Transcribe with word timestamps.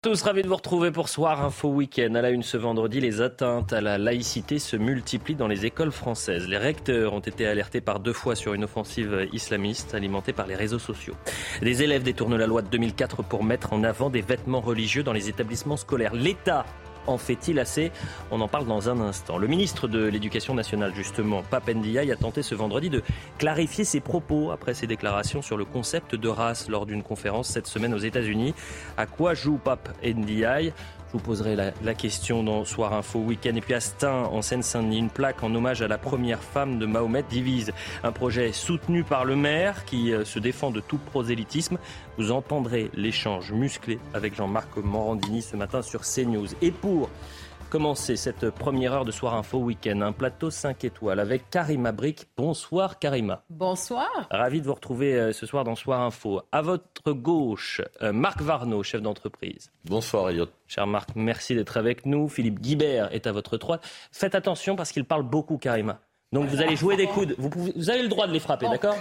Tous 0.00 0.22
ravis 0.22 0.42
de 0.42 0.48
vous 0.48 0.54
retrouver 0.54 0.92
pour 0.92 1.08
Soir 1.08 1.44
Info 1.44 1.70
Week-end. 1.70 2.14
À 2.14 2.22
la 2.22 2.30
une 2.30 2.44
ce 2.44 2.56
vendredi, 2.56 3.00
les 3.00 3.20
atteintes 3.20 3.72
à 3.72 3.80
la 3.80 3.98
laïcité 3.98 4.60
se 4.60 4.76
multiplient 4.76 5.34
dans 5.34 5.48
les 5.48 5.66
écoles 5.66 5.90
françaises. 5.90 6.46
Les 6.46 6.56
recteurs 6.56 7.14
ont 7.14 7.18
été 7.18 7.48
alertés 7.48 7.80
par 7.80 7.98
deux 7.98 8.12
fois 8.12 8.36
sur 8.36 8.54
une 8.54 8.62
offensive 8.62 9.28
islamiste 9.32 9.96
alimentée 9.96 10.32
par 10.32 10.46
les 10.46 10.54
réseaux 10.54 10.78
sociaux. 10.78 11.14
Des 11.62 11.82
élèves 11.82 12.04
détournent 12.04 12.36
la 12.36 12.46
loi 12.46 12.62
de 12.62 12.68
2004 12.68 13.24
pour 13.24 13.42
mettre 13.42 13.72
en 13.72 13.82
avant 13.82 14.08
des 14.08 14.20
vêtements 14.20 14.60
religieux 14.60 15.02
dans 15.02 15.12
les 15.12 15.28
établissements 15.28 15.76
scolaires. 15.76 16.14
L'État 16.14 16.64
en 17.08 17.18
fait-il 17.18 17.58
assez 17.58 17.90
On 18.30 18.40
en 18.40 18.48
parle 18.48 18.66
dans 18.66 18.88
un 18.90 19.00
instant. 19.00 19.38
Le 19.38 19.46
ministre 19.46 19.88
de 19.88 20.04
l'Éducation 20.04 20.54
nationale, 20.54 20.94
justement, 20.94 21.42
Pape 21.42 21.68
Ndiaye, 21.68 22.12
a 22.12 22.16
tenté 22.16 22.42
ce 22.42 22.54
vendredi 22.54 22.90
de 22.90 23.02
clarifier 23.38 23.84
ses 23.84 24.00
propos 24.00 24.50
après 24.50 24.74
ses 24.74 24.86
déclarations 24.86 25.42
sur 25.42 25.56
le 25.56 25.64
concept 25.64 26.14
de 26.14 26.28
race 26.28 26.68
lors 26.68 26.86
d'une 26.86 27.02
conférence 27.02 27.48
cette 27.48 27.66
semaine 27.66 27.94
aux 27.94 27.98
États-Unis. 27.98 28.54
À 28.96 29.06
quoi 29.06 29.34
joue 29.34 29.58
Pape 29.58 29.88
Ndiaye? 30.04 30.72
Je 31.08 31.12
vous 31.14 31.24
poserai 31.24 31.56
la, 31.56 31.72
la, 31.82 31.94
question 31.94 32.42
dans 32.42 32.66
Soir 32.66 32.92
Info 32.92 33.18
Week-end. 33.18 33.54
Et 33.56 33.60
puis 33.62 33.72
à 33.72 33.80
Stein, 33.80 34.24
en 34.24 34.42
Seine-Saint-Denis, 34.42 34.98
une 34.98 35.08
plaque 35.08 35.42
en 35.42 35.54
hommage 35.54 35.80
à 35.80 35.88
la 35.88 35.96
première 35.96 36.42
femme 36.42 36.78
de 36.78 36.84
Mahomet 36.84 37.22
divise. 37.22 37.72
Un 38.04 38.12
projet 38.12 38.52
soutenu 38.52 39.04
par 39.04 39.24
le 39.24 39.34
maire 39.34 39.86
qui 39.86 40.12
euh, 40.12 40.26
se 40.26 40.38
défend 40.38 40.70
de 40.70 40.80
tout 40.80 40.98
prosélytisme. 40.98 41.78
Vous 42.18 42.30
entendrez 42.30 42.90
l'échange 42.92 43.52
musclé 43.52 43.98
avec 44.12 44.34
Jean-Marc 44.34 44.76
Morandini 44.76 45.40
ce 45.40 45.56
matin 45.56 45.80
sur 45.80 46.02
CNews. 46.02 46.48
Et 46.60 46.70
pour 46.70 47.08
commencer 47.68 48.16
cette 48.16 48.50
première 48.50 48.94
heure 48.94 49.04
de 49.04 49.10
Soir 49.10 49.34
Info 49.34 49.58
Week-end. 49.58 50.00
Un 50.00 50.12
plateau 50.12 50.50
5 50.50 50.84
étoiles 50.84 51.20
avec 51.20 51.50
Karima 51.50 51.92
Brick. 51.92 52.26
Bonsoir 52.36 52.98
Karima. 52.98 53.42
Bonsoir. 53.50 54.08
Ravi 54.30 54.60
de 54.60 54.66
vous 54.66 54.74
retrouver 54.74 55.14
euh, 55.14 55.32
ce 55.32 55.44
soir 55.44 55.64
dans 55.64 55.76
Soir 55.76 56.00
Info. 56.00 56.40
À 56.50 56.62
votre 56.62 57.12
gauche, 57.12 57.82
euh, 58.02 58.12
Marc 58.12 58.40
Varno, 58.40 58.82
chef 58.82 59.02
d'entreprise. 59.02 59.70
Bonsoir 59.84 60.30
Elliot. 60.30 60.48
Cher 60.66 60.86
Marc, 60.86 61.10
merci 61.14 61.54
d'être 61.54 61.76
avec 61.76 62.06
nous. 62.06 62.28
Philippe 62.28 62.60
Guibert 62.60 63.12
est 63.12 63.26
à 63.26 63.32
votre 63.32 63.58
droite. 63.58 63.86
Faites 64.12 64.34
attention 64.34 64.74
parce 64.74 64.90
qu'il 64.90 65.04
parle 65.04 65.22
beaucoup 65.22 65.58
Karima. 65.58 66.00
Donc 66.32 66.48
vous 66.48 66.60
allez 66.60 66.76
jouer 66.76 66.96
des 66.96 67.06
coudes. 67.06 67.34
Vous, 67.38 67.48
pouvez, 67.48 67.72
vous 67.74 67.90
avez 67.90 68.02
le 68.02 68.08
droit 68.08 68.26
de 68.26 68.32
les 68.32 68.40
frapper, 68.40 68.68
d'accord? 68.68 68.96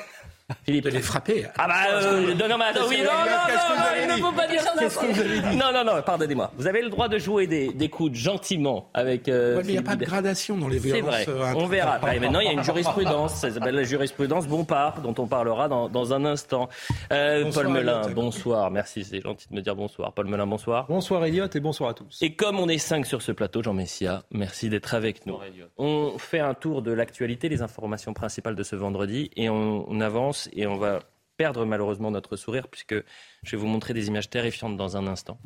Philippe. 0.63 0.85
Les 0.85 1.01
frapper. 1.01 1.45
Ah 1.57 1.67
bah 1.67 1.73
euh, 1.91 2.33
non, 2.33 2.47
non, 2.47 2.57
mais 2.57 2.65
attends, 2.65 2.87
oui, 2.87 2.99
non, 2.99 3.11
non, 3.11 3.25
non, 3.25 3.75
non, 3.75 3.83
il 4.01 4.07
ne 4.07 4.25
faut 4.25 4.31
pas 4.31 4.47
dire 4.47 4.61
ça. 4.61 4.71
Qu'est-ce 4.79 4.97
que 4.97 5.05
vous 5.07 5.19
avez 5.19 5.41
dit 5.41 5.57
Non, 5.57 5.73
non, 5.73 5.83
non, 5.83 6.01
pardonnez-moi. 6.01 6.53
Vous 6.57 6.67
avez 6.67 6.81
le 6.81 6.89
droit 6.89 7.09
de 7.09 7.17
jouer 7.17 7.47
des, 7.47 7.73
des 7.73 7.89
coudes 7.89 8.15
gentiment 8.15 8.89
avec. 8.93 9.27
Euh, 9.27 9.57
ouais, 9.57 9.63
mais 9.63 9.69
il 9.69 9.71
n'y 9.73 9.77
a 9.79 9.81
pas 9.81 9.97
de 9.97 10.05
gradation 10.05 10.57
dans 10.57 10.69
les 10.69 10.79
violences. 10.79 11.15
C'est 11.25 11.31
vrai. 11.31 11.53
On 11.53 11.65
verra. 11.65 11.95
Après, 11.95 12.17
maintenant, 12.21 12.39
il 12.39 12.45
y 12.45 12.49
a 12.49 12.53
une 12.53 12.63
jurisprudence. 12.63 13.33
Ça 13.35 13.51
s'appelle 13.51 13.75
la 13.75 13.83
jurisprudence 13.83 14.47
Bompard, 14.47 15.01
dont 15.01 15.15
on 15.17 15.27
parlera 15.27 15.67
dans, 15.67 15.89
dans 15.89 16.13
un 16.13 16.23
instant. 16.23 16.69
Euh, 17.11 17.43
bonsoir, 17.43 17.65
Paul 17.65 17.73
Melun, 17.73 18.01
Elliot. 18.03 18.15
bonsoir. 18.15 18.71
Merci, 18.71 19.03
c'est 19.03 19.19
gentil 19.21 19.47
de 19.49 19.55
me 19.55 19.61
dire 19.61 19.75
bonsoir. 19.75 20.13
Paul 20.13 20.27
Melun, 20.27 20.47
bonsoir. 20.47 20.85
Bonsoir 20.87 21.25
Elliot 21.25 21.47
et 21.53 21.59
bonsoir 21.59 21.89
à 21.89 21.93
tous. 21.93 22.19
Et 22.21 22.35
comme 22.35 22.57
on 22.57 22.69
est 22.69 22.77
cinq 22.77 23.05
sur 23.05 23.21
ce 23.21 23.33
plateau, 23.33 23.61
Jean 23.63 23.73
Messia, 23.73 24.23
merci 24.31 24.69
d'être 24.69 24.93
avec 24.93 25.25
nous. 25.25 25.37
On 25.77 26.17
fait 26.17 26.39
un 26.39 26.53
tour 26.53 26.81
de 26.81 26.93
l'actualité, 26.93 27.49
les 27.49 27.61
informations 27.61 28.13
principales 28.13 28.55
de 28.55 28.63
ce 28.63 28.77
vendredi, 28.77 29.29
et 29.35 29.49
on, 29.49 29.85
on 29.91 29.99
avance 29.99 30.36
et 30.53 30.67
on 30.67 30.77
va 30.77 30.99
perdre 31.37 31.65
malheureusement 31.65 32.11
notre 32.11 32.35
sourire 32.35 32.67
puisque 32.67 32.95
je 33.43 33.51
vais 33.51 33.57
vous 33.57 33.67
montrer 33.67 33.93
des 33.93 34.07
images 34.07 34.29
terrifiantes 34.29 34.75
dans 34.75 34.97
un 34.97 35.07
instant 35.07 35.39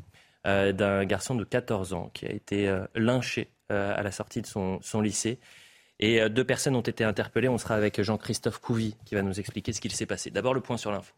euh, 0.47 0.72
d'un 0.72 1.06
garçon 1.06 1.35
de 1.35 1.44
14 1.44 1.94
ans 1.94 2.09
qui 2.13 2.25
a 2.25 2.31
été 2.31 2.68
euh, 2.68 2.85
lynché 2.96 3.52
euh, 3.72 3.94
à 3.96 4.02
la 4.02 4.12
sortie 4.12 4.41
de 4.41 4.47
son, 4.47 4.79
son 4.81 5.02
lycée. 5.02 5.40
Et 6.00 6.28
deux 6.29 6.44
personnes 6.44 6.75
ont 6.75 6.81
été 6.81 7.03
interpellées. 7.03 7.47
On 7.47 7.59
sera 7.59 7.75
avec 7.75 8.02
Jean-Christophe 8.02 8.57
Couvi 8.57 8.96
qui 9.06 9.13
va 9.13 9.22
nous 9.22 9.40
expliquer 9.40 9.72
ce 9.72 9.79
qu'il 9.79 9.91
s'est 9.91 10.07
passé. 10.07 10.31
D'abord 10.31 10.56
le 10.56 10.62
point 10.62 10.78
sur 10.78 10.91
l'info. 10.91 11.13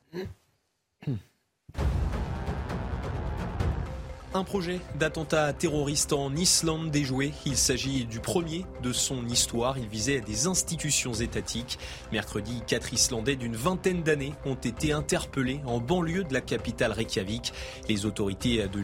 Un 4.36 4.44
projet 4.44 4.80
d'attentat 4.98 5.54
terroriste 5.54 6.12
en 6.12 6.36
Islande 6.36 6.90
déjoué. 6.90 7.34
Il 7.46 7.56
s'agit 7.56 8.06
du 8.06 8.20
premier 8.20 8.66
de 8.82 8.92
son 8.92 9.28
histoire. 9.28 9.78
Il 9.78 9.88
visait 9.88 10.22
des 10.22 10.48
institutions 10.48 11.14
étatiques. 11.14 11.78
Mercredi, 12.12 12.64
quatre 12.66 12.94
Islandais 12.94 13.36
d'une 13.36 13.56
vingtaine 13.56 14.02
d'années 14.02 14.34
ont 14.46 14.56
été 14.56 14.92
interpellés 14.92 15.60
en 15.68 15.80
banlieue 15.80 16.24
de 16.24 16.34
la 16.34 16.42
capitale 16.42 16.94
Reykjavik. 16.94 17.54
Les 17.88 18.08
autorités 18.08 18.68
de 18.68 18.80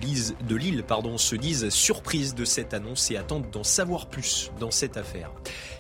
l'île, 0.56 0.84
se 1.18 1.36
disent 1.36 1.70
surprises 1.70 2.36
de 2.36 2.46
cette 2.46 2.76
annonce 2.76 3.10
et 3.10 3.18
attendent 3.18 3.50
d'en 3.50 3.64
savoir 3.64 4.06
plus 4.06 4.52
dans 4.60 4.72
cette 4.72 4.98
affaire. 4.98 5.32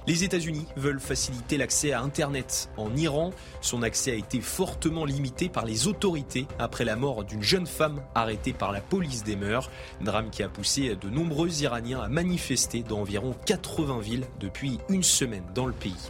Les 0.09 0.23
États-Unis 0.23 0.65
veulent 0.75 0.99
faciliter 0.99 1.55
l'accès 1.55 1.91
à 1.91 2.01
Internet 2.01 2.71
en 2.77 2.95
Iran. 2.95 3.29
Son 3.61 3.83
accès 3.83 4.11
a 4.11 4.15
été 4.15 4.41
fortement 4.41 5.05
limité 5.05 5.49
par 5.49 5.65
les 5.65 5.85
autorités 5.85 6.47
après 6.57 6.83
la 6.83 6.95
mort 6.95 7.23
d'une 7.23 7.43
jeune 7.43 7.67
femme 7.67 8.01
arrêtée 8.15 8.51
par 8.51 8.71
la 8.71 8.81
police 8.81 9.23
des 9.23 9.35
mœurs. 9.35 9.69
Drame 10.01 10.31
qui 10.31 10.41
a 10.41 10.49
poussé 10.49 10.95
de 10.95 11.09
nombreux 11.11 11.61
Iraniens 11.61 11.99
à 11.99 12.07
manifester 12.07 12.81
dans 12.81 13.01
environ 13.01 13.35
80 13.45 13.99
villes 13.99 14.25
depuis 14.39 14.79
une 14.89 15.03
semaine 15.03 15.45
dans 15.53 15.67
le 15.67 15.73
pays. 15.73 16.09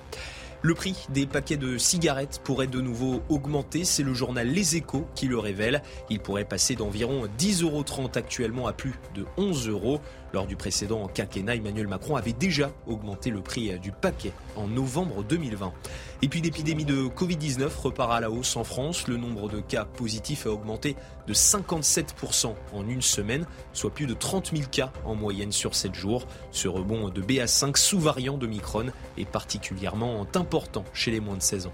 Le 0.62 0.74
prix 0.74 1.08
des 1.10 1.26
paquets 1.26 1.56
de 1.56 1.78
cigarettes 1.78 2.42
pourrait 2.44 2.68
de 2.68 2.82
nouveau 2.82 3.22
augmenter, 3.30 3.86
c'est 3.86 4.04
le 4.04 4.14
journal 4.14 4.46
Les 4.46 4.76
Échos 4.76 5.08
qui 5.16 5.28
le 5.28 5.40
révèle. 5.40 5.82
Il 6.10 6.20
pourrait 6.20 6.44
passer 6.44 6.76
d'environ 6.76 7.28
10,30 7.40 7.64
euros 7.64 8.10
actuellement 8.14 8.68
à 8.68 8.74
plus 8.74 8.94
de 9.16 9.26
11 9.38 9.70
euros. 9.70 10.02
Lors 10.34 10.46
du 10.46 10.56
précédent 10.56 11.08
quinquennat, 11.08 11.56
Emmanuel 11.56 11.88
Macron 11.88 12.16
avait 12.16 12.34
déjà 12.34 12.72
augmenté 12.88 13.30
le 13.32 13.42
prix 13.42 13.78
du 13.80 13.92
paquet 13.92 14.32
en 14.56 14.68
novembre 14.68 15.24
2020. 15.24 15.74
Et 16.22 16.28
puis 16.28 16.42
l'épidémie 16.42 16.86
de 16.86 17.08
Covid-19 17.08 17.70
repart 17.82 18.12
à 18.12 18.20
la 18.20 18.30
hausse 18.30 18.56
en 18.56 18.64
France. 18.64 19.08
Le 19.08 19.18
nombre 19.18 19.50
de 19.50 19.60
cas 19.60 19.86
positifs 19.86 20.46
a 20.46 20.52
augmenté 20.52 20.96
de 21.28 21.34
57% 21.34 22.54
en 22.74 22.88
une 22.88 23.02
semaine, 23.02 23.46
soit 23.74 23.94
plus 23.94 24.06
de 24.06 24.14
30 24.14 24.52
000 24.56 24.70
cas 24.70 24.92
en 25.06 25.16
moyenne 25.16 25.52
sur 25.52 25.76
7 25.76 25.96
jours. 25.96 26.28
Ce 26.52 26.68
rebond 26.68 27.10
de 27.10 27.22
BA5 27.22 27.78
sous-variant 27.78 28.38
de 28.38 28.48
Micron 28.48 28.88
est 29.18 29.30
particulièrement 29.30 30.28
important 30.36 30.84
chez 30.94 31.12
les 31.12 31.20
moins 31.20 31.38
de 31.38 31.42
16 31.42 31.68
ans. 31.68 31.74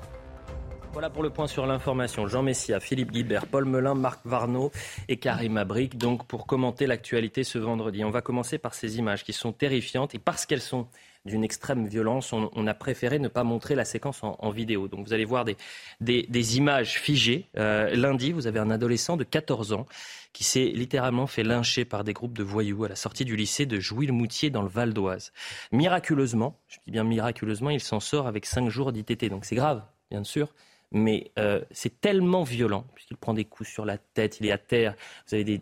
Voilà 0.95 1.09
pour 1.09 1.23
le 1.23 1.29
point 1.29 1.47
sur 1.47 1.65
l'information. 1.65 2.25
Jean 2.25 2.41
Messia, 2.41 2.79
Philippe 2.79 3.11
Guibert, 3.11 3.47
Paul 3.47 3.65
Melun, 3.65 3.95
Marc 3.95 4.21
Varno 4.23 4.71
et 5.09 5.17
Karim 5.17 5.57
Abric. 5.57 5.97
Donc 5.97 6.25
pour 6.25 6.47
commenter 6.47 6.87
l'actualité 6.87 7.43
ce 7.43 7.57
vendredi, 7.57 8.05
on 8.05 8.11
va 8.11 8.21
commencer 8.21 8.57
par 8.59 8.73
ces 8.73 8.97
images 8.97 9.25
qui 9.25 9.33
sont 9.33 9.51
terrifiantes 9.51 10.15
et 10.15 10.19
parce 10.19 10.45
qu'elles 10.45 10.61
sont 10.61 10.87
d'une 11.25 11.43
extrême 11.43 11.85
violence, 11.85 12.31
on, 12.31 12.67
a 12.67 12.73
préféré 12.73 13.19
ne 13.19 13.27
pas 13.27 13.43
montrer 13.43 13.75
la 13.75 13.83
séquence 13.83 14.21
en, 14.23 14.49
vidéo. 14.51 14.87
Donc 14.87 15.05
vous 15.05 15.11
allez 15.11 15.25
voir 15.25 15.43
des 15.43 16.57
images 16.57 16.97
figées. 16.97 17.49
Euh, 17.57 17.93
lundi, 17.93 18.31
vous 18.31 18.47
avez 18.47 18.59
un 18.59 18.69
adolescent 18.69 19.17
de 19.17 19.25
14 19.25 19.73
ans 19.73 19.87
qui 20.31 20.45
s'est 20.45 20.71
littéralement 20.73 21.27
fait 21.27 21.43
lyncher 21.43 21.83
par 21.83 22.05
des 22.05 22.13
groupes 22.13 22.37
de 22.37 22.43
voyous 22.43 22.85
à 22.85 22.87
la 22.87 22.95
sortie 22.95 23.25
du 23.25 23.35
lycée 23.35 23.65
de 23.65 23.81
Jouy-le-Moutier 23.81 24.49
dans 24.49 24.61
le 24.61 24.69
Val 24.69 24.93
d'Oise. 24.93 25.33
Miraculeusement, 25.73 26.57
je 26.69 26.77
dis 26.85 26.91
bien 26.91 27.03
miraculeusement, 27.03 27.69
il 27.69 27.81
s'en 27.81 27.99
sort 27.99 28.27
avec 28.27 28.45
5 28.45 28.69
jours 28.69 28.93
d'ITT. 28.93 29.25
Donc 29.29 29.43
c'est 29.43 29.55
grave, 29.55 29.83
bien 30.09 30.23
sûr, 30.23 30.53
mais 30.91 31.31
euh, 31.39 31.61
c'est 31.71 32.01
tellement 32.01 32.43
violent, 32.43 32.85
puisqu'il 32.95 33.17
prend 33.17 33.33
des 33.33 33.45
coups 33.45 33.69
sur 33.69 33.85
la 33.85 33.97
tête, 33.97 34.39
il 34.39 34.45
est 34.47 34.51
à 34.51 34.57
terre, 34.57 34.95
vous 35.27 35.35
avez 35.35 35.61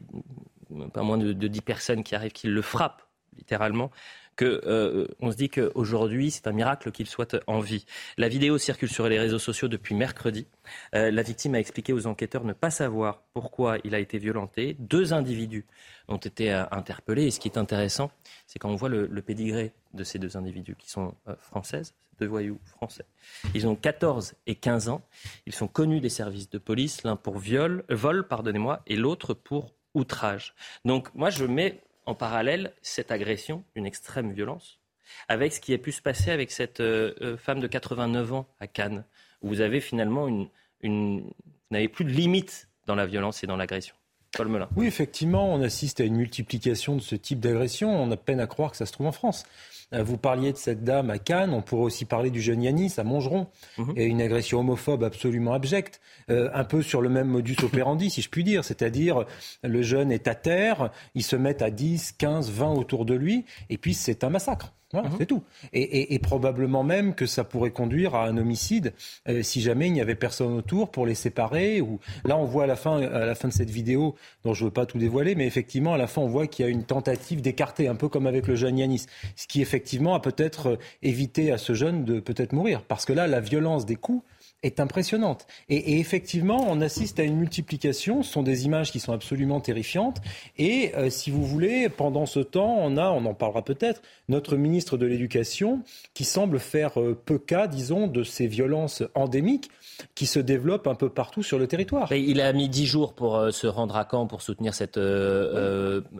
pas 0.93 1.03
moins 1.03 1.17
de, 1.17 1.33
de 1.33 1.47
10 1.47 1.61
personnes 1.61 2.03
qui 2.03 2.15
arrivent, 2.15 2.31
qui 2.31 2.47
le 2.47 2.61
frappent, 2.61 3.03
littéralement, 3.37 3.91
que 4.35 4.61
euh, 4.65 5.07
on 5.19 5.31
se 5.31 5.37
dit 5.37 5.49
qu'aujourd'hui, 5.49 6.31
c'est 6.31 6.47
un 6.47 6.51
miracle 6.51 6.91
qu'il 6.91 7.07
soit 7.07 7.35
en 7.47 7.59
vie. 7.59 7.85
La 8.17 8.27
vidéo 8.27 8.57
circule 8.57 8.89
sur 8.89 9.07
les 9.07 9.19
réseaux 9.19 9.39
sociaux 9.39 9.67
depuis 9.67 9.95
mercredi. 9.95 10.47
Euh, 10.95 11.11
la 11.11 11.21
victime 11.23 11.55
a 11.55 11.59
expliqué 11.59 11.93
aux 11.93 12.07
enquêteurs 12.07 12.43
ne 12.43 12.53
pas 12.53 12.69
savoir 12.69 13.23
pourquoi 13.33 13.77
il 13.83 13.95
a 13.95 13.99
été 13.99 14.17
violenté. 14.17 14.75
Deux 14.79 15.13
individus 15.13 15.65
ont 16.07 16.17
été 16.17 16.53
euh, 16.53 16.63
interpellés. 16.71 17.25
Et 17.25 17.31
ce 17.31 17.39
qui 17.39 17.47
est 17.47 17.57
intéressant, 17.57 18.11
c'est 18.47 18.59
quand 18.59 18.69
on 18.69 18.75
voit 18.75 18.89
le, 18.89 19.07
le 19.07 19.21
pédigré 19.21 19.73
de 19.93 20.03
ces 20.03 20.19
deux 20.19 20.37
individus 20.37 20.75
qui 20.75 20.89
sont 20.89 21.15
françaises, 21.37 21.93
deux 22.19 22.27
voyous 22.27 22.59
français. 22.63 23.05
Ils 23.53 23.67
ont 23.67 23.75
14 23.75 24.33
et 24.47 24.55
15 24.55 24.89
ans. 24.89 25.01
Ils 25.45 25.53
sont 25.53 25.67
connus 25.67 25.99
des 25.99 26.09
services 26.09 26.49
de 26.49 26.57
police, 26.57 27.03
l'un 27.03 27.15
pour 27.15 27.37
viol, 27.37 27.83
vol, 27.89 28.27
pardonnez-moi, 28.27 28.81
et 28.87 28.95
l'autre 28.95 29.33
pour 29.33 29.73
outrage. 29.93 30.53
Donc 30.85 31.13
moi, 31.13 31.29
je 31.29 31.45
mets 31.45 31.81
en 32.05 32.15
parallèle 32.15 32.73
cette 32.81 33.11
agression, 33.11 33.63
une 33.75 33.85
extrême 33.85 34.31
violence, 34.31 34.79
avec 35.27 35.53
ce 35.53 35.59
qui 35.59 35.73
a 35.73 35.77
pu 35.77 35.91
se 35.91 36.01
passer 36.01 36.31
avec 36.31 36.51
cette 36.51 36.79
euh, 36.79 37.37
femme 37.37 37.59
de 37.59 37.67
89 37.67 38.33
ans 38.33 38.47
à 38.59 38.67
Cannes, 38.67 39.05
où 39.41 39.49
vous 39.49 39.61
avez 39.61 39.81
finalement 39.81 40.27
une, 40.27 40.49
vous 40.83 41.33
n'avez 41.71 41.87
plus 41.87 42.05
de 42.05 42.11
limite 42.11 42.67
dans 42.85 42.95
la 42.95 43.05
violence 43.05 43.43
et 43.43 43.47
dans 43.47 43.57
l'agression. 43.57 43.95
Paul. 44.33 44.67
Oui, 44.75 44.87
effectivement, 44.87 45.53
on 45.53 45.61
assiste 45.61 45.99
à 46.01 46.05
une 46.05 46.15
multiplication 46.15 46.95
de 46.95 47.01
ce 47.01 47.15
type 47.15 47.39
d'agression. 47.39 47.89
On 47.89 48.09
a 48.09 48.17
peine 48.17 48.39
à 48.39 48.47
croire 48.47 48.71
que 48.71 48.77
ça 48.77 48.87
se 48.87 48.91
trouve 48.91 49.05
en 49.05 49.11
France. 49.11 49.45
Euh, 49.93 50.03
vous 50.03 50.17
parliez 50.17 50.51
de 50.51 50.57
cette 50.57 50.83
dame 50.83 51.09
à 51.09 51.19
Cannes, 51.19 51.53
on 51.53 51.61
pourrait 51.61 51.83
aussi 51.83 52.05
parler 52.05 52.29
du 52.29 52.41
jeune 52.41 52.61
Yanis 52.61 52.93
à 52.97 53.03
Montgeron, 53.03 53.47
mhm. 53.77 53.93
et 53.95 54.05
une 54.05 54.21
agression 54.21 54.59
homophobe 54.59 55.03
absolument 55.03 55.53
abjecte, 55.53 56.01
euh, 56.29 56.49
un 56.53 56.63
peu 56.63 56.81
sur 56.81 57.01
le 57.01 57.09
même 57.09 57.27
modus 57.27 57.57
operandi, 57.63 58.09
si 58.09 58.21
je 58.21 58.29
puis 58.29 58.43
dire, 58.43 58.63
c'est-à-dire 58.63 59.25
le 59.63 59.81
jeune 59.81 60.11
est 60.11 60.27
à 60.27 60.35
terre, 60.35 60.91
ils 61.15 61.23
se 61.23 61.35
mettent 61.35 61.61
à 61.61 61.69
10, 61.69 62.13
15, 62.13 62.51
20 62.51 62.73
autour 62.73 63.05
de 63.05 63.13
lui, 63.13 63.45
et 63.69 63.77
puis 63.77 63.93
c'est 63.93 64.23
un 64.23 64.29
massacre. 64.29 64.73
Voilà, 64.93 65.09
mhm. 65.09 65.15
c'est 65.17 65.25
tout. 65.25 65.43
Et, 65.73 66.19
probablement 66.19 66.83
même 66.83 67.15
que 67.15 67.25
ça 67.25 67.43
pourrait 67.43 67.71
conduire 67.71 68.15
à 68.15 68.27
un 68.27 68.37
homicide 68.37 68.93
euh, 69.27 69.43
si 69.43 69.61
jamais 69.61 69.87
il 69.87 69.93
n'y 69.93 70.01
avait 70.01 70.15
personne 70.15 70.53
autour 70.53 70.89
pour 70.89 71.05
les 71.05 71.15
séparer. 71.15 71.81
Ou 71.81 71.99
là, 72.23 72.37
on 72.37 72.45
voit 72.45 72.63
à 72.63 72.67
la 72.67 72.75
fin, 72.75 73.01
à 73.01 73.25
la 73.25 73.35
fin 73.35 73.47
de 73.47 73.53
cette 73.53 73.71
vidéo, 73.71 74.15
dont 74.45 74.53
je 74.53 74.63
ne 74.63 74.69
veux 74.69 74.73
pas 74.73 74.85
tout 74.85 74.99
dévoiler, 74.99 75.35
mais 75.35 75.47
effectivement, 75.47 75.93
à 75.93 75.97
la 75.97 76.07
fin, 76.07 76.21
on 76.21 76.27
voit 76.27 76.47
qu'il 76.47 76.63
y 76.63 76.67
a 76.67 76.71
une 76.71 76.83
tentative 76.83 77.41
d'écarter, 77.41 77.87
un 77.87 77.95
peu 77.95 78.07
comme 78.07 78.27
avec 78.27 78.47
le 78.47 78.55
jeune 78.55 78.77
Yanis, 78.77 79.07
ce 79.35 79.47
qui 79.47 79.61
effectivement 79.61 80.13
a 80.13 80.19
peut-être 80.19 80.67
euh, 80.67 80.77
évité 81.01 81.51
à 81.51 81.57
ce 81.57 81.73
jeune 81.73 82.05
de 82.05 82.19
peut-être 82.19 82.53
mourir, 82.53 82.83
parce 82.83 83.05
que 83.05 83.13
là, 83.13 83.27
la 83.27 83.39
violence 83.39 83.85
des 83.85 83.95
coups 83.95 84.23
est 84.63 84.79
impressionnante. 84.79 85.45
Et, 85.69 85.99
effectivement, 85.99 86.65
on 86.69 86.81
assiste 86.81 87.19
à 87.19 87.23
une 87.23 87.35
multiplication. 87.35 88.23
Ce 88.23 88.31
sont 88.31 88.43
des 88.43 88.65
images 88.65 88.91
qui 88.91 88.99
sont 88.99 89.11
absolument 89.11 89.59
terrifiantes. 89.59 90.21
Et 90.57 90.91
euh, 90.95 91.09
si 91.09 91.29
vous 91.29 91.45
voulez, 91.45 91.89
pendant 91.89 92.25
ce 92.25 92.39
temps, 92.39 92.77
on 92.79 92.97
a, 92.97 93.09
on 93.09 93.25
en 93.25 93.33
parlera 93.33 93.63
peut-être, 93.63 94.01
notre 94.29 94.55
ministre 94.55 94.82
de 94.91 95.05
l'Éducation 95.05 95.81
qui 96.13 96.25
semble 96.25 96.59
faire 96.59 96.99
euh, 96.99 97.13
peu 97.13 97.37
cas, 97.39 97.67
disons, 97.67 98.07
de 98.07 98.23
ces 98.23 98.47
violences 98.47 99.03
endémiques 99.15 99.69
qui 100.15 100.25
se 100.25 100.39
développent 100.39 100.87
un 100.87 100.95
peu 100.95 101.09
partout 101.09 101.43
sur 101.43 101.57
le 101.59 101.67
territoire. 101.67 102.11
il 102.11 102.41
a 102.41 102.51
mis 102.53 102.69
dix 102.69 102.85
jours 102.85 103.13
pour 103.13 103.37
euh, 103.37 103.51
se 103.51 103.67
rendre 103.67 103.95
à 103.95 104.07
Caen 104.09 104.27
pour 104.27 104.41
soutenir 104.41 104.73
cette 104.73 104.99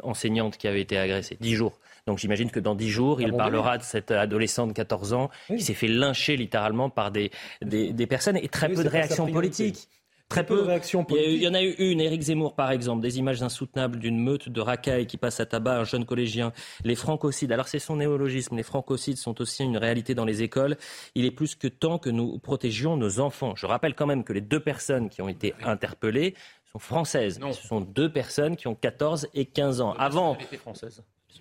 enseignante 0.03 0.57
qui 0.57 0.67
avait 0.67 0.81
été 0.81 0.97
agressée. 0.97 1.37
Dix 1.39 1.55
jours. 1.55 1.79
Donc 2.05 2.17
j'imagine 2.17 2.51
que 2.51 2.59
dans 2.59 2.75
dix 2.75 2.89
jours, 2.89 3.21
il 3.21 3.31
parlera 3.33 3.77
de 3.77 3.83
cette 3.83 4.11
adolescente 4.11 4.69
de 4.69 4.73
14 4.73 5.13
ans 5.13 5.29
qui 5.47 5.61
s'est 5.61 5.73
fait 5.73 5.87
lyncher 5.87 6.35
littéralement 6.35 6.89
par 6.89 7.11
des, 7.11 7.31
des, 7.61 8.07
personnes 8.07 8.37
et 8.37 8.49
très 8.49 8.69
peu 8.69 8.83
de 8.83 8.89
réactions 8.89 9.27
politiques. 9.27 9.87
Très 10.33 10.45
peu. 10.45 10.57
de 10.57 10.61
réactions 10.61 11.03
politiques. 11.03 11.33
Il 11.33 11.43
y 11.43 11.47
en 11.47 11.53
a 11.53 11.61
eu 11.61 11.71
une, 11.77 12.01
Éric 12.01 12.23
Zemmour 12.23 12.55
par 12.55 12.71
exemple, 12.71 13.01
des 13.01 13.19
images 13.19 13.41
insoutenables 13.43 13.99
d'une 13.99 14.19
meute 14.19 14.49
de 14.49 14.61
racailles 14.61 15.05
qui 15.05 15.17
passe 15.17 15.39
à 15.39 15.45
tabac 15.45 15.79
un 15.79 15.83
jeune 15.83 16.05
collégien. 16.05 16.53
Les 16.83 16.95
francocides, 16.95 17.51
alors 17.51 17.67
c'est 17.67 17.79
son 17.79 17.97
néologisme, 17.97 18.55
les 18.55 18.63
francocides 18.63 19.17
sont 19.17 19.39
aussi 19.41 19.63
une 19.63 19.77
réalité 19.77 20.15
dans 20.15 20.25
les 20.25 20.41
écoles. 20.41 20.77
Il 21.15 21.25
est 21.25 21.31
plus 21.31 21.55
que 21.55 21.67
temps 21.67 21.99
que 21.99 22.09
nous 22.09 22.39
protégions 22.39 22.97
nos 22.97 23.19
enfants. 23.19 23.55
Je 23.55 23.65
rappelle 23.65 23.93
quand 23.93 24.07
même 24.07 24.23
que 24.23 24.33
les 24.33 24.41
deux 24.41 24.59
personnes 24.59 25.09
qui 25.09 25.21
ont 25.21 25.29
été 25.29 25.53
interpellées 25.63 26.33
sont 26.71 26.79
françaises. 26.79 27.39
Ce 27.51 27.67
sont 27.67 27.81
deux 27.81 28.11
personnes 28.11 28.55
qui 28.55 28.67
ont 28.67 28.75
14 28.75 29.27
et 29.35 29.45
15 29.45 29.81
ans. 29.81 29.93
Avant, 29.93 30.35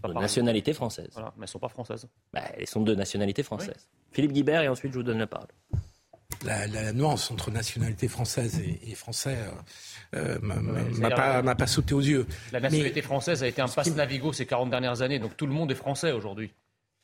de 0.05 0.13
nationalité 0.15 0.73
française. 0.73 1.11
mais 1.17 1.23
elles 1.23 1.41
ne 1.43 1.47
sont 1.47 1.59
pas 1.59 1.69
françaises. 1.69 2.09
Bah, 2.33 2.43
elles 2.57 2.67
sont 2.67 2.83
de 2.83 2.95
nationalité 2.95 3.43
française. 3.43 3.89
Philippe 4.13 4.33
Guibert, 4.33 4.63
et 4.63 4.69
ensuite 4.69 4.93
je 4.93 4.99
vous 4.99 5.03
donne 5.03 5.19
la 5.19 5.27
parole. 5.27 5.49
La, 6.45 6.93
nuance 6.93 7.31
entre 7.31 7.51
nationalité 7.51 8.09
française 8.09 8.61
et, 8.61 8.95
français 8.95 9.39
euh, 10.15 10.39
euh 10.39 10.39
m'a 10.41 11.11
pas, 11.11 11.55
pas, 11.55 11.67
sauté 11.67 11.95
aux 11.95 12.01
yeux. 12.01 12.27
La 12.53 12.61
nationalité 12.61 13.03
française 13.03 13.43
a 13.43 13.49
été 13.49 13.63
un 13.63 13.69
passe 13.69 13.95
Navigo 13.95 14.33
ces 14.33 14.47
40 14.47 14.71
dernières 14.71 15.03
années, 15.03 15.19
donc 15.19 15.37
tout 15.37 15.47
le 15.47 15.53
monde 15.53 15.71
est 15.71 15.77
français 15.77 16.13
aujourd'hui. 16.13 16.53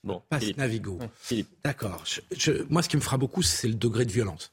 Bon, 0.05 0.23
passe 0.29 0.57
Navigo. 0.57 0.99
D'accord. 1.65 2.05
moi, 2.71 2.83
ce 2.83 2.89
qui 2.89 2.97
me 2.97 3.03
fera 3.03 3.17
beaucoup, 3.17 3.43
c'est 3.43 3.69
le 3.69 3.75
degré 3.75 4.05
de 4.05 4.13
violence 4.13 4.53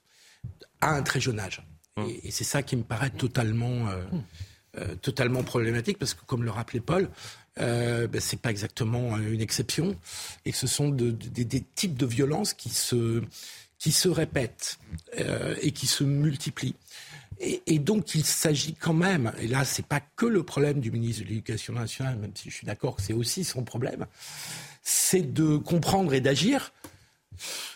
à 0.82 0.92
un 0.92 1.04
très 1.04 1.20
jeune 1.20 1.40
âge. 1.40 1.62
Hum. 1.98 2.10
Et, 2.24 2.32
c'est 2.32 2.44
ça 2.44 2.64
qui 2.64 2.76
me 2.76 2.84
paraît 2.84 3.10
totalement, 3.10 3.88
euh, 3.90 4.04
euh, 4.78 4.96
totalement 4.96 5.44
problématique, 5.44 5.98
parce 5.98 6.14
que 6.14 6.26
comme 6.26 6.44
le 6.44 6.52
rappelait 6.52 6.80
Paul, 6.80 7.10
euh, 7.60 8.08
ben, 8.08 8.20
c'est 8.20 8.40
pas 8.40 8.52
exactement 8.52 9.18
une 9.18 9.42
exception, 9.42 9.96
et 10.46 10.52
que 10.52 10.58
ce 10.58 10.68
sont 10.68 10.90
des 10.90 11.64
types 11.76 11.98
de 11.98 12.06
violences 12.06 12.54
qui 12.54 12.70
se, 12.70 13.22
qui 13.78 13.92
se 13.92 14.10
répètent 14.10 14.80
euh, 15.20 15.56
et 15.62 15.72
qui 15.72 15.88
se 15.88 16.04
multiplient. 16.04 16.76
Et, 17.40 17.80
donc 17.80 18.16
il 18.16 18.24
s'agit 18.24 18.74
quand 18.74 18.94
même, 18.94 19.34
et 19.40 19.48
là 19.48 19.66
c'est 19.66 19.86
pas 19.86 20.00
que 20.00 20.26
le 20.26 20.44
problème 20.44 20.80
du 20.80 20.90
ministre 20.90 21.24
de 21.24 21.28
l'Éducation 21.28 21.74
nationale, 21.74 22.18
même 22.18 22.32
si 22.34 22.50
je 22.50 22.56
suis 22.56 22.66
d'accord 22.66 22.96
que 22.96 23.02
c'est 23.02 23.14
aussi 23.14 23.44
son 23.44 23.66
problème, 23.66 24.06
c'est 24.82 25.34
de 25.34 25.58
comprendre 25.58 26.14
et 26.14 26.22
d'agir 26.22 26.72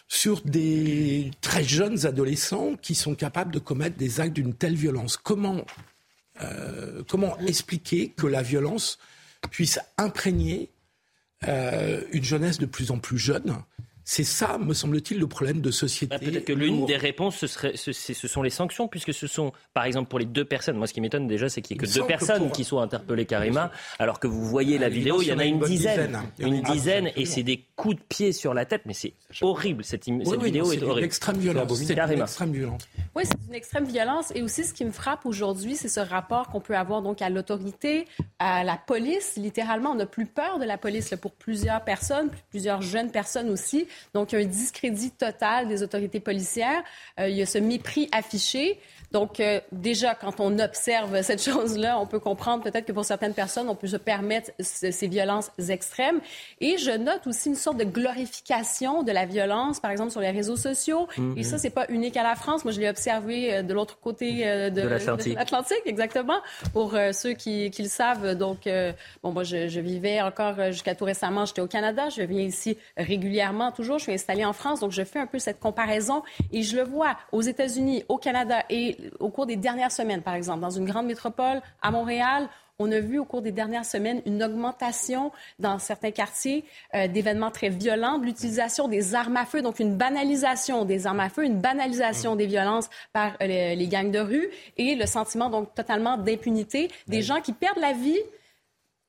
sur 0.07 0.41
des 0.41 1.31
très 1.41 1.65
jeunes 1.65 2.05
adolescents 2.05 2.75
qui 2.81 2.95
sont 2.95 3.15
capables 3.15 3.51
de 3.51 3.59
commettre 3.59 3.97
des 3.97 4.21
actes 4.21 4.33
d'une 4.33 4.53
telle 4.53 4.75
violence. 4.75 5.17
Comment, 5.17 5.65
euh, 6.41 7.03
comment 7.09 7.37
expliquer 7.39 8.09
que 8.09 8.27
la 8.27 8.41
violence 8.41 8.97
puisse 9.51 9.79
imprégner 9.97 10.69
euh, 11.47 12.01
une 12.11 12.23
jeunesse 12.23 12.59
de 12.59 12.65
plus 12.65 12.91
en 12.91 12.97
plus 12.97 13.17
jeune 13.17 13.61
c'est 14.11 14.23
ça, 14.23 14.57
me 14.57 14.73
semble-t-il, 14.73 15.19
le 15.19 15.27
problème 15.27 15.61
de 15.61 15.69
société. 15.69 16.17
Bah, 16.17 16.17
peut-être 16.17 16.43
que 16.43 16.51
l'une 16.51 16.87
des 16.87 16.97
réponses, 16.97 17.35
ce, 17.35 17.45
serait, 17.45 17.73
ce, 17.75 17.93
sont 17.93 18.41
les 18.41 18.49
sanctions, 18.49 18.87
puisque 18.87 19.13
ce 19.13 19.27
sont, 19.27 19.51
par 19.75 19.83
exemple, 19.83 20.09
pour 20.09 20.17
les 20.17 20.25
deux 20.25 20.45
personnes. 20.45 20.77
Moi, 20.77 20.87
ce 20.87 20.93
qui 20.93 20.99
m'étonne 20.99 21.27
déjà, 21.27 21.47
c'est 21.47 21.61
qu'il 21.61 21.77
n'y 21.77 21.83
ait 21.83 21.85
que 21.85 21.93
deux 21.93 22.07
personnes 22.07 22.49
qui 22.49 22.63
soient 22.63 22.81
interpellées, 22.81 23.27
Karima, 23.27 23.71
alors 23.99 24.19
que 24.19 24.25
vous 24.25 24.43
voyez 24.45 24.79
la 24.79 24.89
vidéo, 24.89 25.21
il 25.21 25.27
y 25.27 25.31
en 25.31 25.37
a 25.37 25.45
une 25.45 25.59
dizaine. 25.59 26.23
Une 26.39 26.63
dizaine, 26.63 27.11
et 27.15 27.25
c'est 27.25 27.43
des 27.43 27.63
coups 27.75 27.97
de 27.97 28.01
pied 28.01 28.31
sur 28.31 28.55
la 28.55 28.65
tête, 28.65 28.81
mais 28.87 28.95
c'est 28.95 29.13
horrible. 29.41 29.83
Cette, 29.83 30.05
vidéo 30.05 30.71
est, 30.71 30.81
horrible. 30.81 31.05
Extrême 31.05 31.37
violence. 31.37 31.71
C'est 31.77 31.93
une 31.93 32.21
extrême 32.21 32.51
violence. 32.51 32.87
Oui, 33.15 33.23
c'est 33.27 33.47
une 33.47 33.53
extrême 33.53 33.85
violence. 33.85 34.31
Et 34.33 34.41
aussi, 34.41 34.63
ce 34.63 34.73
qui 34.73 34.85
me 34.85 34.91
frappe 34.91 35.27
aujourd'hui, 35.27 35.75
c'est 35.75 35.87
ce 35.87 35.99
rapport 35.99 36.47
qu'on 36.47 36.61
peut 36.61 36.75
avoir 36.75 37.03
donc 37.03 37.21
à 37.21 37.29
l'autorité, 37.29 38.07
à 38.39 38.63
la 38.63 38.77
police. 38.77 39.35
Littéralement, 39.37 39.91
on 39.91 39.95
n'a 39.95 40.07
plus 40.07 40.25
peur 40.25 40.57
de 40.57 40.65
la 40.65 40.79
police 40.79 41.13
pour 41.21 41.33
plusieurs 41.33 41.83
personnes, 41.83 42.31
plusieurs 42.49 42.81
jeunes 42.81 43.11
personnes 43.11 43.51
aussi. 43.51 43.85
Donc, 44.13 44.31
il 44.31 44.39
y 44.39 44.41
a 44.41 44.45
un 44.45 44.47
discrédit 44.47 45.11
total 45.11 45.67
des 45.67 45.83
autorités 45.83 46.19
policières. 46.19 46.83
Euh, 47.19 47.29
il 47.29 47.35
y 47.35 47.41
a 47.41 47.45
ce 47.45 47.57
mépris 47.57 48.09
affiché. 48.11 48.79
Donc, 49.11 49.39
euh, 49.39 49.59
déjà, 49.71 50.13
quand 50.15 50.39
on 50.39 50.59
observe 50.59 51.21
cette 51.21 51.43
chose-là, 51.43 51.99
on 51.99 52.05
peut 52.05 52.19
comprendre 52.19 52.63
peut-être 52.63 52.85
que 52.85 52.91
pour 52.91 53.05
certaines 53.05 53.33
personnes, 53.33 53.69
on 53.69 53.75
peut 53.75 53.87
se 53.87 53.97
permettre 53.97 54.51
ces 54.59 55.07
violences 55.07 55.51
extrêmes. 55.69 56.19
Et 56.61 56.77
je 56.77 56.91
note 56.91 57.25
aussi 57.25 57.49
une 57.49 57.55
sorte 57.55 57.77
de 57.77 57.83
glorification 57.83 59.03
de 59.03 59.11
la 59.11 59.25
violence, 59.25 59.79
par 59.79 59.91
exemple, 59.91 60.11
sur 60.11 60.21
les 60.21 60.31
réseaux 60.31 60.57
sociaux. 60.57 61.07
Et 61.35 61.43
ça, 61.43 61.57
c'est 61.57 61.69
pas 61.69 61.85
unique 61.89 62.17
à 62.17 62.23
la 62.23 62.35
France. 62.35 62.63
Moi, 62.63 62.71
je 62.71 62.79
l'ai 62.79 62.89
observé 62.89 63.53
euh, 63.53 63.61
de 63.63 63.73
l'autre 63.73 63.99
côté 63.99 64.47
euh, 64.47 64.69
de, 64.69 64.81
l'Atlantique, 64.81 65.81
exactement. 65.85 66.39
Pour 66.73 66.95
ceux 67.11 67.33
qui, 67.33 67.71
qui, 67.71 67.83
le 67.83 67.89
savent, 67.89 68.35
donc, 68.35 68.69
bon, 69.23 69.31
moi, 69.31 69.43
je, 69.43 69.67
je 69.67 69.79
vivais 69.79 70.21
encore 70.21 70.71
jusqu'à 70.71 70.95
tout 70.95 71.05
récemment, 71.05 71.45
j'étais 71.45 71.61
au 71.61 71.67
Canada. 71.67 72.09
Je 72.09 72.21
viens 72.21 72.43
ici 72.43 72.77
régulièrement, 72.97 73.71
toujours. 73.71 73.97
Je 73.97 74.03
suis 74.03 74.13
installée 74.13 74.45
en 74.45 74.53
France, 74.53 74.79
donc 74.81 74.91
je 74.91 75.03
fais 75.03 75.19
un 75.19 75.27
peu 75.27 75.39
cette 75.39 75.59
comparaison. 75.59 76.23
Et 76.51 76.63
je 76.63 76.75
le 76.75 76.83
vois 76.83 77.17
aux 77.31 77.41
États-Unis, 77.41 78.03
au 78.07 78.17
Canada 78.17 78.63
et 78.69 78.98
au 79.19 79.29
cours 79.29 79.45
des 79.45 79.55
dernières 79.55 79.91
semaines, 79.91 80.21
par 80.21 80.35
exemple, 80.35 80.61
dans 80.61 80.69
une 80.69 80.85
grande 80.85 81.07
métropole, 81.07 81.61
à 81.81 81.91
Montréal, 81.91 82.49
on 82.79 82.91
a 82.91 82.99
vu 83.01 83.19
au 83.19 83.25
cours 83.25 83.41
des 83.41 83.51
dernières 83.51 83.85
semaines 83.85 84.21
une 84.25 84.41
augmentation 84.41 85.31
dans 85.59 85.79
certains 85.79 86.11
quartiers 86.11 86.63
euh, 86.95 87.07
d'événements 87.07 87.51
très 87.51 87.67
violents, 87.67 88.17
de 88.17 88.25
l'utilisation 88.25 88.87
des 88.87 89.15
armes 89.15 89.35
à 89.35 89.45
feu, 89.45 89.61
donc 89.61 89.79
une 89.79 89.97
banalisation 89.97 90.85
des 90.85 91.05
armes 91.05 91.19
à 91.19 91.29
feu, 91.29 91.43
une 91.43 91.59
banalisation 91.59 92.37
des 92.37 92.45
violences 92.45 92.89
par 93.11 93.33
euh, 93.41 93.75
les, 93.75 93.87
gangs 93.87 94.11
de 94.11 94.19
rue 94.19 94.49
et 94.77 94.95
le 94.95 95.05
sentiment 95.05 95.49
donc 95.49 95.75
totalement 95.75 96.15
d'impunité 96.15 96.89
des 97.07 97.21
gens 97.21 97.41
qui 97.41 97.51
perdent 97.51 97.79
la 97.79 97.91
vie 97.91 98.19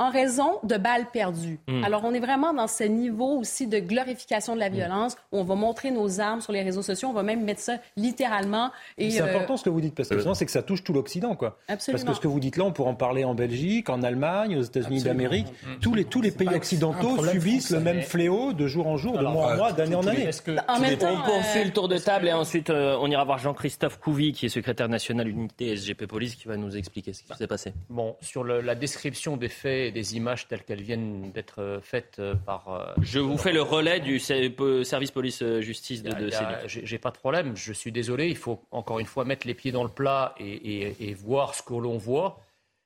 en 0.01 0.11
raison 0.11 0.59
de 0.65 0.79
balles 0.79 1.07
perdues. 1.13 1.61
Hmm. 1.69 1.85
Alors, 1.85 2.05
on 2.05 2.15
est 2.15 2.21
vraiment 2.21 2.55
dans 2.55 2.67
ce 2.67 2.85
niveau 2.85 3.39
aussi 3.39 3.67
de 3.67 3.79
glorification 3.79 4.55
de 4.55 4.61
la 4.61 4.71
violence 4.71 5.15
où 5.31 5.39
on 5.39 5.45
va 5.45 5.55
montrer 5.55 5.91
nos 5.91 6.21
armes 6.21 6.41
sur 6.41 6.55
les 6.55 6.63
réseaux 6.63 6.81
sociaux, 6.81 7.09
on 7.09 7.13
va 7.13 7.23
même 7.23 7.45
mettre 7.45 7.61
ça 7.61 7.77
littéralement. 7.99 8.71
C'est 8.99 9.21
euh, 9.21 9.27
important 9.27 9.59
ce 9.59 9.65
que 9.65 9.69
vous 9.69 9.83
dites, 9.83 9.95
parce 9.95 10.09
que 10.09 10.35
c'est 10.35 10.47
que 10.47 10.51
ça 10.51 10.63
touche 10.63 10.83
tout 10.83 10.95
l'Occident, 10.95 11.37
quoi. 11.37 11.59
Absolument. 11.69 11.99
Parce 11.99 12.11
que 12.11 12.17
ce 12.17 12.21
que 12.23 12.29
vous 12.29 12.41
dites 12.41 12.57
là, 12.57 12.65
on 12.65 12.73
pourrait 12.73 12.91
en 12.91 12.95
parler 12.95 13.25
en 13.25 13.35
Belgique, 13.35 13.91
en 13.91 14.03
Allemagne, 14.03 14.57
aux 14.57 14.63
États-Unis 14.63 15.03
d'Amérique. 15.03 15.49
Hmm. 15.49 15.81
Tous 15.83 15.95
les, 15.95 16.07
tous 16.07 16.23
les 16.23 16.31
pays 16.31 16.49
occidentaux 16.49 17.23
subissent 17.23 17.71
le 17.71 17.81
même 17.81 18.01
fléau 18.01 18.55
de 18.55 18.67
jour 18.67 18.87
en 18.87 18.97
jour, 18.97 19.19
de 19.19 19.23
mois 19.23 19.53
en 19.53 19.57
mois, 19.57 19.73
d'année 19.73 19.97
en 19.97 20.07
année. 20.07 20.31
En 20.67 20.81
même 20.81 20.97
temps, 20.97 21.15
on 21.31 21.43
fait 21.43 21.65
le 21.65 21.73
tour 21.73 21.89
de 21.89 21.99
table 21.99 22.27
et 22.27 22.33
ensuite 22.33 22.71
euh, 22.71 22.97
on 23.03 23.11
ira 23.11 23.25
voir 23.25 23.37
Jean-Christophe 23.37 23.99
Couvi, 23.99 24.33
qui 24.33 24.47
est 24.47 24.49
secrétaire 24.49 24.89
national 24.89 25.29
unité 25.29 25.77
SGP 25.77 26.07
Police, 26.07 26.37
qui 26.37 26.49
va 26.49 26.57
nous 26.57 26.75
expliquer 26.75 27.13
ce 27.13 27.23
qui 27.23 27.35
s'est 27.37 27.47
passé. 27.47 27.75
Bon, 27.91 28.17
sur 28.23 28.45
la 28.45 28.75
description 28.75 29.37
des 29.37 29.51
faits 29.51 29.90
des 29.93 30.17
images 30.17 30.49
telles 30.49 30.65
qu'elles 30.65 30.83
viennent 30.83 31.31
d'être 31.33 31.61
euh, 31.61 31.81
faites 31.81 32.17
euh, 32.19 32.35
par. 32.35 32.69
Euh, 32.69 32.93
Je 33.03 33.19
vous 33.19 33.37
fais 33.37 33.53
le 33.53 33.63
relais 33.63 34.01
du 34.01 34.19
service 34.19 35.11
police-justice 35.11 36.03
de, 36.03 36.11
de 36.11 36.31
J'ai 36.67 36.99
pas 36.99 37.11
de 37.11 37.19
problème. 37.19 37.57
Je 37.57 37.73
suis 37.73 37.93
désolé. 37.93 38.29
Il 38.29 38.37
faut 38.37 38.63
encore 38.71 38.99
une 38.99 39.07
fois 39.07 39.25
mettre 39.25 39.47
les 39.47 39.55
pieds 39.55 39.73
dans 39.73 39.85
le 39.85 39.91
plat 39.91 40.35
et, 40.39 41.15
voir 41.15 41.55
ce 41.55 41.63
que 41.63 41.75
l'on 41.75 41.99
voit. 41.99 42.41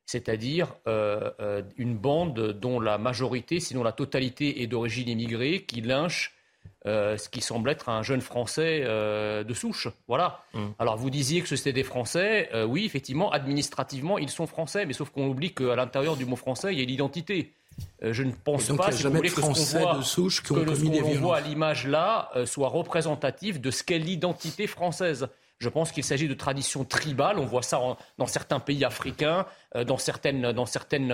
C'est-à-dire 0.06 0.74
une 1.76 1.96
bande 1.96 2.52
dont 2.52 2.80
la 2.80 2.98
majorité, 2.98 3.60
sinon 3.60 3.82
la 3.82 3.92
totalité, 3.92 4.62
est 4.62 4.66
d'origine 4.66 5.08
immigrée, 5.08 5.62
qui 5.62 5.80
lynche 5.80 6.33
euh, 6.86 7.16
ce 7.16 7.30
qui 7.30 7.40
semble 7.40 7.70
être 7.70 7.88
un 7.88 8.02
jeune 8.02 8.20
Français 8.20 8.82
euh, 8.84 9.42
de 9.42 9.54
souche. 9.54 9.88
Voilà. 10.06 10.42
Mm. 10.52 10.66
Alors 10.78 10.98
vous 10.98 11.08
disiez 11.08 11.40
que 11.40 11.48
c'était 11.48 11.72
des 11.72 11.82
Français. 11.82 12.50
Euh, 12.52 12.66
oui, 12.66 12.84
effectivement, 12.84 13.30
administrativement, 13.32 14.18
ils 14.18 14.28
sont 14.28 14.46
Français, 14.46 14.84
mais 14.84 14.92
sauf 14.92 15.08
qu'on 15.08 15.26
oublie 15.26 15.54
qu'à 15.54 15.76
l'intérieur 15.76 16.16
du 16.16 16.26
mot 16.26 16.36
français, 16.36 16.74
il 16.74 16.78
y 16.78 16.82
a 16.82 16.84
l'identité. 16.84 17.52
je 18.02 18.22
ne 18.22 18.32
pense 18.32 18.68
pas, 18.76 18.92
si 18.92 19.02
vous 19.02 19.12
voulez, 19.12 19.30
que 19.30 19.36
ce 19.36 19.40
qu'on 19.40 19.78
voit, 19.78 19.96
de 19.96 20.02
souche 20.02 20.42
qui 20.42 20.52
ont 20.52 20.56
que 20.56 21.18
voit 21.18 21.38
à 21.38 21.40
l'image 21.40 21.86
là 21.86 22.30
soit 22.44 22.68
représentatif 22.68 23.62
de 23.62 23.70
ce 23.70 23.82
qu'est 23.82 23.98
l'identité 23.98 24.66
française. 24.66 25.28
Je 25.58 25.68
pense 25.68 25.92
qu'il 25.92 26.04
s'agit 26.04 26.28
de 26.28 26.34
traditions 26.34 26.84
tribales. 26.84 27.38
On 27.38 27.46
voit 27.46 27.62
ça 27.62 27.80
dans 28.18 28.26
certains 28.26 28.60
pays 28.60 28.84
africains, 28.84 29.46
dans 29.86 29.98
certaines, 29.98 30.52
dans 30.52 30.66
certaines 30.66 31.12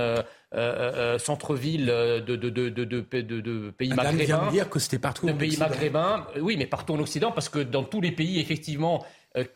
euh, 0.52 1.14
euh, 1.14 1.18
centre-ville 1.20 1.86
de, 1.86 2.34
de, 2.34 2.50
de, 2.50 2.68
de, 2.70 3.70
pays 3.70 3.90
maghrébins. 3.90 4.24
vient 4.24 4.46
de 4.46 4.50
dire 4.50 4.68
que 4.68 4.80
c'était 4.80 4.98
partout. 4.98 5.26
De 5.26 5.32
pays 5.32 5.56
maghrébins, 5.56 6.26
oui, 6.40 6.56
mais 6.56 6.66
partout 6.66 6.94
en 6.94 6.98
Occident, 6.98 7.30
parce 7.30 7.48
que 7.48 7.60
dans 7.60 7.84
tous 7.84 8.00
les 8.00 8.10
pays, 8.10 8.40
effectivement, 8.40 9.04
euh, 9.04 9.06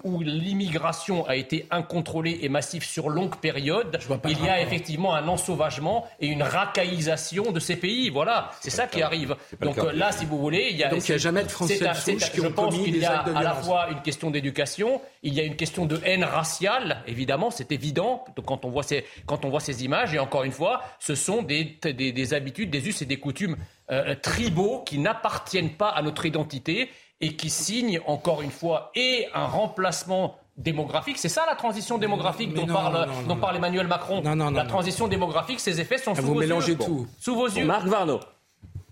où 0.04 0.20
l'immigration 0.20 1.26
a 1.26 1.34
été 1.34 1.66
incontrôlée 1.70 2.38
et 2.42 2.48
massive 2.48 2.84
sur 2.84 3.08
longue 3.08 3.36
période, 3.36 3.98
il 4.28 4.44
y 4.44 4.48
a 4.48 4.60
effectivement 4.60 5.16
un 5.16 5.26
ensauvagement 5.26 6.06
et 6.20 6.28
une 6.28 6.44
racaillisation 6.44 7.50
de 7.50 7.58
ces 7.58 7.74
pays. 7.74 8.08
Voilà, 8.08 8.50
c'est 8.60 8.70
ça 8.70 8.86
qui 8.86 9.02
arrive. 9.02 9.34
Donc 9.60 9.76
là, 9.92 10.12
si 10.12 10.26
vous 10.26 10.38
voulez, 10.38 10.68
il 10.70 10.76
y 10.76 10.84
a, 10.84 10.90
Donc 10.90 11.08
il 11.08 11.10
n'y 11.10 11.16
a 11.16 11.18
jamais 11.18 11.42
de 11.42 11.48
Français 11.48 11.80
de 11.80 11.94
souche 11.94 12.30
qui 12.30 12.40
Je 12.40 12.46
pense 12.46 12.74
qu'il 12.74 12.98
y 12.98 13.04
a 13.04 13.20
à 13.20 13.42
la 13.42 13.54
fois 13.54 13.88
une 13.90 14.00
question 14.02 14.30
d'éducation, 14.30 15.00
il 15.24 15.34
y 15.34 15.40
a 15.40 15.42
une 15.42 15.56
question 15.56 15.86
de 15.86 16.00
haine 16.04 16.22
raciale, 16.22 17.02
évidemment, 17.08 17.50
c'est 17.50 17.72
évident 17.72 18.24
quand 18.46 18.64
on, 18.64 18.70
voit 18.70 18.84
ces, 18.84 19.04
quand 19.26 19.44
on 19.44 19.48
voit 19.48 19.60
ces 19.60 19.84
images. 19.84 20.14
Et 20.14 20.20
encore 20.20 20.44
une 20.44 20.52
fois, 20.52 20.82
ce 21.00 21.16
sont 21.16 21.42
des, 21.42 21.78
des, 21.82 22.34
habitudes, 22.34 22.70
des 22.70 22.88
us 22.88 23.02
et 23.02 23.06
des 23.06 23.18
coutumes 23.18 23.56
euh, 23.90 24.14
tribaux 24.14 24.82
qui 24.86 24.98
n'appartiennent 24.98 25.72
pas 25.72 25.88
à 25.88 26.00
notre 26.02 26.26
identité 26.26 26.90
et 27.20 27.36
qui 27.36 27.50
signe 27.50 28.00
encore 28.06 28.42
une 28.42 28.50
fois 28.50 28.90
et 28.94 29.26
un 29.34 29.46
remplacement 29.46 30.36
démographique. 30.56 31.18
C'est 31.18 31.28
ça 31.28 31.44
la 31.48 31.56
transition 31.56 31.98
démographique 31.98 32.54
dont, 32.54 32.66
parle, 32.66 33.08
dont 33.26 33.36
parle 33.36 33.56
Emmanuel 33.56 33.86
Macron. 33.86 34.22
la 34.22 34.64
transition 34.64 35.08
démographique, 35.08 35.60
ses 35.60 35.80
effets 35.80 35.98
sont 35.98 36.12
ah, 36.12 36.16
sous 36.16 36.22
vous 36.22 36.34
vos 36.34 36.40
mélangez 36.40 36.72
yeux. 36.72 36.78
tout. 36.78 37.06
Sous 37.18 37.34
vos 37.34 37.48
yeux. 37.48 37.64
Marc 37.64 37.86
Varno. 37.86 38.20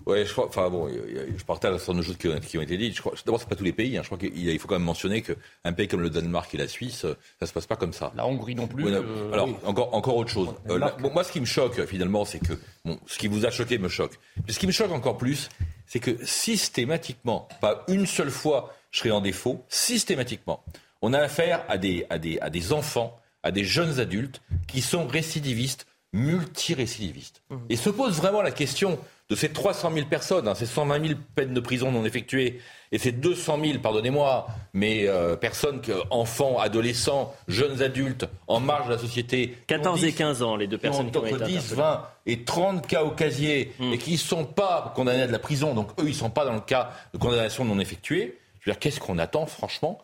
Ouais, 0.06 0.26
je 0.26 0.32
crois. 0.32 0.46
Enfin 0.46 0.68
bon, 0.68 0.88
je 0.88 1.44
partage 1.44 1.74
un 1.74 1.78
certain 1.78 1.92
nombre 1.92 2.02
de 2.02 2.08
choses 2.08 2.16
qui 2.16 2.28
ont, 2.28 2.40
qui 2.40 2.58
ont 2.58 2.62
été 2.62 2.76
dites. 2.76 3.00
D'abord, 3.24 3.40
c'est 3.40 3.48
pas 3.48 3.54
tous 3.54 3.64
les 3.64 3.72
pays. 3.72 3.96
Hein. 3.96 4.02
Je 4.02 4.08
crois 4.08 4.18
qu'il 4.18 4.58
faut 4.58 4.68
quand 4.68 4.74
même 4.74 4.82
mentionner 4.82 5.22
qu'un 5.22 5.72
pays 5.72 5.88
comme 5.88 6.00
le 6.00 6.10
Danemark 6.10 6.52
et 6.54 6.58
la 6.58 6.68
Suisse, 6.68 7.06
ça 7.40 7.46
se 7.46 7.52
passe 7.52 7.66
pas 7.66 7.76
comme 7.76 7.92
ça. 7.92 8.12
La 8.16 8.26
Hongrie 8.26 8.54
non 8.54 8.66
plus. 8.66 8.86
Euh, 8.86 9.32
alors 9.32 9.48
encore 9.64 9.94
encore 9.94 10.16
autre 10.16 10.30
chose. 10.30 10.48
Euh, 10.70 10.80
moi, 10.98 11.24
ce 11.24 11.32
qui 11.32 11.40
me 11.40 11.46
choque 11.46 11.84
finalement, 11.86 12.24
c'est 12.24 12.40
que 12.40 12.54
bon, 12.84 12.98
ce 13.06 13.18
qui 13.18 13.28
vous 13.28 13.46
a 13.46 13.50
choqué 13.50 13.78
me 13.78 13.88
choque. 13.88 14.18
Mais 14.46 14.52
ce 14.52 14.58
qui 14.58 14.66
me 14.66 14.72
choque 14.72 14.90
encore 14.90 15.16
plus, 15.16 15.48
c'est 15.92 16.00
que 16.00 16.24
systématiquement, 16.24 17.50
pas 17.60 17.84
une 17.86 18.06
seule 18.06 18.30
fois, 18.30 18.74
je 18.92 19.00
serai 19.00 19.10
en 19.10 19.20
défaut. 19.20 19.62
Systématiquement, 19.68 20.64
on 21.02 21.12
a 21.12 21.18
affaire 21.18 21.66
à 21.68 21.76
des 21.76 22.06
à 22.08 22.18
des 22.18 22.38
à 22.40 22.48
des 22.48 22.72
enfants, 22.72 23.20
à 23.42 23.50
des 23.50 23.64
jeunes 23.64 24.00
adultes 24.00 24.40
qui 24.66 24.80
sont 24.80 25.06
récidivistes 25.06 25.86
multirécidivistes. 26.14 27.42
Mmh. 27.50 27.56
Et 27.68 27.76
se 27.76 27.90
pose 27.90 28.16
vraiment 28.16 28.40
la 28.40 28.52
question 28.52 28.98
de 29.32 29.36
ces 29.36 29.48
300 29.48 29.92
000 29.94 30.06
personnes, 30.08 30.46
hein, 30.46 30.54
ces 30.54 30.66
120 30.66 31.06
000 31.06 31.18
peines 31.34 31.54
de 31.54 31.60
prison 31.60 31.90
non 31.90 32.04
effectuées, 32.04 32.60
et 32.92 32.98
ces 32.98 33.12
200 33.12 33.58
000, 33.64 33.78
pardonnez-moi, 33.78 34.46
mais 34.74 35.08
euh, 35.08 35.36
personnes, 35.36 35.80
enfants, 36.10 36.58
adolescents, 36.58 37.34
jeunes 37.48 37.80
adultes, 37.80 38.26
en 38.46 38.60
marge 38.60 38.88
de 38.88 38.92
la 38.92 38.98
société. 38.98 39.56
14 39.68 40.04
et 40.04 40.12
15 40.12 40.42
ans, 40.42 40.56
les 40.56 40.66
deux 40.66 40.76
personnes 40.76 41.10
qui 41.10 41.16
ont, 41.16 41.22
qui 41.22 41.32
ont 41.32 41.46
10, 41.46 41.72
20 41.72 42.02
et 42.26 42.44
30 42.44 42.86
cas 42.86 43.04
au 43.04 43.12
casier, 43.12 43.72
mmh. 43.78 43.92
et 43.94 43.96
qui 43.96 44.12
ne 44.12 44.16
sont 44.18 44.44
pas 44.44 44.92
condamnés 44.94 45.22
à 45.22 45.26
de 45.26 45.32
la 45.32 45.38
prison, 45.38 45.72
donc 45.72 45.92
eux, 45.98 46.04
ils 46.04 46.08
ne 46.08 46.12
sont 46.12 46.28
pas 46.28 46.44
dans 46.44 46.52
le 46.52 46.60
cas 46.60 46.90
de 47.14 47.18
condamnation 47.18 47.64
non 47.64 47.80
effectuée. 47.80 48.38
Je 48.60 48.68
veux 48.68 48.74
dire, 48.74 48.80
qu'est-ce 48.80 49.00
qu'on 49.00 49.16
attend, 49.16 49.46
franchement? 49.46 49.98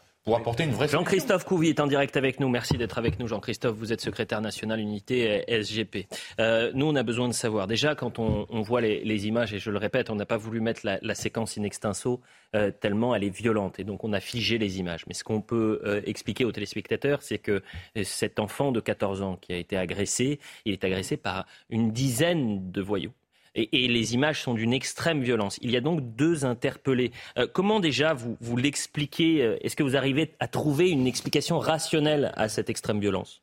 Jean-Christophe 0.90 1.44
Couvi 1.44 1.70
est 1.70 1.80
en 1.80 1.86
direct 1.86 2.14
avec 2.16 2.38
nous. 2.38 2.50
Merci 2.50 2.76
d'être 2.76 2.98
avec 2.98 3.18
nous, 3.18 3.26
Jean-Christophe. 3.26 3.74
Vous 3.76 3.94
êtes 3.94 4.02
secrétaire 4.02 4.42
national 4.42 4.78
unité 4.78 5.42
SGP. 5.48 6.06
Euh, 6.38 6.70
nous, 6.74 6.86
on 6.86 6.94
a 6.96 7.02
besoin 7.02 7.28
de 7.28 7.32
savoir. 7.32 7.66
Déjà, 7.66 7.94
quand 7.94 8.18
on, 8.18 8.60
voit 8.60 8.82
les, 8.82 9.26
images, 9.26 9.54
et 9.54 9.58
je 9.58 9.70
le 9.70 9.78
répète, 9.78 10.10
on 10.10 10.16
n'a 10.16 10.26
pas 10.26 10.36
voulu 10.36 10.60
mettre 10.60 10.82
la, 10.84 11.14
séquence 11.14 11.56
in 11.56 11.62
extenso 11.62 12.20
euh, 12.54 12.70
tellement 12.70 13.14
elle 13.14 13.24
est 13.24 13.34
violente. 13.34 13.80
Et 13.80 13.84
donc, 13.84 14.04
on 14.04 14.12
a 14.12 14.20
figé 14.20 14.58
les 14.58 14.78
images. 14.78 15.06
Mais 15.06 15.14
ce 15.14 15.24
qu'on 15.24 15.40
peut 15.40 15.80
euh, 15.84 16.02
expliquer 16.04 16.44
aux 16.44 16.52
téléspectateurs, 16.52 17.22
c'est 17.22 17.38
que 17.38 17.62
cet 18.02 18.38
enfant 18.38 18.70
de 18.70 18.80
14 18.80 19.22
ans 19.22 19.36
qui 19.40 19.54
a 19.54 19.56
été 19.56 19.78
agressé, 19.78 20.40
il 20.66 20.74
est 20.74 20.84
agressé 20.84 21.16
par 21.16 21.46
une 21.70 21.90
dizaine 21.90 22.70
de 22.70 22.82
voyous. 22.82 23.12
Et, 23.58 23.88
les 23.88 24.14
images 24.14 24.42
sont 24.42 24.54
d'une 24.54 24.72
extrême 24.72 25.20
violence. 25.20 25.58
Il 25.62 25.72
y 25.72 25.76
a 25.76 25.80
donc 25.80 26.00
deux 26.14 26.44
interpellés. 26.44 27.10
Euh, 27.38 27.46
comment 27.52 27.80
déjà 27.80 28.14
vous, 28.14 28.36
vous 28.40 28.56
l'expliquez 28.56 29.42
euh, 29.42 29.56
Est-ce 29.62 29.74
que 29.74 29.82
vous 29.82 29.96
arrivez 29.96 30.34
à 30.38 30.46
trouver 30.46 30.90
une 30.90 31.06
explication 31.06 31.58
rationnelle 31.58 32.32
à 32.36 32.48
cette 32.48 32.70
extrême 32.70 33.00
violence? 33.00 33.42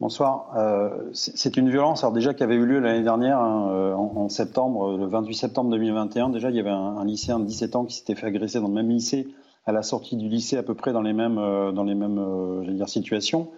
Bonsoir. 0.00 0.56
Euh, 0.56 1.10
c'est 1.12 1.58
une 1.58 1.68
violence, 1.68 2.02
alors 2.04 2.14
déjà 2.14 2.32
qui 2.32 2.42
avait 2.42 2.54
eu 2.54 2.64
lieu 2.64 2.78
l'année 2.78 3.02
dernière, 3.02 3.38
hein, 3.38 3.94
en, 3.94 4.30
septembre, 4.30 4.96
le 4.96 5.06
28 5.06 5.34
septembre 5.34 5.70
2021. 5.70 6.30
Déjà, 6.30 6.48
il 6.48 6.56
y 6.56 6.60
avait 6.60 6.70
un, 6.70 7.04
lycéen 7.04 7.38
de 7.38 7.44
17 7.44 7.76
ans 7.76 7.84
qui 7.84 7.96
s'était 7.96 8.14
fait 8.14 8.26
agresser 8.26 8.60
dans 8.60 8.68
le 8.68 8.74
même 8.74 8.88
lycée, 8.88 9.28
à 9.66 9.72
la 9.72 9.82
sortie 9.82 10.16
du 10.16 10.30
lycée, 10.30 10.56
à 10.56 10.62
peu 10.62 10.74
près 10.74 10.94
dans 10.94 11.02
les 11.02 11.12
mêmes, 11.12 11.36
dans 11.36 11.84
les 11.84 11.94
mêmes, 11.94 12.64
situations. 12.86 13.50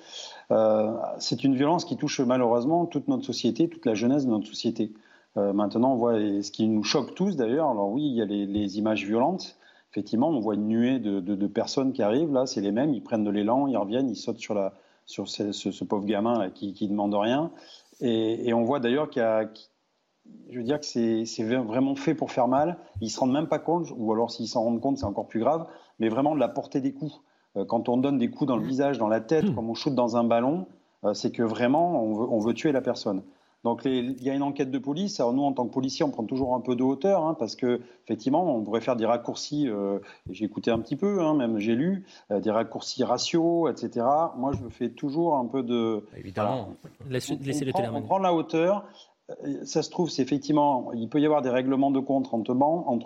c'est 1.18 1.44
une 1.44 1.54
violence 1.54 1.84
qui 1.84 1.96
touche 1.96 2.18
malheureusement 2.18 2.86
toute 2.86 3.06
notre 3.06 3.24
société, 3.24 3.68
toute 3.68 3.86
la 3.86 3.94
jeunesse 3.94 4.26
de 4.26 4.30
notre 4.30 4.48
société. 4.48 4.92
Euh, 5.36 5.52
maintenant, 5.52 5.92
on 5.92 5.96
voit 5.96 6.14
ce 6.14 6.50
qui 6.50 6.68
nous 6.68 6.84
choque 6.84 7.14
tous 7.14 7.36
d'ailleurs. 7.36 7.70
Alors 7.70 7.90
oui, 7.90 8.02
il 8.04 8.14
y 8.14 8.22
a 8.22 8.24
les, 8.24 8.78
images 8.78 9.04
violentes. 9.04 9.56
Effectivement, 9.90 10.28
on 10.28 10.40
voit 10.40 10.54
une 10.54 10.68
nuée 10.68 10.98
de, 10.98 11.46
personnes 11.46 11.92
qui 11.92 12.02
arrivent. 12.02 12.32
Là, 12.32 12.46
c'est 12.46 12.60
les 12.60 12.72
mêmes. 12.72 12.94
Ils 12.94 13.02
prennent 13.02 13.24
de 13.24 13.30
l'élan, 13.30 13.66
ils 13.66 13.76
reviennent, 13.76 14.08
ils 14.08 14.16
sautent 14.16 14.38
sur, 14.38 14.54
la, 14.54 14.72
sur 15.06 15.28
ce, 15.28 15.84
pauvre 15.84 16.06
gamin 16.06 16.50
qui, 16.50 16.72
qui 16.72 16.88
demande 16.88 17.14
rien. 17.14 17.50
Et, 18.00 18.52
on 18.52 18.64
voit 18.64 18.80
d'ailleurs 18.80 19.10
qu'il 19.10 19.20
y 19.20 19.24
a, 19.24 19.48
je 20.50 20.58
veux 20.58 20.64
dire 20.64 20.80
que 20.80 20.86
c'est 20.86 21.42
vraiment 21.42 21.94
fait 21.94 22.14
pour 22.14 22.30
faire 22.30 22.48
mal. 22.48 22.78
Ils 23.00 23.10
se 23.10 23.20
rendent 23.20 23.32
même 23.32 23.48
pas 23.48 23.58
compte, 23.58 23.88
ou 23.96 24.12
alors 24.12 24.30
s'ils 24.30 24.48
s'en 24.48 24.62
rendent 24.62 24.80
compte, 24.80 24.98
c'est 24.98 25.04
encore 25.04 25.28
plus 25.28 25.40
grave. 25.40 25.66
Mais 25.98 26.08
vraiment 26.08 26.34
de 26.34 26.40
la 26.40 26.48
portée 26.48 26.80
des 26.80 26.92
coups. 26.92 27.20
Euh, 27.56 27.64
quand 27.64 27.88
on 27.88 27.98
donne 27.98 28.18
des 28.18 28.30
coups 28.30 28.48
dans 28.48 28.56
le 28.56 28.66
visage, 28.66 28.98
dans 28.98 29.08
la 29.08 29.20
tête, 29.20 29.44
mmh. 29.44 29.54
comme 29.54 29.70
on 29.70 29.74
shoot 29.74 29.94
dans 29.94 30.16
un 30.16 30.24
ballon, 30.24 30.66
euh, 31.04 31.12
c'est 31.12 31.30
que 31.30 31.42
vraiment 31.42 32.02
on 32.02 32.38
veut 32.38 32.54
tuer 32.54 32.72
la 32.72 32.80
personne. 32.80 33.22
Donc 33.64 33.82
il 33.84 34.20
y 34.22 34.30
a 34.30 34.34
une 34.34 34.42
enquête 34.42 34.70
de 34.70 34.78
police. 34.78 35.20
Alors 35.20 35.32
nous, 35.32 35.42
en 35.42 35.52
tant 35.52 35.66
que 35.66 35.72
policiers, 35.72 36.04
on 36.04 36.10
prend 36.10 36.24
toujours 36.24 36.54
un 36.54 36.60
peu 36.60 36.74
de 36.74 36.82
hauteur 36.82 37.24
hein, 37.24 37.36
parce 37.38 37.54
que 37.54 37.80
effectivement, 38.04 38.56
on 38.56 38.62
pourrait 38.62 38.80
faire 38.80 38.96
des 38.96 39.06
raccourcis. 39.06 39.68
Euh, 39.68 40.00
j'ai 40.30 40.44
écouté 40.44 40.70
un 40.70 40.80
petit 40.80 40.96
peu, 40.96 41.22
hein, 41.22 41.34
même 41.34 41.58
j'ai 41.58 41.74
lu 41.74 42.04
euh, 42.30 42.40
des 42.40 42.50
raccourcis 42.50 43.04
ratios, 43.04 43.70
etc. 43.70 44.04
Moi, 44.36 44.52
je 44.52 44.68
fais 44.68 44.90
toujours 44.90 45.36
un 45.36 45.46
peu 45.46 45.62
de. 45.62 46.04
Évidemment. 46.16 46.70
Laissez, 47.08 47.34
on, 47.34 47.44
le 47.44 47.70
prend, 47.70 47.94
on 47.94 48.02
prend 48.02 48.18
la 48.18 48.34
hauteur 48.34 48.84
ça 49.64 49.82
se 49.82 49.90
trouve, 49.90 50.10
c'est 50.10 50.22
effectivement, 50.22 50.92
il 50.94 51.08
peut 51.08 51.20
y 51.20 51.24
avoir 51.26 51.42
des 51.42 51.50
règlements 51.50 51.90
de 51.90 52.00
compte 52.00 52.28
entre, 52.32 52.54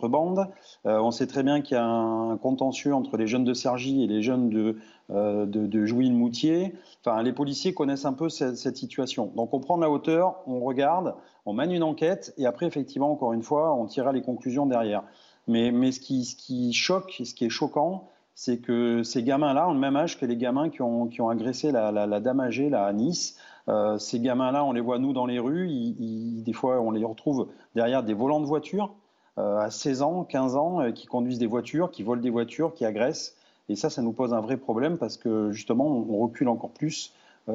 bandes. 0.08 0.48
Euh, 0.86 0.98
on 1.00 1.10
sait 1.10 1.26
très 1.26 1.42
bien 1.42 1.60
qu'il 1.60 1.76
y 1.76 1.80
a 1.80 1.84
un 1.84 2.36
contentieux 2.36 2.94
entre 2.94 3.16
les 3.16 3.26
jeunes 3.26 3.44
de 3.44 3.54
Sergy 3.54 4.02
et 4.02 4.06
les 4.06 4.22
jeunes 4.22 4.48
de, 4.48 4.78
euh, 5.10 5.46
de, 5.46 5.84
Jouy-le-Moutier. 5.84 6.74
Enfin, 7.04 7.22
les 7.22 7.32
policiers 7.32 7.74
connaissent 7.74 8.06
un 8.06 8.12
peu 8.12 8.28
cette, 8.28 8.76
situation. 8.76 9.32
Donc, 9.36 9.52
on 9.52 9.60
prend 9.60 9.76
la 9.76 9.90
hauteur, 9.90 10.36
on 10.46 10.60
regarde, 10.60 11.14
on 11.44 11.52
mène 11.52 11.72
une 11.72 11.82
enquête, 11.82 12.34
et 12.38 12.46
après, 12.46 12.66
effectivement, 12.66 13.12
encore 13.12 13.32
une 13.32 13.42
fois, 13.42 13.74
on 13.74 13.86
tirera 13.86 14.12
les 14.12 14.22
conclusions 14.22 14.66
derrière. 14.66 15.04
Mais, 15.48 15.70
ce, 15.92 16.00
qui, 16.00 16.24
ce 16.24 16.34
qui 16.34 16.72
choque, 16.72 17.22
ce 17.24 17.34
qui 17.34 17.44
est 17.44 17.50
choquant, 17.50 18.08
c'est 18.34 18.58
que 18.58 19.02
ces 19.02 19.22
gamins-là 19.22 19.68
ont 19.68 19.72
le 19.72 19.78
même 19.78 19.96
âge 19.96 20.18
que 20.18 20.26
les 20.26 20.36
gamins 20.36 20.68
qui 20.68 20.82
ont, 20.82 21.06
qui 21.06 21.20
ont 21.20 21.28
agressé 21.28 21.72
la, 21.72 21.90
la 21.90 22.20
dame 22.20 22.40
âgée 22.40 22.68
là, 22.68 22.84
à 22.84 22.92
Nice. 22.92 23.38
Euh, 23.68 23.98
ces 23.98 24.20
gamins-là, 24.20 24.64
on 24.64 24.72
les 24.72 24.80
voit 24.80 24.98
nous 24.98 25.12
dans 25.12 25.26
les 25.26 25.38
rues, 25.38 25.68
des 25.98 26.52
fois 26.52 26.80
on 26.80 26.92
les 26.92 27.04
retrouve 27.04 27.48
derrière 27.74 28.02
des 28.02 28.14
volants 28.14 28.40
de 28.40 28.46
voitures 28.46 28.94
euh, 29.38 29.58
à 29.58 29.70
16 29.70 30.02
ans, 30.02 30.24
15 30.24 30.56
ans, 30.56 30.80
euh, 30.80 30.90
qui 30.92 31.06
conduisent 31.06 31.38
des 31.38 31.46
voitures, 31.46 31.90
qui 31.90 32.02
volent 32.02 32.22
des 32.22 32.30
voitures, 32.30 32.74
qui 32.74 32.84
agressent. 32.84 33.34
Et 33.68 33.74
ça, 33.74 33.90
ça 33.90 34.02
nous 34.02 34.12
pose 34.12 34.32
un 34.32 34.40
vrai 34.40 34.56
problème 34.56 34.96
parce 34.96 35.16
que 35.16 35.50
justement, 35.50 35.86
on 35.86 36.18
recule 36.18 36.48
encore 36.48 36.70
plus 36.70 37.12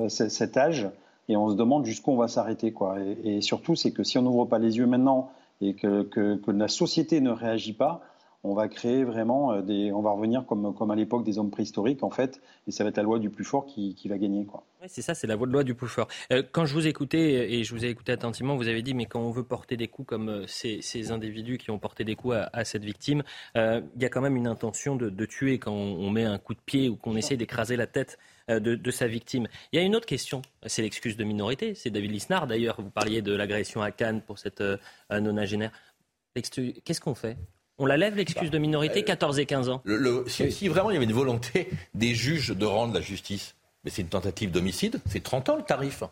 cet 0.09 0.57
âge 0.57 0.89
et 1.29 1.37
on 1.37 1.49
se 1.49 1.55
demande 1.55 1.85
jusqu'où 1.85 2.11
on 2.11 2.17
va 2.17 2.27
s'arrêter. 2.27 2.73
Et, 3.23 3.37
et, 3.37 3.41
surtout, 3.41 3.75
c'est 3.75 3.91
que 3.91 4.03
si 4.03 4.17
on 4.17 4.21
n'ouvre 4.21 4.43
pas 4.43 4.59
les 4.59 4.77
yeux 4.77 4.87
maintenant 4.87 5.31
et 5.61 5.73
que, 5.73 6.03
que 6.03 6.51
la 6.51 6.67
société 6.67 7.21
ne 7.21 7.29
réagit 7.29 7.71
pas, 7.71 8.01
on 8.43 8.53
va 8.55 8.67
créer 8.67 9.03
vraiment 9.03 9.53
euh, 9.53 9.61
des, 9.61 9.91
on 9.91 10.01
va 10.01 10.11
revenir 10.11 10.45
comme, 10.45 10.73
comme 10.73 10.91
à 10.91 10.95
l'époque 10.95 11.23
des 11.23 11.37
hommes 11.37 11.51
préhistoriques 11.51 12.03
en 12.03 12.09
fait, 12.09 12.41
et 12.67 12.71
ça 12.71 12.83
va 12.83 12.89
être 12.89 12.97
la 12.97 13.03
loi 13.03 13.19
du 13.19 13.29
plus 13.29 13.43
fort 13.43 13.65
qui, 13.65 13.95
va 14.05 14.17
gagner 14.17 14.45
quoi. 14.45 14.63
Oui, 14.81 14.87
c'est 14.89 15.01
ça, 15.01 15.13
c'est 15.13 15.27
la 15.27 15.35
loi 15.35 15.63
du 15.63 15.75
plus 15.75 15.87
fort. 15.87 16.07
Euh, 16.31 16.41
quand 16.51 16.65
je 16.65 16.73
vous 16.73 16.87
écoutais 16.87 17.53
et 17.53 17.63
je 17.63 17.73
vous 17.73 17.85
ai 17.85 17.89
écouté 17.89 18.11
attentivement, 18.11 18.55
vous 18.55 18.67
avez 18.67 18.81
dit 18.81 18.93
mais 18.93 19.05
quand 19.05 19.21
on 19.21 19.31
veut 19.31 19.43
porter 19.43 19.77
des 19.77 19.87
coups 19.87 20.07
comme 20.07 20.29
euh, 20.29 20.47
ces, 20.47 21.11
individus 21.11 21.57
qui 21.57 21.71
ont 21.71 21.79
porté 21.79 22.03
des 22.03 22.15
coups 22.15 22.35
à, 22.53 22.63
cette 22.63 22.83
victime, 22.83 23.23
il 23.55 23.81
y 23.99 24.05
a 24.05 24.09
quand 24.09 24.21
même 24.21 24.35
une 24.35 24.47
intention 24.47 24.95
de, 24.95 25.25
tuer 25.25 25.57
quand 25.57 25.73
on, 25.73 26.09
met 26.09 26.25
un 26.25 26.37
coup 26.37 26.53
de 26.53 26.59
pied 26.59 26.89
ou 26.89 26.95
qu'on 26.95 27.15
essaie 27.15 27.37
d'écraser 27.37 27.75
la 27.75 27.87
tête 27.87 28.17
de, 28.47 28.91
sa 28.91 29.07
victime. 29.07 29.47
Il 29.71 29.79
y 29.79 29.81
a 29.81 29.85
une 29.85 29.95
autre 29.95 30.05
question, 30.05 30.41
c'est 30.65 30.83
l'excuse 30.83 31.17
de 31.17 31.23
minorité. 31.23 31.73
C'est 31.73 31.89
David 31.89 32.11
Lisnard 32.11 32.47
d'ailleurs. 32.47 32.79
Vous 32.81 32.91
parliez 32.91 33.21
de 33.21 33.33
l'agression 33.33 33.81
à 33.81 33.91
Cannes 33.91 34.21
pour 34.21 34.39
cette 34.39 34.63
nonagénaire. 35.09 35.71
Qu'est-ce 36.35 37.01
qu'on 37.01 37.15
fait 37.15 37.37
On 37.81 37.87
la 37.87 37.97
lève 37.97 38.15
l'excuse 38.15 38.51
de 38.51 38.59
minorité, 38.59 39.03
14 39.03 39.39
et 39.39 39.47
15 39.47 39.69
ans. 39.69 39.81
si, 40.27 40.67
vraiment 40.67 40.91
il 40.91 40.93
y 40.93 40.97
avait 40.97 41.05
une 41.05 41.13
volonté 41.13 41.67
des 41.95 42.13
juges 42.13 42.49
de 42.49 42.65
rendre 42.67 42.93
la 42.93 43.01
justice, 43.01 43.55
mais 43.83 43.89
c'est 43.89 44.03
une 44.03 44.07
tentative 44.07 44.51
d'homicide, 44.51 45.01
c'est 45.07 45.23
30 45.23 45.49
ans 45.49 45.55
le 45.55 45.63
tarif. 45.63 46.03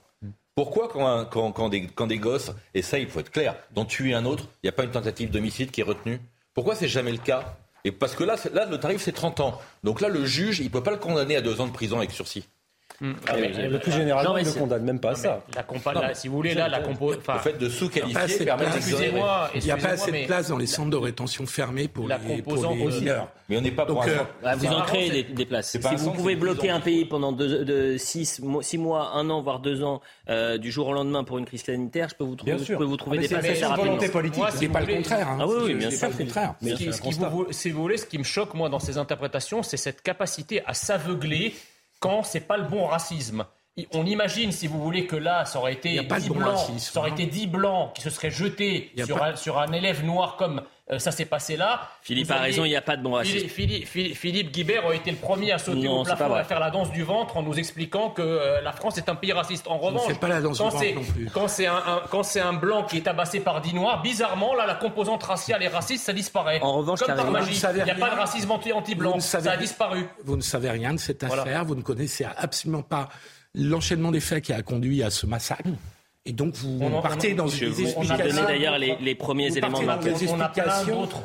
Pourquoi 0.55 0.87
quand, 0.87 1.51
quand, 1.51 1.69
des, 1.69 1.85
quand 1.85 2.07
des 2.07 2.17
gosses 2.17 2.51
essayent, 2.73 3.03
il 3.03 3.07
faut 3.07 3.19
être 3.19 3.29
clair, 3.29 3.55
d'en 3.75 3.85
tuer 3.85 4.15
un 4.15 4.25
autre, 4.25 4.45
il 4.63 4.65
n'y 4.65 4.69
a 4.69 4.71
pas 4.71 4.83
une 4.83 4.89
tentative 4.89 5.29
d'homicide 5.29 5.69
qui 5.69 5.81
est 5.81 5.83
retenue? 5.83 6.19
Pourquoi 6.55 6.73
c'est 6.73 6.87
jamais 6.87 7.11
le 7.11 7.19
cas? 7.19 7.55
Et 7.85 7.91
parce 7.91 8.15
que 8.15 8.23
là, 8.23 8.35
là, 8.51 8.65
le 8.65 8.79
tarif 8.79 9.03
c'est 9.03 9.11
30 9.11 9.39
ans. 9.39 9.61
Donc 9.83 10.01
là, 10.01 10.09
le 10.09 10.25
juge, 10.25 10.59
il 10.59 10.65
ne 10.65 10.69
peut 10.69 10.83
pas 10.83 10.91
le 10.91 10.97
condamner 10.97 11.35
à 11.35 11.41
deux 11.41 11.61
ans 11.61 11.67
de 11.67 11.71
prison 11.71 11.99
avec 11.99 12.09
sursis. 12.09 12.45
Hmm. 13.01 13.13
Ah, 13.27 13.37
le 13.37 13.79
plus 13.79 13.93
généralement, 13.93 14.37
il 14.37 14.45
ne 14.45 14.51
condamne 14.51 14.83
même 14.83 14.99
pas 14.99 15.15
ça. 15.15 15.41
La 15.55 16.13
si 16.13 16.27
vous 16.27 16.35
voulez, 16.35 16.53
là, 16.53 16.67
la 16.67 16.81
compo... 16.81 17.13
Le 17.13 17.39
fait 17.39 17.57
de 17.57 17.69
sous-qualifier 17.69 18.45
permet 18.45 18.65
Excusez-moi, 18.75 19.49
il 19.55 19.63
n'y 19.63 19.71
a 19.71 19.77
pas 19.77 19.89
assez 19.89 20.11
de 20.11 20.25
place 20.25 20.49
dans 20.49 20.57
les 20.57 20.67
centres 20.67 20.89
de 20.89 20.97
rétention 20.97 21.45
fermés 21.45 21.87
pour 21.87 22.07
la 22.07 22.17
les, 22.17 22.41
pour 22.41 22.55
les 22.55 23.11
Mais 23.47 23.57
on 23.57 23.61
n'est 23.61 23.71
pas 23.71 23.85
pour 23.85 24.03
euh, 24.03 24.17
bah, 24.43 24.55
Vous 24.55 24.67
en 24.67 24.81
créez 24.81 25.23
des, 25.23 25.45
places. 25.45 25.77
Si 25.79 25.95
vous 25.95 26.11
pouvez 26.11 26.35
bloquer 26.35 26.69
un 26.69 26.81
pays 26.81 27.05
pendant 27.05 27.35
6 27.97 28.41
mois, 28.77 29.11
1 29.15 29.29
an, 29.29 29.41
voire 29.41 29.59
2 29.59 29.83
ans, 29.83 30.01
euh, 30.29 30.57
du 30.57 30.71
jour 30.71 30.87
au 30.87 30.93
lendemain 30.93 31.23
pour 31.23 31.37
une 31.37 31.45
crise 31.45 31.63
sanitaire, 31.63 32.09
je 32.09 32.15
peux 32.15 32.25
vous 32.25 32.35
trouver, 32.35 32.57
je 32.57 32.75
peux 32.75 32.83
vous 32.83 32.97
trouver 32.97 33.19
des 33.19 33.27
places 33.27 33.45
assez 33.45 33.65
rapidement. 33.65 33.93
volonté 33.93 34.09
politique, 34.09 34.43
c'est 34.55 34.67
pas 34.67 34.81
le 34.81 34.95
contraire. 34.95 35.37
Ah 35.39 35.47
oui, 35.47 35.73
bien 35.73 35.91
sûr. 35.91 36.09
Si 37.51 37.71
vous 37.71 37.81
voulez, 37.81 37.97
ce 37.97 38.05
qui 38.05 38.17
me 38.17 38.23
choque, 38.23 38.53
moi, 38.53 38.67
dans 38.67 38.79
ces 38.79 38.97
interprétations, 38.97 39.63
c'est 39.63 39.77
cette 39.77 40.01
capacité 40.01 40.61
à 40.65 40.73
s'aveugler 40.73 41.53
quand 41.99 42.23
c'est 42.23 42.41
pas 42.41 42.57
le 42.57 42.63
bon 42.63 42.85
racisme 42.85 43.45
on 43.93 44.05
imagine, 44.05 44.51
si 44.51 44.67
vous 44.67 44.81
voulez, 44.81 45.05
que 45.05 45.15
là, 45.15 45.45
ça 45.45 45.59
aurait 45.59 45.73
été 45.73 45.99
10 46.01 46.29
blancs, 46.29 46.57
ça 46.77 46.99
aurait 46.99 47.11
hein. 47.11 47.13
été 47.13 47.25
10 47.25 47.47
blancs 47.47 47.93
qui 47.93 48.01
se 48.01 48.09
seraient 48.09 48.31
jetés 48.31 48.91
sur, 49.35 49.59
un, 49.59 49.71
élève 49.71 50.03
noir 50.03 50.35
comme 50.37 50.63
euh, 50.91 50.97
ça 50.97 51.11
s'est 51.11 51.25
passé 51.25 51.55
là. 51.55 51.87
Philippe 52.01 52.31
a 52.31 52.37
raison, 52.37 52.65
il 52.65 52.69
n'y 52.69 52.75
a 52.75 52.81
pas 52.81 52.97
de 52.97 53.03
bon 53.03 53.11
racisme. 53.11 53.47
Philippe, 53.47 54.51
Guibert 54.51 54.87
a 54.87 54.95
été 54.95 55.11
le 55.11 55.17
premier 55.17 55.51
à 55.51 55.59
sauter 55.59 55.87
au 55.87 56.03
plafond 56.03 56.35
et 56.35 56.39
à 56.39 56.43
faire 56.43 56.59
la 56.59 56.71
danse 56.71 56.91
du 56.91 57.03
ventre 57.03 57.37
en 57.37 57.43
nous 57.43 57.57
expliquant 57.59 58.09
que 58.09 58.23
euh, 58.23 58.61
la 58.61 58.71
France 58.71 58.97
est 58.97 59.07
un 59.07 59.15
pays 59.15 59.31
raciste. 59.31 59.67
En 59.67 59.77
revanche, 59.77 60.17
pas 60.19 60.27
la 60.27 60.41
danse 60.41 60.57
quand 61.33 61.47
c'est 61.47 61.67
un, 61.67 62.01
quand 62.09 62.23
c'est 62.23 62.39
un 62.39 62.53
blanc 62.53 62.83
qui 62.83 62.97
est 62.97 63.01
tabassé 63.01 63.39
par 63.39 63.61
10 63.61 63.75
noirs, 63.75 64.01
bizarrement 64.01 64.55
là, 64.55 64.65
la 64.65 64.75
composante 64.75 65.23
raciale 65.23 65.61
et 65.63 65.67
raciste, 65.67 66.05
ça 66.05 66.13
disparaît. 66.13 66.59
En 66.61 66.73
revanche, 66.73 67.01
comme 67.01 67.15
par 67.15 67.31
magie, 67.31 67.61
il 67.77 67.83
n'y 67.83 67.91
a 67.91 67.95
pas 67.95 68.09
de 68.09 68.15
racisme 68.15 68.51
anti-blanc, 68.51 69.19
ça 69.19 69.39
a 69.45 69.57
disparu. 69.57 70.05
Vous 70.23 70.35
ne 70.35 70.41
savez 70.41 70.71
rien 70.71 70.93
de 70.93 70.99
cette 70.99 71.23
affaire, 71.23 71.65
vous 71.65 71.75
ne 71.75 71.81
connaissez 71.81 72.25
absolument 72.37 72.81
pas 72.81 73.09
l'enchaînement 73.53 74.11
des 74.11 74.19
faits 74.19 74.43
qui 74.43 74.53
a 74.53 74.61
conduit 74.61 75.03
à 75.03 75.09
ce 75.09 75.25
massacre. 75.25 75.69
Et 76.29 76.31
donc 76.31 76.53
vous 76.53 76.77
partez 77.01 77.33
dans 77.33 77.47
une 77.47 77.73
On 77.97 78.07
a 78.07 78.17
donné 78.17 78.41
d'ailleurs 78.43 78.77
les, 78.77 79.15
premiers 79.15 79.57
éléments 79.57 79.81
de 79.81 79.85
ma 79.85 79.99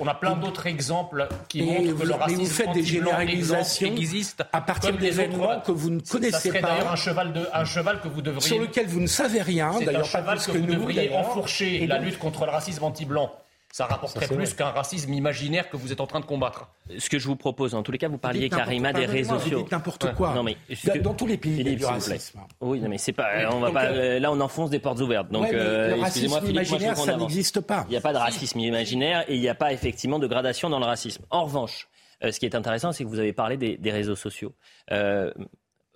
On 0.01 0.07
a 0.07 0.15
plein 0.15 0.35
d'autres 0.37 0.67
exemples 0.67 1.29
qui 1.47 1.61
montrent 1.61 1.99
que 1.99 2.07
le 2.07 2.15
racisme 2.15 2.41
vous 2.41 2.47
faites 2.47 2.73
des 2.73 2.83
généralisations 2.83 3.87
existe 3.87 4.43
à 4.51 4.63
partir 4.63 4.97
d'événements 4.97 5.61
que 5.61 5.73
vous 5.73 5.91
ne 5.91 6.01
connaissez 6.01 6.51
ça 6.51 6.59
pas. 6.59 6.69
d'ailleurs 6.69 6.93
un 6.93 6.97
cheval, 6.97 7.35
de, 7.35 7.47
un 7.53 7.65
cheval 7.67 8.01
que 8.01 8.09
vous 8.09 8.23
devriez... 8.23 8.49
Sur 8.49 8.59
lequel 8.59 8.87
vous 8.87 9.01
ne 9.01 9.07
savez 9.07 9.43
rien. 9.43 9.73
Un 9.73 10.05
cheval 10.05 10.39
que, 10.39 10.53
vous 10.53 10.67
devriez 10.67 11.15
enfourcher, 11.15 11.87
la 11.87 11.99
lutte 11.99 12.19
contre 12.19 12.47
le 12.47 12.53
racisme 12.53 12.85
anti-blanc 12.85 13.31
ça 13.75 13.87
rapporterait 13.87 14.29
plus 14.29 14.55
qu'un 14.55 14.71
racisme 14.71 15.13
imaginaire 15.13 15.69
que 15.69 15.77
vous 15.77 15.91
êtes 15.91 16.01
en 16.01 16.07
train 16.07 16.21
de 16.21 16.25
combattre. 16.25 16.71
Ce 16.97 17.11
que 17.11 17.19
je 17.19 17.27
vous 17.27 17.35
propose, 17.35 17.75
en 17.75 17.83
tous 17.83 17.91
les 17.91 17.99
cas, 17.99 18.07
vous 18.07 18.19
parliez, 18.19 18.49
Karima, 18.49 18.93
des 18.93 19.05
réseaux 19.05 19.37
sociaux. 19.37 19.67
n'importe 19.69 20.15
quoi. 20.15 20.33
Non, 20.33 20.45
mais, 20.45 20.57
dans, 21.03 21.13
tous 21.13 21.27
les 21.27 21.37
pays, 21.37 21.57
il 21.59 21.69
y 21.69 21.73
a 21.73 21.75
du 21.75 21.85
racisme. 21.85 22.39
Oui, 22.61 22.81
mais 22.89 22.99
c'est 22.99 23.13
pas. 23.13 23.51
On 23.51 23.59
va 23.59 23.73
pas 23.73 23.87
euh, 23.87 24.21
là, 24.21 24.31
on 24.31 24.41
enfonce 24.41 24.71
des 24.71 24.79
portes 24.79 25.01
ouvertes. 25.01 25.29
Donc, 25.33 25.53
euh, 25.53 25.97
le 25.97 26.03
racisme 26.03 26.41
imaginaire, 26.47 26.97
ça 26.97 27.17
n'existe 27.17 27.63
pas. 27.63 27.85
Il 27.89 27.91
n'y 27.91 27.97
a 27.97 28.01
pas 28.01 28.13
de 28.13 28.19
racisme 28.19 28.61
imaginaire 28.61 29.25
et 29.27 29.35
il 29.35 29.41
n'y 29.41 29.49
a 29.49 29.57
pas 29.57 29.73
effectivement 29.73 30.21
de 30.21 30.29
gradation 30.29 30.71
dans 30.71 30.79
le 30.79 30.87
racisme. 30.87 31.25
En 31.31 31.43
revanche, 31.43 31.89
euh, 32.23 32.31
ce 32.31 32.39
qui 32.39 32.47
est 32.47 32.55
intéressant, 32.55 32.93
c'est 32.93 33.03
que 33.03 33.09
vous 33.09 33.19
avez 33.19 33.33
parlé 33.33 33.57
des, 33.57 33.77
des 33.77 33.91
réseaux 33.91 34.15
sociaux. 34.15 34.55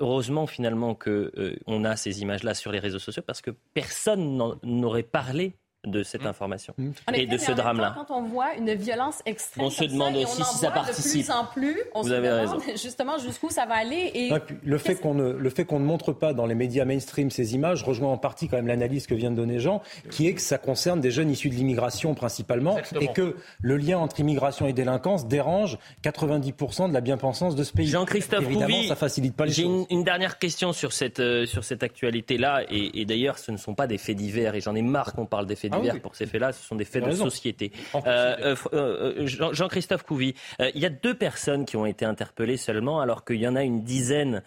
heureusement, 0.00 0.48
finalement, 0.48 0.96
qu'on 0.96 1.84
a 1.84 1.94
ces 1.94 2.22
images-là 2.22 2.54
sur 2.54 2.72
les 2.72 2.80
réseaux 2.80 2.98
sociaux 2.98 3.22
parce 3.24 3.40
que 3.40 3.52
personne 3.72 4.36
n'aurait 4.64 5.04
parlé 5.04 5.54
de 5.86 6.02
cette 6.02 6.24
mmh. 6.24 6.26
information 6.26 6.74
mmh. 6.76 6.90
et 7.14 7.26
de 7.26 7.38
ce 7.38 7.52
drame-là. 7.52 7.94
Quand 7.96 8.14
on 8.14 8.22
voit 8.22 8.54
une 8.56 8.74
violence 8.74 9.22
extrême, 9.26 9.64
on 9.64 9.70
se 9.70 9.84
demande 9.84 10.16
aussi 10.16 10.42
si 10.42 10.58
ça 10.58 10.72
participe. 10.72 11.20
De 11.20 11.26
plus 11.26 11.30
en 11.30 11.44
plus, 11.44 11.76
on 11.94 12.02
Vous 12.02 12.08
se 12.08 12.14
avez 12.14 12.28
demande 12.28 12.60
raison. 12.60 12.76
justement 12.82 13.18
jusqu'où 13.18 13.48
ça 13.50 13.64
va 13.64 13.74
aller. 13.74 14.10
Et 14.14 14.32
le 14.64 14.78
fait 14.78 14.96
qu'on 14.96 15.14
ne 15.14 15.32
le 15.32 15.50
fait 15.50 15.64
qu'on 15.64 15.78
ne 15.78 15.84
montre 15.84 16.12
pas 16.12 16.32
dans 16.32 16.46
les 16.46 16.56
médias 16.56 16.84
mainstream 16.84 17.30
ces 17.30 17.54
images 17.54 17.84
rejoint 17.84 18.10
en 18.10 18.18
partie 18.18 18.48
quand 18.48 18.56
même 18.56 18.66
l'analyse 18.66 19.06
que 19.06 19.14
vient 19.14 19.30
de 19.30 19.36
donner 19.36 19.60
Jean, 19.60 19.80
qui 20.10 20.26
est 20.26 20.34
que 20.34 20.40
ça 20.40 20.58
concerne 20.58 21.00
des 21.00 21.12
jeunes 21.12 21.30
issus 21.30 21.48
de 21.48 21.54
l'immigration 21.54 22.14
principalement, 22.14 22.76
et 23.00 23.08
que 23.12 23.36
le 23.60 23.76
lien 23.76 23.98
entre 23.98 24.18
immigration 24.18 24.66
et 24.66 24.72
délinquance 24.72 25.28
dérange 25.28 25.78
90% 26.02 26.88
de 26.88 26.94
la 26.94 27.00
bien-pensance 27.00 27.54
de 27.54 27.62
ce 27.62 27.72
pays. 27.72 27.86
Jean-Christophe 27.86 28.42
Évidemment, 28.42 28.82
ça 28.82 28.96
facilite 28.96 29.36
pas 29.36 29.46
les 29.46 29.52
J'ai 29.52 29.62
une, 29.62 29.86
une, 29.90 30.02
dernière 30.04 30.38
question 30.38 30.72
sur 30.72 30.92
cette 30.92 31.20
euh, 31.20 31.46
sur 31.46 31.62
cette 31.62 31.82
actualité-là, 31.84 32.62
et, 32.68 33.00
et 33.00 33.04
d'ailleurs, 33.04 33.38
ce 33.38 33.52
ne 33.52 33.56
sont 33.56 33.74
pas 33.74 33.86
des 33.86 33.98
faits 33.98 34.16
divers, 34.16 34.56
et 34.56 34.60
j'en 34.60 34.74
ai 34.74 34.82
marre 34.82 35.12
qu'on 35.12 35.26
parle 35.26 35.46
des 35.46 35.54
faits 35.54 35.67
ah 35.72 35.78
divers 35.78 36.00
pour 36.00 36.14
ces 36.14 36.26
faits-là, 36.26 36.52
ce 36.52 36.64
sont 36.64 36.76
des 36.76 36.84
faits 36.84 37.04
de 37.04 37.12
société. 37.12 37.72
Euh, 37.94 38.36
euh, 38.42 38.56
euh, 38.72 39.26
Jean-Christophe 39.52 40.02
Couvi, 40.02 40.34
il 40.58 40.80
y 40.80 40.86
a 40.86 40.90
deux 40.90 41.14
personnes 41.14 41.64
qui 41.64 41.76
ont 41.76 41.86
été 41.86 42.04
interpellées 42.04 42.56
seulement, 42.56 43.00
alors 43.00 43.24
qu'il 43.24 43.40
y 43.40 43.48
en 43.48 43.56
a 43.56 43.62
une 43.62 43.82
dizaine 43.82 44.42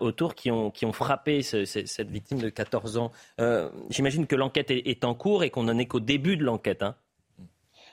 autour 0.00 0.34
qui 0.34 0.50
ont, 0.50 0.70
qui 0.70 0.86
ont 0.86 0.92
frappé 0.92 1.42
cette 1.42 2.10
victime 2.10 2.38
de 2.38 2.48
14 2.48 2.96
ans. 2.96 3.12
J'imagine 3.90 4.26
que 4.26 4.36
l'enquête 4.36 4.70
est, 4.70 5.04
en 5.04 5.14
cours 5.14 5.44
et 5.44 5.50
qu'on 5.50 5.64
n'en 5.64 5.78
est 5.78 5.86
qu'au 5.86 6.00
début 6.00 6.36
de 6.36 6.44
l'enquête. 6.44 6.82
Hein. 6.82 6.94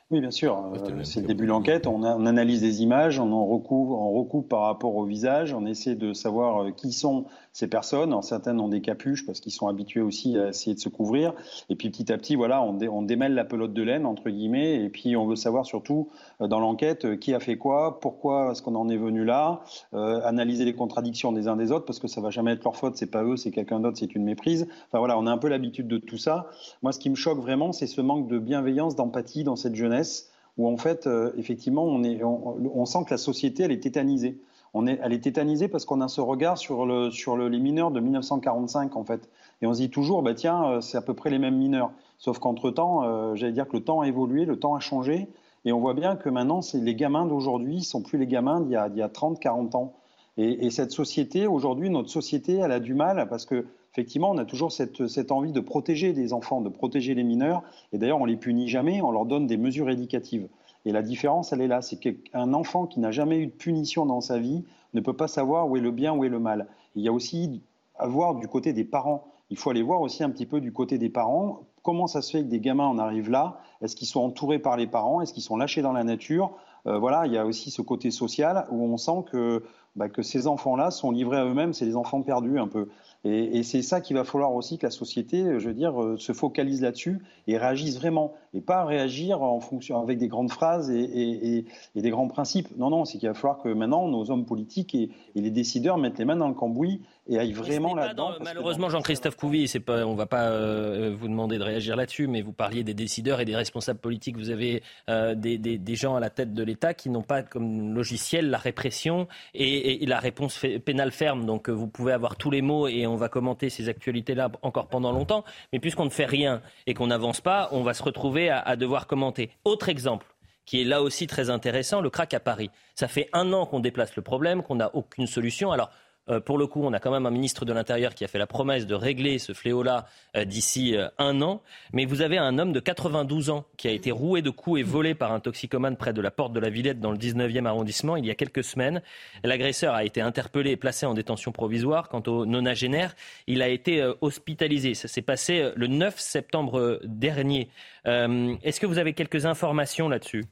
Oui, 0.09 0.21
bien 0.21 0.31
sûr. 0.31 0.73
c'est 1.03 1.19
le 1.19 1.27
début 1.27 1.43
de 1.43 1.49
l'enquête. 1.49 1.85
On, 1.85 2.03
analyse 2.03 2.61
des 2.61 2.81
images, 2.81 3.19
on 3.19 3.31
en 3.33 3.45
recoupe, 3.45 3.89
on 3.89 4.11
recoupe 4.13 4.47
par 4.47 4.61
rapport 4.61 4.95
au 4.95 5.03
visage, 5.03 5.53
on 5.53 5.65
essaie 5.65 5.95
de 5.95 6.13
savoir 6.13 6.73
qui 6.75 6.93
sont 6.93 7.25
ces 7.57 7.67
personnes. 7.67 8.09
Alors, 8.09 8.23
certaines 8.23 8.59
ont 8.59 8.67
des 8.67 8.81
capuches 8.81 9.25
parce 9.25 9.39
qu'ils 9.39 9.51
sont 9.51 9.67
habitués 9.67 10.01
aussi 10.01 10.37
à 10.37 10.49
essayer 10.49 10.75
de 10.75 10.79
se 10.79 10.89
couvrir. 10.89 11.33
Et 11.69 11.75
puis 11.75 11.89
petit 11.89 12.13
à 12.13 12.17
petit, 12.19 12.35
voilà, 12.35 12.61
on, 12.61 13.01
démêle 13.01 13.33
la 13.33 13.45
pelote 13.45 13.73
de 13.73 13.81
laine 13.81 14.05
entre 14.05 14.29
guillemets. 14.29 14.83
Et 14.83 14.89
puis 14.89 15.17
on 15.17 15.25
veut 15.25 15.35
savoir 15.35 15.65
surtout 15.65 16.09
euh, 16.39 16.47
dans 16.47 16.59
l'enquête 16.59 17.05
euh, 17.05 17.15
qui 17.15 17.33
a 17.33 17.39
fait 17.39 17.57
quoi, 17.57 17.99
pourquoi 17.99 18.51
est-ce 18.51 18.61
qu'on 18.61 18.75
en 18.75 18.89
est 18.89 18.97
venu 18.97 19.25
là, 19.25 19.61
euh, 19.95 20.21
analyser 20.23 20.65
les 20.65 20.75
contradictions 20.75 21.31
des 21.31 21.47
uns 21.47 21.55
des 21.55 21.71
autres 21.71 21.85
parce 21.85 21.97
que 21.97 22.07
ça 22.07 22.21
va 22.21 22.29
jamais 22.29 22.51
être 22.51 22.63
leur 22.63 22.75
faute, 22.75 22.95
c'est 22.95 23.09
pas 23.09 23.23
eux, 23.23 23.37
c'est 23.37 23.49
quelqu'un 23.49 23.79
d'autre, 23.79 23.97
c'est 23.97 24.13
une 24.13 24.23
méprise. 24.23 24.67
Enfin 24.89 24.99
voilà, 24.99 25.17
on 25.17 25.25
a 25.25 25.31
un 25.31 25.39
peu 25.39 25.47
l'habitude 25.47 25.87
de 25.87 25.97
tout 25.97 26.19
ça. 26.19 26.51
Moi, 26.83 26.91
ce 26.91 26.99
qui 26.99 27.09
me 27.09 27.15
choque 27.15 27.39
vraiment, 27.39 27.71
c'est 27.71 27.87
ce 27.87 28.01
manque 28.01 28.27
de 28.27 28.37
bienveillance, 28.37 28.95
d'empathie 28.95 29.43
dans 29.43 29.55
cette 29.55 29.73
jeunesse 29.73 30.29
où 30.59 30.67
en 30.67 30.77
fait, 30.77 31.07
effectivement, 31.37 31.85
on, 31.85 32.03
est, 32.03 32.23
on, 32.23 32.85
sent 32.85 32.99
que 33.05 33.11
la 33.11 33.19
société, 33.19 33.61
elle 33.61 33.71
est 33.71 33.83
tétanisée 33.83 34.39
elle 34.85 35.13
est 35.13 35.23
tétanisée 35.23 35.67
parce 35.67 35.85
qu'on 35.85 36.01
a 36.01 36.07
ce 36.07 36.21
regard 36.21 36.57
sur, 36.57 36.85
les 36.85 37.59
mineurs 37.59 37.91
de 37.91 37.99
1945 37.99 38.95
en 38.95 39.03
fait. 39.03 39.29
Et 39.61 39.67
on 39.67 39.73
se 39.73 39.79
dit 39.79 39.89
toujours, 39.89 40.21
bah 40.21 40.33
tiens, 40.33 40.65
euh, 40.65 40.81
c'est 40.81 40.97
à 40.97 41.01
peu 41.01 41.13
près 41.13 41.29
les 41.29 41.39
mêmes 41.39 41.57
mineurs. 41.57 41.91
Sauf 42.17 42.39
qu'entre-temps, 42.39 43.03
euh, 43.03 43.35
j'allais 43.35 43.53
dire 43.53 43.67
que 43.67 43.77
le 43.77 43.83
temps 43.83 44.01
a 44.01 44.07
évolué, 44.07 44.45
le 44.45 44.59
temps 44.59 44.75
a 44.75 44.79
changé. 44.79 45.27
Et 45.65 45.71
on 45.71 45.79
voit 45.79 45.93
bien 45.93 46.15
que 46.15 46.29
maintenant, 46.29 46.61
les 46.73 46.95
gamins 46.95 47.25
d'aujourd'hui 47.25 47.77
ne 47.77 47.81
sont 47.81 48.01
plus 48.01 48.17
les 48.17 48.27
gamins 48.27 48.61
d'il 48.61 48.71
y 48.71 49.01
a, 49.01 49.09
30, 49.09 49.39
40 49.39 49.75
ans. 49.75 49.93
Et, 50.37 50.69
cette 50.69 50.91
société, 50.91 51.47
aujourd'hui, 51.47 51.89
notre 51.89 52.09
société, 52.09 52.57
elle 52.57 52.71
a 52.71 52.79
du 52.79 52.93
mal 52.93 53.27
parce 53.27 53.45
que 53.45 53.65
effectivement, 53.91 54.29
on 54.29 54.37
a 54.37 54.45
toujours 54.45 54.71
cette, 54.71 55.07
cette, 55.07 55.31
envie 55.31 55.51
de 55.51 55.59
protéger 55.59 56.13
des 56.13 56.31
enfants, 56.31 56.61
de 56.61 56.69
protéger 56.69 57.15
les 57.15 57.23
mineurs. 57.23 57.63
Et 57.91 57.97
d'ailleurs, 57.97 58.21
on 58.21 58.25
les 58.25 58.37
punit 58.37 58.67
jamais, 58.67 59.01
on 59.01 59.09
leur 59.09 59.25
donne 59.25 59.47
des 59.47 59.57
mesures 59.57 59.89
éducatives. 59.89 60.47
Et 60.87 60.93
la 60.93 61.01
différence, 61.01 61.51
elle 61.51 61.59
est 61.59 61.67
là, 61.67 61.81
c'est 61.81 61.97
qu'un 61.97 62.53
enfant 62.53 62.85
qui 62.85 63.01
n'a 63.01 63.11
jamais 63.11 63.39
eu 63.39 63.47
de 63.47 63.51
punition 63.51 64.05
dans 64.05 64.21
sa 64.21 64.39
vie 64.39 64.63
ne 64.93 65.01
peut 65.01 65.17
pas 65.17 65.27
savoir 65.27 65.69
où 65.69 65.75
est 65.75 65.81
le 65.81 65.91
bien, 65.91 66.13
où 66.13 66.23
est 66.23 66.29
le 66.29 66.39
mal. 66.39 66.67
il 66.95 67.03
y 67.03 67.09
a 67.09 67.11
aussi 67.11 67.61
à 67.99 68.07
voir 68.07 68.35
du 68.35 68.47
côté 68.47 68.71
des 68.71 68.85
parents. 68.85 69.25
Il 69.49 69.57
faut 69.57 69.69
aller 69.69 69.81
voir 69.81 69.99
aussi 69.99 70.23
un 70.23 70.29
petit 70.29 70.45
peu 70.45 70.61
du 70.61 70.71
côté 70.71 70.97
des 70.97 71.09
parents. 71.09 71.63
Comment 71.83 72.07
ça 72.07 72.21
se 72.21 72.31
fait 72.31 72.43
que 72.43 72.47
des 72.47 72.61
gamins 72.61 72.87
en 72.87 72.99
arrivent 72.99 73.29
là? 73.29 73.59
Est-ce 73.81 73.97
qu'ils 73.97 74.07
sont 74.07 74.21
entourés 74.21 74.59
par 74.59 74.77
les 74.77 74.87
parents? 74.87 75.19
Est-ce 75.19 75.33
qu'ils 75.33 75.43
sont 75.43 75.57
lâchés 75.57 75.81
dans 75.81 75.91
la 75.91 76.05
nature? 76.05 76.51
Euh, 76.85 76.97
Voilà, 76.99 77.25
il 77.25 77.33
y 77.33 77.37
a 77.37 77.45
aussi 77.45 77.69
ce 77.69 77.81
côté 77.81 78.09
social 78.09 78.65
où 78.71 78.81
on 78.81 78.95
sent 78.95 79.25
que, 79.29 79.65
bah, 79.97 80.07
que 80.07 80.21
ces 80.21 80.47
enfants-là 80.47 80.89
sont 80.89 81.11
livrés 81.11 81.37
à 81.37 81.43
eux-mêmes. 81.43 81.73
C'est 81.73 81.85
des 81.85 81.97
enfants 81.97 82.21
perdus 82.21 82.59
un 82.59 82.69
peu. 82.69 82.87
Et, 83.23 83.63
c'est 83.63 83.81
ça 83.81 83.99
qu'il 83.99 84.15
va 84.15 84.23
falloir 84.23 84.53
aussi 84.53 84.77
que 84.77 84.85
la 84.85 84.91
société, 84.91 85.59
je 85.59 85.67
veux 85.67 85.73
dire, 85.73 86.01
euh, 86.01 86.17
se 86.17 86.33
focalise 86.33 86.81
là-dessus 86.81 87.19
et 87.47 87.57
réagisse 87.57 87.97
vraiment. 87.97 88.33
Et 88.53 88.61
pas 88.61 88.85
réagir 88.85 89.41
en 89.41 89.59
fonction 89.59 89.99
avec 90.01 90.17
des 90.17 90.27
grandes 90.27 90.51
phrases 90.51 90.89
et, 90.89 91.65
des 91.95 92.09
grands 92.09 92.27
principes. 92.27 92.69
Non, 92.77 92.89
non, 92.89 93.05
c'est 93.05 93.17
qu'il 93.17 93.27
va 93.27 93.33
falloir 93.33 93.59
que 93.61 93.69
maintenant 93.69 94.07
nos 94.07 94.31
hommes 94.31 94.45
politiques 94.45 94.95
et, 94.95 95.09
les 95.35 95.51
décideurs 95.51 95.97
mettent 95.97 96.19
les 96.19 96.25
mains 96.25 96.35
dans 96.35 96.47
le 96.47 96.53
cambouis 96.53 97.01
et 97.29 97.39
aillent 97.39 97.53
vraiment 97.53 97.95
là-dedans. 97.95 98.33
Malheureusement, 98.41 98.89
Jean-Christophe 98.89 99.35
Couvi, 99.35 99.67
c'est 99.67 99.79
pas, 99.79 100.05
on 100.05 100.15
va 100.15 100.25
pas 100.25 100.49
euh, 100.49 101.15
vous 101.17 101.27
demander 101.27 101.57
de 101.57 101.63
réagir 101.63 101.95
là-dessus, 101.95 102.27
mais 102.27 102.41
vous 102.41 102.53
parliez 102.53 102.83
des 102.83 102.93
décideurs 102.93 103.39
et 103.39 103.45
des 103.45 103.55
responsables 103.55 103.99
politiques. 103.99 104.37
Vous 104.37 104.49
avez 104.49 104.83
euh, 105.09 105.35
des, 105.35 105.95
gens 105.95 106.15
à 106.15 106.19
la 106.19 106.29
tête 106.29 106.53
de 106.53 106.63
l'État 106.63 106.93
qui 106.93 107.09
n'ont 107.09 107.23
pas 107.23 107.41
comme 107.41 107.93
logiciel 107.93 108.49
la 108.49 108.57
répression 108.57 109.27
et, 109.53 110.05
la 110.05 110.19
réponse 110.19 110.65
pénale 110.85 111.11
ferme. 111.11 111.45
Donc 111.45 111.69
vous 111.69 111.87
pouvez 111.87 112.13
avoir 112.13 112.35
tous 112.35 112.51
les 112.51 112.61
mots 112.61 112.87
et 112.87 113.07
on 113.07 113.15
va 113.15 113.29
commenter 113.29 113.69
ces 113.69 113.89
actualités-là 113.89 114.51
encore 114.61 114.87
pendant 114.87 115.11
longtemps. 115.11 115.43
Mais 115.73 115.79
puisqu'on 115.79 116.05
ne 116.05 116.09
fait 116.09 116.25
rien 116.25 116.61
et 116.85 116.93
qu'on 116.93 117.07
n'avance 117.07 117.41
pas, 117.41 117.69
on 117.71 117.83
va 117.83 117.93
se 117.93 118.03
retrouver 118.03 118.49
à, 118.49 118.75
devoir 118.75 119.07
commenter. 119.07 119.49
Autre 119.65 119.89
exemple 119.89 120.27
qui 120.65 120.81
est 120.81 120.85
là 120.85 121.01
aussi 121.01 121.27
très 121.27 121.49
intéressant, 121.49 122.01
le 122.01 122.09
crack 122.09 122.33
à 122.33 122.41
Paris. 122.41 122.69
Ça 122.93 123.07
fait 123.07 123.29
un 123.31 123.53
an 123.53 123.65
qu'on 123.65 123.79
déplace 123.79 124.17
le 124.17 124.21
problème, 124.21 124.61
qu'on 124.61 124.75
n'a 124.75 124.93
aucune 124.93 125.25
solution. 125.25 125.71
Alors, 125.71 125.89
euh, 126.29 126.39
pour 126.39 126.57
le 126.57 126.67
coup, 126.67 126.81
on 126.83 126.93
a 126.93 126.99
quand 126.99 127.11
même 127.11 127.25
un 127.25 127.31
ministre 127.31 127.65
de 127.65 127.73
l'Intérieur 127.73 128.13
qui 128.13 128.23
a 128.23 128.27
fait 128.27 128.37
la 128.37 128.47
promesse 128.47 128.85
de 128.85 128.95
régler 128.95 129.39
ce 129.39 129.53
fléau-là 129.53 130.07
euh, 130.35 130.45
d'ici 130.45 130.95
euh, 130.95 131.07
un 131.17 131.41
an. 131.41 131.61
Mais 131.93 132.05
vous 132.05 132.21
avez 132.21 132.37
un 132.37 132.59
homme 132.59 132.73
de 132.73 132.79
92 132.79 133.49
ans 133.49 133.65
qui 133.77 133.87
a 133.87 133.91
été 133.91 134.11
roué 134.11 134.41
de 134.41 134.49
coups 134.49 134.81
et 134.81 134.83
volé 134.83 135.15
par 135.15 135.31
un 135.31 135.39
toxicomane 135.39 135.97
près 135.97 136.13
de 136.13 136.21
la 136.21 136.31
porte 136.31 136.53
de 136.53 136.59
la 136.59 136.69
Villette 136.69 136.99
dans 136.99 137.11
le 137.11 137.17
19e 137.17 137.65
arrondissement 137.65 138.15
il 138.15 138.25
y 138.25 138.31
a 138.31 138.35
quelques 138.35 138.63
semaines. 138.63 139.01
L'agresseur 139.43 139.93
a 139.93 140.03
été 140.03 140.21
interpellé 140.21 140.71
et 140.71 140.77
placé 140.77 141.05
en 141.05 141.13
détention 141.13 141.51
provisoire. 141.51 142.09
Quant 142.09 142.23
au 142.27 142.45
nonagénaire, 142.45 143.15
il 143.47 143.61
a 143.61 143.69
été 143.69 144.03
hospitalisé. 144.21 144.93
Ça 144.93 145.07
s'est 145.07 145.21
passé 145.21 145.71
le 145.75 145.87
9 145.87 146.19
septembre 146.19 146.99
dernier. 147.03 147.69
Est-ce 148.05 148.79
que 148.79 148.85
vous 148.85 148.97
avez 148.97 149.13
quelques 149.13 149.45
informations 149.45 150.09
là-dessus? 150.09 150.45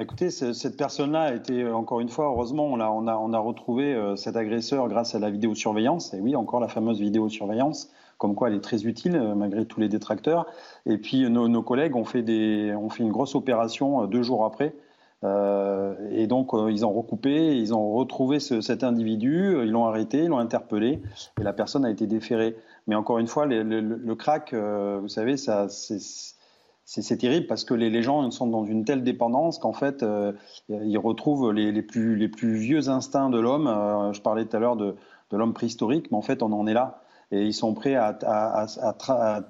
Écoutez, 0.00 0.30
cette 0.30 0.78
personne-là 0.78 1.24
a 1.24 1.34
été, 1.34 1.62
euh, 1.62 1.74
encore 1.74 2.00
une 2.00 2.08
fois, 2.08 2.24
heureusement, 2.24 2.64
on 2.64 2.80
a, 2.80 3.38
retrouvé 3.38 3.92
euh, 3.94 4.16
cet 4.16 4.34
agresseur 4.34 4.88
grâce 4.88 5.14
à 5.14 5.18
la 5.18 5.28
vidéosurveillance. 5.28 6.14
Et 6.14 6.20
oui, 6.20 6.34
encore 6.36 6.58
la 6.58 6.68
fameuse 6.68 6.98
vidéosurveillance, 7.00 7.90
comme 8.16 8.34
quoi 8.34 8.48
elle 8.48 8.54
est 8.54 8.62
très 8.62 8.86
utile 8.86 9.14
euh, 9.14 9.34
malgré 9.34 9.66
tous 9.66 9.78
les 9.78 9.90
détracteurs. 9.90 10.46
Et 10.86 10.96
puis 10.96 11.28
nos, 11.28 11.62
collègues 11.62 11.96
ont 11.96 12.06
fait, 12.06 12.22
des, 12.22 12.74
ont 12.74 12.88
fait 12.88 13.02
une 13.02 13.12
grosse 13.12 13.34
opération 13.34 14.06
deux 14.06 14.22
jours 14.22 14.46
après. 14.46 14.74
et 15.22 16.26
donc 16.26 16.52
ils 16.54 16.86
ont 16.86 16.92
recoupé, 16.92 17.58
ils 17.58 17.74
ont 17.74 17.92
retrouvé 17.92 18.40
cet 18.40 18.82
individu, 18.82 19.58
ils 19.62 19.70
l'ont 19.70 19.84
arrêté, 19.84 20.24
ils 20.24 20.28
l'ont 20.28 20.38
interpellé, 20.38 21.02
et 21.38 21.42
la 21.42 21.52
personne 21.52 21.84
a 21.84 21.90
été 21.90 22.06
déférée. 22.06 22.56
Mais 22.86 22.94
encore 22.94 23.18
une 23.18 23.26
fois, 23.26 23.44
le, 23.44 23.62
le 23.62 24.14
crack, 24.14 24.54
vous 24.54 25.08
savez, 25.08 25.36
ça, 25.36 25.68
c'est 25.68 25.98
c'est 26.90 27.18
terrible 27.18 27.46
parce 27.46 27.62
que 27.62 27.72
les, 27.72 28.02
gens 28.02 28.28
sont 28.32 28.48
dans 28.48 28.64
une 28.64 28.84
telle 28.84 29.04
dépendance 29.04 29.60
qu'en 29.60 29.72
fait, 29.72 30.02
euh, 30.02 30.32
ils 30.68 30.98
retrouvent 30.98 31.52
les, 31.52 31.82
plus, 31.82 32.16
les 32.16 32.26
plus 32.26 32.54
vieux 32.54 32.88
instincts 32.88 33.30
de 33.30 33.38
l'homme. 33.38 33.68
Euh, 33.68 34.12
je 34.12 34.20
parlais 34.20 34.44
tout 34.44 34.56
à 34.56 34.60
l'heure 34.60 34.74
de, 34.74 34.96
l'homme 35.30 35.52
préhistorique, 35.52 36.10
mais 36.10 36.16
en 36.16 36.22
fait, 36.22 36.42
on 36.42 36.52
en 36.52 36.66
est 36.66 36.74
là. 36.74 37.02
Et 37.30 37.44
ils 37.44 37.54
sont 37.54 37.74
prêts 37.74 37.94
à, 37.94 38.18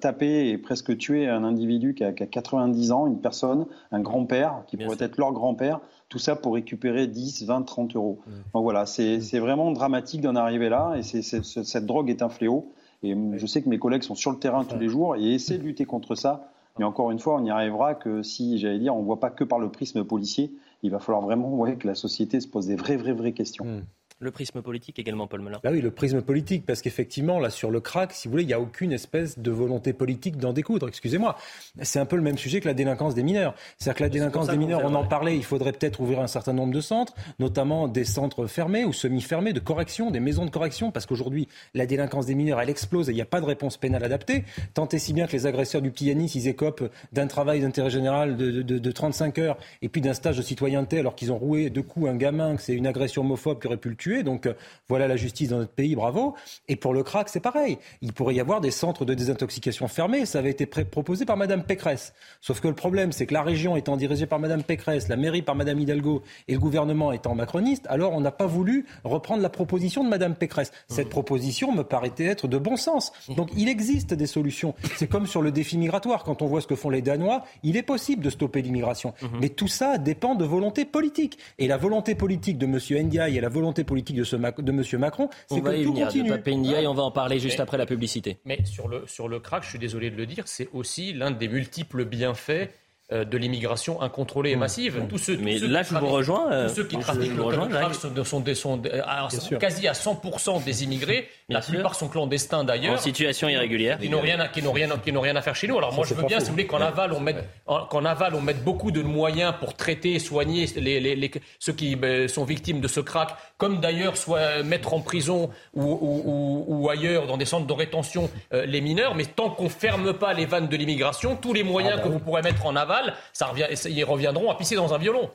taper 0.01 0.51
et 0.51 0.59
presque 0.59 0.99
tuer 0.99 1.29
un 1.29 1.43
individu 1.43 1.95
qui 1.95 2.05
a, 2.05 2.13
90 2.13 2.93
ans, 2.93 3.07
une 3.07 3.23
personne, 3.23 3.65
un 3.91 4.01
grand-père, 4.01 4.63
qui 4.67 4.77
pourrait 4.77 4.99
être 5.01 5.17
leur 5.17 5.33
grand-père, 5.33 5.81
tout 6.11 6.19
ça 6.19 6.37
pour 6.37 6.53
récupérer 6.53 7.07
10, 7.07 7.47
20, 7.47 7.63
30 7.63 7.97
euros. 7.97 8.19
Mmh. 8.27 8.31
Donc 8.53 8.65
voilà, 8.65 8.83
mmh. 8.83 9.21
c'est 9.23 9.39
vraiment 9.39 9.71
dramatique 9.71 10.21
d'en 10.21 10.37
arriver 10.37 10.69
là, 10.69 10.93
et 10.99 11.03
cette 11.03 11.87
drogue 11.87 12.11
est 12.11 12.21
un 12.21 12.29
fléau. 12.29 12.71
Et 13.03 13.17
je 13.37 13.47
sais 13.47 13.63
que 13.63 13.69
mes 13.71 13.79
collègues 13.79 14.03
sont 14.03 14.15
sur 14.15 14.31
le 14.31 14.39
terrain 14.39 14.65
tous 14.65 14.79
les 14.79 14.89
jours 14.89 15.17
et 15.17 15.33
essaient 15.33 15.57
de 15.57 15.63
lutter 15.63 15.87
contre 15.87 16.15
ça 16.15 16.51
mais 16.79 16.85
encore 16.85 17.11
une 17.11 17.19
fois, 17.19 17.37
on 17.37 17.41
n'y 17.41 17.51
arrivera 17.51 17.95
que 17.95 18.23
si, 18.23 18.59
j'allais 18.59 18.79
dire, 18.79 18.95
on 18.95 19.01
ne 19.01 19.05
voit 19.05 19.21
pas 19.21 19.31
que 19.31 19.45
par 19.45 19.59
le 19.59 19.71
prisme 19.71 20.05
policier. 20.05 20.53
Il 20.83 20.91
va 20.91 20.99
falloir 20.99 21.23
vraiment 21.23 21.67
que 21.77 21.87
la 21.87 21.95
société 21.95 22.41
se 22.41 22.49
pose 22.49 22.67
des 22.67 22.77
vraies, 22.77 22.97
vraies, 22.97 23.13
vraies 23.13 23.33
questions. 23.33 23.65
Hmm. 23.65 23.83
Le 24.23 24.31
prisme 24.31 24.61
politique 24.61 24.99
également, 24.99 25.27
Paul 25.27 25.41
Melun. 25.41 25.61
Bah 25.65 25.71
oui, 25.73 25.81
le 25.81 25.91
prisme 25.91 26.21
politique, 26.21 26.67
parce 26.67 26.83
qu'effectivement, 26.83 27.41
là, 27.41 27.49
sur 27.49 27.71
le 27.71 27.81
crack, 27.81 28.13
si 28.13 28.29
vous 28.29 28.33
voulez, 28.33 28.43
il 28.43 28.49
n'y 28.49 28.53
a 28.53 28.61
aucune 28.61 28.93
espèce 28.93 29.39
de 29.39 29.51
volonté 29.51 29.95
politique 29.95 30.37
d'en 30.37 30.53
découdre. 30.53 30.89
Excusez-moi. 30.89 31.37
C'est 31.81 32.01
un 32.01 32.05
peu 32.05 32.17
le 32.17 32.23
même 32.23 32.37
sujet 32.37 32.61
que 32.61 32.69
la 32.69 32.75
délinquance 32.75 33.15
des 33.15 33.23
mineurs. 33.23 33.55
C'est-à-dire 33.79 33.97
que 33.97 34.03
la 34.03 34.09
délinquance 34.11 34.49
des 34.49 34.59
mineurs, 34.59 34.83
on 34.85 34.95
en 34.95 35.07
parlait, 35.07 35.39
il 35.39 35.43
faudrait 35.43 35.73
peut-être 35.73 36.01
ouvrir 36.01 36.21
un 36.21 36.27
certain 36.27 36.53
nombre 36.53 36.75
de 36.75 36.83
centres, 36.83 37.15
notamment 37.39 37.89
des 37.89 38.05
centres 38.05 38.47
fermés 38.47 38.85
ou 38.85 38.93
semi-fermés 38.93 39.55
de 39.55 39.61
correction, 39.61 40.11
des 40.11 40.21
maisons 40.21 40.45
de 40.45 40.51
correction, 40.51 40.91
parce 40.91 41.07
qu'aujourd'hui, 41.07 41.49
la 41.73 41.87
délinquance 41.87 42.27
des 42.27 42.35
mineurs, 42.35 42.61
elle 42.61 42.69
explose 42.69 43.09
et 43.09 43.13
il 43.13 43.17
n'y 43.17 43.23
a 43.23 43.27
pas 43.27 43.41
de 43.41 43.47
réponse 43.47 43.79
pénale 43.79 44.05
adaptée. 44.05 44.45
Tant 44.75 44.87
et 44.89 44.99
si 44.99 45.15
bien 45.15 45.29
que 45.29 45.33
les 45.33 45.47
agresseurs 45.47 45.81
du 45.81 45.91
petit 45.91 46.05
Yanis, 46.05 46.33
ils 46.35 46.47
écopent 46.47 46.91
d'un 47.15 47.27
travail 47.27 47.63
d'intérêt 47.63 47.89
général 47.89 48.37
de, 48.37 48.51
de, 48.61 48.79
de 48.79 48.93
35 48.93 49.39
heures 49.39 49.57
et 49.81 49.89
puis 49.89 50.03
d'un 50.03 50.13
stage 50.13 50.37
de 50.37 50.43
citoyenneté 50.43 50.99
alors 50.99 51.15
qu'ils 51.15 51.33
ont 51.33 51.39
roué 51.39 51.71
de 51.71 51.81
coups 51.81 52.11
un 52.11 52.17
gamin, 52.17 52.57
que 52.57 52.61
c'est 52.61 52.75
une 52.75 52.87
agression 52.87 53.23
homophobe 53.23 53.59
qui 53.63 53.67
aurait 53.67 53.79
pu 53.79 53.89
le 53.89 53.97
tuer. 53.97 54.10
Donc, 54.23 54.49
voilà 54.89 55.09
la 55.09 55.17
justice 55.17 55.51
dans 55.51 55.59
notre 55.59 55.73
pays, 55.73 55.95
bravo. 55.95 56.35
Et 56.69 56.77
pour 56.77 56.95
le 56.95 57.03
crack, 57.03 57.29
c'est 57.29 57.41
pareil. 57.41 57.79
Il 58.03 58.13
pourrait 58.13 58.35
y 58.35 58.41
avoir 58.41 58.61
des 58.61 58.71
centres 58.71 59.05
de 59.05 59.15
désintoxication 59.15 59.89
fermés. 59.89 60.27
Ça 60.27 60.39
avait 60.39 60.51
été 60.51 60.67
proposé 60.67 61.25
par 61.25 61.37
Madame 61.37 61.65
Pécresse. 61.65 62.13
Sauf 62.41 62.61
que 62.61 62.69
le 62.69 62.75
problème, 62.75 63.13
c'est 63.13 63.27
que 63.27 63.35
la 63.35 63.43
région 63.43 63.77
étant 63.77 63.97
dirigée 63.97 64.27
par 64.27 64.39
Madame 64.39 64.63
Pécresse, 64.63 65.09
la 65.09 65.17
mairie 65.17 65.43
par 65.43 65.55
Madame 65.55 65.79
Hidalgo 65.79 66.23
et 66.49 66.55
le 66.55 66.59
gouvernement 66.59 67.13
étant 67.13 67.35
macroniste, 67.35 67.87
alors 67.89 68.13
on 68.13 68.21
n'a 68.21 68.33
pas 68.33 68.47
voulu 68.47 68.87
reprendre 69.05 69.43
la 69.43 69.49
proposition 69.51 70.05
de 70.05 70.09
Madame 70.09 70.35
Pécresse. 70.35 70.73
Cette 70.89 71.07
mmh. 71.07 71.11
proposition 71.11 71.73
me 71.73 71.83
paraissait 71.83 72.25
être 72.25 72.49
de 72.49 72.59
bon 72.59 72.77
sens. 72.77 73.13
Mmh. 73.29 73.35
Donc 73.35 73.51
il 73.57 73.69
existe 73.69 74.15
des 74.15 74.27
solutions. 74.27 74.75
C'est 74.97 75.09
comme 75.09 75.27
sur 75.27 75.43
le 75.43 75.53
défi 75.53 75.79
migratoire. 75.79 76.25
Quand 76.25 76.43
on 76.43 76.47
voit 76.47 76.61
ce 76.61 76.67
que 76.67 76.75
font 76.75 76.91
les 76.91 77.03
Danois, 77.03 77.45
il 77.63 77.77
est 77.77 77.83
possible 77.83 78.23
de 78.23 78.31
stopper 78.31 78.63
l'immigration. 78.63 79.15
Mmh. 79.23 79.27
Mais 79.41 79.49
tout 79.49 79.69
ça 79.69 79.99
dépend 79.99 80.35
de 80.35 80.45
volonté 80.45 80.85
politique. 80.85 81.39
Et 81.59 81.69
la 81.69 81.77
volonté 81.77 82.15
politique 82.15 82.59
de 82.59 82.67
M. 82.67 83.07
Ndiaye 83.07 83.37
et 83.37 83.41
la 83.41 83.49
volonté 83.49 83.85
politique 83.85 84.00
de, 84.03 84.25
ce, 84.25 84.37
de 84.37 84.73
M. 84.73 85.01
Macron, 85.01 85.29
c'est 85.49 85.61
que 85.61 85.85
tout 85.85 85.93
continue. 85.93 86.31
De 86.31 86.87
on 86.87 86.95
va 86.95 87.03
en 87.03 87.11
parler 87.11 87.39
juste 87.39 87.61
après 87.61 87.79
la 87.79 87.87
publicité. 87.87 88.39
Mais 88.45 88.65
sur 88.65 88.89
le, 88.89 89.05
sur 89.07 89.29
le 89.29 89.41
crack, 89.41 89.63
je 89.63 89.71
suis 89.71 89.79
désolé 89.79 90.11
de 90.11 90.17
le 90.17 90.27
dire, 90.27 90.45
c'est 90.47 90.69
aussi 90.73 91.13
l'un 91.13 91.31
des 91.31 91.49
multiples 91.49 92.05
bienfaits 92.05 92.71
de 93.13 93.39
l'immigration 93.39 94.01
incontrôlée 94.03 94.51
et 94.51 94.57
mmh. 94.57 94.59
massive. 94.59 95.03
Tous 95.09 95.19
ceux, 95.19 95.37
Mais 95.39 95.59
là, 95.59 95.83
je 95.83 95.95
vous 95.95 96.07
rejoins. 96.07 96.47
tous 96.47 96.53
euh, 96.53 96.69
ceux 96.69 96.85
qui 96.85 96.97
trafiquent 96.99 97.37
le 97.37 97.69
crack 97.69 97.95
sont, 97.95 98.25
sont, 98.25 98.45
sont 98.55 99.57
quasi 99.59 99.89
à 99.89 99.93
100% 99.93 100.65
des 100.65 100.85
immigrés. 100.85 101.29
la 101.49 101.61
plupart 101.61 101.95
sont 101.95 102.09
clandestins 102.09 102.65
d'ailleurs. 102.65 102.95
En 102.95 102.99
situation 102.99 103.49
irrégulière. 103.49 103.99
Qui 103.99 104.09
n'ont 104.09 104.21
rien, 104.21 104.39
à, 104.41 104.49
qui 104.49 104.63
n'ont 104.63 104.73
rien, 104.73 104.89
qui 105.03 105.13
n'ont 105.13 105.21
rien 105.21 105.37
à 105.37 105.43
faire 105.43 105.55
chez 105.55 105.67
nous. 105.67 105.79
Alors 105.79 105.93
moi, 105.93 106.05
je 106.07 106.15
veux 106.15 106.23
bien, 106.25 106.41
si 106.41 106.47
vous 106.47 106.53
voulez, 106.53 106.67
qu'en 106.67 106.81
aval, 106.81 107.13
on 107.13 107.21
mette, 107.21 107.45
qu'en 107.67 108.05
aval, 108.05 108.35
on 108.35 108.41
mette 108.41 108.63
beaucoup 108.63 108.91
de 108.91 109.03
moyens 109.03 109.55
pour 109.59 109.75
traiter, 109.75 110.19
soigner 110.19 110.67
les, 110.77 111.01
les, 111.01 111.17
les, 111.17 111.31
ceux 111.59 111.73
qui 111.73 111.97
ben, 111.97 112.29
sont 112.29 112.45
victimes 112.45 112.81
de 112.81 112.89
ce 112.89 113.01
crack, 113.01 113.31
comme 113.59 113.81
d'ailleurs 113.81 114.17
soit 114.17 114.63
mettre 114.63 114.95
en 114.95 115.01
prison 115.01 115.51
ou, 115.75 115.83
ou, 115.83 116.65
ou, 116.67 116.91
ailleurs 116.91 117.27
dans 117.27 117.37
des 117.37 117.45
centres 117.45 117.67
de 117.67 117.73
rétention 117.73 118.31
euh, 118.53 118.67
les 118.67 118.81
mineurs. 118.81 119.15
Mais 119.15 119.25
tant 119.25 119.51
qu'on 119.51 119.69
ferme 119.69 120.13
pas 120.13 120.33
les 120.33 120.47
vannes 120.47 120.69
de 120.69 120.77
l'immigration, 120.77 121.37
tous 121.37 121.53
les 121.53 121.63
moyens 121.63 121.95
ah 121.95 121.97
bah 121.99 122.03
que 122.05 122.09
vous 122.09 122.19
pourrez 122.19 122.43
mettre 122.43 122.67
en 122.67 122.77
aval 122.77 123.00
ça 123.33 123.47
revient, 123.47 123.67
ils 123.89 124.05
reviendront 124.05 124.51
à 124.51 124.55
pisser 124.55 124.75
dans 124.75 124.93
un 124.95 124.99
violon. 124.99 125.31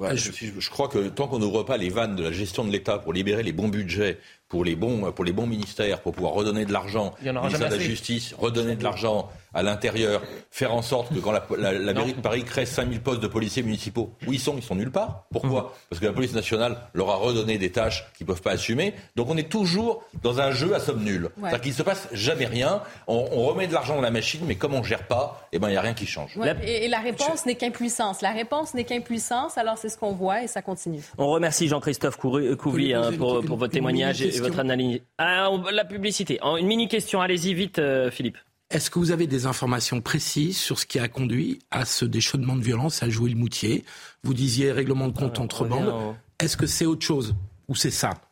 je... 0.00 0.70
crois 0.70 0.88
que 0.88 1.08
tant 1.08 1.28
qu'on 1.28 1.38
n'ouvre 1.38 1.62
pas 1.62 1.76
les 1.76 1.88
vannes 1.88 2.16
de 2.16 2.22
la 2.22 2.32
gestion 2.32 2.64
de 2.64 2.70
l'État 2.70 2.98
pour 2.98 3.12
libérer 3.12 3.42
les 3.42 3.52
bons 3.52 3.68
budgets, 3.68 4.18
pour 4.48 4.64
les 4.64 4.76
bons, 4.76 5.12
pour 5.12 5.24
les 5.24 5.32
bons 5.32 5.46
ministères, 5.46 6.00
pour 6.00 6.12
pouvoir 6.12 6.34
redonner 6.34 6.64
de 6.64 6.72
l'argent, 6.72 7.14
ministère 7.22 7.68
de 7.68 7.74
la 7.74 7.80
Justice, 7.80 8.34
redonner 8.38 8.76
de 8.76 8.84
l'argent 8.84 9.30
à 9.56 9.62
l'intérieur, 9.62 10.22
faire 10.50 10.74
en 10.74 10.82
sorte 10.82 11.14
que 11.14 11.18
quand 11.18 11.32
la, 11.32 11.94
mairie 11.94 12.12
de 12.12 12.20
Paris 12.20 12.44
crée 12.44 12.66
5000 12.66 13.00
postes 13.00 13.22
de 13.22 13.26
policiers 13.26 13.62
municipaux, 13.62 14.12
où 14.26 14.32
ils 14.32 14.38
sont? 14.38 14.54
Ils 14.56 14.62
sont 14.62 14.74
nulle 14.74 14.90
part. 14.90 15.24
Pourquoi? 15.32 15.62
Mmh. 15.62 15.88
Parce 15.88 16.00
que 16.00 16.06
la 16.06 16.12
police 16.12 16.34
nationale 16.34 16.76
leur 16.92 17.08
a 17.10 17.16
redonné 17.16 17.56
des 17.56 17.72
tâches 17.72 18.06
qu'ils 18.16 18.26
ne 18.26 18.32
peuvent 18.32 18.42
pas 18.42 18.52
assumer. 18.52 18.92
Donc 19.16 19.30
on 19.30 19.36
est 19.36 19.48
toujours 19.48 20.04
dans 20.22 20.40
un 20.40 20.50
jeu 20.50 20.74
à 20.74 20.80
somme 20.80 21.02
nulle. 21.02 21.30
C'est-à-dire 21.40 21.60
qu'il 21.62 21.72
ne 21.72 21.76
se 21.76 21.82
passe 21.82 22.08
jamais 22.12 22.44
rien. 22.44 22.82
On, 23.06 23.46
remet 23.46 23.66
de 23.66 23.72
l'argent 23.72 23.94
dans 23.94 24.02
la 24.02 24.10
machine, 24.10 24.42
mais 24.46 24.56
comme 24.56 24.74
on 24.74 24.80
ne 24.80 24.84
gère 24.84 25.06
pas, 25.06 25.48
eh 25.52 25.58
ben, 25.58 25.68
il 25.68 25.72
n'y 25.72 25.76
a 25.78 25.80
rien 25.80 25.94
qui 25.94 26.06
change. 26.06 26.36
et, 26.62 26.88
la 26.88 26.98
réponse 26.98 27.46
n'est 27.46 27.54
qu'impuissance. 27.54 28.20
La 28.20 28.32
réponse 28.32 28.74
n'est 28.74 28.84
qu'impuissance, 28.84 29.56
alors 29.56 29.78
c'est 29.78 29.88
ce 29.88 29.96
qu'on 29.96 30.12
voit 30.12 30.42
et 30.42 30.48
ça 30.48 30.60
continue. 30.60 31.02
On 31.16 31.28
remercie 31.28 31.68
Jean-Christophe 31.68 32.16
Couvy 32.18 32.92
hein, 32.92 33.12
pour, 33.16 33.40
votre 33.42 33.72
témoignage 33.72 34.20
et 34.20 34.38
votre 34.40 34.58
analyse. 34.58 35.00
Ah, 35.16 35.48
la 35.72 35.84
publicité. 35.84 36.38
Une 36.42 36.66
mini-question, 36.66 37.20
allez-y 37.20 37.54
vite, 37.54 37.78
euh, 37.78 38.10
Philippe. 38.10 38.36
Est-ce 38.68 38.90
que 38.90 38.98
vous 38.98 39.12
avez 39.12 39.28
des 39.28 39.46
informations 39.46 40.00
précises 40.00 40.58
sur 40.58 40.80
ce 40.80 40.86
qui 40.86 40.98
a 40.98 41.06
conduit 41.06 41.60
à 41.70 41.84
ce 41.84 42.04
déchaînement 42.04 42.56
de 42.56 42.62
violence 42.62 43.00
à 43.02 43.08
Jouy-le-Moutier? 43.08 43.84
Vous 44.24 44.34
disiez 44.34 44.72
règlement 44.72 45.06
de 45.06 45.16
compte 45.16 45.38
entre 45.38 45.64
bandes. 45.64 46.16
Est-ce 46.40 46.56
que 46.56 46.66
c'est 46.66 46.84
autre 46.84 47.06
chose 47.06 47.36
ou 47.68 47.76
c'est 47.76 47.92
ça? 47.92 48.25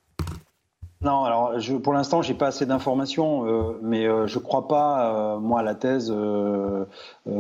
Non, 1.05 1.25
alors 1.25 1.61
je, 1.61 1.75
pour 1.75 1.93
l'instant, 1.93 2.23
j'ai 2.23 2.33
pas 2.33 2.47
assez 2.47 2.65
d'informations, 2.65 3.47
euh, 3.47 3.79
mais 3.83 4.07
euh, 4.07 4.27
je 4.27 4.39
crois 4.39 4.67
pas, 4.69 5.35
euh, 5.35 5.39
moi, 5.39 5.61
à 5.61 5.63
la 5.63 5.75
thèse 5.75 6.13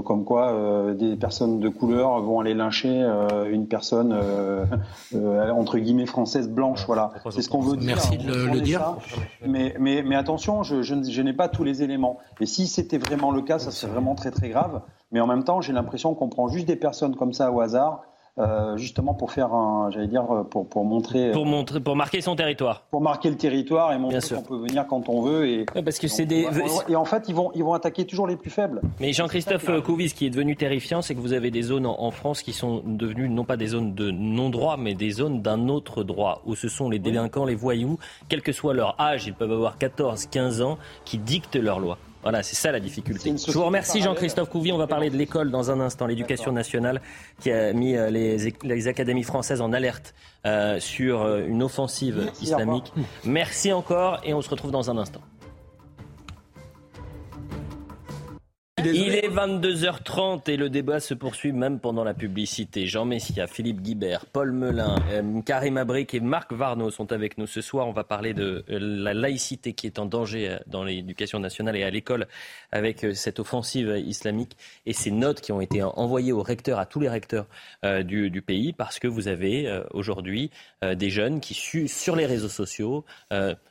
comme 0.05 0.24
quoi 0.24 0.92
des 0.94 1.16
personnes 1.16 1.61
de 1.61 1.68
couleur 1.68 2.20
vont 2.22 2.40
aller 2.40 2.55
lyncher 2.55 3.05
une 3.50 3.66
personne 3.66 4.14
entre 5.14 5.79
guillemets 5.79 6.07
française 6.07 6.48
blanche. 6.48 6.85
Voilà, 6.87 7.12
c'est 7.31 7.42
ce 7.42 7.48
qu'on 7.48 7.61
veut 7.61 7.77
dire. 7.77 7.96
Merci 7.96 8.18
de 8.18 8.33
le, 8.33 8.61
dire. 8.61 8.96
Mais, 9.46 9.74
mais, 9.79 10.03
mais 10.03 10.16
attention, 10.16 10.62
je, 10.62 10.83
je, 10.83 10.94
je 11.03 11.22
n'ai 11.22 11.33
pas 11.33 11.48
tous 11.48 11.64
les 11.64 11.83
éléments. 11.83 12.18
Et 12.40 12.46
si 12.46 12.66
c'était 12.66 12.98
vraiment 12.98 13.31
le 13.31 13.42
cas, 13.42 13.59
ça 13.59 13.70
serait 13.70 13.92
vraiment 13.92 14.14
très 14.14 14.31
très 14.31 14.48
grave. 14.48 14.83
Mais 15.12 15.20
en 15.20 15.27
même 15.27 15.44
temps, 15.44 15.61
j'ai 15.61 15.72
l'impression 15.72 16.14
qu'on 16.14 16.29
prend 16.29 16.48
juste 16.48 16.66
des 16.66 16.77
personnes 16.77 17.16
comme 17.16 17.33
ça 17.33 17.53
au 17.53 17.61
hasard 17.61 18.03
euh, 18.38 18.77
justement 18.77 19.14
pour 19.14 19.31
faire 19.31 19.53
un, 19.53 19.90
j'allais 19.90 20.09
dire, 20.09 20.25
pour, 20.51 20.68
pour 20.68 20.85
montrer. 20.85 21.31
Pour 21.31 21.47
montrer, 21.47 21.81
pour 21.81 21.94
marquer 21.94 22.20
son 22.20 22.35
territoire. 22.35 22.83
Pour 22.90 23.01
marquer 23.01 23.31
le 23.31 23.37
territoire 23.37 23.92
et 23.92 23.99
montrer 23.99 24.35
qu'on 24.35 24.42
peut 24.42 24.57
venir 24.57 24.87
quand 24.88 25.09
on 25.09 25.23
veut. 25.23 25.49
Et, 25.49 25.64
parce 25.64 25.99
que 25.99 26.09
c'est 26.09 26.27
des. 26.27 26.49
Et 26.88 26.97
en 26.97 27.05
fait, 27.05 27.25
ils 27.29 27.35
vont, 27.35 27.53
ils 27.55 27.62
vont 27.62 27.75
attaquer 27.75 28.05
toujours 28.05 28.27
les 28.27 28.37
plus 28.37 28.51
faibles. 28.51 28.81
Mais 29.01 29.12
Jean-Christophe 29.12 29.83
Couvis, 29.83 30.11
ce 30.11 30.14
qui 30.14 30.27
est 30.27 30.31
devenu 30.31 30.57
terrifiant, 30.57 31.03
c'est 31.03 31.14
que 31.14 31.20
vous 31.20 31.33
avez 31.33 31.51
des 31.51 31.62
zones 31.62 31.87
en, 31.87 32.11
France 32.11 32.42
qui 32.42 32.53
sont 32.53 32.83
devenues 32.85 33.29
non 33.29 33.44
pas 33.44 33.57
des 33.57 33.68
zones 33.68 33.94
de 33.94 34.11
non-droit, 34.11 34.77
mais 34.77 34.94
des 34.94 35.11
zones 35.11 35.42
d'un 35.42 35.68
autre 35.68 36.05
droit, 36.05 36.42
où 36.44 36.55
ce 36.55 36.68
sont 36.68 36.88
les 36.88 36.99
délinquants, 36.99 37.44
les 37.44 37.55
voyous, 37.55 37.99
quel 38.29 38.42
que 38.42 38.53
soit 38.53 38.75
leur 38.75 39.01
âge, 39.01 39.27
ils 39.27 39.35
peuvent 39.35 39.53
avoir 39.53 39.79
14, 39.79 40.27
15 40.27 40.62
ans, 40.62 40.79
qui 41.05 41.18
dictent 41.18 41.57
leurs 41.57 41.81
lois. 41.81 41.99
Voilà, 42.25 42.43
c'est 42.43 42.57
ça 42.57 42.73
la 42.73 42.81
difficulté. 42.81 43.35
Je 43.37 43.53
vous 43.53 43.65
remercie 43.65 44.01
Jean-Christophe 44.01 44.49
Couvi. 44.49 44.73
On 44.73 44.79
va 44.79 44.87
parler 44.87 45.11
de 45.11 45.17
l'école 45.17 45.51
dans 45.51 45.71
un 45.71 45.79
instant, 45.79 46.07
l'éducation 46.07 46.53
nationale 46.53 47.03
qui 47.41 47.53
a 47.53 47.75
mis 47.75 47.97
euh, 47.97 48.09
les, 48.09 48.89
académies 48.89 49.23
françaises 49.23 49.61
en 49.61 49.75
alerte 49.75 50.15
euh, 50.47 50.81
sur 50.81 51.21
euh, 51.21 51.47
une 51.47 51.63
offensive 51.63 52.31
islamique. 52.41 52.93
Merci 53.25 53.75
encore 53.75 54.21
et 54.25 54.33
on 54.33 54.41
se 54.41 54.49
retrouve 54.49 54.71
dans 54.71 54.91
un 54.91 54.97
instant. 54.97 55.21
Il 58.83 59.15
est 59.15 59.29
22h30 59.29 60.51
et 60.51 60.57
le 60.57 60.69
débat 60.69 60.99
se 60.99 61.15
poursuit 61.15 61.53
même 61.53 61.79
pendant 61.79 62.03
la 62.03 62.13
publicité. 62.13 62.87
Jean 62.87 63.05
Messia, 63.05 63.47
Philippe 63.47 63.81
Guibert, 63.81 64.27
Paul 64.27 64.51
Melun, 64.51 64.97
euh, 65.11 65.41
Karim 65.43 65.77
Abric 65.77 66.13
et 66.13 66.21
Marc 66.21 66.53
Varno 66.53 66.91
sont 66.91 67.13
avec 67.13 67.39
nous 67.39 67.47
ce 67.47 67.61
soir. 67.61 67.87
On 67.87 67.93
va 67.93 68.03
parler 68.03 68.35
de 68.35 68.65
euh, 68.69 68.79
la 68.81 69.15
laïcité 69.15 69.75
qui 69.75 69.87
est 69.87 70.01
en 70.01 70.07
danger 70.07 70.51
euh, 70.51 70.59
dans 70.67 70.83
l'éducation 70.83 71.39
nationale 71.39 71.77
et 71.77 71.85
à 71.85 71.91
l'école 71.91 72.27
avec 72.73 73.07
cette 73.15 73.39
offensive 73.39 73.97
islamique 74.05 74.57
et 74.87 74.93
ces 74.93 75.13
notes 75.13 75.41
qui 75.41 75.53
ont 75.53 75.61
été 75.61 75.83
envoyées 75.83 76.33
aux 76.33 76.43
recteurs, 76.43 76.81
à 76.81 76.87
tous 76.87 76.99
les 76.99 77.09
recteurs 77.09 77.47
du, 78.03 78.43
pays, 78.45 78.73
parce 78.73 78.99
que 78.99 79.07
vous 79.07 79.29
avez 79.29 79.83
aujourd'hui 79.93 80.51
des 80.83 81.09
jeunes 81.09 81.41
qui, 81.41 81.55
sur 81.87 82.17
les 82.17 82.27
réseaux 82.27 82.49
sociaux, 82.49 83.05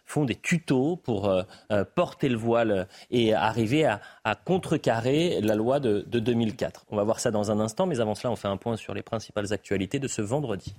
font 0.06 0.26
des 0.26 0.36
tutos 0.36 0.98
pour 0.98 1.28
euh, 1.28 1.44
euh, 1.72 1.86
porter 1.96 2.30
le 2.30 2.38
voile 2.38 2.88
et 3.12 3.34
arriver 3.34 3.86
à, 3.86 4.02
contrecarrer 4.46 5.42
la 5.42 5.56
loi 5.56 5.80
de, 5.80 6.02
2004. 6.02 6.86
On 6.90 6.96
va 6.96 7.04
voir 7.04 7.20
ça 7.20 7.32
dans 7.32 7.52
un 7.52 7.60
instant, 7.60 7.86
mais 7.86 8.00
avant 8.00 8.16
cela, 8.16 8.32
on 8.32 8.36
fait 8.36 8.48
un 8.48 8.58
point 8.58 8.78
sur 8.78 8.94
les 8.94 9.02
principales 9.02 9.54
actualités 9.54 10.00
de 10.00 10.08
ce 10.08 10.22
vendredi. 10.22 10.76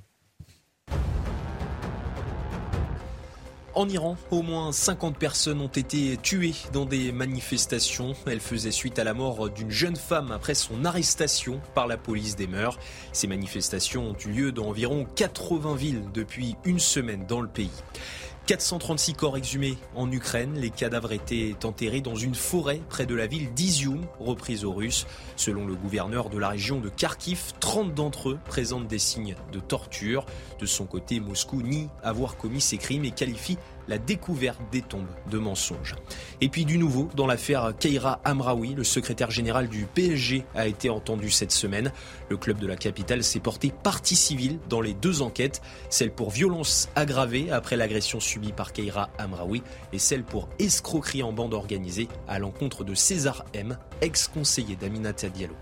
En 3.77 3.89
Iran, 3.89 4.17
au 4.31 4.43
moins 4.43 4.71
50 4.71 5.19
personnes 5.19 5.61
ont 5.61 5.67
été 5.67 6.17
tuées 6.23 6.55
dans 6.73 6.85
des 6.85 7.11
manifestations. 7.11 8.15
Elles 8.25 8.39
faisaient 8.39 8.71
suite 8.71 9.01
à 9.01 9.05
la 9.05 9.15
mort 9.15 9.51
d'une 9.51 9.73
jeune 9.73 9.97
femme 9.97 10.31
après 10.31 10.55
son 10.55 10.85
arrestation 10.85 11.61
par 11.75 11.89
la 11.89 11.97
police 11.97 12.37
des 12.37 12.47
mœurs. 12.47 12.79
Ces 13.13 13.27
manifestations 13.27 14.11
ont 14.11 14.17
eu 14.27 14.29
lieu 14.29 14.53
dans 14.53 14.69
environ 14.69 15.05
80 15.17 15.75
villes 15.75 16.03
depuis 16.15 16.55
une 16.65 16.79
semaine 16.79 17.27
dans 17.27 17.41
le 17.41 17.49
pays. 17.49 17.73
436 18.47 19.15
corps 19.15 19.39
exhumés 19.39 19.79
en 19.95 20.11
Ukraine. 20.13 20.59
Les 20.59 20.69
cadavres 20.69 21.13
étaient 21.13 21.57
enterrés 21.65 22.03
dans 22.03 22.15
une 22.15 22.35
forêt 22.35 22.83
près 22.91 23.07
de 23.07 23.15
la 23.15 23.27
ville 23.27 23.55
d'Izium, 23.55 24.05
reprise 24.21 24.67
aux 24.67 24.73
Russes. 24.73 25.07
Selon 25.37 25.67
le 25.67 25.75
gouverneur 25.75 26.29
de 26.29 26.37
la 26.37 26.51
région 26.51 26.79
de 26.79 26.91
Kharkiv, 26.91 27.55
30 27.61 27.95
d'entre 27.95 28.31
eux 28.31 28.39
présentent 28.45 28.87
des 28.87 28.99
signes 28.99 29.35
de 29.51 29.61
torture. 29.61 30.27
De 30.59 30.67
son 30.67 30.85
côté, 30.85 31.21
Moscou 31.21 31.63
nie 31.63 31.89
avoir 32.03 32.37
commis 32.37 32.61
ces 32.61 32.77
crimes 32.77 33.07
et 33.07 33.13
qualifie 33.13 33.57
la 33.89 33.99
découverte 33.99 34.61
des 34.71 34.83
tombes 34.83 35.09
de 35.31 35.39
mensonges. 35.39 35.95
Et 36.41 36.49
puis 36.49 36.65
du 36.65 36.79
nouveau, 36.79 37.09
dans 37.15 37.27
l'affaire 37.27 37.73
Keira 37.79 38.21
Amraoui, 38.25 38.75
le 38.75 38.85
secrétaire 38.85 39.31
général 39.31 39.69
du 39.69 39.87
PSG 39.87 40.45
a 40.55 40.67
été 40.67 40.91
entendu 40.91 41.31
cette 41.31 41.53
semaine. 41.53 41.93
Le 42.29 42.37
club 42.37 42.59
de 42.59 42.67
la 42.67 42.77
capitale 42.77 43.23
s'est 43.23 43.41
porté 43.41 43.73
partie 43.83 44.17
civile 44.17 44.59
dans 44.69 44.81
les 44.81 44.95
deux 44.95 45.23
enquêtes, 45.23 45.63
celle 45.91 46.11
pour 46.11 46.31
violence 46.31 46.89
aggravée 46.95 47.51
après 47.51 47.77
l'agression 47.77 48.21
subie 48.21 48.53
par 48.53 48.73
Keira 48.73 49.11
Amraoui 49.19 49.63
et 49.93 49.99
celle 49.99 50.25
pour 50.25 50.49
escroquerie 50.59 51.23
en 51.23 51.33
bande 51.33 51.55
organisée 51.55 52.09
à 52.29 52.39
l'encontre 52.39 52.85
de 52.85 52.95
César 52.95 53.45
M, 53.55 53.79
ex-conseiller 54.01 54.77
d'Aminata 54.77 55.29
Diallo. 55.29 55.55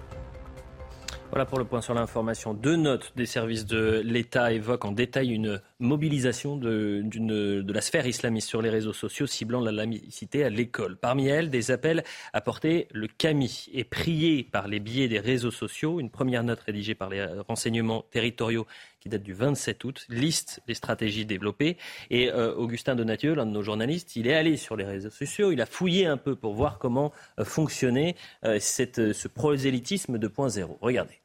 Voilà 1.33 1.47
pour 1.47 1.59
le 1.59 1.65
point 1.65 1.81
sur 1.81 1.95
l'information. 1.95 2.53
Deux 2.53 2.77
notes 2.77 3.13
des 3.17 3.25
services 3.25 3.65
de 3.65 4.03
l'État 4.05 4.53
évoquent 4.53 4.85
en 4.85 4.93
détail 4.93 5.31
une 5.31 5.63
mobilisation 5.83 6.57
de, 6.57 7.05
la 7.73 7.81
sphère 7.81 8.07
islamiste 8.07 8.49
sur 8.49 8.63
les 8.63 8.71
réseaux 8.71 8.93
sociaux 8.93 9.27
ciblant 9.27 9.61
la 9.61 9.73
laïcité 9.73 10.45
à 10.45 10.49
l'école. 10.49 10.97
Parmi 10.97 11.29
elles, 11.29 11.51
des 11.51 11.71
appels 11.71 12.05
à 12.33 12.41
porter 12.41 12.89
le 12.93 13.07
camis 13.07 13.69
et 13.73 13.85
prier 13.85 14.45
par 14.45 14.69
les 14.69 14.81
biais 14.81 15.09
des 15.09 15.19
réseaux 15.19 15.51
sociaux. 15.51 16.01
Une 16.01 16.11
première 16.11 16.45
note 16.45 16.61
rédigée 16.61 16.95
par 16.95 17.11
les 17.11 17.25
renseignements 17.49 18.05
territoriaux 18.11 18.67
qui 19.01 19.09
date 19.09 19.23
du 19.23 19.35
27 19.35 19.85
août, 19.85 20.07
liste 20.09 20.61
les 20.69 20.75
stratégies 20.75 21.27
développées. 21.27 21.77
Et 22.11 22.31
euh, 22.31 22.55
Augustin 22.55 22.95
Donatieu, 22.95 23.35
l'un 23.35 23.47
de 23.47 23.51
nos 23.51 23.63
journalistes, 23.63 24.15
il 24.15 24.29
est 24.29 24.35
allé 24.35 24.57
sur 24.57 24.77
les 24.77 24.85
réseaux 24.85 25.11
sociaux, 25.11 25.51
il 25.51 25.61
a 25.61 25.67
fouillé 25.67 26.07
un 26.07 26.17
peu 26.17 26.37
pour 26.37 26.55
voir 26.55 26.79
comment 26.79 27.13
euh, 27.41 27.45
fonctionnait 27.45 28.15
euh, 28.45 28.59
cette, 28.61 29.13
ce 29.13 29.27
prosélytisme 29.27 30.19
2.0. 30.19 30.79
Regardez. 30.81 31.22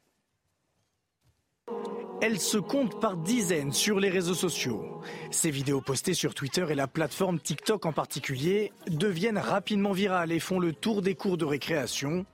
Elle 2.20 2.40
se 2.40 2.58
compte 2.58 3.00
par 3.00 3.16
dizaines 3.16 3.72
sur 3.72 4.00
les 4.00 4.08
réseaux 4.08 4.34
sociaux. 4.34 5.00
Ces 5.30 5.52
vidéos 5.52 5.80
postées 5.80 6.14
sur 6.14 6.34
Twitter 6.34 6.66
et 6.68 6.74
la 6.74 6.88
plateforme 6.88 7.38
TikTok 7.38 7.86
en 7.86 7.92
particulier 7.92 8.72
deviennent 8.88 9.38
rapidement 9.38 9.92
virales 9.92 10.32
et 10.32 10.40
font 10.40 10.58
le 10.58 10.72
tour 10.72 11.00
des 11.00 11.14
cours 11.14 11.36
de 11.36 11.44
récréation. 11.44 12.26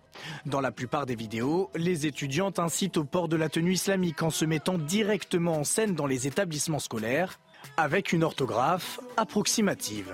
Dans 0.47 0.63
la 0.63 0.73
plupart 0.73 1.05
des 1.05 1.17
vidéos, 1.17 1.71
les 1.75 2.07
étudiantes 2.07 2.59
incitent 2.59 2.97
au 2.97 3.05
port 3.05 3.29
de 3.29 3.37
la 3.37 3.51
tenue 3.51 3.75
islamique 3.75 4.23
en 4.23 4.31
se 4.31 4.47
mettant 4.47 4.79
directement 4.79 5.59
en 5.59 5.65
scène 5.65 5.95
dans 5.95 6.07
les 6.07 6.27
établissements 6.27 6.79
scolaires 6.79 7.39
avec 7.77 8.13
une 8.13 8.25
orthographe 8.25 9.01
approximative. 9.17 10.13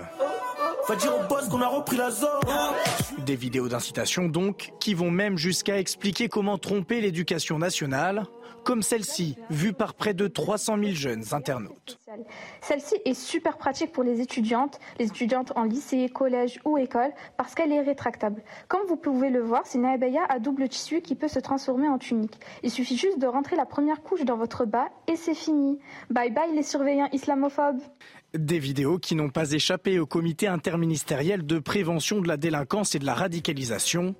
Des 3.25 3.35
vidéos 3.35 3.69
d'incitation 3.69 4.27
donc, 4.27 4.71
qui 4.79 4.93
vont 4.93 5.11
même 5.11 5.37
jusqu'à 5.37 5.77
expliquer 5.77 6.27
comment 6.27 6.57
tromper 6.57 6.99
l'éducation 6.99 7.59
nationale 7.59 8.25
comme 8.63 8.81
celle-ci, 8.81 9.37
vue 9.49 9.73
par 9.73 9.93
près 9.93 10.13
de 10.13 10.27
300 10.27 10.77
000 10.77 10.91
jeunes 10.91 11.23
internautes. 11.31 11.99
Celle-ci 12.61 12.95
est 13.05 13.13
super 13.13 13.57
pratique 13.57 13.91
pour 13.91 14.03
les 14.03 14.21
étudiantes, 14.21 14.79
les 14.99 15.07
étudiantes 15.07 15.53
en 15.55 15.63
lycée, 15.63 16.09
collège 16.09 16.59
ou 16.65 16.77
école, 16.77 17.11
parce 17.37 17.55
qu'elle 17.55 17.71
est 17.71 17.81
rétractable. 17.81 18.43
Comme 18.67 18.81
vous 18.87 18.97
pouvez 18.97 19.29
le 19.29 19.41
voir, 19.41 19.61
c'est 19.65 19.77
une 19.77 19.85
abaya 19.85 20.21
à 20.29 20.39
double 20.39 20.69
tissu 20.69 21.01
qui 21.01 21.15
peut 21.15 21.27
se 21.27 21.39
transformer 21.39 21.87
en 21.87 21.97
tunique. 21.97 22.39
Il 22.63 22.71
suffit 22.71 22.97
juste 22.97 23.19
de 23.19 23.27
rentrer 23.27 23.55
la 23.55 23.65
première 23.65 24.01
couche 24.01 24.25
dans 24.25 24.37
votre 24.37 24.65
bas 24.65 24.89
et 25.07 25.15
c'est 25.15 25.35
fini. 25.35 25.79
Bye 26.09 26.31
bye 26.31 26.53
les 26.53 26.63
surveillants 26.63 27.09
islamophobes. 27.11 27.81
Des 28.33 28.59
vidéos 28.59 28.97
qui 28.97 29.15
n'ont 29.15 29.29
pas 29.29 29.51
échappé 29.51 29.99
au 29.99 30.05
comité 30.05 30.47
interministériel 30.47 31.45
de 31.45 31.59
prévention 31.59 32.21
de 32.21 32.27
la 32.27 32.37
délinquance 32.37 32.95
et 32.95 32.99
de 32.99 33.05
la 33.05 33.13
radicalisation. 33.13 34.15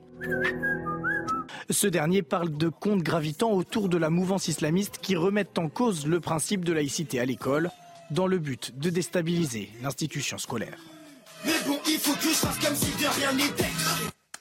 Ce 1.70 1.88
dernier 1.88 2.22
parle 2.22 2.56
de 2.58 2.70
comptes 2.70 3.04
gravitant 3.04 3.52
autour 3.52 3.90
de 3.90 3.98
la 3.98 4.10
mouvance 4.10 4.48
islamiste 4.48 5.00
qui 5.02 5.16
remettent 5.16 5.58
en 5.58 5.70
cause 5.70 6.08
le 6.08 6.20
principe 6.20 6.66
de 6.66 6.74
laïcité 6.74 7.20
à 7.20 7.26
l'école 7.26 7.70
dans 8.10 8.28
le 8.28 8.40
but 8.40 8.78
de 8.78 8.90
déstabiliser 8.90 9.70
l'institution 9.82 10.38
scolaire. 10.38 10.78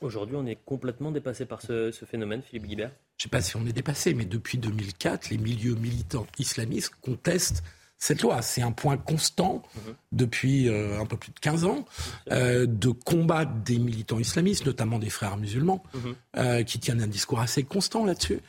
Aujourd'hui, 0.00 0.36
on 0.36 0.46
est 0.46 0.58
complètement 0.64 1.12
dépassé 1.12 1.44
par 1.44 1.60
ce, 1.60 1.92
phénomène, 2.10 2.42
Philippe 2.42 2.66
Guibert 2.66 2.90
Je 3.18 3.22
ne 3.22 3.22
sais 3.24 3.28
pas 3.28 3.42
si 3.42 3.56
on 3.56 3.66
est 3.66 3.72
dépassé, 3.72 4.14
mais 4.14 4.24
depuis 4.24 4.58
2004, 4.58 5.30
les 5.30 5.38
milieux 5.38 5.74
militants 5.74 6.26
islamistes 6.38 6.92
contestent 7.02 7.62
cette 8.00 8.22
loi. 8.22 8.42
C'est 8.42 8.62
un 8.62 8.72
point 8.72 8.96
constant 8.96 9.62
depuis 10.10 10.68
euh, 10.68 10.98
un 10.98 11.04
peu 11.04 11.16
plus 11.16 11.30
de 11.32 11.38
15 11.38 11.64
ans 11.64 11.84
euh, 12.32 12.66
de 12.66 12.88
combat 12.88 13.44
des 13.44 13.78
militants 13.78 14.18
islamistes, 14.18 14.66
notamment 14.66 14.98
des 14.98 15.10
frères 15.10 15.36
musulmans, 15.36 15.84
mhm. 15.94 16.14
euh, 16.38 16.62
qui 16.64 16.80
tiennent 16.80 17.02
un 17.02 17.06
discours 17.06 17.40
assez 17.40 17.62
constant 17.62 18.04
là-dessus. 18.04 18.40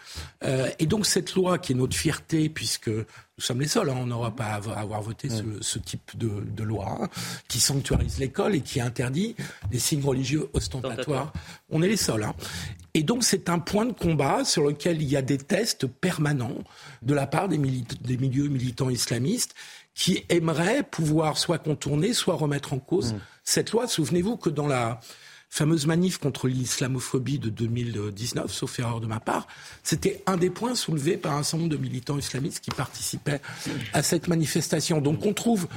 et 0.80 0.86
donc 0.86 1.06
cette 1.06 1.36
loi 1.36 1.60
qui 1.60 1.74
est 1.74 1.76
notre 1.76 1.96
fierté, 1.96 2.50
puisque 2.50 2.90
nous 3.38 3.44
sommes 3.44 3.62
les 3.62 3.68
seuls, 3.68 3.90
hein, 3.90 3.96
on 3.98 4.06
n'aura 4.06 4.36
pas 4.36 4.46
à 4.46 4.80
avoir 4.80 5.02
voté 5.02 5.30
ce, 5.62 5.80
type 5.80 6.18
de, 6.18 6.64
loi 6.64 6.98
hein, 7.02 7.10
qui 7.48 7.60
sanctuarise 7.60 8.20
l'école 8.20 8.56
et 8.56 8.62
qui 8.62 8.80
interdit 8.80 9.36
les 9.72 9.80
signes 9.80 10.04
religieux 10.04 10.50
ostentatoires. 10.54 11.34
On 11.70 11.82
est 11.82 11.88
les 11.88 11.98
seuls. 11.98 12.24
Hein. 12.24 12.36
Et 12.94 13.04
donc 13.04 13.24
c'est 13.24 13.50
un 13.50 13.60
point 13.60 13.86
de 13.86 13.94
combat 13.94 14.44
sur 14.44 14.64
lequel 14.64 15.02
il 15.02 15.08
y 15.08 15.16
a 15.16 15.22
des 15.22 15.38
tests 15.38 15.88
permanents 15.88 16.58
de 17.02 17.14
la 17.14 17.26
part 17.26 17.48
des, 17.48 17.58
des 17.58 18.18
milieux 18.18 18.48
militants 18.48 18.90
islamistes 18.90 19.56
qui 19.94 20.24
aimeraient 20.30 20.84
pouvoir 20.84 21.38
soit 21.38 21.58
contourner, 21.58 22.14
soit 22.14 22.36
remettre 22.36 22.74
en 22.74 22.80
cause 22.80 23.14
mm. 23.14 23.20
cette 23.44 23.72
loi. 23.72 23.88
Souvenez-vous 23.88 24.38
que 24.38 24.50
dans 24.50 24.68
la 24.68 25.00
fameuse 25.52 25.86
manif 25.86 26.18
contre 26.18 26.48
l'islamophobie 26.48 27.38
de 27.38 27.50
2019, 27.50 28.52
sauf 28.52 28.80
erreur 28.80 29.02
de 29.02 29.06
ma 29.06 29.20
part, 29.20 29.48
c'était 29.84 30.24
un 30.26 30.38
des 30.38 30.50
points 30.50 30.76
soulevés 30.76 31.18
par 31.18 31.34
un 31.34 31.44
certain 31.44 31.58
nombre 31.58 31.72
de 31.72 31.78
militants 31.78 32.18
islamistes 32.18 32.64
qui 32.64 32.72
participaient 32.72 33.42
à 33.92 34.02
cette 34.02 34.30
manifestation. 34.30 35.02
Donc 35.02 35.26
on 35.26 35.34
trouve 35.34 35.68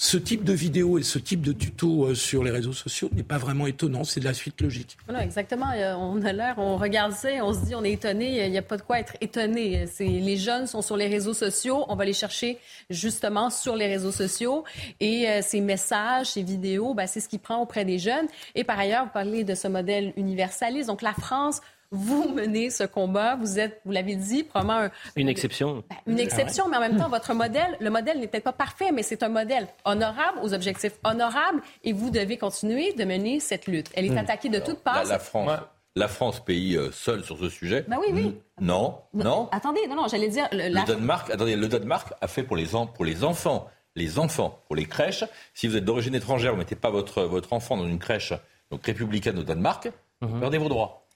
ce 0.00 0.16
type 0.16 0.44
de 0.44 0.52
vidéo 0.52 0.96
et 0.96 1.02
ce 1.02 1.18
type 1.18 1.42
de 1.42 1.52
tuto 1.52 2.06
euh, 2.06 2.14
sur 2.14 2.44
les 2.44 2.52
réseaux 2.52 2.72
sociaux 2.72 3.10
n'est 3.12 3.24
pas 3.24 3.36
vraiment 3.36 3.66
étonnant, 3.66 4.04
c'est 4.04 4.20
de 4.20 4.24
la 4.24 4.32
suite 4.32 4.60
logique. 4.60 4.96
Voilà, 5.06 5.24
exactement. 5.24 5.72
Euh, 5.74 5.92
on 5.96 6.22
a 6.22 6.32
l'air, 6.32 6.54
on 6.58 6.76
regarde 6.76 7.12
ça, 7.12 7.30
on 7.42 7.52
se 7.52 7.66
dit, 7.66 7.74
on 7.74 7.82
est 7.82 7.94
étonné. 7.94 8.46
Il 8.46 8.50
n'y 8.52 8.58
a 8.58 8.62
pas 8.62 8.76
de 8.76 8.82
quoi 8.82 9.00
être 9.00 9.16
étonné. 9.20 9.86
Les 9.98 10.36
jeunes 10.36 10.68
sont 10.68 10.82
sur 10.82 10.96
les 10.96 11.08
réseaux 11.08 11.34
sociaux, 11.34 11.84
on 11.88 11.96
va 11.96 12.04
les 12.04 12.12
chercher 12.12 12.58
justement 12.90 13.50
sur 13.50 13.74
les 13.74 13.88
réseaux 13.88 14.12
sociaux 14.12 14.62
et 15.00 15.28
euh, 15.28 15.40
ces 15.42 15.60
messages, 15.60 16.28
ces 16.28 16.42
vidéos, 16.44 16.94
ben, 16.94 17.08
c'est 17.08 17.20
ce 17.20 17.28
qui 17.28 17.38
prend 17.38 17.60
auprès 17.60 17.84
des 17.84 17.98
jeunes. 17.98 18.28
Et 18.54 18.62
par 18.62 18.78
ailleurs, 18.78 19.06
vous 19.06 19.10
parlez 19.12 19.42
de 19.42 19.56
ce 19.56 19.66
modèle 19.66 20.12
universaliste. 20.16 20.86
Donc 20.86 21.02
la 21.02 21.12
France 21.12 21.60
vous 21.90 22.28
menez 22.28 22.70
ce 22.70 22.84
combat. 22.84 23.36
Vous 23.36 23.58
êtes, 23.58 23.80
vous 23.84 23.92
l'avez 23.92 24.16
dit, 24.16 24.44
probablement 24.44 24.88
une 25.16 25.28
exception. 25.28 25.84
Ben, 25.88 25.96
une 26.06 26.18
exception, 26.18 26.68
mais 26.68 26.76
en 26.76 26.80
même 26.80 26.96
temps, 26.96 27.08
votre 27.08 27.34
modèle, 27.34 27.76
le 27.80 27.90
modèle 27.90 28.18
n'est 28.20 28.26
peut-être 28.26 28.44
pas 28.44 28.52
parfait, 28.52 28.92
mais 28.92 29.02
c'est 29.02 29.22
un 29.22 29.28
modèle 29.28 29.68
honorable, 29.84 30.38
aux 30.42 30.54
objectifs 30.54 30.98
honorables, 31.04 31.60
et 31.84 31.92
vous 31.92 32.10
devez 32.10 32.36
continuer 32.36 32.92
de 32.92 33.04
mener 33.04 33.40
cette 33.40 33.66
lutte. 33.66 33.90
Elle 33.94 34.06
est 34.06 34.10
hmm. 34.10 34.18
attaquée 34.18 34.48
de 34.48 34.58
toutes 34.58 34.80
parts. 34.80 35.04
La, 35.04 35.18
France. 35.18 35.50
La 35.96 36.08
France, 36.08 36.44
pays 36.44 36.76
euh, 36.76 36.90
seul 36.92 37.24
sur 37.24 37.38
ce 37.38 37.48
sujet. 37.48 37.84
Ben 37.88 37.98
oui, 38.00 38.08
oui. 38.12 38.36
Non, 38.60 38.98
non. 39.14 39.48
Attendez, 39.52 39.86
non, 39.88 39.96
non, 39.96 40.08
j'allais 40.08 40.28
dire. 40.28 40.46
Le, 40.52 40.84
Danemark, 40.86 41.30
attendez, 41.30 41.56
le 41.56 41.68
Danemark 41.68 42.12
a 42.20 42.28
fait 42.28 42.42
pour 42.42 42.56
les, 42.56 42.66
pour 42.94 43.04
les 43.04 43.24
enfants, 43.24 43.68
les 43.96 44.18
enfants, 44.18 44.62
pour 44.66 44.76
les 44.76 44.84
crèches. 44.84 45.24
Si 45.54 45.66
vous 45.66 45.76
êtes 45.76 45.84
d'origine 45.84 46.14
étrangère, 46.14 46.52
vous 46.52 46.58
ne 46.58 46.62
mettez 46.62 46.76
pas 46.76 46.90
votre, 46.90 47.22
votre 47.22 47.52
enfant 47.52 47.76
dans 47.76 47.86
une 47.86 47.98
crèche 47.98 48.32
donc 48.70 48.84
républicaine 48.84 49.38
au 49.38 49.42
Danemark, 49.42 49.88
mhm. 50.20 50.40
perdez 50.40 50.58
vos 50.58 50.68
droits. 50.68 51.07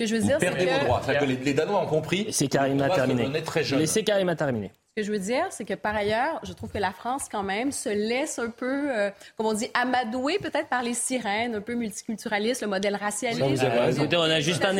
Que 0.00 0.06
je 0.06 0.16
veux 0.16 0.22
dire, 0.22 0.38
c'est 0.40 0.46
que... 0.46 0.78
vos 0.78 0.84
droits. 0.86 1.00
Que 1.00 1.24
les, 1.26 1.52
Danois 1.52 1.82
ont 1.82 1.86
compris. 1.86 2.26
C'est 2.30 2.48
Karima 2.48 2.88
terminé. 2.88 3.28
Laissez 3.76 4.02
Karima 4.02 4.34
terminer. 4.34 4.72
Ce 4.96 5.02
que 5.02 5.06
je 5.06 5.12
veux 5.12 5.18
dire, 5.18 5.44
c'est 5.50 5.66
que 5.66 5.74
par 5.74 5.94
ailleurs, 5.94 6.40
je 6.42 6.54
trouve 6.54 6.70
que 6.70 6.78
la 6.78 6.90
France, 6.90 7.28
quand 7.30 7.42
même, 7.42 7.70
se 7.70 7.90
laisse 7.90 8.38
un 8.38 8.48
peu, 8.48 8.90
euh, 8.90 9.10
comme 9.36 9.46
on 9.46 9.52
dit, 9.52 9.68
amadouer 9.74 10.38
peut-être 10.38 10.68
par 10.68 10.82
les 10.82 10.94
sirènes, 10.94 11.54
un 11.54 11.60
peu 11.60 11.74
multiculturalistes, 11.74 12.62
le 12.62 12.68
modèle 12.68 12.96
racialiste. 12.96 13.42
on 13.42 14.20
a 14.22 14.40
juste 14.40 14.64
un, 14.64 14.72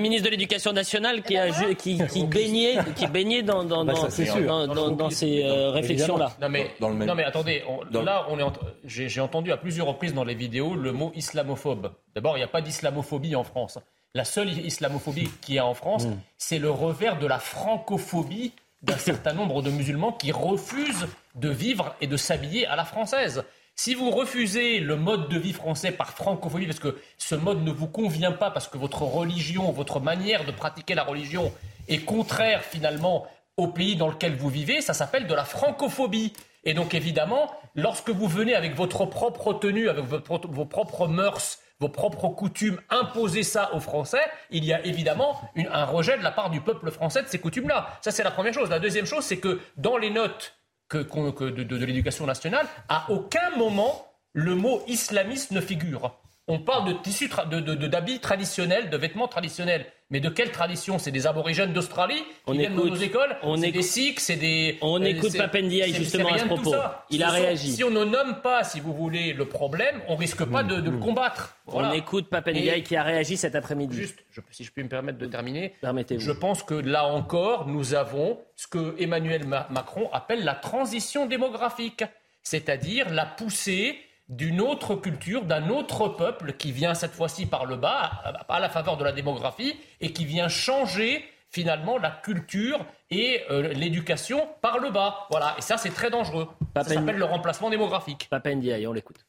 ministre 0.00 0.26
de 0.26 0.30
l'Éducation 0.30 0.72
nationale 0.72 1.22
qui, 1.22 1.36
a, 1.38 1.50
qui, 1.74 1.98
qui, 2.06 2.24
baignait, 2.26 2.78
qui 2.96 3.06
baignait 3.06 3.42
dans, 3.42 3.64
dans, 3.64 3.84
bah, 3.84 3.94
dans, 3.94 4.90
dans, 4.90 5.10
ces 5.10 5.44
euh, 5.44 5.70
réflexions-là. 5.70 6.32
Non 6.42 6.48
mais, 6.48 6.70
non 6.80 7.14
mais 7.14 7.24
attendez, 7.24 7.62
là, 7.92 8.26
on 8.28 8.38
est 8.40 8.42
j'ai 8.84 9.20
entendu 9.20 9.52
à 9.52 9.56
plusieurs 9.56 9.86
reprises 9.86 10.14
dans 10.14 10.24
les 10.24 10.34
vidéos 10.34 10.74
le 10.74 10.92
mot 10.92 11.12
islamophobe. 11.14 11.92
D'abord, 12.16 12.36
il 12.36 12.40
n'y 12.40 12.44
a 12.44 12.48
pas 12.48 12.60
d'islamophobie 12.60 13.36
en 13.36 13.44
France. 13.44 13.78
La 14.18 14.24
seule 14.24 14.50
islamophobie 14.50 15.30
qu'il 15.40 15.54
y 15.54 15.58
a 15.60 15.64
en 15.64 15.74
France, 15.74 16.06
mm. 16.06 16.18
c'est 16.38 16.58
le 16.58 16.72
revers 16.72 17.20
de 17.20 17.26
la 17.28 17.38
francophobie 17.38 18.52
d'un 18.82 18.98
certain 18.98 19.32
nombre 19.32 19.62
de 19.62 19.70
musulmans 19.70 20.10
qui 20.10 20.32
refusent 20.32 21.06
de 21.36 21.48
vivre 21.48 21.94
et 22.00 22.08
de 22.08 22.16
s'habiller 22.16 22.66
à 22.66 22.74
la 22.74 22.84
française. 22.84 23.44
Si 23.76 23.94
vous 23.94 24.10
refusez 24.10 24.80
le 24.80 24.96
mode 24.96 25.28
de 25.28 25.38
vie 25.38 25.52
français 25.52 25.92
par 25.92 26.10
francophobie, 26.10 26.66
parce 26.66 26.80
que 26.80 27.00
ce 27.16 27.36
mode 27.36 27.62
ne 27.62 27.70
vous 27.70 27.86
convient 27.86 28.32
pas, 28.32 28.50
parce 28.50 28.66
que 28.66 28.76
votre 28.76 29.02
religion, 29.02 29.70
votre 29.70 30.00
manière 30.00 30.44
de 30.44 30.50
pratiquer 30.50 30.96
la 30.96 31.04
religion 31.04 31.52
est 31.86 31.98
contraire 31.98 32.64
finalement 32.64 33.24
au 33.56 33.68
pays 33.68 33.94
dans 33.94 34.08
lequel 34.08 34.34
vous 34.34 34.48
vivez, 34.48 34.80
ça 34.80 34.94
s'appelle 34.94 35.28
de 35.28 35.34
la 35.34 35.44
francophobie. 35.44 36.32
Et 36.64 36.74
donc 36.74 36.92
évidemment, 36.92 37.52
lorsque 37.76 38.10
vous 38.10 38.26
venez 38.26 38.56
avec 38.56 38.74
votre 38.74 39.06
propre 39.06 39.52
tenue, 39.52 39.88
avec 39.88 40.06
vos 40.06 40.64
propres 40.64 41.06
mœurs, 41.06 41.60
vos 41.80 41.88
propres 41.88 42.28
coutumes, 42.28 42.80
imposer 42.90 43.42
ça 43.42 43.72
aux 43.74 43.80
Français, 43.80 44.22
il 44.50 44.64
y 44.64 44.72
a 44.72 44.84
évidemment 44.84 45.40
un 45.56 45.84
rejet 45.84 46.18
de 46.18 46.24
la 46.24 46.32
part 46.32 46.50
du 46.50 46.60
peuple 46.60 46.90
français 46.90 47.22
de 47.22 47.28
ces 47.28 47.38
coutumes-là. 47.38 47.98
Ça, 48.00 48.10
c'est 48.10 48.24
la 48.24 48.30
première 48.30 48.52
chose. 48.52 48.68
La 48.68 48.80
deuxième 48.80 49.06
chose, 49.06 49.24
c'est 49.24 49.38
que 49.38 49.60
dans 49.76 49.96
les 49.96 50.10
notes 50.10 50.54
que, 50.88 50.98
de, 50.98 51.62
de 51.62 51.84
l'éducation 51.84 52.26
nationale, 52.26 52.66
à 52.88 53.10
aucun 53.10 53.50
moment 53.56 54.06
le 54.32 54.54
mot 54.54 54.82
islamiste 54.86 55.50
ne 55.52 55.60
figure. 55.60 56.16
On 56.46 56.60
parle 56.60 56.88
de 56.88 56.92
tissus, 56.94 57.28
d'habits 57.28 58.20
traditionnels, 58.20 58.88
de 58.88 58.96
vêtements 58.96 59.28
traditionnels. 59.28 59.86
Mais 60.10 60.20
de 60.20 60.30
quelle 60.30 60.50
tradition? 60.50 60.98
C'est 60.98 61.10
des 61.10 61.26
aborigènes 61.26 61.74
d'Australie 61.74 62.24
qui 62.46 62.56
viennent 62.56 62.74
dans 62.74 62.86
nos 62.86 62.94
écoles? 62.94 63.36
C'est 63.60 63.70
des 63.70 63.82
Sikhs, 63.82 64.20
c'est 64.20 64.36
des... 64.36 64.78
On 64.80 65.02
écoute 65.02 65.36
Papendiaï 65.36 65.92
justement 65.92 66.32
à 66.32 66.38
ce 66.38 66.46
propos. 66.46 66.74
Il 67.10 67.22
a 67.22 67.30
réagi. 67.30 67.72
Si 67.72 67.84
on 67.84 67.90
ne 67.90 68.04
nomme 68.04 68.40
pas, 68.42 68.64
si 68.64 68.80
vous 68.80 68.94
voulez, 68.94 69.34
le 69.34 69.44
problème, 69.44 70.00
on 70.08 70.16
risque 70.16 70.44
pas 70.44 70.62
de, 70.62 70.76
le 70.76 70.96
combattre. 70.98 71.56
On 71.66 71.92
écoute 71.92 72.30
Papendiaï 72.30 72.82
qui 72.82 72.96
a 72.96 73.02
réagi 73.02 73.36
cet 73.36 73.54
après-midi. 73.54 73.96
Juste, 73.96 74.24
si 74.50 74.64
je 74.64 74.72
puis 74.72 74.82
me 74.82 74.88
permettre 74.88 75.18
de 75.18 75.26
terminer, 75.26 75.74
je 75.82 76.32
pense 76.32 76.62
que 76.62 76.74
là 76.74 77.06
encore, 77.06 77.66
nous 77.66 77.94
avons 77.94 78.38
ce 78.56 78.66
que 78.66 78.94
Emmanuel 78.98 79.46
Macron 79.46 80.08
appelle 80.12 80.42
la 80.44 80.54
transition 80.54 81.26
démographique, 81.26 82.04
c'est-à-dire 82.42 83.10
la 83.10 83.26
poussée 83.26 83.98
d'une 84.28 84.60
autre 84.60 84.94
culture, 84.94 85.44
d'un 85.44 85.70
autre 85.70 86.08
peuple 86.08 86.52
qui 86.52 86.72
vient 86.72 86.94
cette 86.94 87.12
fois-ci 87.12 87.46
par 87.46 87.64
le 87.66 87.76
bas, 87.76 88.44
à 88.48 88.60
la 88.60 88.68
faveur 88.68 88.96
de 88.96 89.04
la 89.04 89.12
démographie, 89.12 89.74
et 90.00 90.12
qui 90.12 90.24
vient 90.24 90.48
changer 90.48 91.24
finalement 91.50 91.98
la 91.98 92.10
culture 92.10 92.84
et 93.10 93.40
euh, 93.50 93.72
l'éducation 93.72 94.48
par 94.60 94.78
le 94.78 94.90
bas. 94.90 95.26
Voilà, 95.30 95.54
et 95.58 95.62
ça 95.62 95.78
c'est 95.78 95.90
très 95.90 96.10
dangereux. 96.10 96.48
Ça 96.76 96.84
s'appelle 96.84 97.16
le 97.16 97.24
remplacement 97.24 97.70
démographique. 97.70 98.28
Papendiaï, 98.30 98.86
on 98.86 98.92
l'écoute. 98.92 99.24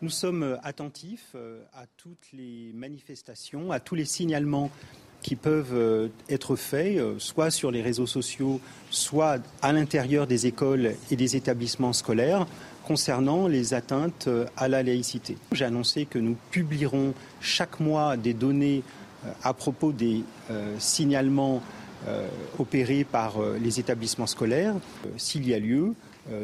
Nous 0.00 0.10
sommes 0.10 0.42
euh, 0.42 0.56
attentifs 0.62 1.32
euh, 1.34 1.62
à 1.72 1.86
toutes 1.96 2.32
les 2.32 2.72
manifestations, 2.74 3.70
à 3.70 3.80
tous 3.80 3.94
les 3.94 4.04
signalements 4.04 4.70
qui 5.20 5.34
peuvent 5.34 6.10
être 6.28 6.54
faits, 6.54 6.96
soit 7.18 7.50
sur 7.50 7.72
les 7.72 7.82
réseaux 7.82 8.06
sociaux, 8.06 8.60
soit 8.88 9.38
à 9.62 9.72
l'intérieur 9.72 10.28
des 10.28 10.46
écoles 10.46 10.94
et 11.10 11.16
des 11.16 11.34
établissements 11.34 11.92
scolaires 11.92 12.46
concernant 12.88 13.48
les 13.48 13.74
atteintes 13.74 14.28
euh, 14.28 14.46
à 14.56 14.66
la 14.66 14.82
laïcité. 14.82 15.36
J'ai 15.52 15.66
annoncé 15.66 16.06
que 16.06 16.18
nous 16.18 16.36
publierons 16.50 17.12
chaque 17.38 17.80
mois 17.80 18.16
des 18.16 18.32
données 18.32 18.82
euh, 19.26 19.30
à 19.42 19.52
propos 19.52 19.92
des 19.92 20.24
euh, 20.50 20.74
signalements 20.78 21.62
opérés 22.60 23.02
par 23.02 23.34
les 23.60 23.80
établissements 23.80 24.28
scolaires. 24.28 24.76
S'il 25.16 25.48
y 25.48 25.52
a 25.52 25.58
lieu, 25.58 25.94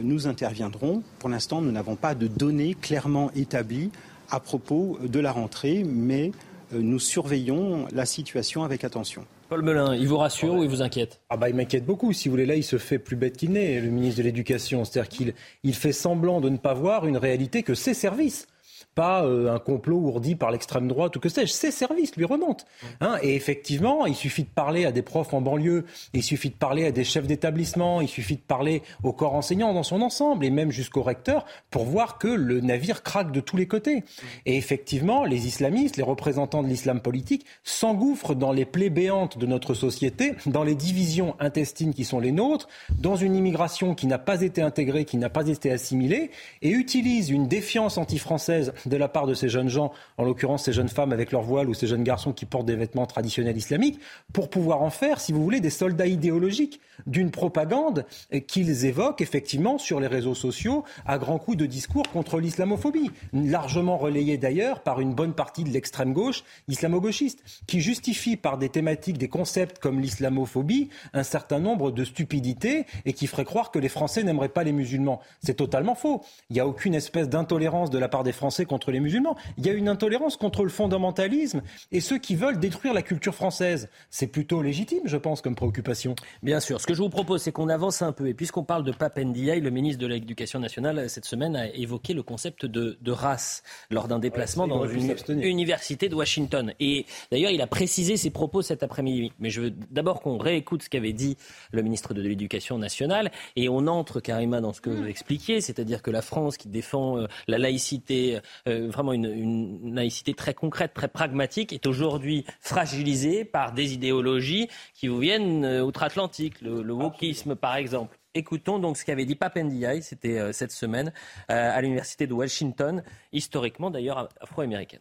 nous 0.03 0.27
interviendrons. 0.27 1.05
Pour 1.21 1.29
l'instant, 1.29 1.61
nous 1.61 1.71
n'avons 1.71 1.95
pas 1.95 2.17
de 2.17 2.27
données 2.27 2.75
clairement 2.75 3.31
établies 3.37 3.93
à 4.33 4.41
propos 4.41 4.99
de 5.01 5.21
la 5.21 5.31
rentrée, 5.31 5.85
mais 5.87 6.33
nous 6.73 6.99
surveillons 6.99 7.87
la 7.93 8.05
situation 8.05 8.65
avec 8.65 8.83
attention. 8.83 9.25
Paul 9.55 9.63
Melun, 9.63 9.95
il 9.95 10.09
vous 10.09 10.17
rassure 10.17 10.55
ou 10.55 10.65
il 10.65 10.69
vous 10.69 10.83
inquiète? 10.83 11.21
Ah 11.31 11.37
bah, 11.37 11.49
Il 11.49 11.55
m'inquiète 11.55 11.87
beaucoup. 11.87 12.13
Si 12.13 12.27
vous 12.29 12.33
voulez, 12.33 12.45
là, 12.45 12.57
il 12.57 12.65
se 12.65 12.77
fait 12.77 12.99
plus 12.99 13.15
bête 13.15 13.37
qu'il 13.37 13.53
n'est, 13.53 13.81
le 13.81 13.89
ministre 13.89 14.19
de 14.19 14.25
l'Éducation. 14.25 14.85
C'est-à-dire 14.85 15.09
qu'il 15.09 15.35
il 15.63 15.77
fait 15.77 15.93
semblant 15.93 16.41
de 16.41 16.49
ne 16.49 16.57
pas 16.57 16.75
voir 16.75 17.07
une 17.07 17.17
réalité 17.17 17.63
que 17.63 17.77
ses 17.77 17.95
services 17.95 18.49
pas 18.95 19.25
euh, 19.25 19.55
un 19.55 19.59
complot 19.59 19.99
ourdi 19.99 20.35
par 20.35 20.51
l'extrême 20.51 20.89
droite 20.89 21.17
ou 21.17 21.21
que 21.21 21.29
sais-je. 21.29 21.53
Ses 21.53 21.71
services 21.71 22.17
lui 22.17 22.25
remontent. 22.25 22.65
Hein. 23.01 23.17
et 23.23 23.35
effectivement, 23.35 24.07
il 24.07 24.15
suffit 24.15 24.43
de 24.43 24.49
parler 24.49 24.85
à 24.85 24.93
des 24.93 25.03
profs 25.03 25.35
en 25.35 25.41
banlieue, 25.41 25.85
il 26.13 26.23
suffit 26.23 26.51
de 26.51 26.55
parler 26.55 26.87
à 26.87 26.93
des 26.93 27.05
chefs 27.05 27.27
d'établissement, 27.27 28.01
il 28.01 28.09
suffit 28.09 28.37
de 28.37 28.41
parler 28.41 28.83
au 29.03 29.13
corps 29.13 29.35
enseignant 29.35 29.73
dans 29.75 29.83
son 29.83 30.03
ensemble 30.03 30.45
et 30.45 30.51
même 30.51 30.71
jusqu'au 30.71 31.03
recteur 31.03 31.45
pour 31.71 31.85
voir 31.85 32.19
que 32.19 32.29
le 32.29 32.61
navire 32.61 33.03
craque 33.03 33.33
de 33.33 33.41
tous 33.41 33.57
les 33.57 33.67
côtés. 33.67 34.05
Et 34.47 34.57
effectivement, 34.57 35.25
les 35.25 35.47
islamistes, 35.47 35.97
les 35.97 36.03
représentants 36.03 36.63
de 36.63 36.69
l'islam 36.69 37.01
politique 37.01 37.47
s'engouffrent 37.63 38.35
dans 38.35 38.53
les 38.53 38.65
plaies 38.65 38.91
béantes 38.91 39.39
de 39.39 39.47
notre 39.47 39.75
société, 39.75 40.35
dans 40.47 40.63
les 40.65 40.75
divisions 40.75 41.37
intestines 41.41 41.95
qui 41.95 42.05
sont 42.05 42.21
les 42.21 42.33
nôtres, 42.33 42.69
dans 42.99 43.17
une 43.17 43.35
immigration 43.35 43.95
qui 43.95 44.07
n'a 44.07 44.19
pas 44.19 44.43
été 44.43 44.63
intégrée, 44.63 45.05
qui 45.05 45.17
n'a 45.17 45.31
pas 45.31 45.49
été 45.49 45.71
assimilée, 45.71 46.31
et 46.63 46.71
utilisent 46.71 47.31
une 47.31 47.49
défiance 47.49 47.99
anti-française 47.99 48.73
de 48.87 48.97
la 48.97 49.09
part 49.09 49.27
de 49.27 49.35
ces 49.35 49.49
jeunes 49.49 49.69
gens, 49.69 49.93
en 50.19 50.25
l'occurrence 50.25 50.65
ces 50.65 50.73
jeunes 50.73 50.89
femmes 50.89 51.13
avec 51.13 51.33
leur 51.33 51.43
voile 51.43 51.69
ou 51.69 51.75
ces 51.75 51.87
jeunes 51.87 52.05
garçons 52.05 52.33
qui 52.33 52.47
portent 52.47 52.67
des 52.67 52.77
vêtements 52.77 53.07
traditionnels 53.07 53.57
islamiques, 53.57 54.01
pour 54.33 54.51
pouvoir 54.51 54.83
en 54.83 54.91
faire, 54.91 55.21
si 55.21 55.33
vous 55.33 55.43
voulez, 55.43 55.61
des 55.61 55.71
soldats 55.71 56.07
idéologiques 56.07 56.81
d'une 57.07 57.31
propagande 57.31 58.07
qu'ils 58.47 58.85
évoquent 58.85 59.21
effectivement 59.21 59.79
sur 59.79 60.01
les 60.01 60.07
réseaux 60.07 60.35
sociaux 60.35 60.85
à 61.07 61.19
grands 61.19 61.39
coups 61.39 61.57
de 61.57 61.67
discours 61.67 62.09
contre 62.13 62.39
l'islamophobie, 62.39 63.11
largement 63.33 63.97
relayé 63.97 64.39
d'ailleurs 64.39 64.81
par 64.81 65.01
une 65.01 65.15
bonne 65.15 65.35
partie 65.35 65.65
de 65.65 65.71
l'extrême 65.71 66.13
gauche 66.13 66.45
islamo-gauchiste, 66.69 67.43
qui 67.67 67.81
justifie 67.81 68.37
par 68.37 68.59
des 68.59 68.69
thématiques, 68.69 69.19
des 69.19 69.29
concepts 69.29 69.79
comme 69.79 70.01
l'islamophobie, 70.01 70.91
un 71.13 71.23
certain 71.23 71.59
nombre 71.59 71.91
de 71.91 72.05
stupidités 72.05 72.87
et 73.05 73.13
qui 73.13 73.27
ferait 73.27 73.45
croire 73.45 73.71
que 73.71 73.79
les 73.79 73.89
Français 73.89 74.23
n'aimeraient 74.23 74.49
pas 74.49 74.65
les 74.65 74.73
musulmans. 74.73 75.21
C'est 75.43 75.55
totalement 75.55 75.95
faux. 75.95 76.23
Il 76.51 76.55
n'y 76.55 76.61
a 76.61 76.67
aucune 76.67 76.95
espèce 76.95 77.29
d'intolérance 77.29 77.91
de 77.91 77.99
la 77.99 78.09
part 78.09 78.25
des 78.25 78.33
Français 78.33 78.65
les 78.91 79.01
musulmans. 79.01 79.37
Il 79.59 79.67
y 79.67 79.71
a 79.71 79.73
une 79.73 79.89
intolérance 79.89 80.37
contre 80.37 80.65
le 80.65 80.71
fondamentalisme 80.71 81.63
et 81.93 82.01
ceux 82.01 82.19
qui 82.19 82.35
veulent 82.35 82.59
détruire 82.59 82.95
la 82.95 83.03
culture 83.03 83.35
française. 83.35 83.89
C'est 84.11 84.27
plutôt 84.27 84.63
légitime, 84.63 85.03
je 85.05 85.17
pense, 85.17 85.41
comme 85.41 85.55
préoccupation. 85.55 86.15
Bien 86.43 86.61
sûr. 86.61 86.81
Ce 86.81 86.87
que 86.87 86.95
je 86.95 87.03
vous 87.03 87.09
propose, 87.09 87.43
c'est 87.43 87.53
qu'on 87.53 87.69
avance 87.69 88.03
un 88.03 88.13
peu. 88.13 88.29
Et 88.29 88.35
puisqu'on 88.35 88.65
parle 88.65 88.85
de 88.85 88.93
Pape 88.93 89.19
Ndiaye, 89.19 89.61
le 89.61 89.71
ministre 89.71 90.01
de 90.01 90.07
l'Éducation 90.07 90.59
nationale, 90.59 91.09
cette 91.09 91.25
semaine, 91.25 91.57
a 91.57 91.69
évoqué 91.69 92.15
le 92.15 92.23
concept 92.23 92.67
de, 92.67 92.97
race 93.11 93.63
lors 93.91 94.09
d'un 94.09 94.19
déplacement 94.19 94.67
dans 94.67 94.87
une 94.89 95.43
université 95.43 96.09
de 96.09 96.15
Washington. 96.15 96.75
Et 96.81 97.07
d'ailleurs, 97.31 97.53
il 97.53 97.61
a 97.61 97.67
précisé 97.67 98.17
ses 98.17 98.31
propos 98.31 98.63
cet 98.63 98.83
après-midi. 98.83 99.33
Mais 99.39 99.51
je 99.51 99.61
veux 99.61 99.71
d'abord 99.71 100.21
qu'on 100.21 100.39
réécoute 100.39 100.83
ce 100.83 100.91
qu'avait 100.91 101.13
dit 101.13 101.37
le 101.73 101.83
ministre 101.83 102.15
de 102.15 102.21
l'Éducation 102.21 102.79
nationale. 102.79 103.31
Et 103.57 103.69
on 103.69 103.87
entre, 103.87 104.21
Karima, 104.21 104.61
dans 104.61 104.73
ce 104.73 104.81
que 104.81 104.91
vous 104.91 105.07
expliquiez, 105.07 105.61
c'est-à-dire 105.61 106.03
que 106.03 106.11
la 106.11 106.23
France 106.23 106.57
qui 106.57 106.69
défend 106.69 107.19
euh, 107.19 107.27
la 107.47 107.59
laïcité, 107.59 108.39
euh, 108.69 108.89
vraiment 108.89 109.13
une, 109.13 109.27
une 109.27 109.95
laïcité 109.95 110.35
très 110.35 110.55
concrète, 110.55 110.95
très 110.95 111.09
pragmatique, 111.09 111.73
est 111.73 111.87
aujourd'hui 111.87 112.45
fragilisée 112.61 113.45
par 113.45 113.73
des 113.73 113.95
idéologies 113.95 114.69
qui 114.95 115.09
vous 115.09 115.19
viennent 115.19 115.65
euh, 115.65 115.83
outre-Atlantique 115.83 116.61
le, 116.63 116.93
wokisme 116.93 117.57
par 117.57 117.77
exemple. 117.77 118.19
Écoutons 118.35 118.79
donc 118.79 118.97
ce 118.97 119.05
qu'avait 119.05 119.27
dit 119.27 119.37
Papendiaï, 119.37 120.03
c'était 120.03 120.39
euh, 120.39 120.53
cette 120.53 120.73
semaine, 120.73 121.13
euh, 121.51 121.77
à 121.77 121.81
l'université 121.81 122.27
de 122.27 122.33
Washington, 122.35 123.03
historiquement 123.33 123.91
d'ailleurs 123.91 124.29
afro-américaine. 124.41 125.01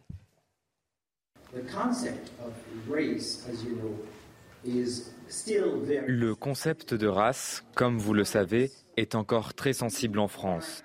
Le 6.06 6.34
concept 6.34 6.94
de 6.94 7.06
race, 7.06 7.64
comme 7.74 7.98
vous 7.98 8.14
le 8.14 8.24
savez, 8.24 8.70
est 8.96 9.14
encore 9.14 9.54
très 9.54 9.72
sensible 9.72 10.18
en 10.18 10.28
France. 10.28 10.84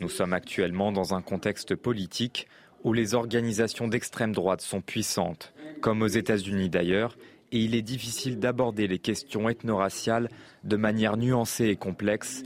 Nous 0.00 0.08
sommes 0.08 0.32
actuellement 0.32 0.92
dans 0.92 1.14
un 1.14 1.22
contexte 1.22 1.74
politique 1.74 2.48
où 2.84 2.92
les 2.92 3.14
organisations 3.14 3.88
d'extrême 3.88 4.32
droite 4.32 4.60
sont 4.60 4.80
puissantes, 4.80 5.52
comme 5.80 6.02
aux 6.02 6.06
États-Unis 6.06 6.70
d'ailleurs, 6.70 7.16
et 7.52 7.58
il 7.58 7.74
est 7.74 7.82
difficile 7.82 8.38
d'aborder 8.38 8.86
les 8.86 8.98
questions 8.98 9.48
ethno-raciales 9.48 10.28
de 10.64 10.76
manière 10.76 11.16
nuancée 11.16 11.68
et 11.68 11.76
complexe. 11.76 12.42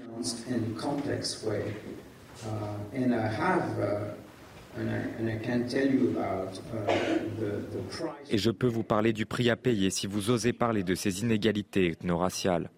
Et 8.30 8.38
je 8.38 8.50
peux 8.50 8.66
vous 8.66 8.82
parler 8.82 9.12
du 9.12 9.26
prix 9.26 9.50
à 9.50 9.56
payer 9.56 9.90
si 9.90 10.06
vous 10.06 10.30
osez 10.30 10.52
parler 10.52 10.82
de 10.82 10.94
ces 10.94 11.20
inégalités 11.20 11.90
ethno-raciales 11.90 12.70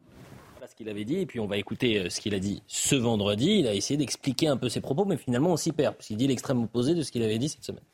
qu'il 0.77 0.89
avait 0.89 1.05
dit, 1.05 1.18
et 1.18 1.27
puis 1.27 1.39
on 1.39 1.47
va 1.47 1.57
écouter 1.57 1.99
euh, 1.99 2.11
ce 2.11 2.20
qu'il 2.20 2.35
a 2.35 2.41
dit 2.41 2.62
ce 2.66 2.97
vendredi. 2.97 3.59
Il 3.61 3.66
a 3.68 3.75
essayé 3.75 3.97
d'expliquer 3.97 4.49
un 4.49 4.57
peu 4.57 4.68
ses 4.68 4.81
propos, 4.81 5.05
mais 5.05 5.16
finalement 5.16 5.51
on 5.51 5.57
s'y 5.57 5.70
perd, 5.70 5.95
parce 5.95 6.09
qu'il 6.09 6.16
dit 6.16 6.27
l'extrême 6.27 6.62
opposé 6.62 6.95
de 6.95 7.03
ce 7.03 7.12
qu'il 7.12 7.22
avait 7.22 7.39
dit 7.39 7.49
cette 7.49 7.64
semaine. 7.64 7.85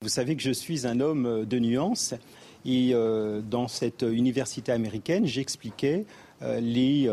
Vous 0.00 0.08
savez 0.08 0.34
que 0.34 0.42
je 0.42 0.50
suis 0.50 0.86
un 0.86 1.00
homme 1.00 1.26
euh, 1.26 1.44
de 1.44 1.58
nuances, 1.58 2.14
et 2.64 2.94
euh, 2.94 3.42
dans 3.42 3.68
cette 3.68 4.02
université 4.02 4.72
américaine, 4.72 5.26
j'expliquais 5.26 6.06
les 6.60 7.08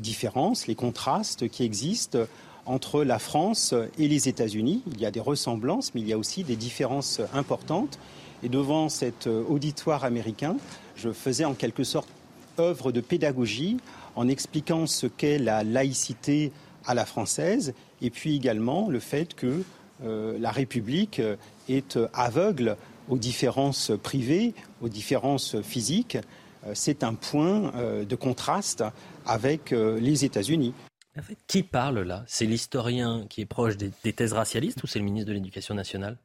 différences, 0.00 0.66
les 0.66 0.74
contrastes 0.74 1.46
qui 1.46 1.62
existent 1.62 2.20
entre 2.64 3.04
la 3.04 3.18
France 3.18 3.74
et 3.98 4.08
les 4.08 4.30
États-Unis. 4.30 4.82
Il 4.94 4.98
y 4.98 5.04
a 5.04 5.10
des 5.10 5.20
ressemblances, 5.20 5.94
mais 5.94 6.00
il 6.00 6.08
y 6.08 6.14
a 6.14 6.16
aussi 6.16 6.42
des 6.42 6.56
différences 6.56 7.20
importantes. 7.34 7.98
Et 8.42 8.48
devant 8.48 8.88
cet 8.88 9.26
auditoire 9.26 10.04
américain, 10.04 10.56
je 10.96 11.12
faisais 11.12 11.44
en 11.44 11.52
quelque 11.52 11.84
sorte 11.84 12.08
œuvre 12.58 12.92
de 12.92 13.02
pédagogie 13.02 13.76
en 14.16 14.28
expliquant 14.28 14.86
ce 14.86 15.06
qu'est 15.06 15.38
la 15.38 15.64
laïcité 15.64 16.52
à 16.84 16.94
la 16.94 17.06
française 17.06 17.74
et 18.00 18.10
puis 18.10 18.36
également 18.36 18.88
le 18.88 19.00
fait 19.00 19.34
que 19.34 19.62
euh, 20.04 20.36
la 20.38 20.50
République 20.50 21.20
est 21.68 21.98
aveugle 22.12 22.76
aux 23.08 23.18
différences 23.18 23.92
privées, 24.02 24.54
aux 24.80 24.88
différences 24.88 25.60
physiques. 25.62 26.18
Euh, 26.66 26.72
c'est 26.74 27.04
un 27.04 27.14
point 27.14 27.72
euh, 27.74 28.04
de 28.04 28.16
contraste 28.16 28.84
avec 29.26 29.70
les 29.70 30.24
États-Unis. 30.24 30.74
En 31.16 31.22
fait, 31.22 31.36
qui 31.46 31.62
parle 31.62 32.00
là? 32.00 32.24
C'est 32.26 32.46
l'historien 32.46 33.26
qui 33.28 33.42
est 33.42 33.46
proche 33.46 33.76
des, 33.76 34.12
thèses 34.12 34.32
racialistes 34.32 34.82
ou 34.82 34.86
c'est 34.86 34.98
le 34.98 35.04
ministre 35.04 35.28
de 35.28 35.34
l'Éducation 35.34 35.74
nationale? 35.74 36.16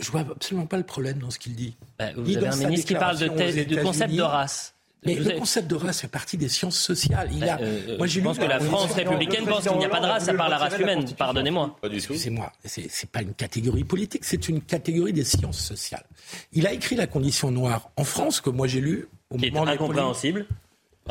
Je 0.00 0.10
vois 0.10 0.20
absolument 0.20 0.66
pas 0.66 0.76
le 0.76 0.84
problème 0.84 1.18
dans 1.18 1.30
ce 1.30 1.38
qu'il 1.38 1.54
dit. 1.56 1.76
Bah, 1.98 2.10
vous 2.16 2.36
avez 2.36 2.48
un 2.48 2.56
ministre 2.56 2.86
qui 2.86 2.94
parle 2.94 3.18
de 3.18 3.28
thèse, 3.28 3.66
du 3.66 3.76
concept 3.80 4.14
de 4.14 4.22
race. 4.22 4.73
Mais 5.04 5.14
le 5.14 5.38
concept 5.38 5.68
de 5.68 5.74
race 5.74 6.00
fait 6.00 6.08
partie 6.08 6.36
des 6.36 6.48
sciences 6.48 6.78
sociales. 6.78 7.28
Il 7.32 7.44
a, 7.44 7.58
euh, 7.60 7.98
moi, 7.98 8.06
je 8.06 8.20
pense 8.20 8.38
que 8.38 8.44
la 8.44 8.60
France 8.60 8.92
républicaine 8.92 9.44
pense 9.44 9.66
qu'il 9.66 9.78
n'y 9.78 9.84
a 9.84 9.88
pas 9.88 10.00
de 10.00 10.06
race 10.06 10.28
à 10.28 10.34
part 10.34 10.48
la 10.48 10.58
race 10.58 10.78
humaine. 10.78 11.04
Pardonnez-moi. 11.16 11.76
Excusez-moi, 11.82 12.52
c'est 12.64 13.10
pas 13.10 13.22
une 13.22 13.34
catégorie 13.34 13.84
politique, 13.84 14.24
c'est 14.24 14.48
une 14.48 14.60
catégorie 14.60 15.12
des 15.12 15.24
sciences 15.24 15.60
sociales. 15.60 16.04
Il 16.52 16.66
a 16.66 16.72
écrit 16.72 16.96
la 16.96 17.06
condition 17.06 17.50
noire 17.50 17.90
en 17.96 18.04
France 18.04 18.40
que 18.40 18.50
moi 18.50 18.66
j'ai 18.66 18.80
lu 18.80 19.08
au 19.30 19.36
Qui 19.36 19.50
moment 19.50 19.66
est 19.68 19.74
incompréhensible. 19.74 20.46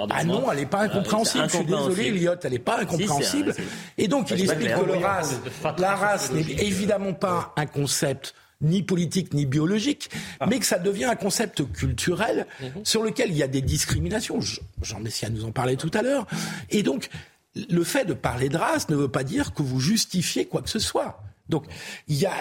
Ah 0.09 0.23
non, 0.23 0.51
elle 0.51 0.59
n'est 0.59 0.65
pas 0.65 0.81
incompréhensible. 0.81 1.43
Je 1.47 1.55
suis 1.55 1.65
désolé, 1.65 2.07
Elliot, 2.07 2.31
elle 2.43 2.51
n'est 2.51 2.59
pas 2.59 2.79
incompréhensible. 2.79 3.53
Et 3.97 4.07
donc, 4.07 4.31
il 4.31 4.41
explique 4.41 4.73
que 4.73 4.85
le 4.85 4.97
race, 4.97 5.39
la 5.77 5.95
race 5.95 6.31
n'est 6.31 6.41
évidemment 6.41 7.13
pas 7.13 7.53
un 7.57 7.67
concept 7.67 8.33
ni 8.63 8.83
politique 8.83 9.33
ni 9.33 9.45
biologique, 9.45 10.09
ah. 10.39 10.47
mais 10.47 10.59
que 10.59 10.65
ça 10.65 10.79
devient 10.79 11.05
un 11.05 11.15
concept 11.15 11.71
culturel 11.71 12.47
mhm. 12.61 12.85
sur 12.85 13.03
lequel 13.03 13.29
il 13.29 13.37
y 13.37 13.43
a 13.43 13.47
des 13.47 13.61
discriminations. 13.61 14.39
Jean 14.81 14.99
Messia 14.99 15.29
nous 15.29 15.45
en 15.45 15.51
parlait 15.51 15.75
tout 15.75 15.91
à 15.93 16.01
l'heure. 16.01 16.25
Et 16.69 16.83
donc, 16.83 17.09
le 17.55 17.83
fait 17.83 18.05
de 18.05 18.13
parler 18.13 18.49
de 18.49 18.57
race 18.57 18.89
ne 18.89 18.95
veut 18.95 19.09
pas 19.09 19.23
dire 19.23 19.53
que 19.53 19.61
vous 19.61 19.79
justifiez 19.79 20.45
quoi 20.45 20.61
que 20.61 20.69
ce 20.69 20.79
soit. 20.79 21.21
Donc, 21.53 21.65
il 22.07 22.19
y 22.19 22.25
a, 22.25 22.31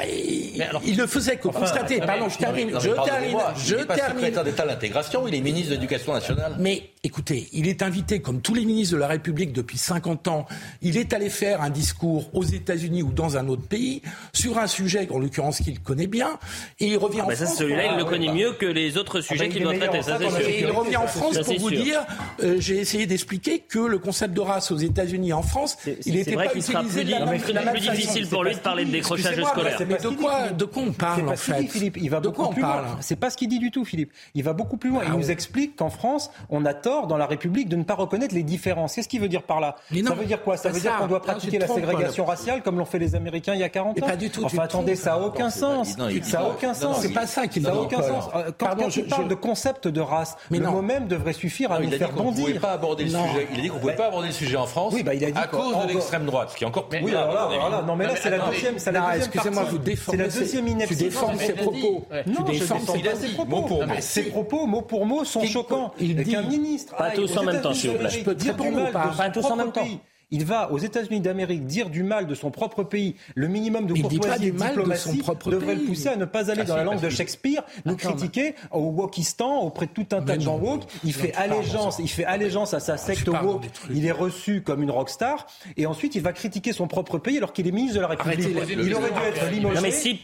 il 0.86 0.96
ne 0.96 1.04
faisait 1.04 1.36
que 1.36 1.48
constater. 1.48 2.00
Pardon, 2.00 2.30
je 2.30 2.38
termine. 2.38 2.70
je 2.80 2.88
termine. 2.88 3.36
Je 3.58 3.76
il 3.76 3.86
termine. 3.86 4.14
secrétaire 4.16 4.44
d'État 4.44 4.62
à 4.62 4.66
l'intégration. 4.66 5.28
Il 5.28 5.34
est 5.34 5.42
ministre 5.42 5.68
de 5.68 5.74
l'Éducation 5.74 6.14
nationale. 6.14 6.56
Mais 6.58 6.84
écoutez, 7.04 7.50
il 7.52 7.68
est 7.68 7.82
invité, 7.82 8.22
comme 8.22 8.40
tous 8.40 8.54
les 8.54 8.64
ministres 8.64 8.94
de 8.94 9.00
la 9.00 9.08
République 9.08 9.52
depuis 9.52 9.76
50 9.76 10.28
ans. 10.28 10.46
Il 10.80 10.96
est 10.96 11.12
allé 11.12 11.28
faire 11.28 11.60
un 11.60 11.68
discours 11.68 12.30
aux 12.32 12.42
États-Unis 12.42 13.02
ou 13.02 13.12
dans 13.12 13.36
un 13.36 13.48
autre 13.48 13.68
pays 13.68 14.00
sur 14.32 14.56
un 14.56 14.66
sujet, 14.66 15.06
en 15.10 15.18
l'occurrence 15.18 15.58
qu'il 15.58 15.80
connaît 15.80 16.06
bien, 16.06 16.38
et 16.80 16.86
il 16.86 16.96
revient 16.96 17.20
ah 17.20 17.24
en 17.24 17.28
bah 17.28 17.36
France. 17.36 17.58
Celui-là, 17.58 17.92
il 17.92 17.98
le 17.98 18.04
connaît 18.06 18.32
mieux 18.32 18.52
que 18.52 18.64
les 18.64 18.96
autres 18.96 19.18
ah 19.18 19.22
sujets 19.22 19.48
bah, 19.48 19.52
qu'il 19.52 19.62
doit 19.62 19.76
traiter. 19.76 20.00
Ça, 20.00 20.18
et 20.40 20.60
il 20.60 20.70
revient 20.70 20.96
en 20.96 21.06
France 21.06 21.38
pour 21.38 21.58
vous 21.58 21.70
dire. 21.70 22.00
Euh, 22.42 22.56
j'ai 22.60 22.78
essayé 22.78 23.04
d'expliquer 23.04 23.58
que 23.58 23.78
le 23.78 23.98
concept 23.98 24.32
de 24.32 24.40
race 24.40 24.70
aux 24.70 24.78
États-Unis 24.78 25.28
et 25.28 25.32
en 25.34 25.42
France, 25.42 25.76
il 26.06 26.14
n'était 26.14 26.34
pas 26.34 26.46
utilisé. 26.46 27.04
C'est 27.44 27.70
plus 27.72 27.80
difficile 27.80 28.26
pour 28.26 28.44
lui 28.44 28.54
de 28.54 28.60
parler 28.60 28.86
de 28.86 28.90
décrochage 29.03 29.44
scolaire. 29.44 29.78
Mais 29.86 29.96
de 29.96 30.09
quoi, 30.09 30.48
de 30.48 30.64
quoi 30.64 30.82
on 30.82 30.92
parle 30.92 31.28
en 31.28 31.36
fait 31.36 31.66
Philippe, 31.68 31.98
il 32.00 32.11
va 32.11 32.20
beaucoup 32.20 32.48
plus 32.48 32.62
loin. 32.62 32.84
C'est 33.00 33.16
pas 33.16 33.30
ce 33.30 33.36
qu'il 33.36 33.48
dit 33.48 33.59
du 33.59 33.70
tout, 33.70 33.84
Philippe. 33.84 34.12
Il 34.34 34.42
va 34.44 34.53
beaucoup 34.53 34.76
plus 34.76 34.90
loin. 34.90 35.03
il 35.05 35.11
ah 35.12 35.16
nous 35.16 35.30
explique 35.30 35.76
qu'en 35.76 35.90
France, 35.90 36.30
on 36.50 36.64
a 36.64 36.74
tort 36.74 37.07
dans 37.07 37.16
la 37.16 37.26
République 37.26 37.68
de 37.68 37.76
ne 37.76 37.84
pas 37.84 37.94
reconnaître 37.94 38.34
les 38.34 38.42
différences. 38.42 38.94
Qu'est-ce 38.94 39.09
qu'il 39.09 39.20
veut 39.20 39.28
dire 39.28 39.42
par 39.42 39.61
là? 39.61 39.76
Ça 39.90 40.14
veut 40.14 40.24
dire 40.24 40.42
quoi? 40.42 40.57
Ça 40.57 40.70
veut 40.70 40.80
dire 40.80 40.96
qu'on 40.96 41.07
doit 41.07 41.22
pratiquer 41.22 41.59
la 41.59 41.68
ségrégation 41.68 42.24
raciale 42.24 42.62
comme 42.62 42.78
l'ont 42.78 42.84
fait 42.84 42.98
les 42.98 43.14
Américains 43.14 43.55
il 43.55 43.61
y 43.61 43.64
a 43.64 43.68
40 43.68 44.03
ans? 44.03 44.07
Pas 44.07 44.16
du 44.16 44.30
tout. 44.30 44.44
Enfin, 44.44 44.62
attendez, 44.62 44.96
ça 44.96 45.11
n'a 45.11 45.20
aucun 45.20 45.50
sens. 45.50 45.96
Ça 46.22 46.38
n'a 46.40 46.48
aucun 46.48 46.74
sens. 46.74 47.00
C'est 47.00 47.12
pas 47.12 47.26
ça 47.26 47.46
qu'il 47.46 47.62
Ça 47.62 47.70
n'a 47.70 47.76
aucun 47.76 48.03
sens. 48.03 48.28
Quand 48.59 48.88
tu 48.88 49.05
parles 49.05 49.28
de 49.28 49.34
concept 49.34 49.88
de 49.88 50.00
race, 50.00 50.36
le 50.50 50.61
mot 50.61 50.82
même 50.82 51.09
devrait 51.09 51.32
suffire 51.32 51.72
à 51.72 51.80
nous 51.80 51.90
faire 51.90 52.12
bondir. 52.12 52.48
Il 52.48 52.57
a 52.57 53.62
dit 53.62 53.68
qu'on 53.68 53.76
ne 53.76 53.80
pouvait 53.80 53.94
pas 53.94 54.07
aborder 54.07 54.28
le 54.28 54.32
sujet 54.32 54.57
en 54.57 54.66
France 54.66 54.94
à 55.34 55.46
cause 55.46 55.76
de 55.82 55.88
l'extrême 55.88 56.26
droite, 56.26 56.50
ce 56.50 56.57
qui 56.57 56.64
est 56.64 56.66
encore 56.66 56.88
plus. 56.88 57.00
Oui, 57.03 57.14
alors 57.14 57.84
non, 57.86 57.96
mais 57.96 58.07
là, 58.07 58.14
c'est 58.16 58.30
la 58.30 58.38
deuxième. 58.38 58.78
Excusez-moi, 59.16 59.64
vous 59.64 59.78
c'est 60.11 60.16
la 60.16 60.28
deuxième 60.28 60.68
ineptie. 60.68 60.97
Tu 60.97 61.05
défends 61.05 61.37
ses 61.39 61.53
propos. 61.53 62.07
Non, 62.26 62.45
tu 62.45 62.53
défends 62.53 62.80
ses 62.80 63.28
propos. 63.35 63.80
Ses 64.01 64.22
propos, 64.24 64.66
mot 64.66 64.83
pour 64.83 65.07
mot, 65.07 65.24
sont 65.24 65.45
choquants. 65.45 65.93
Il 65.99 66.16
dit 66.16 66.33
qu'un 66.33 66.43
ministre. 66.43 66.97
Pas 66.97 67.11
tous 67.11 67.37
en 67.37 67.45
même 67.45 67.61
temps, 67.61 67.74
s'il 67.74 67.91
vous 67.91 67.99
plaît. 67.99 68.11
Je 68.11 68.24
peux 68.24 68.35
dire 68.35 68.57
du 68.57 68.70
mal 68.70 68.93
Pas 68.93 69.30
tous 69.30 69.45
en 69.45 69.57
même 69.57 69.72
temps. 69.72 69.87
Il 70.33 70.47
va 70.47 70.72
aux 70.72 70.78
États-Unis 70.78 71.20
d'Amérique 71.20 71.66
dire 71.66 71.91
du 71.91 72.03
mal 72.03 72.26
de 72.26 72.35
son 72.35 72.51
propre 72.51 72.83
pays. 72.83 73.16
Le 73.35 73.49
minimum 73.49 73.87
de 73.87 73.93
courtoisie 73.93 74.49
et 74.49 74.51
de 74.51 74.57
diplomatie 74.57 75.22
devrait 75.47 75.74
le 75.74 75.83
pousser 75.83 76.09
à 76.09 76.16
ne 76.16 76.24
pas 76.24 76.51
aller 76.51 76.64
dans 76.64 76.74
la 76.74 76.85
langue 76.85 77.01
de 77.01 77.11
Shakespeare, 77.11 77.62
nous 77.85 77.97
critiquer 77.97 78.55
au 78.70 78.80
Wokistan 78.80 79.61
auprès 79.61 79.87
de 79.87 79.93
tout 79.93 80.07
un 80.12 80.22
tas 80.22 80.37
de 80.37 80.41
gens 80.41 80.59
woke. 80.59 80.85
Il 81.05 81.12
fait 81.12 81.35
allégeance, 81.35 81.99
il 81.99 82.09
fait 82.09 82.24
allégeance 82.24 82.72
à 82.72 82.80
sa 82.80 82.97
secte 82.97 83.28
woke. 83.28 83.66
Il 83.91 84.07
est 84.07 84.12
reçu 84.12 84.62
comme 84.62 84.83
une 84.83 84.91
rockstar 84.91 85.47
et 85.76 85.85
ensuite 85.85 86.14
il 86.14 86.22
va 86.22 86.33
critiquer 86.33 86.72
son 86.72 86.89
propre 86.89 87.18
pays 87.18 87.37
alors 87.37 87.53
qu'il 87.53 87.66
est 87.68 87.72
ministre 87.72 87.97
de 87.97 88.01
la 88.01 88.09
République. 88.09 88.49
Il 88.70 88.95
aurait 88.95 89.11
dû 89.11 89.20
être 89.28 89.51
limogé. 89.51 89.74
Non 89.74 89.83
mais 89.83 89.91
si, 89.91 90.18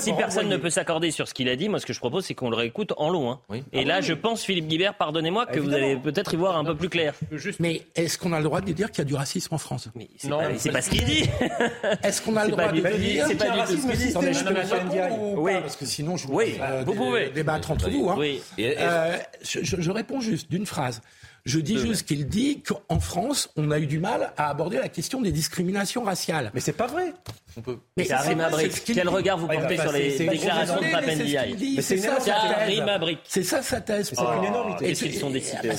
si, 0.00 0.12
personne 0.12 0.48
ne 0.48 0.56
peut 0.56 0.70
s'accorder 0.70 1.10
sur 1.10 1.26
ce 1.26 1.34
qu'il 1.34 1.48
a 1.48 1.56
dit, 1.56 1.68
moi 1.68 1.80
ce 1.80 1.86
que 1.86 1.92
je 1.92 1.98
propose 1.98 2.26
c'est 2.26 2.34
qu'on 2.34 2.50
le 2.50 2.56
réécoute 2.56 2.92
en 2.96 3.10
long. 3.10 3.32
Hein. 3.32 3.40
Et 3.72 3.84
là, 3.84 4.00
je 4.00 4.12
pense 4.12 4.44
Philippe 4.44 4.68
Guibert, 4.68 4.96
pardonnez-moi, 4.96 5.46
que 5.46 5.58
vous 5.58 5.72
allez 5.72 5.96
peut-être 5.96 6.34
y 6.34 6.36
voir 6.36 6.56
un 6.56 6.64
peu 6.64 6.76
plus 6.76 6.88
clair. 6.88 7.14
Mais 7.58 7.82
est-ce 7.96 8.18
qu'on 8.18 8.32
a 8.32 8.38
le 8.38 8.44
droit 8.44 8.60
de 8.60 8.72
dire 8.72 8.92
qu'il 8.92 8.98
y 8.98 9.02
a 9.02 9.04
du 9.04 9.14
racisme 9.14 9.47
en 9.50 9.58
France. 9.58 9.88
Mais 9.94 10.08
c'est 10.16 10.28
non, 10.28 10.38
pas, 10.38 10.58
c'est 10.58 10.72
pas 10.72 10.82
ce 10.82 10.90
qu'il 10.90 11.04
dit. 11.04 11.24
Est-ce 12.02 12.22
qu'on 12.22 12.36
a 12.36 12.44
le 12.44 12.50
droit 12.50 12.70
de 12.72 12.80
le 12.80 12.98
dire 12.98 13.26
C'est 13.26 13.34
pas 13.34 13.50
du 13.50 13.74
tout 13.74 13.80
ce 13.80 13.86
qu'il 13.88 13.98
dit. 13.98 15.34
Oui, 15.36 15.52
parce 15.60 15.76
que 15.76 15.86
sinon 15.86 16.16
je 16.16 16.28
oui, 16.28 16.58
vous 16.84 16.94
pouvez 16.94 17.30
débattre 17.30 17.70
entre 17.70 17.90
vous. 17.90 18.10
Hein. 18.10 18.18
Euh, 18.58 19.16
je, 19.42 19.60
je 19.62 19.90
réponds 19.90 20.20
juste 20.20 20.50
d'une 20.50 20.66
phrase. 20.66 21.00
Je 21.44 21.60
dis 21.60 21.78
juste 21.78 22.06
qu'il 22.06 22.28
dit 22.28 22.62
qu'en 22.62 23.00
France, 23.00 23.50
on 23.56 23.70
a 23.70 23.78
eu 23.78 23.86
du 23.86 23.98
mal 24.00 24.32
à 24.36 24.50
aborder 24.50 24.76
la 24.76 24.88
question 24.88 25.22
des 25.22 25.32
discriminations 25.32 26.02
raciales. 26.02 26.50
Mais 26.52 26.60
c'est 26.60 26.72
pas 26.72 26.86
vrai. 26.86 27.14
On 27.58 27.60
peut. 27.60 27.78
Mais 27.96 28.06
Karim 28.06 28.38
Abrik, 28.38 28.84
quel 28.84 29.08
regard 29.08 29.36
vous 29.36 29.48
portez 29.48 29.76
sur 29.78 29.90
les 29.90 30.16
déclarations 30.16 30.76
de 30.76 30.92
Papendiaï 30.92 31.82
C'est 31.82 31.96
ça, 31.96 32.16
Karim 32.24 32.88
Abrik. 32.88 33.18
C'est 33.24 33.42
ça 33.42 33.62
sa 33.62 33.80
thèse. 33.80 34.12
C'est 34.14 34.22
une 34.22 34.44
énormité. 34.44 34.90
Est-ce 34.90 35.04
qu'ils 35.04 35.14
sont 35.16 35.30
décidés 35.30 35.70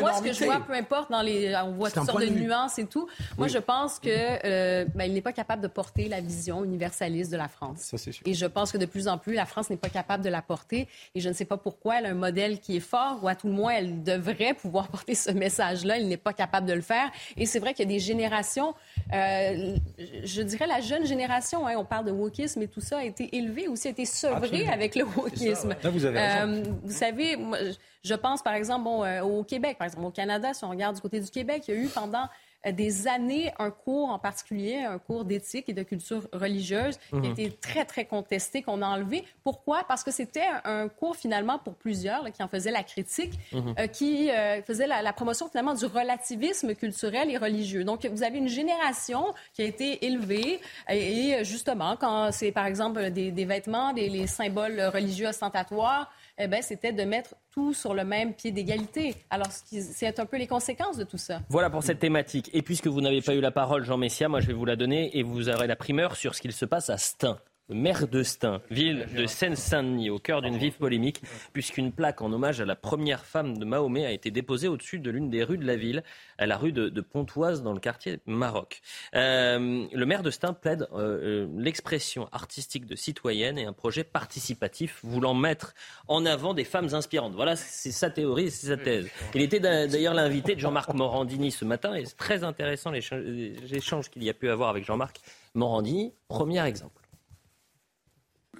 Moi, 0.00 0.14
ce 0.14 0.22
que 0.22 0.32
je 0.32 0.44
vois, 0.44 0.58
peu 0.58 0.72
importe, 0.72 1.12
dans 1.12 1.22
les, 1.22 1.54
on 1.64 1.72
voit 1.72 1.92
toutes 1.92 2.06
sortes 2.06 2.20
de 2.20 2.26
nuances 2.26 2.80
et 2.80 2.86
tout. 2.86 3.08
Moi, 3.36 3.46
je 3.46 3.58
pense 3.58 4.00
que 4.00 4.08
euh, 4.08 4.84
ben, 4.96 5.04
il 5.04 5.14
n'est 5.14 5.20
pas 5.20 5.32
capable 5.32 5.62
de 5.62 5.68
porter 5.68 6.08
la 6.08 6.20
vision 6.20 6.64
universaliste 6.64 7.30
de 7.30 7.36
la 7.36 7.46
France. 7.46 7.78
Ça, 7.82 7.98
c'est 7.98 8.10
sûr. 8.10 8.26
Et 8.26 8.34
je 8.34 8.46
pense 8.46 8.72
que 8.72 8.78
de 8.78 8.86
plus 8.86 9.06
en 9.06 9.16
plus, 9.16 9.34
la 9.34 9.46
France 9.46 9.70
n'est 9.70 9.76
pas 9.76 9.90
capable 9.90 10.24
de 10.24 10.30
la 10.30 10.42
porter. 10.42 10.88
Et 11.14 11.20
je 11.20 11.28
ne 11.28 11.34
sais 11.34 11.44
pas 11.44 11.56
pourquoi 11.56 12.00
elle 12.00 12.06
a 12.06 12.10
un 12.10 12.14
modèle 12.14 12.58
qui 12.58 12.76
est 12.76 12.80
fort, 12.80 13.20
ou 13.22 13.28
à 13.28 13.36
tout 13.36 13.46
le 13.46 13.52
moins, 13.52 13.74
elle 13.74 14.02
devrait 14.02 14.54
pouvoir 14.54 14.88
porter 14.94 15.14
ce 15.14 15.30
message-là. 15.30 15.98
Il 15.98 16.08
n'est 16.08 16.16
pas 16.16 16.32
capable 16.32 16.66
de 16.66 16.74
le 16.74 16.82
faire. 16.82 17.12
Et 17.36 17.46
c'est 17.46 17.60
vrai 17.60 17.74
qu'il 17.74 17.88
y 17.88 17.88
a 17.88 17.94
des 17.94 18.00
générations, 18.00 18.74
euh, 19.12 19.76
je 20.24 20.42
dirais 20.42 20.66
la 20.66 20.80
jeune 20.80 21.06
génération, 21.06 21.27
hein, 21.30 21.74
on 21.76 21.84
parle 21.84 22.06
de 22.06 22.12
wokisme 22.12 22.62
et 22.62 22.68
tout 22.68 22.80
ça, 22.80 22.98
a 22.98 23.04
été 23.04 23.36
élevé 23.36 23.68
aussi, 23.68 23.88
a 23.88 23.90
été 23.90 24.04
sevré 24.04 24.68
avec 24.68 24.94
le 24.94 25.04
wokisme. 25.04 25.74
vous, 25.84 26.04
avez 26.04 26.18
euh, 26.18 26.62
vous 26.82 26.92
savez, 26.92 27.36
moi, 27.36 27.58
je 28.02 28.14
pense 28.14 28.42
par 28.42 28.54
exemple 28.54 28.84
bon, 28.84 29.04
euh, 29.04 29.22
au 29.22 29.44
Québec, 29.44 29.76
par 29.78 29.86
exemple 29.86 30.06
au 30.06 30.10
Canada, 30.10 30.54
si 30.54 30.64
on 30.64 30.70
regarde 30.70 30.96
du 30.96 31.02
côté 31.02 31.20
du 31.20 31.30
Québec, 31.30 31.64
il 31.68 31.74
y 31.74 31.78
a 31.78 31.80
eu 31.80 31.88
pendant 31.88 32.28
des 32.72 33.06
années 33.06 33.52
un 33.58 33.70
cours 33.70 34.10
en 34.10 34.18
particulier, 34.18 34.76
un 34.76 34.98
cours 34.98 35.24
d'éthique 35.24 35.68
et 35.68 35.72
de 35.72 35.82
culture 35.82 36.28
religieuse 36.32 36.96
qui 37.10 37.16
a 37.16 37.18
mhm. 37.18 37.24
été 37.32 37.50
très, 37.52 37.84
très 37.84 38.04
contesté, 38.04 38.62
qu'on 38.62 38.82
a 38.82 38.86
enlevé. 38.86 39.24
Pourquoi? 39.44 39.84
Parce 39.86 40.02
que 40.02 40.10
c'était 40.10 40.46
un, 40.64 40.88
cours 40.88 41.16
finalement 41.16 41.58
pour 41.58 41.74
plusieurs 41.74 42.30
qui 42.32 42.42
en 42.42 42.48
faisaient 42.48 42.70
la 42.70 42.82
critique, 42.82 43.34
mhm. 43.52 43.74
qui 43.92 44.30
faisait 44.66 44.86
la, 44.86 45.02
la, 45.02 45.12
promotion 45.12 45.48
finalement 45.48 45.74
du 45.74 45.86
relativisme 45.86 46.74
culturel 46.74 47.30
et 47.30 47.36
religieux. 47.36 47.84
Donc, 47.84 48.04
vous 48.06 48.22
avez 48.22 48.38
une 48.38 48.48
génération 48.48 49.24
qui 49.54 49.62
a 49.62 49.64
été 49.64 50.04
élevée 50.06 50.60
et, 50.88 51.44
justement, 51.44 51.96
quand 51.96 52.30
c'est 52.32 52.52
par 52.52 52.66
exemple 52.66 53.10
des, 53.10 53.30
des 53.30 53.44
vêtements, 53.44 53.92
des 53.92 54.08
les 54.08 54.26
symboles 54.26 54.80
religieux 54.92 55.28
ostentatoires, 55.28 56.10
eh 56.38 56.46
ben, 56.46 56.62
c'était 56.62 56.92
de 56.92 57.02
mettre 57.04 57.34
tout 57.50 57.74
sur 57.74 57.94
le 57.94 58.04
même 58.04 58.34
pied 58.34 58.50
d'égalité. 58.50 59.14
Alors, 59.30 59.48
c'est 59.50 60.18
un 60.20 60.26
peu 60.26 60.38
les 60.38 60.46
conséquences 60.46 60.96
de 60.96 61.04
tout 61.04 61.18
ça. 61.18 61.40
Voilà 61.48 61.70
pour 61.70 61.82
cette 61.82 61.98
thématique. 61.98 62.50
Et 62.52 62.62
puisque 62.62 62.86
vous 62.86 63.00
n'avez 63.00 63.20
pas 63.20 63.34
eu 63.34 63.40
la 63.40 63.50
parole, 63.50 63.84
Jean 63.84 63.96
Messia, 63.96 64.28
moi 64.28 64.40
je 64.40 64.46
vais 64.46 64.52
vous 64.52 64.64
la 64.64 64.76
donner 64.76 65.16
et 65.18 65.22
vous 65.22 65.48
aurez 65.48 65.66
la 65.66 65.76
primeur 65.76 66.16
sur 66.16 66.34
ce 66.34 66.40
qu'il 66.40 66.52
se 66.52 66.64
passe 66.64 66.90
à 66.90 66.98
Stein 66.98 67.38
maire 67.68 68.08
de 68.08 68.22
Stein, 68.22 68.60
ville 68.70 69.06
de 69.14 69.26
Seine-Saint-Denis, 69.26 70.10
au 70.10 70.18
cœur 70.18 70.42
d'une 70.42 70.56
vive 70.56 70.76
polémique, 70.76 71.22
puisqu'une 71.52 71.92
plaque 71.92 72.22
en 72.22 72.32
hommage 72.32 72.60
à 72.60 72.64
la 72.64 72.76
première 72.76 73.24
femme 73.24 73.58
de 73.58 73.64
Mahomet 73.64 74.06
a 74.06 74.12
été 74.12 74.30
déposée 74.30 74.68
au-dessus 74.68 74.98
de 74.98 75.10
l'une 75.10 75.28
des 75.30 75.44
rues 75.44 75.58
de 75.58 75.66
la 75.66 75.76
ville, 75.76 76.02
à 76.38 76.46
la 76.46 76.56
rue 76.56 76.72
de, 76.72 77.00
Pontoise, 77.00 77.62
dans 77.62 77.72
le 77.72 77.80
quartier 77.80 78.20
Maroc. 78.26 78.80
Euh, 79.14 79.86
le 79.92 80.06
maire 80.06 80.22
de 80.22 80.30
Stein 80.30 80.52
plaide 80.52 80.88
euh, 80.92 81.44
euh, 81.44 81.48
l'expression 81.56 82.28
artistique 82.32 82.86
de 82.86 82.96
citoyenne 82.96 83.58
et 83.58 83.64
un 83.64 83.72
projet 83.72 84.04
participatif 84.04 85.00
voulant 85.02 85.34
mettre 85.34 85.74
en 86.06 86.26
avant 86.26 86.54
des 86.54 86.64
femmes 86.64 86.92
inspirantes. 86.92 87.34
Voilà, 87.34 87.56
c'est 87.56 87.92
sa 87.92 88.10
théorie, 88.10 88.50
c'est 88.50 88.68
sa 88.68 88.76
thèse. 88.76 89.08
Il 89.34 89.42
était 89.42 89.60
d'ailleurs 89.60 90.14
l'invité 90.14 90.54
de 90.54 90.60
Jean-Marc 90.60 90.92
Morandini 90.94 91.50
ce 91.50 91.64
matin, 91.64 91.94
et 91.94 92.04
c'est 92.04 92.16
très 92.16 92.44
intéressant 92.44 92.90
l'échange 92.90 94.10
qu'il 94.10 94.24
y 94.24 94.30
a 94.30 94.34
pu 94.34 94.48
avoir 94.50 94.70
avec 94.70 94.84
Jean-Marc 94.84 95.20
Morandini. 95.54 96.12
Premier 96.28 96.64
exemple. 96.66 96.97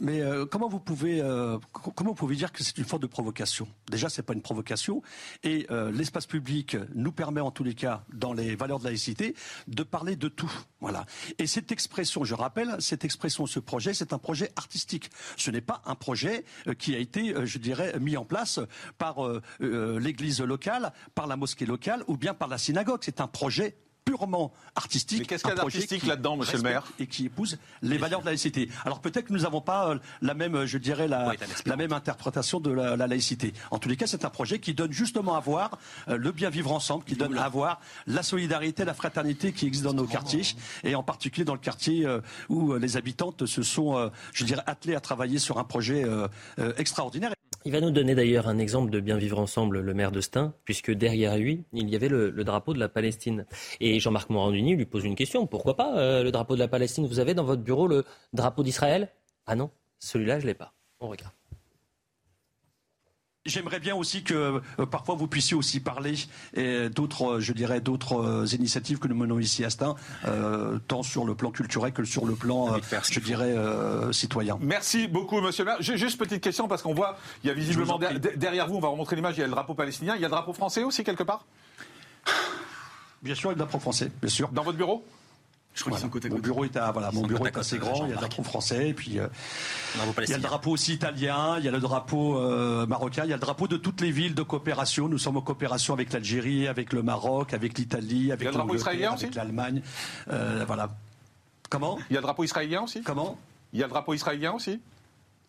Mais 0.00 0.20
euh, 0.20 0.46
comment 0.46 0.68
vous 0.68 0.78
pouvez 0.78 1.20
euh, 1.20 1.58
comment 1.72 2.10
vous 2.10 2.16
pouvez 2.16 2.36
dire 2.36 2.52
que 2.52 2.62
c'est 2.62 2.78
une 2.78 2.84
forme 2.84 3.02
de 3.02 3.06
provocation? 3.06 3.68
Déjà, 3.90 4.08
c'est 4.08 4.22
pas 4.22 4.32
une 4.32 4.42
provocation. 4.42 5.02
Et 5.42 5.66
euh, 5.70 5.90
l'espace 5.90 6.26
public 6.26 6.76
nous 6.94 7.12
permet, 7.12 7.40
en 7.40 7.50
tous 7.50 7.64
les 7.64 7.74
cas, 7.74 8.04
dans 8.12 8.32
les 8.32 8.54
valeurs 8.54 8.78
de 8.78 8.84
la 8.84 8.90
laïcité, 8.90 9.34
de 9.66 9.82
parler 9.82 10.16
de 10.16 10.28
tout. 10.28 10.52
Voilà. 10.80 11.06
Et 11.38 11.46
cette 11.46 11.72
expression, 11.72 12.24
je 12.24 12.34
rappelle, 12.34 12.76
cette 12.78 13.04
expression, 13.04 13.46
ce 13.46 13.58
projet, 13.58 13.94
c'est 13.94 14.12
un 14.12 14.18
projet 14.18 14.52
artistique. 14.56 15.10
Ce 15.36 15.50
n'est 15.50 15.60
pas 15.60 15.82
un 15.86 15.94
projet 15.94 16.44
qui 16.78 16.94
a 16.94 16.98
été, 16.98 17.34
je 17.44 17.58
dirais, 17.58 17.98
mis 17.98 18.16
en 18.16 18.24
place 18.24 18.60
par 18.96 19.16
l'Église 19.60 20.40
locale, 20.40 20.92
par 21.14 21.26
la 21.26 21.36
mosquée 21.36 21.66
locale 21.66 22.04
ou 22.06 22.16
bien 22.16 22.34
par 22.34 22.48
la 22.48 22.58
synagogue. 22.58 23.00
C'est 23.02 23.20
un 23.20 23.26
projet 23.26 23.76
purement 24.08 24.52
artistique. 24.74 25.20
Mais 25.20 25.24
qu'est-ce 25.26 25.42
qu'il 25.42 25.50
y 25.50 25.52
a 25.52 25.56
d'artistique 25.56 26.06
là-dedans, 26.06 26.36
monsieur 26.36 26.56
le 26.56 26.62
maire 26.62 26.84
Et 26.98 27.06
qui 27.06 27.26
épouse 27.26 27.58
les 27.82 27.98
valeurs 27.98 28.20
de 28.20 28.24
la 28.24 28.32
laïcité. 28.32 28.68
Alors 28.84 29.00
peut-être 29.00 29.26
que 29.26 29.32
nous 29.32 29.40
n'avons 29.40 29.60
pas 29.60 29.90
euh, 29.90 29.98
la 30.22 30.34
même, 30.34 30.54
euh, 30.54 30.66
je 30.66 30.78
dirais, 30.78 31.08
la, 31.08 31.32
la 31.66 31.76
même 31.76 31.92
interprétation 31.92 32.60
de 32.60 32.70
la, 32.70 32.96
laïcité. 33.06 33.52
En 33.70 33.78
tous 33.78 33.88
les 33.88 33.96
cas, 33.96 34.06
c'est 34.06 34.24
un 34.24 34.30
projet 34.30 34.58
qui 34.58 34.74
donne 34.74 34.92
justement 34.92 35.36
à 35.36 35.40
voir 35.40 35.78
euh, 36.08 36.16
le 36.16 36.32
bien 36.32 36.50
vivre 36.50 36.72
ensemble, 36.72 37.04
qui 37.04 37.16
donne 37.16 37.36
à 37.36 37.48
voir 37.48 37.80
la 38.06 38.22
solidarité, 38.22 38.84
la 38.84 38.94
fraternité 38.94 39.52
qui 39.52 39.66
existe 39.66 39.84
dans 39.84 39.94
nos 39.94 40.06
quartiers, 40.06 40.42
et 40.84 40.94
en 40.94 41.02
particulier 41.02 41.44
dans 41.44 41.54
le 41.54 41.60
quartier 41.60 42.06
où 42.48 42.74
les 42.74 42.96
habitantes 42.96 43.46
se 43.46 43.62
sont, 43.62 44.10
je 44.32 44.44
dirais, 44.44 44.62
attelées 44.66 44.94
à 44.94 45.00
travailler 45.00 45.38
sur 45.38 45.58
un 45.58 45.64
projet 45.64 46.04
extraordinaire. 46.76 47.32
Il 47.64 47.72
va 47.72 47.80
nous 47.80 47.90
donner 47.90 48.14
d'ailleurs 48.14 48.48
un 48.48 48.58
exemple 48.58 48.90
de 48.90 49.00
bien 49.00 49.16
vivre 49.16 49.38
ensemble, 49.38 49.80
le 49.80 49.92
maire 49.92 50.12
de 50.12 50.20
Stein, 50.20 50.54
puisque 50.64 50.92
derrière 50.92 51.36
lui, 51.36 51.64
il 51.72 51.90
y 51.90 51.96
avait 51.96 52.08
le, 52.08 52.30
drapeau 52.44 52.72
de 52.72 52.78
la 52.78 52.88
Palestine. 52.88 53.44
Et 53.80 53.97
Jean-Marc 54.00 54.30
Morandini 54.30 54.76
lui 54.76 54.86
pose 54.86 55.04
une 55.04 55.16
question. 55.16 55.46
Pourquoi 55.46 55.76
pas 55.76 55.96
euh, 55.98 56.22
le 56.22 56.30
drapeau 56.30 56.54
de 56.54 56.60
la 56.60 56.68
Palestine 56.68 57.06
Vous 57.06 57.18
avez 57.18 57.34
dans 57.34 57.44
votre 57.44 57.62
bureau 57.62 57.86
le 57.86 58.04
drapeau 58.32 58.62
d'Israël? 58.62 59.10
Ah 59.46 59.54
non, 59.54 59.70
celui-là, 59.98 60.38
je 60.38 60.44
ne 60.44 60.48
l'ai 60.48 60.54
pas. 60.54 60.74
On 61.00 61.08
regarde. 61.08 61.32
J'aimerais 63.48 63.80
bien 63.80 63.94
aussi 63.94 64.22
que 64.22 64.60
euh, 64.78 64.86
parfois 64.86 65.14
vous 65.14 65.26
puissiez 65.26 65.56
aussi 65.56 65.80
parler 65.80 66.14
d'autres, 66.90 67.36
euh, 67.36 67.40
je 67.40 67.52
dirais, 67.52 67.80
d'autres 67.80 68.20
euh, 68.20 68.46
initiatives 68.46 68.98
que 68.98 69.08
nous 69.08 69.14
menons 69.14 69.38
ici 69.38 69.64
à 69.64 69.70
Stein, 69.70 69.94
tant 70.86 71.02
sur 71.02 71.24
le 71.24 71.34
plan 71.34 71.50
culturel 71.50 71.92
que 71.92 72.04
sur 72.04 72.26
le 72.26 72.34
plan, 72.34 72.76
je 73.10 73.20
dirais, 73.20 73.54
citoyen. 74.12 74.58
Merci 74.60 75.08
beaucoup, 75.08 75.40
monsieur 75.40 75.64
le 75.64 75.70
maire. 75.70 75.82
Juste 75.82 76.18
petite 76.18 76.42
question, 76.42 76.68
parce 76.68 76.82
qu'on 76.82 76.94
voit, 76.94 77.16
il 77.42 77.48
y 77.48 77.50
a 77.50 77.54
visiblement 77.54 77.98
derrière 78.36 78.66
vous, 78.66 78.76
on 78.76 78.80
va 78.80 78.88
remontrer 78.88 79.16
l'image, 79.16 79.36
il 79.36 79.40
y 79.40 79.42
a 79.42 79.46
le 79.46 79.52
drapeau 79.52 79.74
palestinien, 79.74 80.14
il 80.16 80.20
y 80.20 80.24
a 80.24 80.28
le 80.28 80.32
drapeau 80.32 80.52
français 80.52 80.84
aussi 80.84 81.04
quelque 81.04 81.22
part? 81.22 81.46
Bien 83.22 83.34
sûr, 83.34 83.50
il 83.50 83.52
y 83.52 83.54
a 83.54 83.56
le 83.56 83.58
drapeau 83.58 83.78
français, 83.78 84.10
bien 84.20 84.30
sûr. 84.30 84.48
Dans 84.50 84.62
votre 84.62 84.78
bureau? 84.78 85.04
Mon 86.30 86.38
bureau 86.38 86.64
est, 86.64 86.76
voilà, 86.92 87.12
mon 87.12 87.22
bureau 87.22 87.46
est 87.46 87.56
assez 87.56 87.78
grand. 87.78 88.06
Il 88.06 88.10
y 88.10 88.12
a 88.12 88.14
le 88.14 88.20
drapeau 88.20 88.42
français, 88.42 88.88
et 88.88 88.94
puis 88.94 89.18
euh, 89.18 89.28
il 90.22 90.28
y 90.28 90.32
a 90.32 90.36
le 90.36 90.42
drapeau 90.42 90.72
aussi 90.72 90.94
italien, 90.94 91.56
il 91.58 91.64
y 91.64 91.68
a 91.68 91.70
le 91.70 91.78
drapeau 91.78 92.38
euh, 92.38 92.86
marocain, 92.86 93.24
il 93.24 93.30
y 93.30 93.32
a 93.32 93.36
le 93.36 93.40
drapeau 93.40 93.68
de 93.68 93.76
toutes 93.76 94.00
les 94.00 94.10
villes 94.10 94.34
de 94.34 94.42
coopération. 94.42 95.08
Nous 95.08 95.18
sommes 95.18 95.36
en 95.36 95.40
coopération 95.40 95.94
avec 95.94 96.12
l'Algérie, 96.12 96.66
avec 96.66 96.92
le 96.92 97.02
Maroc, 97.02 97.54
avec 97.54 97.78
l'Italie, 97.78 98.32
avec 98.32 98.52
l'Allemagne. 99.34 99.82
Euh, 100.30 100.64
voilà. 100.66 100.90
Comment? 101.70 101.98
Il 102.10 102.14
y 102.14 102.16
a 102.16 102.20
le 102.20 102.24
drapeau 102.24 102.44
israélien 102.44 102.82
aussi? 102.82 103.02
Comment? 103.02 103.38
Il 103.72 103.78
y 103.78 103.82
a 103.82 103.86
le 103.86 103.90
drapeau 103.90 104.14
israélien 104.14 104.52
aussi? 104.52 104.80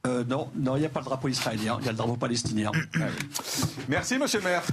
Non, 0.05 0.49
non, 0.55 0.76
il 0.76 0.82
n'y 0.82 0.86
a 0.86 0.89
pas 0.89 1.01
le 1.01 1.05
drapeau 1.05 1.28
israélien, 1.28 1.78
il 1.80 1.86
y 1.86 1.89
a 1.89 1.91
le 1.91 1.97
drapeau 1.97 2.17
palestinien. 2.17 2.72
Ah 2.95 3.05
Merci, 3.88 4.17
monsieur 4.17 4.39
le 4.39 4.45
maire. 4.45 4.63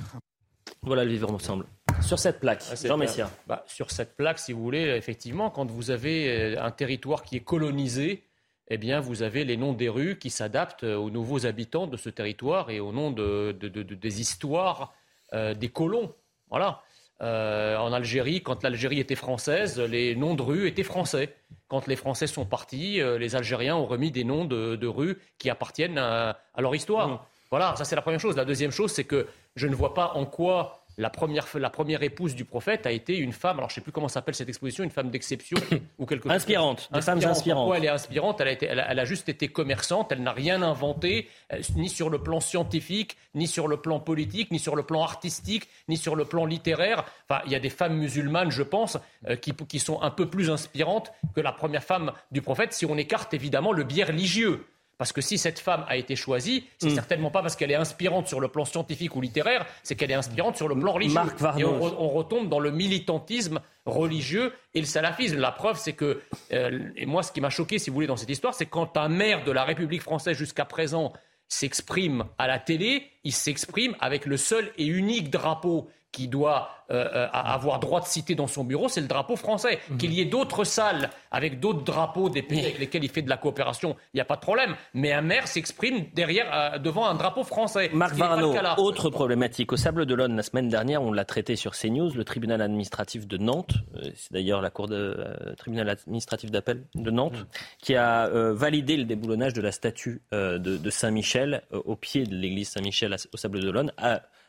Voilà 0.82 1.04
le 1.04 1.10
vivre 1.10 1.32
ensemble. 1.32 1.66
Sur 2.02 2.18
cette 2.18 2.40
plaque, 2.40 2.62
ah, 2.70 2.74
Jean 2.74 2.96
Messia. 2.96 3.30
Bah, 3.46 3.64
sur 3.66 3.90
cette 3.90 4.16
plaque, 4.16 4.38
si 4.38 4.52
vous 4.52 4.62
voulez, 4.62 4.94
effectivement, 4.96 5.50
quand 5.50 5.70
vous 5.70 5.90
avez 5.90 6.54
euh, 6.54 6.62
un 6.62 6.70
territoire 6.70 7.22
qui 7.22 7.36
est 7.36 7.40
colonisé, 7.40 8.22
eh 8.68 8.78
bien, 8.78 9.00
vous 9.00 9.22
avez 9.22 9.44
les 9.44 9.56
noms 9.56 9.72
des 9.72 9.88
rues 9.88 10.18
qui 10.18 10.30
s'adaptent 10.30 10.84
euh, 10.84 10.96
aux 10.96 11.10
nouveaux 11.10 11.46
habitants 11.46 11.86
de 11.86 11.96
ce 11.96 12.08
territoire 12.08 12.70
et 12.70 12.80
au 12.80 12.92
nom 12.92 13.10
de, 13.10 13.52
des 13.52 14.20
histoires 14.20 14.94
euh, 15.32 15.54
des 15.54 15.68
colons. 15.68 16.14
Voilà. 16.48 16.82
en 17.20 17.92
Algérie, 17.92 18.42
quand 18.42 18.62
l'Algérie 18.62 19.00
était 19.00 19.16
française, 19.16 19.80
les 19.80 20.14
noms 20.14 20.34
de 20.34 20.42
rues 20.42 20.68
étaient 20.68 20.84
français. 20.84 21.34
Quand 21.66 21.88
les 21.88 21.96
Français 21.96 22.28
sont 22.28 22.44
partis, 22.44 23.00
les 23.18 23.34
Algériens 23.34 23.74
ont 23.74 23.86
remis 23.86 24.12
des 24.12 24.22
noms 24.22 24.44
de, 24.44 24.86
rues 24.86 25.18
qui 25.38 25.50
appartiennent 25.50 25.98
à, 25.98 26.38
leur 26.56 26.72
histoire. 26.74 27.08
Mmh. 27.08 27.18
Voilà, 27.50 27.74
ça 27.74 27.84
c'est 27.84 27.96
la 27.96 28.02
première 28.02 28.20
chose. 28.20 28.36
La 28.36 28.44
deuxième 28.44 28.70
chose, 28.70 28.92
c'est 28.92 29.04
que 29.04 29.26
je 29.56 29.66
ne 29.66 29.74
vois 29.74 29.92
pas 29.92 30.12
en 30.14 30.24
quoi 30.24 30.85
la 30.98 31.10
première, 31.10 31.46
la 31.54 31.70
première 31.70 32.02
épouse 32.02 32.34
du 32.34 32.44
prophète 32.44 32.86
a 32.86 32.90
été 32.90 33.16
une 33.16 33.32
femme, 33.32 33.58
alors 33.58 33.68
je 33.68 33.74
ne 33.74 33.76
sais 33.76 33.80
plus 33.82 33.92
comment 33.92 34.08
s'appelle 34.08 34.34
cette 34.34 34.48
exposition, 34.48 34.82
une 34.82 34.90
femme 34.90 35.10
d'exception 35.10 35.58
ou 35.98 36.06
quelque 36.06 36.24
chose. 36.24 36.32
Inspirante, 36.32 36.88
des 36.92 37.02
femmes 37.02 37.22
inspirantes. 37.22 37.64
Pourquoi 37.64 37.78
elle 37.78 37.84
est 37.84 37.88
inspirante? 37.88 38.40
Elle 38.40 38.48
a, 38.48 38.52
été, 38.52 38.66
elle, 38.66 38.80
a, 38.80 39.04
juste 39.04 39.28
été 39.28 39.48
commerçante, 39.48 40.12
elle 40.12 40.22
n'a 40.22 40.32
rien 40.32 40.62
inventé, 40.62 41.28
euh, 41.52 41.60
ni 41.76 41.88
sur 41.88 42.08
le 42.08 42.22
plan 42.22 42.40
scientifique, 42.40 43.16
ni 43.34 43.46
sur 43.46 43.68
le 43.68 43.76
plan 43.76 44.00
politique, 44.00 44.50
ni 44.50 44.58
sur 44.58 44.74
le 44.74 44.84
plan 44.84 45.02
artistique, 45.02 45.68
ni 45.88 45.96
sur 45.98 46.16
le 46.16 46.24
plan 46.24 46.46
littéraire. 46.46 47.04
Enfin, 47.28 47.42
il 47.44 47.52
y 47.52 47.54
a 47.54 47.60
des 47.60 47.70
femmes 47.70 47.96
musulmanes, 47.96 48.50
je 48.50 48.62
pense, 48.62 48.96
euh, 49.28 49.36
qui, 49.36 49.52
qui 49.52 49.78
sont 49.78 50.00
un 50.00 50.10
peu 50.10 50.30
plus 50.30 50.50
inspirantes 50.50 51.12
que 51.34 51.40
la 51.42 51.52
première 51.52 51.84
femme 51.84 52.12
du 52.30 52.40
prophète, 52.40 52.72
si 52.72 52.86
on 52.86 52.96
écarte 52.96 53.34
évidemment 53.34 53.72
le 53.72 53.84
biais 53.84 54.04
religieux. 54.04 54.64
Parce 54.98 55.12
que 55.12 55.20
si 55.20 55.36
cette 55.36 55.58
femme 55.58 55.84
a 55.88 55.96
été 55.96 56.16
choisie, 56.16 56.64
c'est 56.78 56.88
hmm. 56.88 56.94
certainement 56.94 57.30
pas 57.30 57.42
parce 57.42 57.54
qu'elle 57.54 57.70
est 57.70 57.76
inspirante 57.76 58.28
sur 58.28 58.40
le 58.40 58.48
plan 58.48 58.64
scientifique 58.64 59.14
ou 59.14 59.20
littéraire, 59.20 59.66
c'est 59.82 59.94
qu'elle 59.94 60.10
est 60.10 60.14
inspirante 60.14 60.56
sur 60.56 60.68
le 60.68 60.78
plan 60.78 60.92
religieux. 60.92 61.20
et 61.58 61.64
on, 61.64 62.08
retombe 62.08 62.48
dans 62.48 62.60
le 62.60 62.70
militantisme 62.70 63.60
religieux 63.84 64.54
et 64.72 64.80
le 64.80 64.86
salafisme. 64.86 65.36
La 65.38 65.52
preuve, 65.52 65.78
c'est 65.78 65.92
que, 65.92 66.22
euh, 66.52 66.88
et 66.96 67.04
moi, 67.04 67.22
ce 67.22 67.30
qui 67.30 67.42
m'a 67.42 67.50
choqué, 67.50 67.78
si 67.78 67.90
vous 67.90 67.94
voulez, 67.94 68.06
dans 68.06 68.16
cette 68.16 68.30
histoire, 68.30 68.54
c'est 68.54 68.66
quand 68.66 68.96
un 68.96 69.08
maire 69.08 69.44
de 69.44 69.52
la 69.52 69.64
République 69.64 70.02
française 70.02 70.36
jusqu'à 70.36 70.64
présent 70.64 71.12
s'exprime 71.48 72.24
à 72.38 72.46
la 72.46 72.58
télé, 72.58 73.10
il 73.22 73.32
s'exprime 73.32 73.94
avec 74.00 74.26
le 74.26 74.36
seul 74.36 74.72
et 74.78 74.86
unique 74.86 75.30
drapeau 75.30 75.88
qui 76.16 76.28
doit 76.28 76.70
euh, 76.90 77.04
euh, 77.14 77.28
avoir 77.30 77.78
droit 77.78 78.00
de 78.00 78.06
citer 78.06 78.34
dans 78.34 78.46
son 78.46 78.64
bureau, 78.64 78.88
c'est 78.88 79.02
le 79.02 79.06
drapeau 79.06 79.36
français. 79.36 79.80
Mhm. 79.90 79.98
Qu'il 79.98 80.14
y 80.14 80.22
ait 80.22 80.24
d'autres 80.24 80.64
salles 80.64 81.10
avec 81.30 81.60
d'autres 81.60 81.82
drapeaux 81.82 82.30
des 82.30 82.40
pays 82.40 82.60
avec 82.60 82.78
lesquels 82.78 83.04
il 83.04 83.10
fait 83.10 83.20
de 83.20 83.28
la 83.28 83.36
coopération, 83.36 83.96
il 84.14 84.16
n'y 84.16 84.20
a 84.22 84.24
pas 84.24 84.36
de 84.36 84.40
problème. 84.40 84.76
Mais 84.94 85.12
un 85.12 85.20
maire 85.20 85.46
s'exprime 85.46 86.06
derrière, 86.14 86.46
euh, 86.54 86.78
devant 86.78 87.06
un 87.06 87.14
drapeau 87.14 87.44
français. 87.44 87.90
Marc 87.92 88.14
Varano, 88.14 88.54
autre 88.78 89.10
problématique. 89.10 89.72
Au 89.74 89.76
Sable 89.76 90.06
d'Olonne, 90.06 90.36
la 90.36 90.42
semaine 90.42 90.70
dernière, 90.70 91.02
on 91.02 91.12
l'a 91.12 91.26
traité 91.26 91.54
sur 91.54 91.72
CNews, 91.72 92.14
le 92.14 92.24
tribunal 92.24 92.62
administratif 92.62 93.26
de 93.26 93.36
Nantes, 93.36 93.74
c'est 94.14 94.32
d'ailleurs 94.32 94.62
la 94.62 94.70
cour 94.70 94.88
de 94.88 95.18
tribunal 95.58 95.90
administratif 95.90 96.50
d'appel 96.50 96.84
de 96.94 97.10
Nantes, 97.10 97.34
mhm. 97.34 97.46
qui 97.82 97.94
a 97.94 98.30
validé 98.52 98.96
le 98.96 99.04
déboulonnage 99.04 99.52
de 99.52 99.60
la 99.60 99.72
statue 99.72 100.22
de, 100.32 100.56
de 100.58 100.90
Saint-Michel 100.90 101.62
au 101.72 101.94
pied 101.94 102.24
de 102.24 102.34
l'église 102.34 102.70
Saint-Michel 102.70 103.14
au 103.34 103.36
Sable 103.36 103.60
d'Olonne 103.60 103.92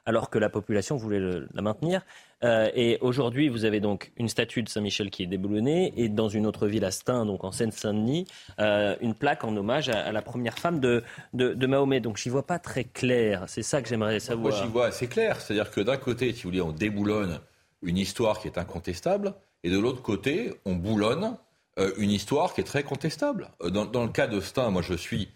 alors 0.08 0.30
que 0.30 0.40
la 0.40 0.50
population 0.50 0.96
voulait 0.96 1.20
la 1.54 1.62
maintenir. 1.62 2.02
Euh, 2.44 2.70
et 2.74 2.98
aujourd'hui, 3.02 3.50
vous 3.50 3.66
avez 3.66 3.82
donc 3.82 4.14
une 4.16 4.30
statue 4.30 4.64
de 4.64 4.70
Saint-Michel 4.70 5.10
qui 5.10 5.24
est 5.24 5.28
déboulonnée, 5.28 5.94
et 5.98 6.08
dans 6.08 6.30
une 6.30 6.48
autre 6.48 6.66
ville 6.66 6.86
à 6.86 6.92
Stein, 6.92 7.26
donc 7.26 7.44
en 7.44 7.52
Seine-Saint-Denis, 7.52 8.26
euh, 8.60 8.96
une 9.02 9.14
plaque 9.14 9.44
en 9.44 9.56
hommage 9.58 9.90
à, 9.90 10.14
la 10.14 10.22
première 10.22 10.58
femme 10.58 10.80
de, 10.80 11.04
de, 11.34 11.68
Mahomet. 11.68 12.00
Donc 12.00 12.16
j'y 12.16 12.30
vois 12.30 12.48
pas 12.48 12.58
très 12.58 12.86
clair. 12.86 13.44
C'est 13.48 13.64
ça 13.64 13.82
que 13.82 13.90
j'aimerais 13.90 14.22
savoir. 14.22 14.54
Moi, 14.54 14.64
j'y 14.64 14.72
vois 14.72 14.86
assez 14.86 15.08
clair. 15.08 15.42
C'est-à-dire 15.42 15.70
que 15.72 15.82
d'un 15.82 15.98
côté, 15.98 16.32
si 16.32 16.44
vous 16.44 16.50
voulez, 16.50 16.62
on 16.62 16.72
déboulonne 16.72 17.42
une 17.82 17.98
histoire 17.98 18.40
qui 18.40 18.48
est 18.48 18.58
incontestable, 18.58 19.34
et 19.64 19.70
de 19.70 19.78
l'autre 19.78 20.02
côté, 20.02 20.54
on 20.64 20.76
boulonne 20.76 21.36
euh, 21.80 21.92
une 21.98 22.12
histoire 22.12 22.54
qui 22.54 22.62
est 22.62 22.66
très 22.66 22.84
contestable. 22.84 23.50
Dans, 23.62 23.86
dans 23.86 24.06
le 24.06 24.12
cas 24.12 24.28
de 24.28 24.40
Stein, 24.40 24.70
moi 24.70 24.82
je 24.82 24.94
suis, 24.94 25.28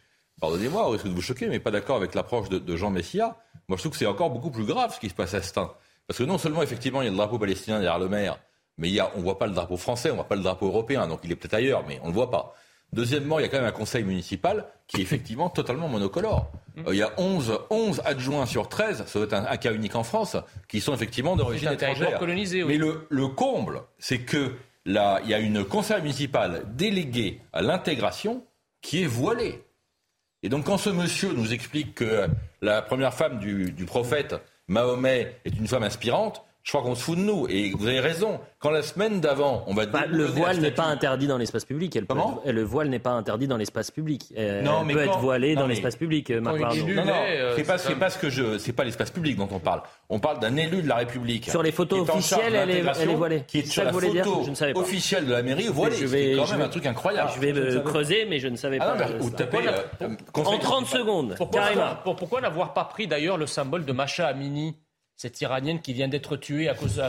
pardonnez-moi, 0.41 0.87
au 0.87 0.89
risque 0.89 1.07
de 1.07 1.13
vous 1.13 1.21
choquer, 1.21 1.47
mais 1.47 1.59
pas 1.59 1.71
d'accord 1.71 1.95
avec 1.95 2.13
l'approche 2.13 2.49
de, 2.49 2.59
de, 2.59 2.75
Jean 2.75 2.89
Messia. 2.89 3.37
Moi 3.69 3.77
je 3.77 3.83
trouve 3.83 3.93
que 3.93 3.97
c'est 3.97 4.05
encore 4.05 4.31
beaucoup 4.31 4.51
plus 4.51 4.65
grave 4.65 4.93
ce 4.93 4.99
qui 4.99 5.07
se 5.07 5.13
passe 5.13 5.33
à 5.33 5.41
Stein. 5.41 5.71
Parce 6.07 6.17
que 6.17 6.23
non 6.23 6.37
seulement, 6.37 6.61
effectivement, 6.61 7.01
il 7.01 7.05
y 7.05 7.07
a 7.07 7.11
le 7.11 7.17
drapeau 7.17 7.39
palestinien 7.39 7.79
derrière 7.79 7.99
le 7.99 8.09
maire, 8.09 8.37
mais 8.77 8.89
il 8.89 8.93
y 8.93 8.99
a, 8.99 9.11
on 9.15 9.19
ne 9.19 9.23
voit 9.23 9.39
pas 9.39 9.47
le 9.47 9.53
drapeau 9.53 9.77
français, 9.77 10.09
on 10.09 10.13
ne 10.13 10.17
voit 10.17 10.27
pas 10.27 10.35
le 10.35 10.41
drapeau 10.41 10.67
européen, 10.67 11.07
donc 11.07 11.21
il 11.23 11.31
est 11.31 11.35
peut-être 11.35 11.53
ailleurs, 11.53 11.85
mais 11.87 11.99
on 12.01 12.07
ne 12.07 12.09
le 12.09 12.15
voit 12.15 12.31
pas. 12.31 12.53
Deuxièmement, 12.91 13.39
il 13.39 13.43
y 13.43 13.45
a 13.45 13.47
quand 13.47 13.59
même 13.59 13.67
un 13.67 13.71
conseil 13.71 14.03
municipal 14.03 14.65
qui 14.87 14.97
est 14.97 15.03
effectivement 15.03 15.49
totalement 15.49 15.87
monocolore. 15.87 16.51
Mmh. 16.75 16.81
Euh, 16.87 16.93
il 16.93 16.97
y 16.97 17.03
a 17.03 17.13
11, 17.17 17.59
11 17.69 18.01
adjoints 18.03 18.45
sur 18.45 18.67
13, 18.67 19.05
ça 19.05 19.19
doit 19.19 19.27
être 19.27 19.33
un, 19.33 19.45
un 19.45 19.57
cas 19.57 19.71
unique 19.71 19.95
en 19.95 20.03
France, 20.03 20.35
qui 20.67 20.81
sont 20.81 20.93
effectivement 20.93 21.37
d'origine 21.37 21.71
étrangère. 21.71 22.19
Colonisé, 22.19 22.63
oui. 22.63 22.73
Mais 22.73 22.77
le, 22.77 23.07
le 23.09 23.27
comble, 23.29 23.83
c'est 23.97 24.19
que 24.19 24.55
là, 24.85 25.21
il 25.23 25.29
y 25.29 25.33
a 25.33 25.39
une 25.39 25.63
conseil 25.63 26.01
municipal 26.01 26.63
délégué 26.75 27.39
à 27.53 27.61
l'intégration 27.61 28.43
qui 28.81 29.03
est 29.03 29.07
voilée. 29.07 29.63
Et 30.43 30.49
donc 30.49 30.65
quand 30.65 30.77
ce 30.77 30.89
monsieur 30.89 31.33
nous 31.33 31.53
explique 31.53 31.95
que 31.95 32.27
la 32.61 32.81
première 32.81 33.13
femme 33.13 33.39
du, 33.39 33.85
prophète, 33.85 34.35
Mahomet, 34.67 35.35
est 35.45 35.55
une 35.57 35.67
femme 35.67 35.83
inspirante, 35.83 36.45
je 36.63 36.71
crois 36.71 36.83
qu'on 36.83 36.95
se 36.95 37.03
fout 37.03 37.17
de 37.17 37.23
nous. 37.23 37.47
Et 37.49 37.71
vous 37.71 37.87
avez 37.87 37.99
raison. 37.99 38.39
Quand 38.59 38.69
la 38.69 38.83
semaine 38.83 39.19
d'avant, 39.19 39.63
on 39.67 39.73
va 39.73 39.87
bah, 39.87 40.05
le 40.07 40.25
voile 40.25 40.59
n'est 40.59 40.71
pas 40.71 40.83
interdit 40.85 41.27
dans 41.27 41.37
l'espace 41.37 41.65
public. 41.65 41.95
Elle 41.95 42.05
Comment 42.05 42.41
Le 42.45 42.63
voile 42.63 42.89
n'est 42.89 42.99
pas 42.99 43.11
interdit 43.11 43.47
dans 43.47 43.57
l'espace 43.57 43.89
public. 43.89 44.31
Elle 44.35 44.63
non, 44.63 44.83
mais 44.83 44.93
peut 44.93 45.05
quand... 45.05 45.11
être 45.13 45.19
voilée 45.19 45.55
dans 45.55 45.67
l'espace 45.67 45.95
public. 45.95 46.29
Marc 46.29 46.59
non, 46.59 47.05
non, 47.05 47.13
euh, 47.15 47.53
c'est 47.55 47.63
pas, 47.63 47.77
c'est 47.77 47.95
pas 47.95 48.09
ce 48.09 48.19
que 48.19 48.29
je, 48.29 48.57
c'est 48.59 48.73
pas 48.73 48.83
l'espace 48.83 49.09
public 49.09 49.37
dont 49.37 49.49
on 49.51 49.59
parle. 49.59 49.81
On 50.09 50.19
parle 50.19 50.39
d'un 50.39 50.55
élu 50.55 50.83
de 50.83 50.87
la 50.87 50.97
République. 50.97 51.49
Sur 51.49 51.63
les 51.63 51.71
photos 51.71 52.07
officielles, 52.07 52.53
elle 52.55 52.69
est, 52.69 52.83
elle 52.99 53.09
est 53.09 53.15
voilée. 53.15 53.43
Qui 53.47 53.59
est 53.59 53.65
sur 53.65 53.83
la 53.83 53.91
photo 53.91 54.11
dire 54.11 54.25
je 54.45 54.49
ne 54.49 54.55
savais 54.55 54.73
pas. 54.73 54.79
officielle 54.79 55.25
de 55.25 55.31
la 55.31 55.41
mairie 55.41 55.67
voilée. 55.67 55.95
Je 55.95 56.05
vais, 56.05 56.35
quand 56.35 56.51
même 56.51 56.61
un 56.61 56.69
truc 56.69 56.85
incroyable. 56.85 57.31
Je 57.35 57.39
vais 57.39 57.53
me 57.53 57.79
creuser, 57.79 58.25
mais 58.29 58.39
je 58.39 58.47
ne 58.47 58.55
savais 58.55 58.77
ah 58.79 58.95
pas. 58.95 59.07
Euh, 60.01 60.15
en 60.35 60.57
30 60.59 60.85
secondes. 60.85 61.35
Pourquoi 62.03 62.41
n'avoir 62.41 62.73
pas 62.73 62.85
pris 62.85 63.07
d'ailleurs 63.07 63.37
le 63.37 63.47
symbole 63.47 63.85
de 63.85 63.91
Macha 63.91 64.27
Amini 64.27 64.75
cette 65.21 65.39
Iranienne 65.39 65.81
qui 65.81 65.93
vient 65.93 66.07
d'être 66.07 66.35
tuée 66.35 66.67
à 66.67 66.73
cause, 66.73 66.99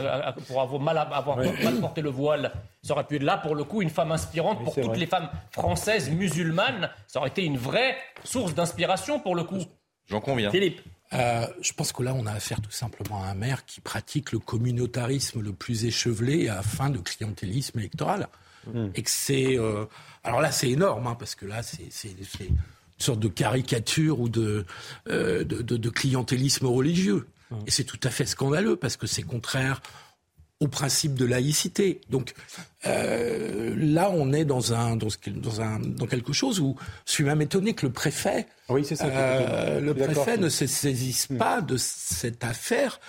pour 0.47 0.61
avoir 0.61 0.79
mal, 0.79 0.99
avoir 0.99 1.35
mal 1.35 1.79
porté 1.81 2.01
le 2.01 2.11
voile. 2.11 2.51
Ça 2.83 2.93
aurait 2.93 3.05
pu 3.05 3.15
être 3.15 3.23
là, 3.23 3.39
pour 3.39 3.55
le 3.55 3.63
coup, 3.63 3.81
une 3.81 3.89
femme 3.89 4.11
inspirante 4.11 4.63
pour 4.63 4.75
toutes 4.75 4.83
vrai. 4.83 4.97
les 4.99 5.07
femmes 5.07 5.29
françaises 5.49 6.11
musulmanes. 6.11 6.91
Ça 7.07 7.17
aurait 7.17 7.29
été 7.29 7.43
une 7.43 7.57
vraie 7.57 7.95
source 8.23 8.53
d'inspiration, 8.53 9.19
pour 9.19 9.35
le 9.35 9.43
coup. 9.43 9.63
J'en 10.05 10.21
conviens. 10.21 10.51
Philippe 10.51 10.81
euh, 11.13 11.45
je 11.61 11.73
pense 11.73 11.91
que 11.91 12.01
là, 12.01 12.13
on 12.15 12.25
a 12.25 12.31
affaire 12.31 12.59
tout 12.59 12.71
simplement 12.71 13.23
à 13.23 13.27
un 13.27 13.35
maire 13.35 13.65
qui 13.65 13.81
pratique 13.81 14.31
le 14.31 14.39
communautarisme 14.39 15.41
le 15.41 15.53
plus 15.53 15.85
échevelé 15.85 16.49
à 16.49 16.63
fin 16.63 16.89
de 16.89 16.97
clientélisme 16.97 17.77
électoral. 17.77 18.27
Mmh. 18.65 18.87
Et 18.95 19.03
que 19.03 19.09
c'est. 19.11 19.57
Euh, 19.59 19.85
alors 20.23 20.41
là, 20.41 20.51
c'est 20.51 20.69
énorme, 20.69 21.05
hein, 21.05 21.15
parce 21.17 21.35
que 21.35 21.45
là, 21.45 21.61
c'est 21.61 22.09
une 22.09 22.57
sorte 22.97 23.19
de 23.19 23.27
caricature 23.27 24.19
ou 24.19 24.27
de, 24.27 24.65
euh, 25.07 25.43
de, 25.43 25.61
de, 25.61 25.77
de 25.77 25.89
clientélisme 25.89 26.65
religieux. 26.65 27.27
Et 27.67 27.71
c'est 27.71 27.83
tout 27.83 27.99
à 28.03 28.09
fait 28.09 28.25
scandaleux 28.25 28.75
parce 28.75 28.97
que 28.97 29.07
c'est 29.07 29.23
contraire 29.23 29.81
au 30.59 30.67
principe 30.67 31.15
de 31.15 31.25
laïcité. 31.25 32.01
Donc 32.09 32.33
euh, 32.85 33.73
là, 33.77 34.09
on 34.11 34.31
est 34.33 34.45
dans 34.45 34.73
un, 34.73 34.95
dans, 34.95 35.07
dans, 35.27 35.61
un, 35.61 35.79
dans 35.79 36.07
quelque 36.07 36.33
chose 36.33 36.59
où 36.59 36.75
je 37.05 37.11
suis 37.11 37.23
même 37.23 37.41
étonné 37.41 37.73
que 37.73 37.85
le 37.85 37.91
préfet, 37.91 38.47
oui, 38.69 38.85
ça, 38.85 39.05
euh, 39.05 39.79
le 39.79 39.93
préfet 39.93 40.37
ne 40.37 40.49
se 40.49 40.65
saisisse 40.65 41.29
hmm. 41.29 41.37
pas 41.37 41.61
de 41.61 41.77
cette 41.77 42.43
affaire 42.43 42.99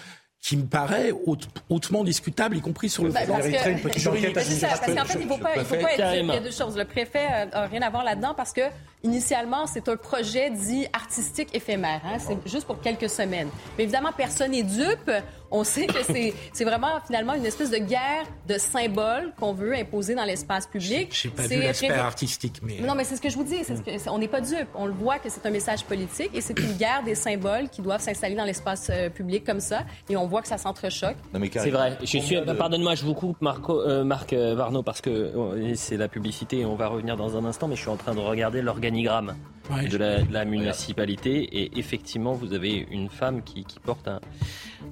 qui 0.40 0.58
me 0.58 0.66
paraît 0.66 1.10
haute, 1.26 1.48
hautement 1.70 2.04
discutable, 2.04 2.56
y 2.58 2.60
compris 2.60 2.90
sur 2.90 3.04
le 3.04 3.10
bah, 3.10 3.20
parce, 3.26 3.46
que, 3.46 3.70
une 3.70 3.80
petite 3.80 4.06
enquête 4.06 4.34
parce 4.34 4.46
qu'en 4.80 5.04
fait, 5.06 5.18
il 5.18 5.26
ne 5.26 5.32
faut 5.32 5.38
pas, 5.38 5.56
il 5.56 5.64
faut 5.64 5.76
pas 5.76 5.94
être... 5.94 6.14
Il 6.16 6.26
y 6.26 6.30
a 6.32 6.40
deux 6.40 6.50
choses. 6.50 6.76
Le 6.76 6.84
préfet 6.84 7.46
n'a 7.46 7.66
rien 7.66 7.80
à 7.80 7.88
voir 7.88 8.04
là-dedans 8.04 8.34
parce 8.36 8.52
que, 8.52 8.60
initialement, 9.04 9.66
c'est 9.66 9.88
un 9.88 9.96
projet 9.96 10.50
dit 10.50 10.86
artistique 10.92 11.54
éphémère. 11.54 12.00
Hein? 12.04 12.16
C'est 12.18 12.36
juste 12.46 12.66
pour 12.66 12.80
quelques 12.80 13.08
semaines. 13.08 13.48
Mais 13.76 13.84
évidemment, 13.84 14.10
personne 14.16 14.50
n'est 14.50 14.62
dupe. 14.62 15.10
On 15.50 15.62
sait 15.62 15.86
que 15.86 15.98
c'est 16.02 16.64
vraiment, 16.64 16.98
finalement, 17.06 17.34
une 17.34 17.46
espèce 17.46 17.70
de 17.70 17.76
guerre 17.76 18.24
de 18.48 18.58
symboles 18.58 19.32
qu'on 19.38 19.52
veut 19.52 19.74
imposer 19.74 20.14
dans 20.14 20.24
l'espace 20.24 20.66
public. 20.66 21.10
Je 21.12 21.28
n'ai 21.28 21.34
pas 21.34 21.46
vu 21.46 21.60
l'aspect 21.60 21.90
artistique, 21.90 22.60
mais... 22.62 22.80
Non, 22.80 22.94
mais 22.96 23.04
c'est 23.04 23.16
ce 23.16 23.20
que 23.20 23.28
je 23.28 23.36
vous 23.36 23.44
dis. 23.44 23.60
Que, 23.60 24.10
on 24.10 24.18
n'est 24.18 24.28
pas 24.28 24.40
dupe. 24.40 24.68
On 24.74 24.86
le 24.86 24.92
voit 24.92 25.18
que 25.18 25.28
c'est 25.28 25.44
un 25.46 25.50
message 25.50 25.84
politique 25.84 26.30
et 26.34 26.40
c'est 26.40 26.58
une 26.58 26.72
guerre 26.72 27.02
des 27.04 27.14
symboles 27.14 27.68
qui 27.68 27.82
doivent 27.82 28.00
s'installer 28.00 28.34
dans 28.34 28.44
l'espace 28.44 28.88
euh, 28.90 29.10
public 29.10 29.44
comme 29.44 29.60
ça. 29.60 29.84
Et 30.08 30.16
on 30.16 30.26
voit 30.26 30.42
que 30.42 30.48
ça 30.48 30.58
s'entrechoque. 30.58 31.16
C'est 31.52 31.70
vrai. 31.70 31.98
Je 32.00 32.18
suis, 32.18 32.40
de... 32.40 32.52
Pardonne-moi, 32.52 32.94
je 32.94 33.04
vous 33.04 33.14
coupe, 33.14 33.40
Marco, 33.40 33.80
euh, 33.80 34.02
Marc 34.02 34.32
euh, 34.32 34.54
Varno, 34.54 34.82
parce 34.82 35.00
que 35.00 35.74
c'est 35.76 35.96
la 35.96 36.08
publicité 36.08 36.60
et 36.60 36.64
on 36.64 36.74
va 36.74 36.88
revenir 36.88 37.16
dans 37.16 37.36
un 37.36 37.44
instant, 37.44 37.68
mais 37.68 37.76
je 37.76 37.82
suis 37.82 37.90
en 37.90 37.96
train 37.96 38.14
de 38.14 38.20
regarder 38.20 38.62
l'organigramme 38.94 39.34
ouais, 39.70 39.88
de, 39.88 39.96
la, 39.96 40.22
de, 40.22 40.32
la, 40.32 40.44
municipalité 40.44 41.42
et 41.42 41.78
effectivement, 41.78 42.32
vous 42.32 42.52
avez 42.52 42.86
une 42.90 43.08
femme 43.08 43.42
qui, 43.42 43.64
qui 43.64 43.80
porte 43.80 44.06
un, 44.08 44.20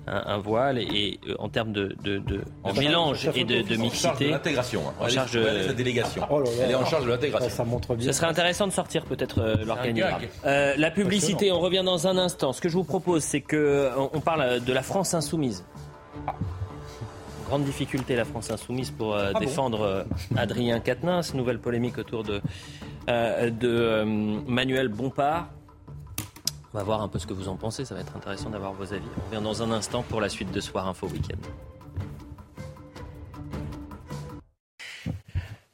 un, 0.06 0.22
un, 0.26 0.38
voile 0.38 0.78
et 0.78 1.20
euh, 1.28 1.34
en 1.38 1.48
termes 1.48 1.72
de, 1.72 1.96
de, 2.02 2.18
de 2.18 2.42
en 2.64 2.72
mélange 2.74 3.30
et 3.34 3.44
de, 3.44 3.62
de 3.62 3.76
mixité. 3.76 4.30
l'intégration. 4.30 4.82
En 4.98 5.08
charge 5.08 5.32
de 5.32 5.40
la 5.40 5.72
délégation. 5.72 6.26
Oh 6.30 6.40
là 6.40 6.44
là, 6.44 6.50
Elle 6.64 6.70
est 6.72 6.74
en 6.74 6.86
charge 6.86 7.04
de 7.04 7.10
l'intégration. 7.10 7.48
Ça, 7.48 7.56
ça, 7.56 7.64
montre 7.64 7.94
bien. 7.94 8.06
Ce 8.06 8.12
serait 8.12 8.28
intéressant 8.28 8.66
de 8.66 8.72
sortir 8.72 9.04
peut-être 9.04 9.40
euh, 9.40 9.64
l'organigramme. 9.64 10.22
Euh, 10.44 10.74
la 10.76 10.90
publicité, 10.90 11.52
on 11.52 11.60
revient 11.60 11.82
dans 11.84 12.06
un 12.06 12.18
instant. 12.18 12.52
Ce 12.52 12.60
que 12.60 12.68
je 12.68 12.74
vous 12.74 12.84
propose, 12.84 13.22
c'est 13.22 13.40
que 13.40 13.90
on 14.12 14.20
parle 14.20 14.60
de 14.60 14.72
la 14.72 14.82
France 14.82 15.14
insoumise. 15.14 15.64
Ah 16.26 16.34
grande 17.52 17.64
difficulté 17.64 18.16
la 18.16 18.24
France 18.24 18.50
insoumise 18.50 18.90
pour 18.90 19.14
euh, 19.14 19.30
ah 19.34 19.38
défendre 19.38 19.78
bon 19.78 19.84
euh, 19.84 20.04
Adrien 20.36 20.80
Quatennens. 20.80 21.34
Nouvelle 21.34 21.58
polémique 21.58 21.98
autour 21.98 22.24
de, 22.24 22.36
euh, 22.36 22.40
de 23.06 24.04
Manuel 24.46 24.88
Bompard. 24.88 25.48
On 26.74 26.78
va 26.78 26.84
voir 26.84 27.02
un 27.02 27.08
peu 27.08 27.18
ce 27.18 27.26
que 27.26 27.34
vous 27.34 27.48
en 27.48 27.56
pensez. 27.56 27.84
Ça 27.84 27.94
va 27.94 28.00
être 28.00 28.16
intéressant 28.16 28.50
d'avoir 28.50 28.72
vos 28.72 28.92
avis. 28.92 29.04
On 29.18 29.30
revient 29.30 29.44
dans 29.44 29.62
un 29.62 29.70
instant 29.72 30.02
pour 30.02 30.20
la 30.20 30.28
suite 30.28 30.50
de 30.52 30.60
Soir 30.60 30.88
Info 30.88 31.06
Week-end. 31.06 31.38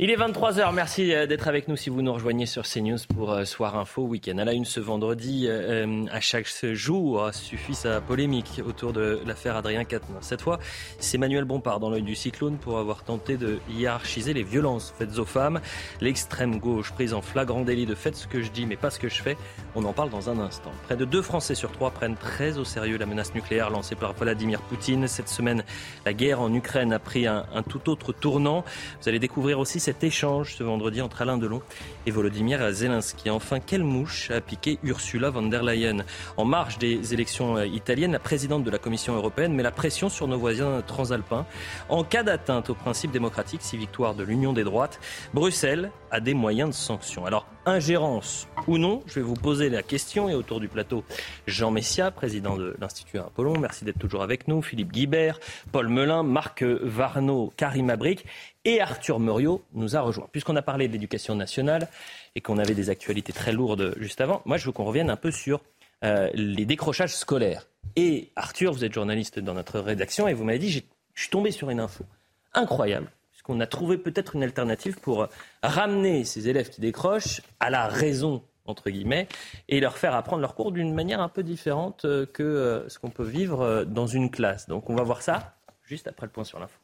Il 0.00 0.12
est 0.12 0.16
23h, 0.16 0.72
merci 0.72 1.12
euh, 1.12 1.26
d'être 1.26 1.48
avec 1.48 1.66
nous 1.66 1.74
si 1.74 1.90
vous 1.90 2.02
nous 2.02 2.12
rejoignez 2.12 2.46
sur 2.46 2.62
CNews 2.62 2.98
pour 3.16 3.32
euh, 3.32 3.44
Soir 3.44 3.76
Info 3.76 4.02
Week-end. 4.02 4.38
À 4.38 4.44
la 4.44 4.52
une 4.52 4.64
ce 4.64 4.78
vendredi, 4.78 5.46
euh, 5.48 6.04
à 6.12 6.20
chaque 6.20 6.46
jour 6.72 7.28
suffit 7.32 7.74
sa 7.74 8.00
polémique 8.00 8.62
autour 8.64 8.92
de 8.92 9.18
l'affaire 9.26 9.56
Adrien 9.56 9.82
Quatennens. 9.82 10.22
Cette 10.22 10.40
fois, 10.40 10.60
c'est 11.00 11.18
Manuel 11.18 11.46
Bompard 11.46 11.80
dans 11.80 11.90
l'œil 11.90 12.02
du 12.02 12.14
cyclone 12.14 12.58
pour 12.58 12.78
avoir 12.78 13.02
tenté 13.02 13.36
de 13.36 13.58
hiérarchiser 13.68 14.34
les 14.34 14.44
violences 14.44 14.94
faites 14.96 15.18
aux 15.18 15.24
femmes. 15.24 15.60
L'extrême 16.00 16.60
gauche 16.60 16.92
prise 16.92 17.12
en 17.12 17.20
flagrant 17.20 17.62
délit 17.62 17.84
de 17.84 17.96
fait 17.96 18.14
ce 18.14 18.28
que 18.28 18.40
je 18.40 18.52
dis 18.52 18.66
mais 18.66 18.76
pas 18.76 18.90
ce 18.90 19.00
que 19.00 19.08
je 19.08 19.20
fais. 19.20 19.36
On 19.74 19.84
en 19.84 19.92
parle 19.92 20.10
dans 20.10 20.30
un 20.30 20.38
instant. 20.38 20.70
Près 20.84 20.96
de 20.96 21.06
deux 21.06 21.22
Français 21.22 21.56
sur 21.56 21.72
trois 21.72 21.90
prennent 21.90 22.14
très 22.14 22.58
au 22.58 22.64
sérieux 22.64 22.98
la 22.98 23.06
menace 23.06 23.34
nucléaire 23.34 23.70
lancée 23.70 23.96
par 23.96 24.12
Vladimir 24.12 24.60
Poutine. 24.60 25.08
Cette 25.08 25.28
semaine, 25.28 25.64
la 26.06 26.12
guerre 26.12 26.40
en 26.40 26.54
Ukraine 26.54 26.92
a 26.92 27.00
pris 27.00 27.26
un, 27.26 27.46
un 27.52 27.64
tout 27.64 27.90
autre 27.90 28.12
tournant. 28.12 28.64
Vous 29.02 29.08
allez 29.08 29.18
découvrir 29.18 29.58
aussi 29.58 29.80
cet 29.88 30.04
échange 30.04 30.54
ce 30.54 30.62
vendredi 30.62 31.00
entre 31.00 31.22
Alain 31.22 31.38
Delon 31.38 31.62
et 32.04 32.10
Volodymyr 32.10 32.72
Zelensky. 32.72 33.30
Enfin, 33.30 33.58
quelle 33.58 33.84
mouche 33.84 34.30
a 34.30 34.42
piqué 34.42 34.78
Ursula 34.82 35.30
von 35.30 35.44
der 35.44 35.62
Leyen? 35.62 36.04
En 36.36 36.44
marge 36.44 36.76
des 36.76 37.14
élections 37.14 37.56
euh, 37.56 37.66
italiennes, 37.66 38.12
la 38.12 38.18
présidente 38.18 38.64
de 38.64 38.70
la 38.70 38.76
Commission 38.76 39.14
européenne 39.14 39.54
met 39.54 39.62
la 39.62 39.70
pression 39.70 40.10
sur 40.10 40.28
nos 40.28 40.36
voisins 40.38 40.82
transalpins. 40.86 41.46
En 41.88 42.04
cas 42.04 42.22
d'atteinte 42.22 42.68
aux 42.68 42.74
principes 42.74 43.12
démocratiques, 43.12 43.62
si 43.62 43.78
victoire 43.78 44.14
de 44.14 44.24
l'Union 44.24 44.52
des 44.52 44.62
droites, 44.62 45.00
Bruxelles 45.32 45.90
a 46.10 46.20
des 46.20 46.34
moyens 46.34 46.68
de 46.68 46.74
sanction. 46.74 47.24
Alors, 47.24 47.46
ingérence 47.64 48.46
ou 48.66 48.76
non, 48.78 49.02
je 49.06 49.14
vais 49.14 49.22
vous 49.22 49.34
poser 49.34 49.70
la 49.70 49.82
question 49.82 50.28
et 50.28 50.34
autour 50.34 50.60
du 50.60 50.68
plateau, 50.68 51.04
Jean 51.46 51.70
Messia, 51.70 52.10
président 52.10 52.56
de 52.56 52.76
l'Institut 52.80 53.18
Apollon, 53.18 53.58
merci 53.58 53.84
d'être 53.84 53.98
toujours 53.98 54.22
avec 54.22 54.48
nous, 54.48 54.62
Philippe 54.62 54.92
Guibert, 54.92 55.38
Paul 55.72 55.88
Melun, 55.88 56.22
Marc 56.22 56.62
Varno, 56.62 57.52
Karim 57.56 57.90
Abric 57.90 58.24
et 58.68 58.82
Arthur 58.82 59.18
Muriot 59.18 59.64
nous 59.72 59.96
a 59.96 60.00
rejoint. 60.00 60.28
Puisqu'on 60.30 60.54
a 60.54 60.60
parlé 60.60 60.88
de 60.88 60.92
l'éducation 60.92 61.34
nationale 61.34 61.88
et 62.34 62.42
qu'on 62.42 62.58
avait 62.58 62.74
des 62.74 62.90
actualités 62.90 63.32
très 63.32 63.50
lourdes 63.50 63.94
juste 63.96 64.20
avant, 64.20 64.42
moi 64.44 64.58
je 64.58 64.66
veux 64.66 64.72
qu'on 64.72 64.84
revienne 64.84 65.08
un 65.08 65.16
peu 65.16 65.30
sur 65.30 65.62
euh, 66.04 66.28
les 66.34 66.66
décrochages 66.66 67.16
scolaires. 67.16 67.66
Et 67.96 68.30
Arthur, 68.36 68.74
vous 68.74 68.84
êtes 68.84 68.92
journaliste 68.92 69.38
dans 69.38 69.54
notre 69.54 69.80
rédaction 69.80 70.28
et 70.28 70.34
vous 70.34 70.44
m'avez 70.44 70.58
dit, 70.58 70.70
je 70.70 70.82
suis 71.14 71.30
tombé 71.30 71.50
sur 71.50 71.70
une 71.70 71.80
info 71.80 72.04
incroyable, 72.52 73.10
puisqu'on 73.30 73.58
a 73.60 73.66
trouvé 73.66 73.96
peut-être 73.96 74.36
une 74.36 74.42
alternative 74.42 74.98
pour 75.00 75.28
ramener 75.62 76.24
ces 76.24 76.50
élèves 76.50 76.68
qui 76.68 76.82
décrochent 76.82 77.40
à 77.60 77.70
la 77.70 77.88
raison 77.88 78.42
entre 78.66 78.90
guillemets, 78.90 79.28
et 79.70 79.80
leur 79.80 79.96
faire 79.96 80.14
apprendre 80.14 80.42
leur 80.42 80.54
cours 80.54 80.72
d'une 80.72 80.92
manière 80.92 81.22
un 81.22 81.30
peu 81.30 81.42
différente 81.42 82.04
euh, 82.04 82.26
que 82.26 82.42
euh, 82.42 82.86
ce 82.90 82.98
qu'on 82.98 83.08
peut 83.08 83.24
vivre 83.24 83.84
dans 83.84 84.06
une 84.06 84.30
classe. 84.30 84.68
Donc 84.68 84.90
on 84.90 84.94
va 84.94 85.04
voir 85.04 85.22
ça 85.22 85.56
juste 85.84 86.06
après 86.06 86.26
le 86.26 86.32
point 86.32 86.44
sur 86.44 86.60
l'info. 86.60 86.78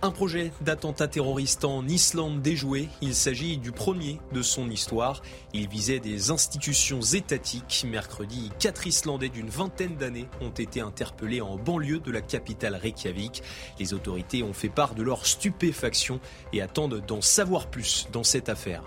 Un 0.00 0.12
projet 0.12 0.52
d'attentat 0.60 1.08
terroriste 1.08 1.64
en 1.64 1.84
Islande 1.88 2.40
déjoué. 2.40 2.88
Il 3.00 3.16
s'agit 3.16 3.58
du 3.58 3.72
premier 3.72 4.20
de 4.32 4.42
son 4.42 4.70
histoire. 4.70 5.22
Il 5.52 5.68
visait 5.68 5.98
des 5.98 6.30
institutions 6.30 7.00
étatiques. 7.00 7.84
Mercredi, 7.84 8.52
quatre 8.60 8.86
Islandais 8.86 9.28
d'une 9.28 9.48
vingtaine 9.48 9.96
d'années 9.96 10.28
ont 10.40 10.50
été 10.50 10.80
interpellés 10.80 11.40
en 11.40 11.56
banlieue 11.56 11.98
de 11.98 12.12
la 12.12 12.20
capitale 12.20 12.76
Reykjavik. 12.76 13.42
Les 13.80 13.92
autorités 13.92 14.44
ont 14.44 14.52
fait 14.52 14.68
part 14.68 14.94
de 14.94 15.02
leur 15.02 15.26
stupéfaction 15.26 16.20
et 16.52 16.62
attendent 16.62 17.04
d'en 17.04 17.20
savoir 17.20 17.66
plus 17.66 18.06
dans 18.12 18.22
cette 18.22 18.48
affaire. 18.48 18.84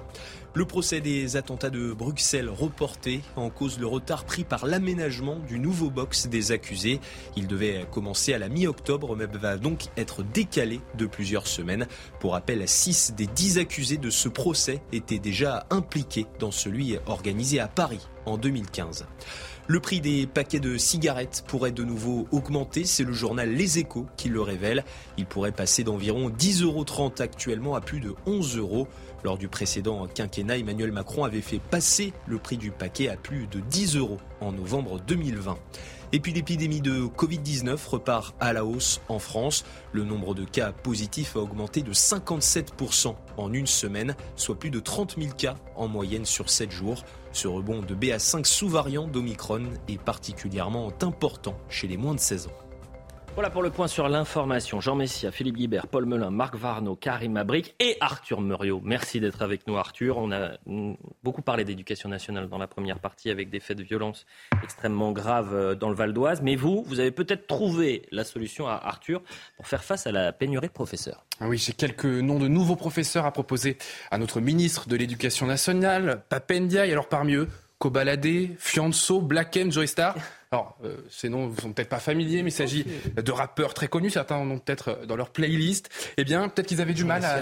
Le 0.53 0.65
procès 0.65 0.99
des 0.99 1.37
attentats 1.37 1.69
de 1.69 1.93
Bruxelles 1.93 2.49
reporté 2.49 3.21
en 3.37 3.49
cause 3.49 3.79
le 3.79 3.87
retard 3.87 4.25
pris 4.25 4.43
par 4.43 4.65
l'aménagement 4.65 5.39
du 5.47 5.59
nouveau 5.59 5.89
box 5.89 6.27
des 6.27 6.51
accusés. 6.51 6.99
Il 7.37 7.47
devait 7.47 7.85
commencer 7.89 8.33
à 8.33 8.37
la 8.37 8.49
mi-octobre 8.49 9.15
mais 9.15 9.27
va 9.27 9.55
donc 9.55 9.85
être 9.95 10.23
décalé 10.23 10.81
de 10.97 11.05
plusieurs 11.05 11.47
semaines. 11.47 11.87
Pour 12.19 12.33
rappel, 12.33 12.67
6 12.67 13.13
des 13.15 13.27
10 13.27 13.59
accusés 13.59 13.97
de 13.97 14.09
ce 14.09 14.27
procès 14.27 14.81
étaient 14.91 15.19
déjà 15.19 15.65
impliqués 15.69 16.25
dans 16.39 16.51
celui 16.51 16.97
organisé 17.05 17.61
à 17.61 17.69
Paris 17.69 18.05
en 18.25 18.37
2015. 18.37 19.05
Le 19.67 19.79
prix 19.79 20.01
des 20.01 20.27
paquets 20.27 20.59
de 20.59 20.77
cigarettes 20.77 21.45
pourrait 21.47 21.71
de 21.71 21.83
nouveau 21.83 22.27
augmenter, 22.31 22.83
c'est 22.83 23.03
le 23.03 23.13
journal 23.13 23.49
Les 23.49 23.79
Échos 23.79 24.07
qui 24.17 24.27
le 24.27 24.41
révèle. 24.41 24.83
Il 25.17 25.25
pourrait 25.25 25.53
passer 25.53 25.83
d'environ 25.83 26.29
10,30 26.29 26.63
euros 26.63 26.85
actuellement 27.19 27.75
à 27.75 27.79
plus 27.79 27.99
de 27.99 28.13
11 28.25 28.57
euros. 28.57 28.87
Lors 29.24 29.38
du 29.38 29.47
précédent 29.47 30.07
quinquennat, 30.07 30.57
Emmanuel 30.57 30.91
Macron 30.91 31.24
avait 31.24 31.41
fait 31.41 31.59
passer 31.59 32.13
le 32.28 32.39
prix 32.39 32.57
du 32.57 32.72
paquet 32.72 33.07
à 33.07 33.15
plus 33.15 33.47
de 33.47 33.59
10 33.59 33.97
euros 33.97 34.17
en 34.39 34.51
novembre 34.51 34.99
2020. 35.05 35.57
Et 36.13 36.19
puis 36.19 36.34
l'épidémie 36.34 36.82
de 36.82 37.03
Covid-19 37.05 37.78
repart 37.88 38.36
à 38.39 38.51
la 38.51 38.65
hausse 38.65 38.99
en 39.07 39.19
France. 39.19 39.63
Le 39.93 40.03
nombre 40.03 40.34
de 40.34 40.43
cas 40.43 40.72
positifs 40.74 41.38
a 41.38 41.39
augmenté 41.39 41.84
de 41.84 41.93
57% 41.93 43.15
en 43.38 43.53
une 43.53 43.67
semaine, 43.67 44.15
soit 44.36 44.59
plus 44.59 44.72
de 44.72 44.80
30 44.80 45.15
000 45.17 45.34
cas 45.36 45.55
en 45.76 45.88
moyenne 45.88 46.26
sur 46.26 46.49
7 46.49 46.72
jours. 46.72 47.05
Ce 47.32 47.47
rebond 47.47 47.82
de 47.82 47.95
BA5 47.95 48.43
sous-variant 48.43 49.07
d'Omicron 49.07 49.63
est 49.88 50.01
particulièrement 50.01 50.91
important 51.01 51.57
chez 51.69 51.88
les 51.88 51.97
moins 51.97 52.15
de 52.15 52.19
16 52.19 52.47
ans. 52.47 52.70
Voilà 53.34 53.49
pour 53.49 53.63
le 53.63 53.69
point 53.69 53.88
sur 53.88 54.09
l'information. 54.09 54.82
Jean 54.82 54.95
Messia, 54.95 55.32
Philippe 55.32 55.55
Guibert, 55.55 55.88
Paul 55.88 56.05
Melun, 56.05 56.29
Marc 56.32 56.55
Varno, 56.55 56.97
Karim 56.97 57.38
Abric 57.38 57.75
et 57.79 57.95
Arthur 58.01 58.41
Muriot. 58.41 58.82
Merci 58.84 59.21
d'être 59.21 59.41
avec 59.41 59.65
nous, 59.67 59.77
Arthur. 59.77 60.17
On 60.17 60.32
a 60.34 60.57
beaucoup 61.23 61.41
parlé 61.41 61.63
d'éducation 61.63 62.09
nationale 62.09 62.49
dans 62.49 62.57
la 62.57 62.67
première 62.67 62.99
partie 62.99 63.29
avec 63.29 63.49
des 63.49 63.61
faits 63.61 63.77
de 63.77 63.84
violence 63.84 64.25
extrêmement 64.63 65.13
graves 65.13 65.55
euh, 65.55 65.75
dans 65.75 65.89
le 65.89 65.95
Val 65.95 66.11
d'Oise. 66.11 66.41
Mais 66.41 66.57
vous, 66.57 66.84
vous 66.86 66.99
avez 66.99 67.11
peut-être 67.11 67.47
trouvé 67.47 68.03
la 68.11 68.25
solution 68.25 68.67
à 68.67 68.73
Arthur 68.73 69.21
pour 69.55 69.65
faire 69.65 69.84
face 69.84 70.05
à 70.07 70.11
la 70.11 70.34
pénurie 70.34 70.67
de 70.67 70.73
professeurs. 70.73 71.25
Ah 71.39 71.47
oui, 71.47 71.57
j'ai 71.57 71.73
quelques 71.73 72.05
noms 72.05 72.38
de 72.38 72.49
nouveaux 72.49 72.75
professeurs 72.75 73.25
à 73.25 73.32
proposer 73.32 73.77
à 74.11 74.17
notre 74.17 74.41
ministre 74.41 74.89
de 74.89 74.97
l'Éducation 74.97 75.47
nationale, 75.47 76.21
Papendia, 76.27 76.86
et 76.86 76.91
alors 76.91 77.07
parmi 77.07 77.36
eux, 77.36 77.47
Kobalade, 77.79 78.57
Fianso, 78.59 79.21
Blacken, 79.21 79.71
Joy 79.71 79.88
Star. 79.88 80.15
Alors, 80.53 80.75
euh, 80.83 80.97
ces 81.09 81.29
noms 81.29 81.47
ne 81.47 81.55
sont 81.55 81.71
peut-être 81.71 81.87
pas 81.87 81.99
familiers, 81.99 82.43
mais 82.43 82.49
il 82.49 82.53
s'agit 82.53 82.85
de 83.15 83.31
rappeurs 83.31 83.73
très 83.73 83.87
connus. 83.87 84.09
Certains 84.09 84.35
en 84.35 84.51
ont 84.51 84.59
peut-être 84.59 85.05
dans 85.07 85.15
leur 85.15 85.29
playlist. 85.29 85.89
Eh 86.17 86.25
bien, 86.25 86.49
peut-être 86.49 86.67
qu'ils 86.67 86.81
avaient 86.81 86.93
du 86.93 87.05
mal 87.05 87.23
à. 87.23 87.39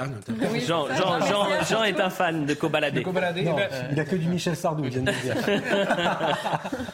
Jean, 0.68 0.88
Jean, 0.93 1.20
Jean, 1.26 1.64
Jean, 1.68 1.84
est 1.86 1.99
un 1.99 2.12
fan 2.12 2.45
de 2.45 2.53
Kobalade. 2.53 2.93
De 2.93 3.01
Kobalade 3.01 3.38
eh 3.39 3.45
ben, 3.45 3.68
Il 3.89 3.95
n'a 3.95 4.05
que 4.05 4.16
du 4.16 4.28
Michel 4.28 4.55
Sardou, 4.55 4.84
il 4.84 4.91
vient 4.91 5.01
de 5.01 5.12
dire. 5.12 5.36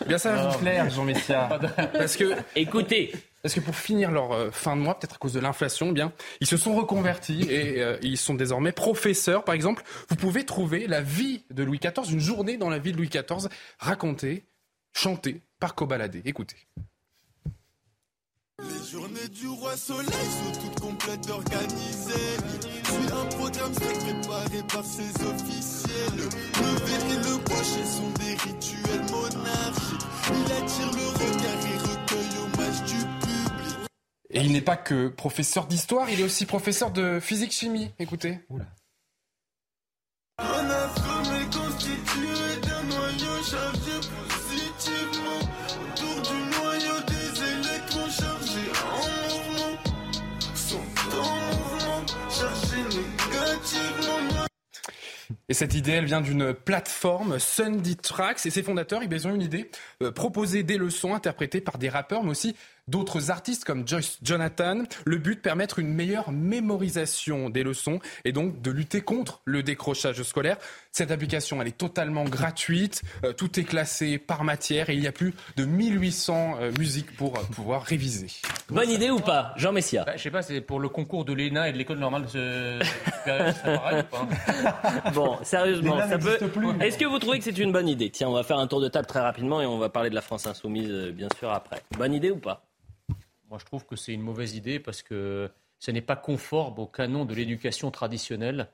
eh 0.01 0.05
bien, 0.07 0.17
ça 0.17 0.31
va 0.31 0.47
vous 0.47 0.57
plaire, 0.59 0.89
Jean 0.89 1.03
Messia. 1.03 1.49
Parce 1.91 2.15
que. 2.15 2.33
Écoutez, 2.55 3.11
parce 3.41 3.53
que 3.53 3.59
pour 3.59 3.75
finir 3.75 4.09
leur 4.09 4.31
euh, 4.31 4.51
fin 4.51 4.77
de 4.77 4.81
mois, 4.81 4.97
peut-être 4.97 5.15
à 5.15 5.17
cause 5.17 5.33
de 5.33 5.41
l'inflation, 5.41 5.89
eh 5.89 5.93
bien, 5.93 6.13
ils 6.39 6.47
se 6.47 6.55
sont 6.55 6.75
reconvertis 6.75 7.45
et 7.49 7.83
euh, 7.83 7.97
ils 8.01 8.17
sont 8.17 8.35
désormais 8.35 8.71
professeurs. 8.71 9.43
Par 9.43 9.53
exemple, 9.53 9.83
vous 10.07 10.15
pouvez 10.15 10.45
trouver 10.45 10.87
la 10.87 11.01
vie 11.01 11.43
de 11.51 11.63
Louis 11.63 11.79
XIV, 11.79 12.13
une 12.13 12.21
journée 12.21 12.55
dans 12.55 12.69
la 12.69 12.79
vie 12.79 12.93
de 12.93 12.97
Louis 12.97 13.09
XIV, 13.09 13.49
racontée, 13.79 14.45
chantée 14.93 15.41
par 15.59 15.75
Cobaladé. 15.75 16.21
Écoutez. 16.25 16.67
Les 18.59 18.89
journées 18.89 19.27
du 19.29 19.47
roi 19.47 19.75
soleil 19.75 20.05
sont 20.07 20.59
toutes 20.61 20.79
complètes 20.79 21.29
organisées. 21.29 22.37
Suis 22.83 23.11
un 23.11 23.25
programme 23.25 23.73
secret 23.73 24.21
préparé 24.21 24.63
par 24.71 24.85
ses 24.85 25.09
officiels. 25.25 26.17
Le 26.17 26.85
verre 26.85 27.05
et 27.11 27.17
le 27.17 27.37
cocher 27.43 27.85
sont 27.85 28.11
des 28.11 28.35
rituels 28.35 29.05
monarchiques. 29.11 30.05
Il 30.29 30.51
attire 30.53 30.91
le 30.91 31.07
regard 31.09 31.61
et 31.67 31.77
recueille 31.77 32.37
hommage 32.39 32.83
du 32.83 32.97
public. 33.19 33.89
Et 34.29 34.41
il 34.41 34.51
n'est 34.53 34.61
pas 34.61 34.77
que 34.77 35.09
professeur 35.09 35.67
d'histoire, 35.67 36.09
il 36.09 36.21
est 36.21 36.23
aussi 36.23 36.45
professeur 36.45 36.91
de 36.91 37.19
physique-chimie. 37.19 37.91
Écoutez. 37.99 38.39
Oula. 38.49 38.65
Et 55.47 55.53
cette 55.53 55.75
idée, 55.75 55.91
elle 55.91 56.05
vient 56.05 56.21
d'une 56.21 56.53
plateforme, 56.53 57.37
Sunday 57.37 57.93
Tracks, 57.95 58.43
et 58.45 58.49
ses 58.49 58.63
fondateurs, 58.63 59.03
ils 59.03 59.27
ont 59.27 59.35
une 59.35 59.43
idée, 59.43 59.69
euh, 60.01 60.11
proposer 60.11 60.63
des 60.63 60.77
leçons 60.77 61.13
interprétées 61.13 61.61
par 61.61 61.77
des 61.77 61.89
rappeurs, 61.89 62.23
mais 62.23 62.31
aussi 62.31 62.55
d'autres 62.87 63.31
artistes 63.31 63.65
comme 63.65 63.87
Joyce 63.87 64.19
Jonathan. 64.21 64.83
Le 65.05 65.17
but, 65.17 65.41
permettre 65.41 65.79
une 65.79 65.93
meilleure 65.93 66.31
mémorisation 66.31 67.49
des 67.49 67.63
leçons 67.63 67.99
et 68.25 68.31
donc 68.31 68.61
de 68.61 68.71
lutter 68.71 69.01
contre 69.01 69.41
le 69.45 69.63
décrochage 69.63 70.21
scolaire. 70.23 70.57
Cette 70.91 71.11
application, 71.11 71.61
elle 71.61 71.67
est 71.67 71.77
totalement 71.77 72.25
gratuite. 72.25 73.01
Euh, 73.23 73.33
tout 73.33 73.59
est 73.59 73.63
classé 73.63 74.17
par 74.17 74.43
matière 74.43 74.89
et 74.89 74.93
il 74.93 75.01
y 75.01 75.07
a 75.07 75.11
plus 75.11 75.33
de 75.57 75.65
1800 75.65 76.57
euh, 76.59 76.71
musiques 76.77 77.15
pour 77.17 77.37
euh, 77.37 77.41
pouvoir 77.53 77.83
réviser. 77.83 78.27
Bonne 78.69 78.89
idée 78.89 79.09
ou 79.09 79.19
pas, 79.19 79.53
Jean 79.57 79.71
Messia 79.71 80.03
bah, 80.05 80.15
Je 80.15 80.21
sais 80.21 80.31
pas, 80.31 80.41
c'est 80.41 80.61
pour 80.61 80.79
le 80.79 80.89
concours 80.89 81.25
de 81.25 81.33
l'ENA 81.33 81.69
et 81.69 81.73
de 81.73 81.77
l'école 81.77 81.97
normale 81.97 82.25
de 82.33 82.79
pareil 83.25 84.03
ou 84.03 84.15
pas? 84.15 85.11
Bon, 85.11 85.37
sérieusement, 85.43 85.99
ça 86.07 86.17
peut. 86.17 86.37
Est-ce 86.79 86.97
que 86.97 87.05
vous 87.05 87.19
trouvez 87.19 87.39
que 87.39 87.43
c'est 87.43 87.57
une 87.57 87.71
bonne 87.71 87.89
idée? 87.89 88.09
Tiens, 88.09 88.29
on 88.29 88.33
va 88.33 88.43
faire 88.43 88.59
un 88.59 88.67
tour 88.67 88.79
de 88.79 88.87
table 88.87 89.07
très 89.07 89.21
rapidement 89.21 89.61
et 89.61 89.65
on 89.65 89.77
va 89.77 89.89
parler 89.89 90.09
de 90.09 90.15
la 90.15 90.21
France 90.21 90.47
insoumise, 90.47 90.91
bien 91.13 91.27
sûr, 91.37 91.51
après. 91.51 91.81
Bonne 91.97 92.13
idée 92.13 92.31
ou 92.31 92.37
pas? 92.37 92.63
Moi, 93.55 93.59
je 93.61 93.65
trouve 93.67 93.85
que 93.85 93.95
c'est 93.95 94.11
une 94.11 94.21
mauvaise 94.21 94.57
idée 94.57 94.79
parce 94.79 95.01
que 95.01 95.49
ce 95.79 95.89
n'est 95.89 96.01
pas 96.01 96.17
conforme 96.17 96.77
au 96.77 96.87
canon 96.87 97.23
de 97.23 97.33
l'éducation 97.33 97.89
traditionnelle. 97.89 98.67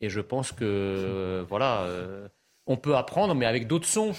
Et 0.00 0.08
je 0.08 0.20
pense 0.20 0.50
que, 0.50 0.64
euh, 0.64 1.44
voilà, 1.48 1.82
euh, 1.82 2.26
on 2.66 2.76
peut 2.76 2.96
apprendre, 2.96 3.36
mais 3.36 3.46
avec 3.46 3.68
d'autres 3.68 3.86
sons. 3.86 4.10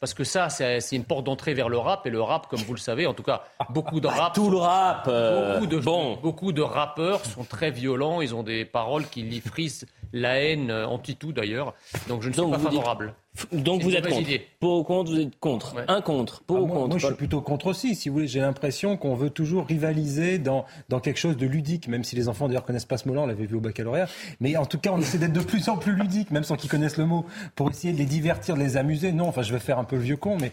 Parce 0.00 0.14
que 0.14 0.24
ça, 0.24 0.48
c'est 0.48 0.96
une 0.96 1.04
porte 1.04 1.26
d'entrée 1.26 1.52
vers 1.52 1.68
le 1.68 1.76
rap. 1.76 2.06
Et 2.06 2.10
le 2.10 2.22
rap, 2.22 2.46
comme 2.48 2.60
vous 2.60 2.72
le 2.72 2.80
savez, 2.80 3.06
en 3.06 3.12
tout 3.12 3.22
cas, 3.22 3.44
beaucoup 3.68 4.00
de 4.00 4.06
rap. 4.06 4.32
Tout 4.32 4.48
le 4.48 4.56
rap. 4.56 5.04
Euh, 5.08 5.56
beaucoup, 5.56 5.66
de, 5.66 5.78
bon. 5.78 6.16
beaucoup 6.16 6.52
de 6.52 6.62
rappeurs 6.62 7.22
sont 7.26 7.44
très 7.44 7.70
violents. 7.70 8.22
Ils 8.22 8.34
ont 8.34 8.42
des 8.42 8.64
paroles 8.64 9.06
qui 9.08 9.42
frisent 9.42 9.84
la 10.12 10.40
haine 10.40 10.70
anti-tout 10.70 11.32
d'ailleurs. 11.32 11.74
Donc 12.08 12.22
je 12.22 12.28
ne 12.28 12.32
suis 12.32 12.50
pas 12.50 12.58
favorable. 12.58 13.14
Donc 13.52 13.82
vous 13.82 13.94
êtes 13.94 14.08
contre. 14.08 14.28
Pour 14.58 14.80
ou 14.80 14.84
contre, 14.84 15.12
vous 15.12 15.20
êtes 15.20 15.38
contre. 15.38 15.76
Un 15.86 16.00
contre. 16.00 16.42
Pour 16.42 16.56
ah, 16.56 16.60
ou 16.60 16.66
moi, 16.66 16.76
contre. 16.76 16.88
Moi, 16.88 16.98
je 16.98 17.06
suis 17.06 17.14
plutôt 17.14 17.40
contre 17.40 17.68
aussi. 17.68 17.94
Si 17.94 18.08
vous 18.08 18.14
voulez, 18.14 18.26
j'ai 18.26 18.40
l'impression 18.40 18.96
qu'on 18.96 19.14
veut 19.14 19.30
toujours 19.30 19.66
rivaliser 19.66 20.38
dans, 20.38 20.64
dans 20.88 21.00
quelque 21.00 21.18
chose 21.18 21.36
de 21.36 21.46
ludique, 21.46 21.86
même 21.86 22.02
si 22.02 22.16
les 22.16 22.28
enfants 22.28 22.48
d'ailleurs 22.48 22.64
connaissent 22.64 22.84
pas 22.84 22.98
ce 22.98 23.08
mot-là, 23.08 23.20
on 23.22 23.26
l'avait 23.26 23.46
vu 23.46 23.56
au 23.56 23.60
baccalauréat. 23.60 24.08
Mais 24.40 24.56
en 24.56 24.66
tout 24.66 24.78
cas, 24.78 24.90
on 24.92 24.98
essaie 24.98 25.18
d'être 25.18 25.32
de 25.32 25.40
plus 25.40 25.68
en 25.68 25.76
plus 25.76 25.94
ludique, 25.94 26.32
même 26.32 26.42
sans 26.42 26.56
qu'ils 26.56 26.70
connaissent 26.70 26.98
le 26.98 27.06
mot, 27.06 27.24
pour 27.54 27.70
essayer 27.70 27.92
de 27.92 27.98
les 27.98 28.04
divertir, 28.04 28.56
de 28.56 28.60
les 28.60 28.76
amuser. 28.76 29.12
Non, 29.12 29.28
enfin, 29.28 29.42
je 29.42 29.52
vais 29.52 29.60
faire 29.60 29.78
un 29.78 29.84
peu 29.84 29.96
le 29.96 30.02
vieux 30.02 30.16
con, 30.16 30.36
mais 30.38 30.50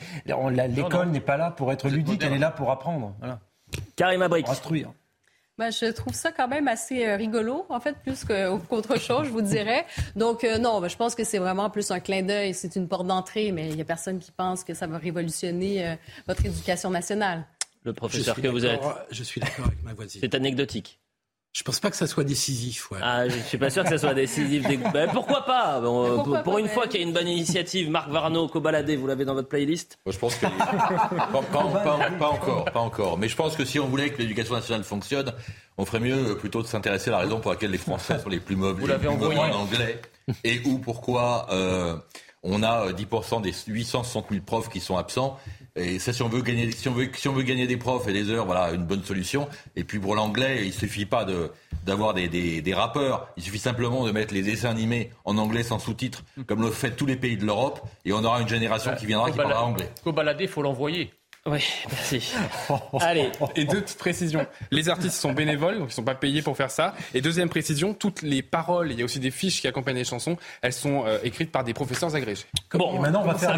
l'école 0.67 1.09
n'est 1.09 1.19
pas 1.19 1.37
là 1.37 1.51
pour 1.51 1.71
être 1.71 1.89
ludique, 1.89 2.23
elle 2.23 2.33
est 2.33 2.39
là 2.39 2.51
pour 2.51 2.69
apprendre. 2.71 3.15
Voilà. 3.19 3.39
Karim 3.95 4.21
Abrik. 4.21 4.47
Instruire. 4.47 4.91
Ben, 5.57 5.71
je 5.71 5.85
trouve 5.91 6.13
ça 6.13 6.31
quand 6.31 6.47
même 6.47 6.67
assez 6.67 7.03
euh, 7.03 7.15
rigolo, 7.15 7.65
en 7.69 7.79
fait, 7.79 7.95
plus 8.03 8.23
qu'autre 8.23 8.99
chose, 8.99 9.25
je 9.25 9.31
vous 9.31 9.41
dirais. 9.41 9.87
Donc, 10.15 10.43
euh, 10.43 10.59
non, 10.59 10.79
ben, 10.79 10.87
je 10.87 10.95
pense 10.95 11.15
que 11.15 11.23
c'est 11.23 11.39
vraiment 11.39 11.71
plus 11.71 11.89
un 11.89 11.99
clin 11.99 12.21
d'œil. 12.21 12.53
C'est 12.53 12.75
une 12.75 12.87
porte 12.87 13.07
d'entrée, 13.07 13.51
mais 13.51 13.69
il 13.69 13.75
n'y 13.75 13.81
a 13.81 13.85
personne 13.85 14.19
qui 14.19 14.31
pense 14.31 14.63
que 14.63 14.75
ça 14.75 14.85
va 14.85 14.99
révolutionner 14.99 15.87
euh, 15.87 15.95
votre 16.27 16.45
éducation 16.45 16.91
nationale. 16.91 17.43
Le 17.83 17.93
professeur 17.93 18.35
que 18.35 18.47
vous 18.47 18.65
êtes. 18.67 18.81
Je 19.09 19.23
suis 19.23 19.41
d'accord 19.41 19.65
avec 19.65 19.81
ma 19.83 19.95
voisine. 19.95 20.21
C'est 20.21 20.35
anecdotique. 20.35 20.99
Je 21.57 21.63
pense 21.63 21.79
pas 21.79 21.89
que 21.89 21.95
ça 21.95 22.05
soit 22.05 22.23
décisif. 22.23 22.91
Ouais. 22.91 22.99
Ah, 23.01 23.27
je 23.27 23.35
suis 23.39 23.57
pas 23.57 23.71
sûr 23.71 23.81
que 23.81 23.89
ça 23.89 23.97
soit 23.97 24.13
décisif. 24.13 24.63
Ben, 24.93 25.09
pourquoi 25.11 25.43
pas? 25.43 25.81
Bon, 25.81 26.23
Pour 26.43 26.59
une 26.59 26.67
fois 26.67 26.85
qu'il 26.87 27.01
y 27.01 27.03
a 27.03 27.07
une 27.07 27.13
bonne 27.13 27.27
initiative, 27.27 27.89
Marc 27.89 28.09
Varno, 28.09 28.47
Cobaladé, 28.47 28.95
vous 28.95 29.07
l'avez 29.07 29.25
dans 29.25 29.33
votre 29.33 29.47
playlist? 29.47 29.97
Je 30.05 30.17
pense 30.19 30.35
que 30.35 30.45
pas, 30.45 30.51
pas, 31.31 31.41
pas, 31.41 32.27
encore, 32.27 32.65
pas 32.65 32.79
encore. 32.79 33.17
Mais 33.17 33.27
je 33.27 33.35
pense 33.35 33.55
que 33.55 33.65
si 33.65 33.79
on 33.79 33.87
voulait 33.87 34.11
que 34.11 34.19
l'éducation 34.19 34.53
nationale 34.53 34.83
fonctionne, 34.83 35.33
on 35.79 35.85
ferait 35.85 35.99
mieux 35.99 36.37
plutôt 36.37 36.61
de 36.61 36.67
s'intéresser 36.67 37.09
à 37.09 37.13
la 37.13 37.19
raison 37.19 37.39
pour 37.39 37.49
laquelle 37.49 37.71
les 37.71 37.79
Français 37.79 38.19
sont 38.19 38.29
les 38.29 38.39
plus 38.39 38.55
mauvais, 38.55 38.79
vous 38.79 38.85
l'avez 38.85 39.07
envoyé 39.07 39.39
en 39.39 39.51
anglais 39.51 39.99
et 40.43 40.61
ou 40.63 40.77
pourquoi 40.77 41.47
euh, 41.51 41.97
on 42.43 42.61
a 42.61 42.91
10% 42.91 43.41
des 43.41 43.53
860 43.65 44.27
000 44.29 44.41
profs 44.45 44.69
qui 44.69 44.79
sont 44.79 44.97
absents 44.97 45.39
et 45.77 45.99
ça, 45.99 46.11
si 46.11 46.23
on 46.23 46.29
veut 46.29 46.41
gagner, 46.41 46.71
si 46.71 46.89
on 46.89 46.93
veut, 46.93 47.09
si 47.13 47.27
on 47.27 47.33
veut 47.33 47.43
gagner 47.43 47.67
des 47.67 47.77
profs 47.77 48.07
et 48.07 48.13
des 48.13 48.29
heures, 48.29 48.45
voilà, 48.45 48.71
une 48.73 48.85
bonne 48.85 49.03
solution. 49.03 49.47
Et 49.75 49.83
puis 49.83 49.99
pour 49.99 50.15
l'anglais, 50.15 50.65
il 50.65 50.73
suffit 50.73 51.05
pas 51.05 51.25
de 51.25 51.51
d'avoir 51.85 52.13
des, 52.13 52.27
des, 52.27 52.73
rappeurs. 52.73 53.29
Il 53.37 53.43
suffit 53.43 53.59
simplement 53.59 54.05
de 54.05 54.11
mettre 54.11 54.33
les 54.33 54.41
dessins 54.41 54.69
animés 54.69 55.11
en 55.23 55.37
anglais 55.37 55.63
sans 55.63 55.79
sous-titres, 55.79 56.23
comme 56.45 56.61
le 56.61 56.71
fait 56.71 56.91
tous 56.91 57.05
les 57.05 57.15
pays 57.15 57.37
de 57.37 57.45
l'Europe, 57.45 57.79
et 58.03 58.11
on 58.11 58.23
aura 58.23 58.41
une 58.41 58.47
génération 58.47 58.93
qui 58.95 59.05
viendra 59.05 59.31
qui 59.31 59.37
parlera 59.37 59.63
anglais. 59.63 59.89
Faut 60.03 60.11
balader, 60.11 60.45
il 60.45 60.49
faut 60.49 60.61
l'envoyer. 60.61 61.13
Oui, 61.47 61.63
merci. 61.89 62.33
Allez. 62.99 63.31
Et 63.55 63.63
deux 63.63 63.79
petites 63.79 63.97
précisions. 63.97 64.45
Les 64.69 64.89
artistes 64.89 65.15
sont 65.15 65.31
bénévoles, 65.31 65.75
donc 65.75 65.87
ils 65.87 65.91
ne 65.91 65.93
sont 65.93 66.03
pas 66.03 66.13
payés 66.15 66.41
pour 66.41 66.57
faire 66.57 66.71
ça. 66.71 66.93
Et 67.13 67.21
deuxième 67.21 67.47
précision, 67.47 67.93
toutes 67.93 68.21
les 68.21 68.41
paroles, 68.41 68.91
il 68.91 68.99
y 68.99 69.01
a 69.01 69.05
aussi 69.05 69.21
des 69.21 69.31
fiches 69.31 69.61
qui 69.61 69.67
accompagnent 69.67 69.95
les 69.95 70.03
chansons, 70.03 70.35
elles 70.61 70.73
sont 70.73 71.05
euh, 71.05 71.19
écrites 71.23 71.51
par 71.51 71.63
des 71.63 71.73
professeurs 71.73 72.13
agrégés. 72.15 72.43
bon, 72.73 72.99
maintenant 72.99 73.21
on 73.23 73.27
va 73.27 73.35
faire 73.35 73.57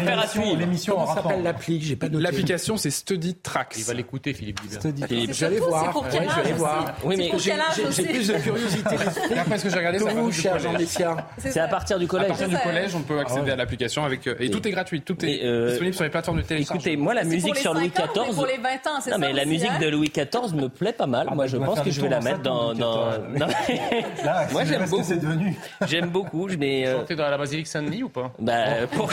l'émission 0.56 0.94
Comment 0.94 1.14
s'appelle 1.14 1.42
l'appli 1.42 1.80
J'ai 1.82 1.96
pas 1.96 2.08
L'application, 2.08 2.76
c'est 2.76 2.90
Study 2.90 3.34
Tracks. 3.34 3.74
Il 3.76 3.84
va 3.84 3.94
l'écouter, 3.94 4.34
Philippe 4.34 4.60
Philippe. 4.60 5.32
Je 5.32 5.40
vais 5.40 5.46
aller 5.46 5.58
voir. 5.58 5.90
Pour 5.90 6.08
quel 6.08 6.28
âge 6.28 6.52
voir. 6.52 6.94
Oui, 7.02 7.16
mais 7.16 7.32
j'ai 7.38 8.04
plus 8.04 8.28
de 8.28 8.34
curiosité. 8.34 8.96
Après 9.36 9.58
ce 9.58 9.64
que 9.64 9.70
j'ai 9.70 9.76
regardé, 9.76 9.98
ça 9.98 10.58
Jean 10.58 11.16
C'est 11.38 11.58
à 11.58 11.66
partir 11.66 11.98
du 11.98 12.06
collège. 12.06 12.26
À 12.26 12.28
partir 12.28 12.48
du 12.48 12.58
collège, 12.58 12.94
on 12.94 13.02
peut 13.02 13.18
accéder 13.18 13.50
à 13.50 13.56
l'application 13.56 14.04
avec 14.04 14.26
euh, 14.28 14.36
et 14.38 14.50
tout 14.50 14.66
est 14.66 14.70
gratuit, 14.70 15.00
tout 15.02 15.16
est 15.24 15.68
disponible 15.70 15.94
sur 15.94 16.04
les 16.04 16.10
plateformes 16.10 16.38
de 16.38 16.42
téléchargement. 16.42 16.80
Écoutez, 16.80 16.96
moi 16.96 17.14
la 17.14 17.24
musique 17.24 17.56
sur 17.56 17.74
Louis 17.80 17.90
XIV. 17.90 18.34
Pour 18.34 18.46
les 18.46 18.56
20 18.58 18.68
ans, 18.86 19.00
c'est 19.00 19.10
Non, 19.10 19.18
mais 19.18 19.32
la 19.32 19.44
musique 19.44 19.70
hein 19.70 19.78
de 19.80 19.88
Louis 19.88 20.08
XIV 20.10 20.54
me 20.54 20.68
plaît 20.68 20.92
pas 20.92 21.06
mal. 21.06 21.26
Ah, 21.30 21.34
Moi, 21.34 21.46
je 21.46 21.56
pense 21.56 21.80
que 21.80 21.90
je 21.90 22.00
vais 22.00 22.08
la 22.08 22.20
mettre 22.20 22.40
dans. 22.42 22.72
Là, 24.24 24.46
Moi, 24.52 24.64
j'aime 24.64 24.84
beaucoup. 24.88 25.02
c'est 25.02 25.16
devenu. 25.18 25.56
J'aime 25.86 26.10
beaucoup. 26.10 26.48
Mais 26.58 26.86
euh, 26.86 26.98
Chanter 26.98 27.16
dans 27.16 27.28
la 27.28 27.38
basilique 27.38 27.66
Saint-Denis 27.66 28.02
ou 28.02 28.08
pas 28.08 28.32
bah, 28.38 28.86
pour- 28.94 29.10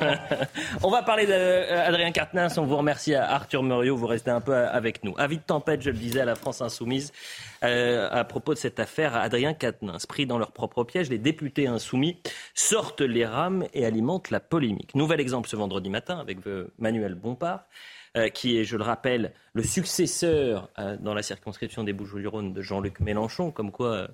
on 0.82 0.90
va 0.90 1.02
parler 1.02 1.26
d'Adrien 1.26 2.10
Quatennens. 2.12 2.58
On 2.58 2.64
vous 2.66 2.76
remercie 2.76 3.14
à 3.14 3.30
Arthur 3.30 3.62
Muriot. 3.62 3.96
Vous 3.96 4.06
restez 4.06 4.30
un 4.30 4.40
peu 4.40 4.54
avec 4.54 5.04
nous. 5.04 5.14
Avis 5.18 5.36
de 5.36 5.42
tempête, 5.42 5.82
je 5.82 5.90
le 5.90 5.96
disais, 5.96 6.20
à 6.20 6.24
la 6.24 6.34
France 6.34 6.60
Insoumise. 6.62 7.12
Euh, 7.62 8.08
à 8.10 8.24
propos 8.24 8.54
de 8.54 8.58
cette 8.58 8.80
affaire, 8.80 9.14
Adrien 9.16 9.52
Quatennens, 9.54 10.06
pris 10.06 10.26
dans 10.26 10.38
leur 10.38 10.52
propre 10.52 10.82
piège, 10.84 11.10
les 11.10 11.18
députés 11.18 11.66
insoumis 11.66 12.16
sortent 12.54 13.02
les 13.02 13.26
rames 13.26 13.64
et 13.74 13.84
alimentent 13.84 14.30
la 14.30 14.40
polémique. 14.40 14.94
Nouvel 14.94 15.20
exemple 15.20 15.48
ce 15.48 15.56
vendredi 15.56 15.90
matin 15.90 16.18
avec 16.18 16.38
euh, 16.46 16.72
Manuel 16.78 17.14
Bompard. 17.14 17.64
euh, 18.16 18.28
qui 18.28 18.58
est, 18.58 18.64
je 18.64 18.76
le 18.76 18.82
rappelle, 18.82 19.32
le 19.52 19.62
successeur 19.62 20.68
euh, 20.78 20.96
dans 21.00 21.14
la 21.14 21.22
circonscription 21.22 21.84
des 21.84 21.92
Bouches-du-Rhône 21.92 22.52
de 22.52 22.62
Jean-Luc 22.62 22.98
Mélenchon, 23.00 23.50
comme 23.52 23.70
quoi 23.70 24.08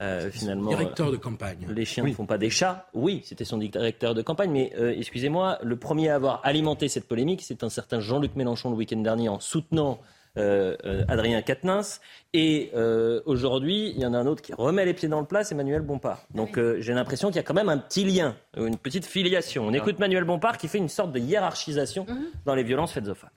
euh, 0.00 0.30
finalement 0.30 0.70
Directeur 0.70 1.10
de 1.12 1.16
campagne. 1.16 1.66
les 1.68 1.84
chiens 1.84 2.04
ne 2.04 2.12
font 2.12 2.24
pas 2.26 2.38
des 2.38 2.50
chats. 2.50 2.88
Oui, 2.94 3.20
c'était 3.24 3.44
son 3.44 3.58
directeur 3.58 4.14
de 4.14 4.22
campagne, 4.22 4.50
mais 4.50 4.72
euh, 4.78 4.94
excusez-moi, 4.96 5.58
le 5.62 5.76
premier 5.76 6.08
à 6.08 6.14
avoir 6.14 6.40
alimenté 6.44 6.88
cette 6.88 7.06
polémique, 7.06 7.42
c'est 7.42 7.62
un 7.62 7.68
certain 7.68 8.00
Jean-Luc 8.00 8.34
Mélenchon 8.36 8.70
le 8.70 8.76
week-end 8.76 8.96
dernier 9.00 9.28
en 9.28 9.38
soutenant 9.38 10.00
Adrien 10.36 11.42
Quatennens. 11.42 12.00
Et 12.32 12.70
euh, 12.74 13.20
aujourd'hui, 13.26 13.92
il 13.94 14.00
y 14.00 14.06
en 14.06 14.14
a 14.14 14.18
un 14.18 14.26
autre 14.26 14.42
qui 14.42 14.54
remet 14.54 14.84
les 14.84 14.94
pieds 14.94 15.08
dans 15.08 15.20
le 15.20 15.26
plat, 15.26 15.44
c'est 15.44 15.54
Manuel 15.54 15.82
Bompard. 15.82 16.22
Donc 16.34 16.58
euh, 16.58 16.76
j'ai 16.80 16.94
l'impression 16.94 17.28
qu'il 17.28 17.36
y 17.36 17.40
a 17.40 17.42
quand 17.42 17.54
même 17.54 17.68
un 17.68 17.78
petit 17.78 18.04
lien, 18.04 18.36
une 18.56 18.78
petite 18.78 19.04
filiation. 19.04 19.66
On 19.66 19.72
écoute 19.72 19.98
Manuel 19.98 20.24
Bompard 20.24 20.56
qui 20.56 20.68
fait 20.68 20.78
une 20.78 20.88
sorte 20.88 21.12
de 21.12 21.18
hiérarchisation 21.18 22.06
dans 22.46 22.54
les 22.54 22.62
violences 22.62 22.92
faites 22.92 23.08
aux 23.08 23.14
femmes. 23.14 23.30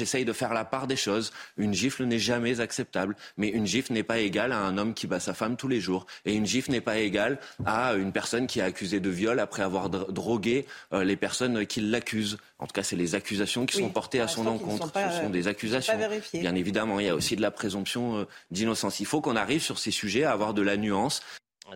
J'essaye 0.00 0.24
de 0.24 0.32
faire 0.32 0.54
la 0.54 0.64
part 0.64 0.86
des 0.86 0.96
choses. 0.96 1.30
Une 1.58 1.74
gifle 1.74 2.04
n'est 2.04 2.18
jamais 2.18 2.60
acceptable, 2.60 3.14
mais 3.36 3.48
une 3.48 3.66
gifle 3.66 3.92
n'est 3.92 4.02
pas 4.02 4.18
égale 4.18 4.50
à 4.52 4.58
un 4.60 4.78
homme 4.78 4.94
qui 4.94 5.06
bat 5.06 5.20
sa 5.20 5.34
femme 5.34 5.58
tous 5.58 5.68
les 5.68 5.78
jours. 5.78 6.06
Et 6.24 6.32
une 6.34 6.46
gifle 6.46 6.70
n'est 6.70 6.80
pas 6.80 6.96
égale 6.98 7.38
à 7.66 7.92
une 7.92 8.10
personne 8.10 8.46
qui 8.46 8.60
est 8.60 8.62
accusée 8.62 8.98
de 8.98 9.10
viol 9.10 9.38
après 9.40 9.62
avoir 9.62 9.90
dro- 9.90 10.10
drogué 10.10 10.64
euh, 10.94 11.04
les 11.04 11.16
personnes 11.16 11.66
qui 11.66 11.82
l'accusent. 11.82 12.38
En 12.58 12.66
tout 12.66 12.72
cas, 12.72 12.82
c'est 12.82 12.96
les 12.96 13.14
accusations 13.14 13.66
qui 13.66 13.76
Oui, 13.76 13.82
sont 13.82 13.90
portées 13.90 14.20
à 14.20 14.24
pour 14.24 14.34
son 14.36 14.46
encontre. 14.46 14.84
sont 14.84 14.88
pas, 14.90 15.10
Ce 15.10 15.18
sont 15.20 15.26
euh, 15.26 15.28
des 15.28 15.48
accusations. 15.48 15.92
Bien 16.32 16.54
évidemment, 16.54 16.98
il 16.98 17.04
y 17.04 17.10
a 17.10 17.14
aussi 17.14 17.36
de 17.36 17.42
la 17.42 17.50
présomption 17.50 18.20
euh, 18.20 18.24
d'innocence. 18.50 19.00
Il 19.00 19.06
faut 19.06 19.20
qu'on 19.20 19.36
arrive 19.36 19.60
sur 19.62 19.78
ces 19.78 19.90
sujets 19.90 20.24
à 20.24 20.32
avoir 20.32 20.54
de 20.54 20.62
la 20.62 20.78
nuance. 20.78 21.20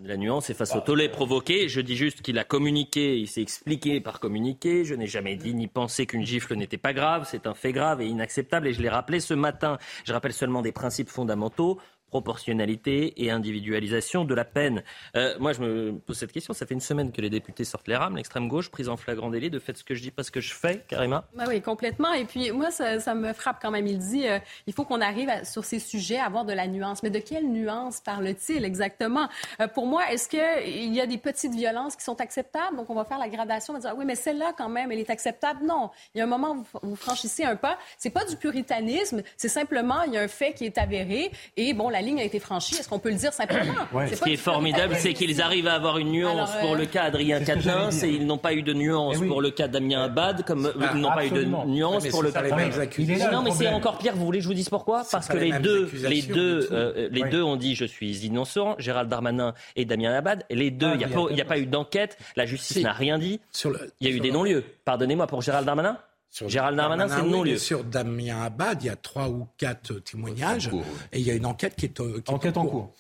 De 0.01 0.09
la 0.09 0.17
nuance 0.17 0.51
et 0.51 0.55
face 0.55 0.75
au 0.75 0.81
tollé 0.81 1.09
provoqué, 1.09 1.69
je 1.69 1.81
dis 1.81 1.95
juste 1.95 2.21
qu'il 2.21 2.37
a 2.41 2.45
communiqué, 2.45 3.17
il 3.17 3.29
s'est 3.29 3.43
expliqué 3.43 4.01
par 4.01 4.19
communiqué. 4.19 4.85
Je 4.85 4.95
n'ai 4.95 5.07
jamais 5.07 5.37
dit 5.37 5.55
ni 5.55 5.69
pensé 5.69 6.05
qu'une 6.05 6.27
gifle 6.27 6.57
n'était 6.57 6.79
pas 6.79 6.93
grave. 6.93 7.29
C'est 7.31 7.47
un 7.47 7.55
fait 7.55 7.73
grave 7.73 8.01
et 8.01 8.07
inacceptable. 8.07 8.67
Et 8.67 8.73
je 8.73 8.83
l'ai 8.83 8.89
rappelé 8.89 9.21
ce 9.21 9.35
matin. 9.35 9.79
Je 10.05 10.13
rappelle 10.13 10.33
seulement 10.33 10.63
des 10.63 10.73
principes 10.73 11.09
fondamentaux 11.09 11.79
proportionnalité 12.15 13.13
et 13.25 13.33
individualisation 13.33 14.25
de 14.25 14.35
la 14.35 14.45
peine. 14.45 14.85
Euh, 15.17 15.35
moi, 15.41 15.53
je 15.53 15.61
me 15.61 15.93
pose 15.99 16.17
cette 16.17 16.31
question. 16.31 16.55
Ça 16.55 16.65
fait 16.65 16.75
une 16.75 16.81
semaine 16.81 17.11
que 17.11 17.21
les 17.21 17.29
députés 17.29 17.65
sortent 17.65 17.89
les 17.89 17.97
rames, 17.97 18.15
l'extrême 18.17 18.47
gauche, 18.47 18.71
prise 18.71 18.89
en 18.89 18.97
flagrant 18.97 19.31
délit, 19.31 19.51
de 19.51 19.59
fait 19.59 19.77
ce 19.77 19.83
que 19.83 19.97
je 19.97 20.03
dis, 20.03 20.13
pas 20.13 20.23
ce 20.23 20.31
que 20.31 20.41
je 20.41 20.55
fais, 20.55 20.85
Karima. 20.87 21.25
Ben 21.35 21.47
oui, 21.49 21.61
complètement. 21.61 22.13
Et 22.13 22.25
puis, 22.25 22.53
moi, 22.53 22.71
ça, 22.71 23.01
ça 23.01 23.17
me 23.17 23.33
frappe 23.33 23.59
quand 23.61 23.73
même. 23.73 23.89
Il 23.89 23.99
dit, 23.99 24.29
euh, 24.29 24.39
il 24.69 24.73
faut 24.73 24.85
qu'on 24.85 25.01
arrive 25.01 25.29
à- 25.29 25.45
sur 25.45 25.65
ces 25.65 25.81
sujets 25.81 26.19
à 26.19 26.27
avoir 26.27 26.45
de 26.45 26.53
la 26.53 26.69
nuance. 26.69 27.03
Mais 27.03 27.11
de 27.11 27.19
quelle 27.19 27.49
nuance 27.51 28.01
parle-t-il 28.01 28.65
exactement? 28.65 29.29
Euh, 29.61 29.67
pour 29.67 29.87
moi, 29.87 30.03
est-ce 30.13 30.29
qu'il 30.29 30.95
y 30.95 31.01
a 31.01 31.07
des 31.07 31.19
petites 31.19 31.55
violences 31.55 31.97
qui 31.97 32.05
sont 32.05 32.21
acceptables? 32.21 32.77
Donc, 32.77 32.91
on 32.91 32.95
va 32.95 33.05
faire 33.05 33.19
la 33.19 33.29
gradation, 33.29 33.73
on 33.73 33.77
va 33.79 33.81
dire, 33.81 33.91
ah 33.93 33.99
oui, 33.99 34.05
mais 34.05 34.15
celle-là, 34.15 34.53
quand 34.57 34.69
même, 34.69 34.93
elle 34.93 35.01
est 35.01 35.11
acceptable? 35.11 35.67
Non. 35.67 35.91
Il 36.15 36.19
y 36.19 36.21
a 36.21 36.25
un 36.25 36.29
moment 36.29 36.53
où 36.53 36.63
vous, 36.63 36.91
vous 36.91 36.97
franchissez 36.97 37.43
un 37.45 37.57
pas. 37.57 37.77
C'est 37.99 38.11
pas 38.11 38.25
du 38.25 38.37
puritanisme. 38.37 39.23
C'est 39.37 39.49
simplement, 39.49 40.03
il 40.07 40.13
y 40.13 40.17
a 40.17 40.23
un 40.23 40.29
fait 40.29 40.53
qui 40.53 40.65
est 40.65 40.79
avéré. 40.79 41.33
Et 41.57 41.75
bon, 41.75 41.89
la 41.89 42.04
ligne 42.05 42.21
a 42.21 42.25
été 42.25 42.39
franchie. 42.39 42.77
Est-ce 42.77 42.89
qu'on 42.89 42.99
peut 43.01 43.11
le 43.11 43.17
dire 43.17 43.33
simplement? 43.33 43.75
Ce 44.15 44.23
qui 44.23 44.35
est 44.35 44.37
formidable, 44.37 44.95
c'est 44.97 45.13
qu'ils 45.15 45.41
arrivent 45.43 45.67
à 45.67 45.75
avoir 45.75 45.99
une 45.99 46.13
nuance 46.13 46.33
Alors, 46.51 46.55
euh, 46.57 46.61
pour 46.69 46.77
le 46.77 46.87
cas 46.87 47.03
Adrien 47.05 47.41
dire. 47.41 47.57
et 48.03 48.09
ils 48.09 48.27
n'ont 48.27 48.39
pas 48.39 48.53
eu 48.55 48.63
de 48.63 48.73
nuance 48.73 49.17
Eh 49.17 49.23
oui. 49.23 49.29
pour 49.29 49.41
le 49.43 49.51
cas 49.51 49.67
Damien 49.69 50.05
Abad, 50.05 50.45
comme 50.45 50.71
Ah, 50.81 50.91
ils 50.95 51.01
n'ont 51.01 51.11
pas 51.13 51.27
eu 51.27 51.31
de 51.31 51.45
nuance 51.45 52.07
pour 52.09 52.23
le 52.23 52.31
cas. 52.31 52.43
non, 53.33 53.43
mais 53.43 53.51
c'est 53.51 53.69
encore 53.69 53.99
pire. 53.99 54.15
Vous 54.15 54.25
voulez 54.25 54.39
que 54.39 54.45
je 54.45 54.49
vous 54.49 54.55
dise 54.55 54.69
pourquoi? 54.69 55.03
Parce 55.11 55.29
que 55.29 55.37
les 55.37 55.53
deux, 55.59 55.91
les 56.09 56.23
deux, 56.23 56.69
euh, 56.73 57.09
les 57.11 57.23
Oui. 57.23 57.31
deux 57.31 57.43
ont 57.43 57.57
dit 57.57 57.75
je 57.75 57.85
suis 57.85 58.19
innocent. 58.27 58.77
Gérald 58.79 59.09
Darmanin 59.09 59.55
et 59.77 59.85
Damien 59.85 60.13
Abad. 60.15 60.45
Et 60.51 60.55
les 60.57 60.71
deux, 60.71 60.91
il 60.93 60.99
n'y 60.99 61.05
a, 61.41 61.45
pas- 61.45 61.55
a 61.55 61.59
eu 61.59 61.67
d'enquête. 61.67 62.19
La 62.37 62.47
justice 62.47 62.79
Si. 62.79 62.83
n'a 62.83 62.93
rien 62.93 63.19
dit. 63.19 63.41
Sur 63.53 63.71
le- 63.71 63.93
Il 64.01 64.09
y 64.09 64.13
a 64.13 64.15
eu 64.15 64.21
des 64.21 64.31
non-lieux. 64.31 64.65
Pardonnez-moi 64.85 65.27
pour 65.27 65.41
Gérald 65.43 65.67
Darmanin. 65.67 65.97
Sur 66.35 66.49
Gérald 66.49 66.77
Darmanin, 66.77 67.07
c'est 67.07 67.21
oui, 67.21 67.31
non-lieu. 67.31 67.53
mais 67.53 67.59
Sur 67.59 67.85
Damien 67.85 68.43
Abad, 68.43 68.83
il 68.83 68.87
y 68.87 68.89
a 68.89 68.97
trois 68.97 69.29
ou 69.29 69.47
quatre 69.57 70.01
témoignages. 70.01 70.67
En 70.67 70.71
cours, 70.71 70.85
Et 71.13 71.21
il 71.21 71.25
y 71.25 71.31
a 71.31 71.35
une 71.35 71.47
enquête 71.47 71.77
qui 71.77 71.85
est, 71.85 72.01
euh, 72.01 72.15
qui 72.15 72.29
est 72.29 72.35
Enquête 72.35 72.57
en 72.57 72.67
cours. 72.67 72.93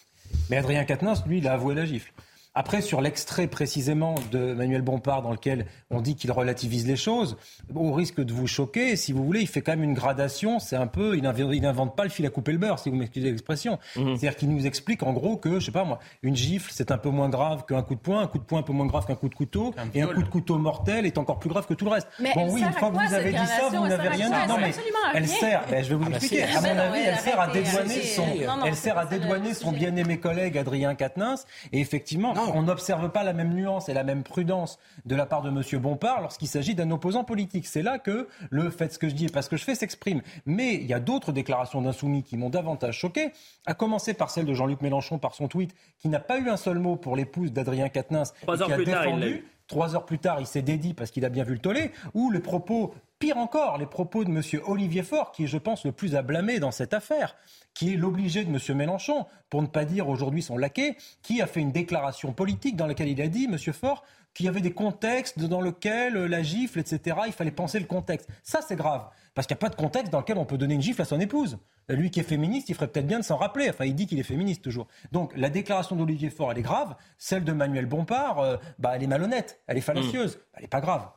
Mais 0.51 0.59
Adrien 0.59 0.85
Quatennens, 0.85 1.25
lui, 1.27 1.39
il 1.39 1.49
a 1.49 1.55
avoué 1.55 1.75
la 1.75 1.85
gifle. 1.85 2.13
Après, 2.57 2.81
sur 2.81 3.01
l'extrait 3.01 3.49
précisément 3.49 4.15
de 4.31 4.55
Manuel 4.55 4.83
Bompard, 4.83 5.23
dans 5.23 5.33
lequel 5.33 5.67
on 5.91 6.01
dit 6.01 6.15
qu'il 6.15 6.31
relativise 6.31 6.87
les 6.87 6.95
choses, 6.95 7.37
au 7.75 7.93
risque 7.93 8.21
de 8.21 8.33
vous 8.33 8.47
choquer, 8.47 8.95
si 8.95 9.13
vous 9.13 9.25
voulez, 9.25 9.41
il 9.41 9.49
fait 9.49 9.61
quand 9.61 9.73
même 9.73 9.83
une 9.83 9.95
gradation. 9.95 10.61
C'est 10.61 10.77
un 10.77 10.87
peu, 10.87 11.17
il 11.17 11.23
n'invente 11.23 11.97
pas 11.97 12.05
le 12.05 12.11
fil 12.11 12.25
à 12.27 12.31
couper 12.31 12.53
le 12.53 12.59
beurre, 12.59 12.79
si 12.79 12.91
vous 12.91 12.97
m'excusez 12.97 13.31
l'expression. 13.31 13.79
Mhm. 13.97 14.17
C'est-à-dire 14.17 14.37
qu'il 14.37 14.51
nous 14.51 14.67
explique 14.67 15.03
en 15.03 15.13
gros 15.13 15.37
que, 15.37 15.59
je 15.59 15.67
sais 15.67 15.73
pas 15.73 15.85
moi, 15.85 15.99
une 16.23 16.37
gifle, 16.37 16.71
c'est 16.73 16.93
un 16.93 16.99
peu 16.99 17.09
moins 17.09 17.29
grave 17.29 17.65
qu'un 17.67 17.83
coup 17.83 17.97
de 17.97 18.01
poing, 18.01 18.23
un 18.23 18.27
coup 18.29 18.39
de 18.39 18.45
poing 18.45 18.61
un 18.61 18.63
peu 18.63 18.73
moins 18.73 18.87
grave 18.87 19.07
qu'un 19.07 19.17
coup 19.17 19.29
de 19.29 19.35
couteau, 19.35 19.75
et 19.93 20.03
un 20.03 20.07
coup 20.07 20.23
de 20.23 20.29
couteau 20.29 20.57
mortel 20.57 21.07
est 21.07 21.19
encore 21.19 21.41
plus 21.41 21.51
grave 21.51 21.67
que 21.67 21.75
tout 21.75 21.87
le 21.87 21.91
reste. 21.91 22.09
Mais 22.21 22.33
bon, 22.35 22.53
oui, 22.53 22.63
une 22.63 22.73
fois 22.73 22.91
que 22.91 23.09
vous 23.09 23.15
avez 23.15 23.33
dit 23.33 23.47
ça, 23.47 23.69
vous 23.77 23.89
n'avez 23.89 24.09
rien 24.09 24.31
dit. 24.31 24.49
Non, 24.49 24.59
mais 24.61 24.73
elle 25.15 25.27
sert, 25.27 25.63
ben, 25.69 25.83
je 25.83 25.89
vais 25.89 25.95
vous 25.97 26.05
Ah 26.07 26.61
bah 26.63 26.69
À 26.69 26.75
mon 26.75 26.81
avis, 26.81 27.01
elle 27.01 27.19
sert 27.19 27.41
à 27.41 27.49
dédouaner 27.49 28.03
son, 28.03 28.25
elle 28.65 28.77
sert 28.77 28.99
à 28.99 29.07
dédouaner 29.07 29.55
son 29.55 29.73
bien-aimé 29.73 30.19
collègue 30.21 30.57
Adrien 30.57 30.95
Quatennens. 30.95 31.47
Et 31.73 31.81
effectivement, 31.81 32.33
on 32.55 32.63
n'observe 32.63 33.11
pas 33.11 33.23
la 33.23 33.33
même 33.33 33.55
nuance 33.55 33.89
et 33.89 33.95
la 33.95 34.05
même 34.05 34.23
prudence 34.23 34.79
de 35.05 35.15
la 35.15 35.27
part 35.27 35.43
de 35.43 35.49
M. 35.49 35.81
Bompard 35.81 36.21
lorsqu'il 36.21 36.49
s'agit 36.49 36.75
d'un 36.75 36.91
opposant 36.91 37.25
politique. 37.25 37.67
C'est 37.67 37.83
là 37.83 37.99
que 37.99 38.29
le 38.51 38.71
fait 38.71 38.93
ce 38.93 38.99
que 38.99 39.09
je 39.09 39.15
dis 39.15 39.27
et 39.27 39.29
pas 39.29 39.43
ce 39.43 39.49
que 39.49 39.57
je 39.57 39.65
fais 39.65 39.75
s'exprime. 39.75 40.23
Mais 40.47 40.75
il 40.75 40.87
y 40.87 40.95
a 40.95 41.01
d'autres 41.01 41.33
déclarations 41.33 41.83
d'insoumis 41.83 42.23
qui 42.23 42.37
m'ont 42.37 42.51
davantage 42.51 42.99
choqué, 42.99 43.33
à 43.67 43.75
commencer 43.75 44.15
par 44.15 44.31
celle 44.31 44.45
de 44.45 44.55
Jean-Luc 44.55 44.81
Mélenchon 44.81 45.19
par 45.19 45.35
son 45.35 45.49
tweet, 45.49 45.75
qui 45.99 46.09
n'a 46.09 46.21
pas 46.21 46.39
eu 46.39 46.49
un 46.49 46.57
seul 46.57 46.79
mot 46.79 46.97
pour 46.97 47.17
l'épouse 47.17 47.53
d'Adrien 47.53 47.89
Quatennens. 47.89 48.33
Qui 48.33 48.51
a 48.51 48.57
tard, 48.57 48.79
défendu. 48.79 49.29
eu. 49.29 49.49
Trois 49.67 49.95
heures 49.95 50.05
plus 50.05 50.19
tard, 50.19 50.41
il 50.41 50.47
s'est 50.47 50.63
dédié 50.63 50.93
parce 50.93 51.11
qu'il 51.11 51.25
a 51.25 51.31
bien 51.31 51.43
vu 51.43 51.55
le 51.55 51.59
tollé, 51.59 51.91
ou 52.13 52.31
les 52.31 52.41
propos, 52.41 52.95
pire 53.19 53.39
encore, 53.39 53.79
les 53.79 53.87
propos 53.87 54.25
de 54.25 54.31
M. 54.31 54.43
Olivier 54.67 55.03
Faure, 55.03 55.33
qui 55.33 55.45
est, 55.45 55.47
je 55.47 55.59
pense, 55.59 55.85
le 55.85 55.93
plus 55.93 56.17
à 56.17 56.23
blâmer 56.23 56.59
dans 56.59 56.71
cette 56.71 56.95
affaire, 56.95 57.37
qui 57.73 57.95
est 57.95 57.97
l'obligé 57.97 58.45
de 58.45 58.51
M. 58.51 58.77
Mélenchon, 58.77 59.27
pour 59.51 59.63
ne 59.63 59.67
pas 59.67 59.85
dire 59.85 60.09
aujourd'hui 60.09 60.43
son 60.43 60.57
laquais, 60.57 60.97
qui 61.23 61.41
a 61.41 61.47
fait 61.47 61.61
une 61.61 61.73
déclaration 61.73 62.33
politique 62.33 62.77
dans 62.77 62.87
laquelle 62.87 63.09
il 63.09 63.21
a 63.21 63.29
dit, 63.29 63.45
M. 63.45 63.59
Faure, 63.73 64.05
qu'il 64.35 64.47
y 64.47 64.49
avait 64.49 64.61
des 64.61 64.73
contextes 64.73 65.39
dans 65.39 65.61
lesquels 65.61 66.15
la 66.15 66.43
gifle, 66.43 66.81
etc., 66.81 67.17
il 67.27 67.33
fallait 67.33 67.53
penser 67.53 67.79
le 67.79 67.87
contexte. 67.87 68.29
Ça, 68.43 68.61
c'est 68.67 68.77
grave, 68.77 69.09
parce 69.35 69.47
qu'il 69.47 69.55
n'y 69.55 69.59
a 69.59 69.65
pas 69.65 69.69
de 69.69 69.77
contexte 69.77 70.13
dans 70.13 70.19
lequel 70.19 70.39
on 70.39 70.45
peut 70.45 70.59
donner 70.59 70.75
une 70.75 70.83
gifle 70.83 71.03
à 71.03 71.05
son 71.05 71.21
épouse. 71.21 71.59
Lui 71.89 72.11
qui 72.11 72.21
est 72.21 72.25
féministe, 72.25 72.69
il 72.69 72.75
ferait 72.75 72.89
peut-être 72.89 73.07
bien 73.07 73.21
de 73.21 73.25
s'en 73.25 73.37
rappeler. 73.37 73.69
Enfin, 73.71 73.85
il 73.85 73.95
dit 73.95 74.07
qu'il 74.07 74.19
est 74.19 74.25
féministe 74.25 74.63
toujours. 74.63 74.89
Donc, 75.13 75.33
la 75.37 75.51
déclaration 75.51 75.97
d'Olivier 75.97 76.31
Faure, 76.31 76.51
elle 76.51 76.59
est 76.59 76.63
grave. 76.63 76.97
Celle 77.19 77.45
de 77.45 77.53
Manuel 77.53 77.87
Bompard, 77.87 78.39
euh, 78.41 78.57
bah, 78.79 78.93
elle 78.95 79.03
est 79.03 79.09
malhonnête, 79.09 79.61
elle 79.67 79.77
est 79.77 79.83
fallacieuse, 79.83 80.41
elle 80.55 80.63
n'est 80.63 80.69
pas 80.69 80.81
grave. 80.81 81.09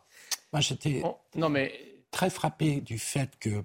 Moi, 0.57 0.61
j'étais 0.61 1.01
Oh, 1.05 1.19
non, 1.35 1.49
mais 1.49 1.71
très 2.09 2.31
frappé 2.31 2.81
du 2.81 2.97
fait 2.97 3.29
que 3.39 3.63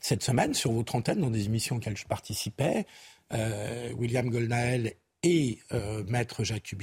cette 0.00 0.24
semaine, 0.24 0.52
sur 0.52 0.72
votre 0.72 0.96
antenne, 0.96 1.20
dans 1.20 1.30
des 1.30 1.44
émissions 1.44 1.76
auxquelles 1.76 1.96
je 1.96 2.06
participais, 2.06 2.86
euh, 3.32 3.92
William 3.92 4.28
Goldnagel 4.28 4.94
et 5.22 5.60
euh, 5.72 6.02
Maître 6.08 6.42
Jacques 6.42 6.74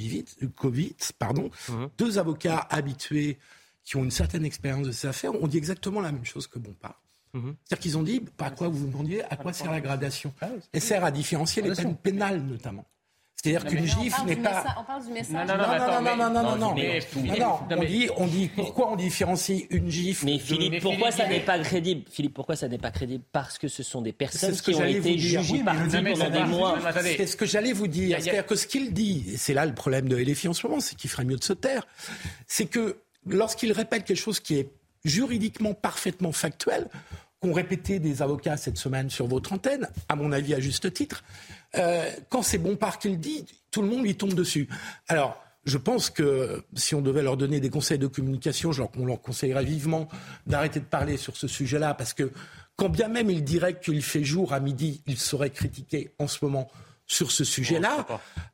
Kubitz, 0.56 1.12
pardon, 1.12 1.50
deux 1.98 2.18
avocats 2.18 2.60
habitués 2.70 3.38
qui 3.84 3.98
ont 3.98 4.06
une 4.06 4.12
certaine 4.12 4.46
expérience 4.46 4.88
de 4.88 4.94
ces 4.94 5.08
affaires, 5.08 5.36
ont 5.36 5.48
dit 5.48 5.58
exactement 5.58 6.00
la 6.00 6.14
même 6.14 6.26
chose 6.26 6.48
que 6.48 6.58
Bompard. 6.58 7.02
Mhm. 7.34 7.56
C'est-à-dire 7.66 7.82
qu'ils 7.84 7.98
ont 7.98 8.04
dit, 8.04 8.22
à 8.40 8.52
quoi 8.52 8.70
vous 8.70 8.78
vous 8.78 8.88
demandiez, 8.88 9.22
à 9.26 9.36
quoi 9.36 9.52
sert 9.52 9.70
la 9.70 9.82
gradation? 9.82 10.34
Ah 10.40 10.48
Elle 10.72 10.82
sert 10.82 11.04
à 11.04 11.12
différencier 11.12 11.62
les 11.62 11.74
peines 11.74 11.98
pénales 11.98 12.42
notamment. 12.42 12.86
C'est-à-dire 13.36 13.66
qu'une 13.66 13.86
gifle 13.86 14.26
n'est 14.26 14.36
pas. 14.38 14.64
on 14.80 14.84
parle 14.84 15.06
du 15.06 15.12
message. 15.12 15.34
Non, 15.34 15.46
non, 15.46 15.58
non, 15.58 16.02
non, 16.02 16.16
non, 16.16 16.30
non, 16.30 16.44
non, 16.44 16.56
non, 16.56 16.76
On 17.70 17.84
dit, 17.84 18.10
on 18.18 18.28
dit, 18.28 18.50
pourquoi 18.56 18.92
on 18.92 18.96
différencie 18.96 19.68
une 19.70 19.90
gifle 19.90 20.26
Mais 20.26 20.40
Philippe, 20.40 20.82
pourquoi 20.82 21.12
ça 21.12 21.28
n'est 21.28 21.42
pas 21.42 21.60
crédible? 21.60 22.04
Philippe, 22.10 22.34
pourquoi 22.34 22.56
ça 22.56 22.68
n'est 22.68 22.78
pas 22.78 22.92
crédible? 22.92 23.24
Parce 23.32 23.58
que 23.58 23.68
ce 23.68 23.84
sont 23.84 24.02
des 24.02 24.14
personnes 24.14 24.56
qui 24.56 24.74
ont 24.74 24.84
été 24.84 25.18
jugées 25.18 25.64
par 25.64 25.76
pendant 25.76 26.30
des 26.30 26.44
mois. 26.46 26.80
C'est 27.04 27.28
ce 27.28 27.36
que 27.36 27.46
j'allais 27.46 27.74
vous 27.74 27.88
dire. 27.88 28.18
C'est-à-dire 28.22 28.46
que 28.46 28.56
ce 28.56 28.66
qu'il 28.68 28.94
dit, 28.94 29.26
et 29.34 29.38
c'est 29.38 29.54
là 29.54 29.66
le 29.66 29.74
problème 29.74 30.08
de 30.08 30.16
LFI 30.18 30.48
en 30.48 30.54
ce 30.54 30.66
moment, 30.66 30.80
c'est 30.80 30.96
qu'il 30.96 31.10
ferait 31.10 31.26
mieux 31.26 31.38
de 31.38 31.44
se 31.44 31.54
taire, 31.54 31.86
c'est 32.48 32.66
que 32.66 32.98
lorsqu'il 33.28 33.72
répète 33.72 34.06
quelque 34.06 34.18
chose 34.18 34.40
qui 34.40 34.56
est 34.56 34.70
juridiquement 35.04 35.74
parfaitement 35.74 36.32
factuel, 36.32 36.88
qu'ont 37.40 37.54
répété 37.54 38.00
des 38.00 38.22
avocats 38.22 38.58
cette 38.58 38.78
semaine 38.78 39.10
sur 39.10 39.28
votre 39.28 39.54
antenne, 39.54 39.88
à 40.10 40.16
mon 40.16 40.32
avis 40.32 40.54
à 40.54 40.60
juste 40.60 40.92
titre, 40.94 41.24
euh, 41.78 42.10
quand 42.30 42.42
c'est 42.42 42.58
Bompard 42.58 43.00
qui 43.00 43.10
le 43.10 43.18
dit, 43.18 43.46
tout 43.72 43.82
le 43.82 43.88
monde 43.88 44.04
lui 44.04 44.16
tombe 44.16 44.34
dessus. 44.34 44.68
Alors, 45.08 45.42
je 45.66 45.78
pense 45.78 46.10
que 46.10 46.64
si 46.76 46.94
on 46.96 47.02
devait 47.02 47.24
leur 47.24 47.38
donner 47.38 47.60
des 47.60 47.70
conseils 47.70 47.98
de 47.98 48.08
communication, 48.08 48.72
on 48.98 49.06
leur 49.06 49.22
conseillerait 49.22 49.66
vivement 49.66 50.08
d'arrêter 50.46 50.80
de 50.80 50.86
parler 50.86 51.18
sur 51.18 51.36
ce 51.36 51.48
sujet-là, 51.48 51.94
parce 51.96 52.14
que 52.14 52.32
quand 52.76 52.90
bien 52.90 53.08
même 53.08 53.30
il 53.30 53.44
dirait 53.44 53.80
qu'il 53.80 54.02
fait 54.04 54.24
jour 54.24 54.54
à 54.54 54.60
midi, 54.60 55.02
il 55.08 55.18
serait 55.18 55.50
critiqué 55.50 56.12
en 56.20 56.28
ce 56.28 56.44
moment 56.44 56.70
sur 57.08 57.32
ce 57.32 57.44
sujet-là. 57.44 58.06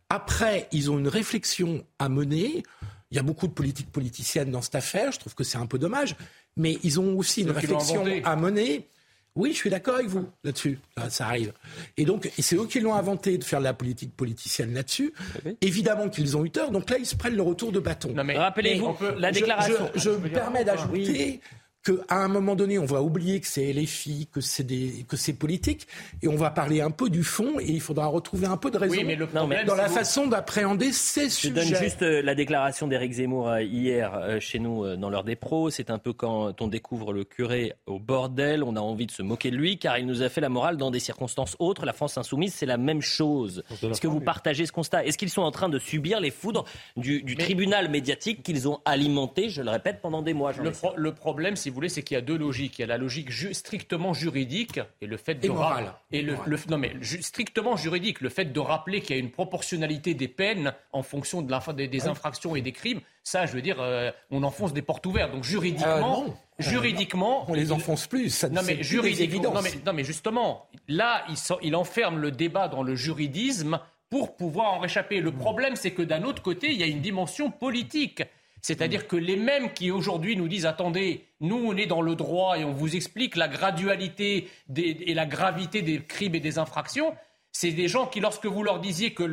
Après, 0.09 0.67
ils 0.71 0.91
ont 0.91 0.99
une 0.99 1.07
réflexion 1.07 1.85
à 1.99 2.09
mener. 2.09 2.63
Il 3.11 3.17
y 3.17 3.19
a 3.19 3.23
beaucoup 3.23 3.47
de 3.47 3.53
politiques 3.53 3.91
politiciennes 3.91 4.51
dans 4.51 4.61
cette 4.61 4.75
affaire. 4.75 5.11
Je 5.11 5.19
trouve 5.19 5.35
que 5.35 5.43
c'est 5.43 5.57
un 5.57 5.65
peu 5.65 5.79
dommage. 5.79 6.15
Mais 6.57 6.77
ils 6.83 6.99
ont 6.99 7.17
aussi 7.17 7.41
une 7.41 7.51
réflexion 7.51 8.05
à 8.23 8.35
mener. 8.35 8.87
Oui, 9.35 9.51
je 9.53 9.57
suis 9.57 9.69
d'accord 9.69 9.95
avec 9.95 10.07
vous 10.07 10.27
là-dessus. 10.43 10.79
ça 11.09 11.27
arrive. 11.27 11.53
Et 11.95 12.03
donc, 12.03 12.29
c'est 12.37 12.55
eux 12.55 12.65
qui 12.65 12.81
l'ont 12.81 12.93
inventé 12.93 13.37
de 13.37 13.43
faire 13.43 13.59
de 13.59 13.63
la 13.63 13.73
politique 13.73 14.15
politicienne 14.15 14.73
là-dessus. 14.73 15.13
Évidemment 15.61 16.09
qu'ils 16.09 16.35
ont 16.35 16.43
eu 16.43 16.51
tort. 16.51 16.71
Donc 16.71 16.89
là, 16.89 16.97
ils 16.97 17.05
se 17.05 17.15
prennent 17.15 17.35
le 17.35 17.41
retour 17.41 17.71
de 17.71 17.79
bâton. 17.79 18.13
Rappelez-vous 18.15 18.95
la 19.17 19.31
déclaration. 19.31 19.89
Je, 19.95 20.09
me 20.09 20.29
permets 20.29 20.65
d'ajouter 20.65 21.39
qu'à 21.83 22.15
un 22.15 22.27
moment 22.27 22.55
donné, 22.55 22.77
on 22.77 22.85
va 22.85 23.01
oublier 23.01 23.39
que 23.39 23.47
c'est 23.47 23.73
LFI, 23.73 24.27
que 24.31 24.41
c'est 24.41 24.63
des, 24.63 25.05
que 25.07 25.17
c'est 25.17 25.33
politique, 25.33 25.87
et 26.21 26.27
on 26.27 26.35
va 26.35 26.51
parler 26.51 26.81
un 26.81 26.91
peu 26.91 27.09
du 27.09 27.23
fond, 27.23 27.59
et 27.59 27.71
il 27.71 27.81
faudra 27.81 28.05
retrouver 28.07 28.45
un 28.45 28.57
peu 28.57 28.69
de 28.69 28.77
raison 28.77 28.95
dans 29.65 29.75
la 29.75 29.89
façon 29.89 30.27
d'appréhender 30.27 30.91
ces 30.91 31.29
sujets. 31.29 31.49
Je 31.49 31.69
donne 31.69 31.81
juste 31.81 32.01
euh, 32.03 32.21
la 32.21 32.35
déclaration 32.35 32.87
d'Éric 32.87 33.13
Zemmour 33.13 33.49
euh, 33.49 33.63
hier 33.63 34.13
euh, 34.13 34.39
chez 34.39 34.59
nous 34.59 34.95
dans 34.95 35.09
l'heure 35.09 35.23
des 35.23 35.35
pros. 35.35 35.69
C'est 35.69 35.89
un 35.89 35.97
peu 35.97 36.13
quand 36.13 36.61
on 36.61 36.67
découvre 36.67 37.13
le 37.13 37.23
curé 37.23 37.73
au 37.87 37.99
bordel, 37.99 38.63
on 38.63 38.75
a 38.75 38.79
envie 38.79 39.07
de 39.07 39.11
se 39.11 39.23
moquer 39.23 39.51
de 39.51 39.57
lui, 39.57 39.77
car 39.77 39.97
il 39.97 40.05
nous 40.05 40.21
a 40.21 40.29
fait 40.29 40.41
la 40.41 40.49
morale 40.49 40.77
dans 40.77 40.91
des 40.91 40.99
circonstances 40.99 41.55
autres. 41.59 41.85
La 41.85 41.93
France 41.93 42.17
insoumise, 42.17 42.53
c'est 42.53 42.65
la 42.65 42.77
même 42.77 43.01
chose. 43.01 43.63
Est-ce 43.81 44.01
que 44.01 44.07
vous 44.07 44.21
partagez 44.21 44.65
ce 44.65 44.71
constat? 44.71 45.05
Est-ce 45.05 45.17
qu'ils 45.17 45.29
sont 45.29 45.41
en 45.41 45.51
train 45.51 45.69
de 45.69 45.79
subir 45.79 46.19
les 46.19 46.31
foudres 46.31 46.65
du, 46.95 47.35
tribunal 47.35 47.89
médiatique 47.89 48.43
qu'ils 48.43 48.67
ont 48.67 48.81
alimenté, 48.85 49.49
je 49.49 49.61
le 49.61 49.71
répète, 49.71 50.01
pendant 50.01 50.21
des 50.21 50.33
mois 50.33 50.51
le, 50.53 50.71
le 50.95 51.13
problème, 51.13 51.55
c'est 51.55 51.70
vous 51.71 51.75
voulez, 51.75 51.89
c'est 51.89 52.03
qu'il 52.03 52.15
y 52.15 52.17
a 52.17 52.21
deux 52.21 52.37
logiques. 52.37 52.77
Il 52.79 52.81
y 52.81 52.83
a 52.83 52.87
la 52.87 52.97
logique 52.97 53.31
strictement 53.53 54.13
juridique 54.13 54.79
et 55.01 55.07
le 55.07 55.17
fait 55.17 55.35
de 55.35 55.49
et 56.11 56.21
le, 56.21 56.35
non 56.69 56.77
mais 56.77 56.93
strictement 57.01 57.77
juridique, 57.77 58.21
le 58.21 58.29
fait 58.29 58.45
de 58.45 58.59
rappeler 58.59 59.01
qu'il 59.01 59.15
y 59.15 59.19
a 59.19 59.21
une 59.21 59.31
proportionnalité 59.31 60.13
des 60.13 60.27
peines 60.27 60.73
en 60.91 61.03
fonction 61.03 61.41
de 61.41 61.73
des, 61.73 61.87
des 61.87 62.07
infractions 62.07 62.55
et 62.55 62.61
des 62.61 62.71
crimes. 62.71 63.01
Ça, 63.23 63.45
je 63.45 63.53
veux 63.53 63.61
dire, 63.61 63.77
euh, 63.79 64.11
on 64.31 64.43
enfonce 64.43 64.73
des 64.73 64.81
portes 64.81 65.05
ouvertes. 65.05 65.31
Donc 65.31 65.43
juridiquement, 65.43 66.25
euh, 66.25 66.29
juridiquement, 66.59 67.45
on 67.47 67.53
les 67.53 67.71
enfonce 67.71 68.07
plus. 68.07 68.29
Ça, 68.29 68.49
non 68.49 68.61
mais 68.65 68.81
juridiquement, 68.83 69.53
non 69.53 69.61
mais, 69.61 69.71
non 69.85 69.93
mais 69.93 70.03
justement, 70.03 70.67
là, 70.87 71.23
il, 71.29 71.35
il 71.61 71.75
enferme 71.75 72.19
le 72.19 72.31
débat 72.31 72.67
dans 72.67 72.83
le 72.83 72.95
juridisme 72.95 73.79
pour 74.09 74.35
pouvoir 74.35 74.73
en 74.73 74.79
réchapper. 74.79 75.21
Le 75.21 75.31
problème, 75.31 75.75
c'est 75.75 75.91
que 75.91 76.01
d'un 76.01 76.23
autre 76.23 76.41
côté, 76.41 76.71
il 76.71 76.79
y 76.79 76.83
a 76.83 76.87
une 76.87 77.01
dimension 77.01 77.49
politique. 77.49 78.23
C'est-à-dire 78.61 79.07
que 79.07 79.15
les 79.15 79.35
mêmes 79.35 79.73
qui 79.73 79.91
aujourd'hui 79.91 80.35
nous 80.35 80.47
disent 80.47 80.65
attendez, 80.65 81.25
nous 81.39 81.57
on 81.57 81.75
est 81.75 81.87
dans 81.87 82.01
le 82.01 82.15
droit 82.15 82.57
et 82.57 82.63
on 82.63 82.71
vous 82.71 82.95
explique 82.95 83.35
la 83.35 83.47
gradualité 83.47 84.49
et 84.75 85.13
la 85.13 85.25
gravité 85.25 85.81
des 85.81 86.01
crimes 86.03 86.35
et 86.35 86.39
des 86.39 86.59
infractions, 86.59 87.13
c'est 87.53 87.71
des 87.71 87.87
gens 87.87 88.05
qui, 88.05 88.21
lorsque 88.21 88.45
vous 88.45 88.63
leur 88.63 88.79
disiez 88.79 89.13
que, 89.13 89.23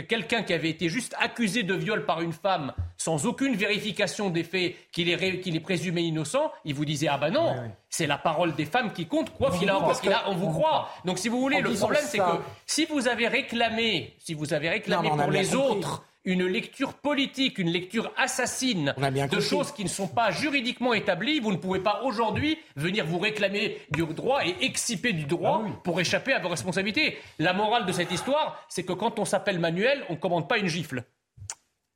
quelqu'un 0.00 0.42
qui 0.42 0.52
avait 0.52 0.70
été 0.70 0.88
juste 0.88 1.14
accusé 1.18 1.64
de 1.64 1.74
viol 1.74 2.06
par 2.06 2.20
une 2.20 2.32
femme, 2.32 2.72
sans 2.96 3.26
aucune 3.26 3.56
vérification 3.56 4.30
des 4.30 4.44
faits, 4.44 4.76
qu'il 4.92 5.08
est, 5.08 5.60
présumé 5.60 6.02
innocent, 6.02 6.52
ils 6.64 6.74
vous 6.74 6.84
disaient 6.84 7.08
ah 7.08 7.18
ben 7.18 7.30
non, 7.30 7.56
c'est 7.88 8.06
la 8.06 8.18
parole 8.18 8.54
des 8.54 8.64
femmes 8.64 8.92
qui 8.92 9.06
compte, 9.06 9.30
quoi 9.30 9.50
qu'il 9.50 9.68
a, 9.68 10.28
on 10.28 10.34
vous 10.34 10.50
croit. 10.50 10.88
Donc 11.04 11.18
si 11.18 11.28
vous 11.28 11.40
voulez, 11.40 11.60
le 11.60 11.72
problème 11.72 12.04
c'est 12.04 12.18
que 12.18 12.38
si 12.66 12.84
vous 12.84 13.08
avez 13.08 13.26
réclamé, 13.26 14.14
si 14.20 14.34
vous 14.34 14.52
avez 14.52 14.68
réclamé 14.68 15.08
pour 15.08 15.30
les 15.30 15.54
autres 15.54 16.04
une 16.24 16.44
lecture 16.44 16.94
politique, 16.94 17.58
une 17.58 17.70
lecture 17.70 18.12
assassine 18.16 18.94
de 19.30 19.40
choses 19.40 19.72
qui 19.72 19.84
ne 19.84 19.88
sont 19.88 20.08
pas 20.08 20.30
juridiquement 20.30 20.92
établies. 20.92 21.40
Vous 21.40 21.52
ne 21.52 21.56
pouvez 21.56 21.80
pas 21.80 22.02
aujourd'hui 22.04 22.58
venir 22.76 23.06
vous 23.06 23.18
réclamer 23.18 23.78
du 23.90 24.04
droit 24.06 24.44
et 24.44 24.54
exciper 24.60 25.12
du 25.12 25.24
droit 25.24 25.64
ah 25.64 25.70
pour 25.84 26.00
échapper 26.00 26.32
à 26.32 26.38
vos 26.38 26.48
responsabilités. 26.48 27.16
La 27.38 27.52
morale 27.52 27.86
de 27.86 27.92
cette 27.92 28.12
histoire, 28.12 28.62
c'est 28.68 28.84
que 28.84 28.92
quand 28.92 29.18
on 29.18 29.24
s'appelle 29.24 29.58
Manuel, 29.58 30.04
on 30.08 30.14
ne 30.14 30.18
commande 30.18 30.48
pas 30.48 30.58
une 30.58 30.66
gifle. 30.66 31.04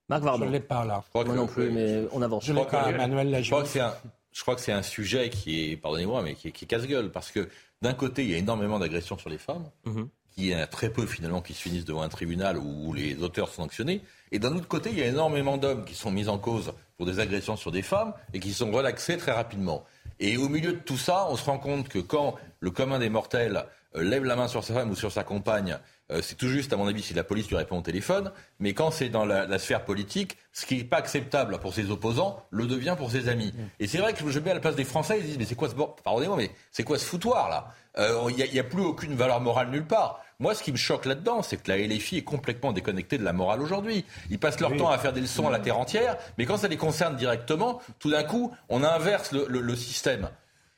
Marc 0.09 0.23
Vardon. 0.23 0.45
Je 0.45 0.49
ne 0.49 0.53
l'ai 0.53 0.61
pas 0.61 0.85
là. 0.85 1.05
Moi 1.15 1.25
non 1.25 1.47
plus, 1.47 1.71
mais 1.71 2.05
on 2.13 2.23
avance. 2.23 2.45
Je, 2.45 2.53
l'ai 2.53 2.65
pas, 2.65 2.91
Manuel 2.93 3.31
la 3.31 3.43
je 3.43 3.51
crois, 3.51 3.63
que 3.63 3.69
c'est 3.69 3.81
un, 3.81 3.95
je 4.33 4.43
crois 4.43 4.55
que 4.55 4.61
c'est 4.61 4.73
un 4.73 4.83
sujet 4.83 5.31
qui 5.31 5.73
est, 5.73 5.77
pardonnez-moi, 5.77 6.23
mais 6.23 6.35
qui 6.35 6.49
est, 6.49 6.67
casse-gueule. 6.67 7.11
Parce 7.11 7.31
que 7.31 7.49
d'un 7.83 7.95
côté, 7.95 8.25
il 8.25 8.31
y 8.31 8.35
a 8.35 8.39
énormément 8.39 8.79
d'agressions 8.79 9.19
sur 9.19 9.31
les 9.31 9.39
femmes. 9.39 9.71
Mhm 9.85 10.09
qui 10.35 10.49
y 10.49 10.55
a 10.55 10.67
très 10.67 10.91
peu 10.91 11.07
finalement 11.07 11.41
qui 11.41 11.55
se 11.55 11.63
finissent 11.63 11.85
devant 11.85 12.03
un 12.03 12.09
tribunal 12.09 12.59
où 12.59 12.93
les 12.93 13.23
auteurs 13.23 13.49
sont 13.49 13.63
sanctionnés. 13.63 14.03
Et 14.31 14.39
d'un 14.39 14.57
autre 14.57 14.69
côté, 14.69 14.91
il 14.91 14.99
y 14.99 15.03
a 15.03 15.07
énormément 15.07 15.59
d'hommes 15.59 15.85
qui 15.85 15.95
sont 15.95 16.11
mis 16.11 16.29
en 16.29 16.39
cause 16.39 16.73
pour 16.97 17.07
des 17.07 17.21
agressions 17.21 17.57
sur 17.57 17.71
des 17.71 17.83
femmes 17.83 18.15
et 18.33 18.41
qui 18.41 18.53
sont 18.53 18.71
relaxés 18.71 19.17
très 19.17 19.33
rapidement. 19.33 19.85
Et 20.21 20.37
au 20.37 20.49
milieu 20.49 20.73
de 20.73 20.79
tout 20.79 20.97
ça, 20.97 21.27
on 21.31 21.37
se 21.37 21.45
rend 21.45 21.59
compte 21.59 21.89
que 21.89 21.99
quand 21.99 22.37
le 22.61 22.71
commun 22.71 22.99
des 22.99 23.11
mortels 23.11 23.57
euh, 23.57 23.63
lève 23.95 24.25
la 24.25 24.37
main 24.37 24.49
sur 24.49 24.65
sa 24.65 24.75
femme 24.75 24.91
ou 24.91 24.97
sur 24.97 25.13
sa 25.13 25.25
compagne, 25.25 25.79
euh, 26.11 26.21
c'est 26.23 26.35
tout 26.35 26.49
juste, 26.49 26.73
à 26.73 26.77
mon 26.77 26.87
avis, 26.87 27.03
si 27.03 27.15
la 27.15 27.25
police 27.25 27.49
lui 27.49 27.57
répond 27.57 27.79
au 27.79 27.83
téléphone. 27.83 28.33
Mais 28.59 28.75
quand 28.75 28.91
c'est 28.91 29.09
dans 29.09 29.25
la, 29.25 29.59
sphère 29.59 29.85
politique, 29.85 30.37
ce 30.53 30.67
qui 30.67 30.77
n'est 30.77 30.85
pas 30.85 30.99
acceptable 30.99 31.59
pour 31.59 31.75
ses 31.75 31.91
opposants 31.91 32.45
le 32.51 32.67
devient 32.67 32.95
pour 32.97 33.11
ses 33.11 33.29
amis. 33.29 33.53
Et 33.81 33.87
c'est 33.87 33.99
vrai 33.99 34.13
que 34.13 34.29
je 34.29 34.39
mets 34.39 34.51
à 34.51 34.55
la 34.55 34.61
place 34.61 34.77
des 34.77 34.85
Français, 34.85 35.19
ils 35.21 35.27
disent 35.27 35.39
mais 35.39 35.45
c'est 35.45 35.55
quoi 35.55 35.69
ce 35.69 35.75
pardonnez-moi, 35.75 36.37
mais 36.37 36.51
c'est 36.71 36.85
quoi 36.85 36.99
ce 36.99 37.05
foutoir 37.05 37.49
là? 37.49 37.69
Euh, 37.99 38.31
Il 38.31 38.37
n'y 38.37 38.59
a, 38.59 38.63
a, 38.63 38.65
plus 38.65 38.83
aucune 38.83 39.15
valeur 39.15 39.41
morale 39.41 39.71
nulle 39.71 39.87
part. 39.87 40.25
Moi, 40.39 40.55
ce 40.55 40.63
qui 40.63 40.73
me 40.73 40.77
choque 40.77 41.05
là-dedans, 41.05 41.43
c'est 41.43 41.57
que 41.57 41.71
la 41.71 41.79
LFI 41.79 42.19
est 42.19 42.25
complètement 42.25 42.73
déconnectée 42.73 43.17
de 43.17 43.25
la 43.25 43.33
morale 43.33 43.61
aujourd'hui. 43.61 44.05
Ils 44.31 44.39
passent 44.39 44.61
leur 44.61 44.77
temps 44.77 44.91
à 44.91 44.99
faire 44.99 45.13
des 45.13 45.21
leçons 45.21 45.47
à 45.47 45.51
la 45.51 45.61
terre 45.61 45.79
entière, 45.79 46.17
mais 46.37 46.47
quand 46.47 46.57
ça 46.57 46.69
les 46.69 46.77
concerne 46.77 47.15
directement, 47.15 47.81
tout 48.01 48.11
d'un 48.11 48.25
coup, 48.25 48.53
on 48.69 48.83
inverse 48.83 49.33
le 49.33 49.77
système. 49.77 50.29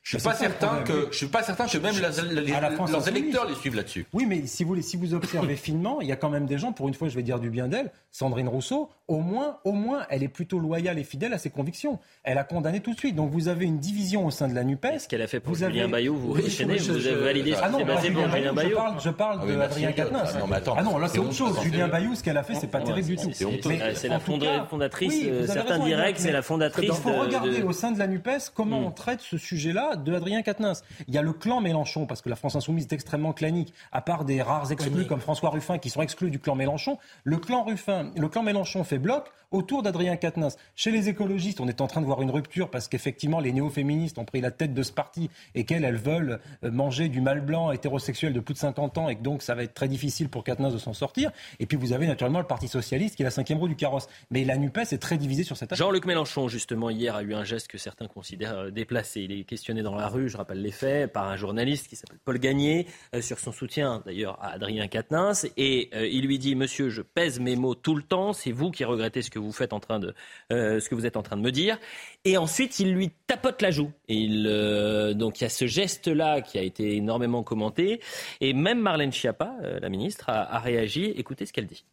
Je 0.05 0.19
suis 0.19 0.23
pas 0.23 0.35
certain 0.35 0.83
que 0.83 1.09
je 1.11 1.17
suis 1.17 1.27
pas 1.29 1.43
certain 1.43 1.67
que 1.67 1.79
même 1.79 1.99
leurs 1.99 3.09
électeurs 3.09 3.49
les 3.49 3.55
suivent 3.55 3.75
là-dessus. 3.75 4.07
Oui, 4.13 4.27
mais 4.27 4.47
si 4.47 4.63
vous 4.63 4.81
si 4.83 4.99
vous 4.99 5.15
observez 5.15 5.57
finement, 5.65 6.03
il 6.03 6.07
y 6.07 6.13
a 6.13 6.17
quand 6.17 6.29
même 6.29 6.45
des 6.45 6.59
gens. 6.59 6.73
Pour 6.73 6.89
une 6.89 6.95
fois, 6.95 7.09
je 7.09 7.17
vais 7.17 7.23
dire 7.23 7.41
du 7.41 7.49
bien 7.49 7.69
d'elle. 7.69 7.91
Sandrine 8.11 8.49
Rousseau, 8.49 8.91
au 9.09 9.21
moins, 9.21 9.59
au 9.65 9.73
moins, 9.73 10.05
elle 10.11 10.23
est 10.23 10.29
plutôt 10.29 10.59
loyale 10.59 10.99
et 10.99 11.05
fidèle 11.05 11.33
à 11.33 11.39
ses 11.39 11.49
convictions. 11.49 11.99
Elle 12.23 12.37
a 12.37 12.45
condamné 12.45 12.81
tout 12.81 12.93
de 12.93 12.99
suite. 12.99 13.17
Donc 13.17 13.31
vous 13.31 13.49
avez 13.49 13.65
une 13.65 13.79
division 13.79 14.27
au 14.27 14.31
sein 14.31 14.47
de 14.47 14.55
la 14.55 14.63
Nupes. 14.63 14.87
Ce 14.99 15.09
qu'elle 15.09 15.23
a 15.23 15.27
fait 15.27 15.41
pour 15.41 15.55
Julien 15.55 15.89
Bayou, 15.89 16.17
vous 16.17 16.35
oui, 16.35 16.43
vous 16.43 17.07
avez 17.07 17.15
validé 17.15 17.55
ah 17.61 17.71
non, 17.71 17.85
pour 17.85 17.99
Julien 18.01 18.53
Bayou. 18.53 18.71
Je 18.71 18.75
parle, 18.75 19.01
je 19.01 19.11
parle 19.11 19.41
ah 19.43 19.47
de 19.47 19.59
Adrien 19.59 19.93
Quatennens. 19.93 20.37
Ah 20.77 20.83
non, 20.83 20.99
là 20.99 21.09
c'est 21.09 21.19
autre 21.19 21.33
chose. 21.33 21.59
Julien 21.63 21.89
Bayou, 21.89 22.15
ce 22.15 22.23
qu'elle 22.23 22.37
a 22.37 22.43
fait, 22.43 22.55
c'est 22.55 22.67
pas 22.67 22.83
terrible 22.83 23.09
du 23.09 23.17
tout. 23.17 23.33
C'est 23.33 24.09
la 24.09 24.21
fondatrice. 24.21 25.25
Certains 25.47 26.13
que 26.13 26.21
c'est 26.21 26.31
la 26.31 26.43
fondatrice. 26.43 26.91
Il 26.91 26.95
faut 26.95 27.19
regarder 27.19 27.63
au 27.63 27.73
sein 27.73 27.91
de 27.91 27.99
la 27.99 28.07
Nupes 28.07 28.29
comment 28.53 28.81
on 28.81 28.91
traite 28.91 29.23
ce 29.23 29.39
sujet-là 29.39 29.94
de 29.97 30.15
Adrien 30.15 30.43
Quatennens. 30.43 30.83
Il 31.09 31.15
y 31.15 31.19
a 31.19 31.23
le 31.23 31.33
clan 31.33 31.61
Mélenchon, 31.61 32.07
parce 32.07 32.23
que 32.23 32.29
la 32.29 32.37
France 32.37 32.57
Insoumise 32.57 32.87
est 32.91 32.93
extrêmement 32.93 33.33
clanique, 33.33 33.73
à 33.93 34.01
part 34.01 34.25
des 34.25 34.43
rares 34.43 34.73
exclus 34.73 35.07
comme 35.07 35.21
François 35.21 35.51
Ruffin 35.51 35.79
qui 35.79 35.91
sont 35.91 36.03
exclus 36.03 36.31
du 36.31 36.39
clan 36.39 36.55
Mélenchon. 36.55 36.99
Le 37.25 37.37
clan 37.37 37.65
Ruffin, 37.65 38.11
le 38.17 38.29
clan 38.29 38.43
Mélenchon 38.43 38.85
fait 38.85 38.99
bloc 38.99 39.31
autour 39.51 39.83
d'Adrien 39.83 40.17
Quatennens. 40.17 40.57
Chez 40.75 40.91
les 40.91 41.09
écologistes, 41.09 41.61
on 41.61 41.69
est 41.69 41.81
en 41.81 41.87
train 41.87 42.01
de 42.01 42.07
voir 42.07 42.21
une 42.23 42.31
rupture 42.31 42.71
parce 42.71 42.89
qu'effectivement, 42.89 43.41
les 43.41 43.53
néo-féministes 43.53 44.19
ont 44.19 44.25
pris 44.25 44.41
la 44.41 44.51
tête 44.51 44.75
de 44.75 44.83
ce 44.83 44.93
parti 44.93 45.31
et 45.55 45.65
qu'elles, 45.65 45.85
elles 45.85 45.97
veulent 45.97 46.41
euh, 46.65 46.71
manger 46.71 47.09
du 47.09 47.21
mal 47.21 47.41
blanc 47.41 47.71
hétérosexuel 47.71 48.33
de 48.33 48.41
plus 48.41 48.55
de 48.55 48.59
50 48.59 48.99
ans 48.99 49.09
et 49.09 49.17
que 49.17 49.23
donc 49.23 49.43
ça 49.43 49.55
va 49.55 49.63
être 49.63 49.75
très 49.75 49.89
difficile 49.89 50.29
pour 50.29 50.43
Quatennens 50.45 50.73
de 50.73 50.79
s'en 50.79 50.93
sortir. 50.93 51.31
Et 51.61 51.67
puis 51.67 51.77
vous 51.77 51.93
avez 51.93 52.07
naturellement 52.07 52.41
le 52.41 52.47
Parti 52.47 52.69
Socialiste 52.69 53.17
qui 53.17 53.23
est 53.23 53.25
la 53.25 53.31
cinquième 53.31 53.59
roue 53.59 53.69
du 53.69 53.77
carrosse. 53.77 54.09
Mais 54.31 54.45
la 54.45 54.57
NUPES 54.57 54.93
est 54.93 54.99
très 55.01 55.19
divisée 55.19 55.45
sur 55.45 55.57
cette 55.57 55.75
Jean-Luc 55.75 56.05
Mélenchon, 56.07 56.49
justement, 56.49 56.91
hier, 56.91 57.15
a 57.15 57.23
eu 57.23 57.35
un 57.35 57.45
geste 57.45 57.69
que 57.69 57.79
certains 57.79 58.09
considèrent 58.09 58.59
euh, 58.59 58.71
déplacé. 58.71 59.23
Il 59.23 59.33
est 59.33 59.45
questionné 59.45 59.83
dans 59.85 59.95
la 59.95 60.09
rue, 60.09 60.29
je 60.29 60.37
rappelle 60.37 60.61
les 60.61 60.73
faits, 60.73 61.13
par 61.13 61.29
un 61.29 61.37
journaliste 61.37 61.87
qui 61.87 61.95
s'appelle 61.95 62.19
Paul 62.25 62.39
Gagné, 62.39 62.89
euh, 63.15 63.21
sur 63.21 63.39
son 63.39 63.53
soutien 63.53 64.03
d'ailleurs 64.05 64.37
à 64.43 64.55
Adrien 64.55 64.89
Quatennens. 64.89 65.47
Et 65.57 65.91
euh, 65.95 66.09
il 66.09 66.27
lui 66.27 66.41
dit 66.41 66.57
Monsieur, 66.57 66.89
je 66.89 67.03
pèse 67.03 67.39
mes 67.39 67.55
mots 67.55 67.77
tout 67.77 67.95
le 67.95 68.03
temps, 68.03 68.33
c'est 68.33 68.51
vous 68.51 68.73
qui 68.73 68.85
regrettez 68.85 69.23
ce 69.23 69.31
que 69.31 69.39
vous, 69.39 69.53
faites 69.53 69.73
en 69.73 69.79
train 69.79 70.01
de, 70.01 70.15
ce 70.51 70.89
que 70.89 70.97
vous 70.97 71.07
êtes 71.07 71.17
en 71.17 71.23
train 71.23 71.37
de 71.37 71.43
me 71.43 71.53
dire. 71.53 71.79
Et 72.25 72.37
ensuite, 72.37 72.81
il 72.81 72.93
lui 72.93 73.11
tapote 73.29 73.63
la 73.63 73.71
joue. 73.71 73.93
Donc 74.09 75.41
il 75.41 75.45
y 75.45 75.47
a 75.47 75.51
ce 75.51 75.67
geste-là 75.67 76.41
qui 76.41 76.59
a 76.59 76.63
été 76.63 76.97
énormément 76.97 77.45
commenté. 77.45 78.01
Et 78.41 78.53
même 78.53 78.81
Marlène 78.81 79.13
Schiappa, 79.13 79.55
la 79.81 79.89
ministre, 79.89 80.31
a 80.31 80.59
réagi. 80.59 81.05
Écoutez 81.17 81.47
ce 81.47 81.53
qu'elle 81.53 81.67
dit. 81.67 81.85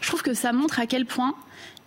Je 0.00 0.08
trouve 0.08 0.22
que 0.22 0.34
ça 0.34 0.52
montre 0.52 0.80
à 0.80 0.86
quel 0.86 1.04
point 1.04 1.34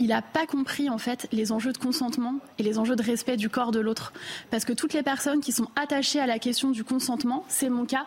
il 0.02 0.08
n'a 0.08 0.24
pas 0.24 0.47
compris 0.47 0.89
en 0.89 0.97
fait 0.97 1.28
les 1.32 1.52
enjeux 1.52 1.72
de 1.72 1.78
consentement 1.78 2.39
et 2.58 2.64
les 2.64 2.80
enjeux 2.80 2.95
de 2.95 3.04
respect 3.04 3.38
du 3.38 3.49
corps 3.49 3.72
de 3.72 3.80
l'autre. 3.80 4.14
Parce 4.49 4.66
que 4.66 4.74
toutes 4.74 4.93
les 4.93 5.04
personnes 5.04 5.41
qui 5.41 5.52
sont 5.52 5.68
attachées 5.76 6.20
à 6.20 6.26
la 6.26 6.39
question 6.39 6.72
du 6.72 6.84
consentement, 6.84 7.45
c'est 7.47 7.70
mon 7.70 7.86
cas, 7.86 8.06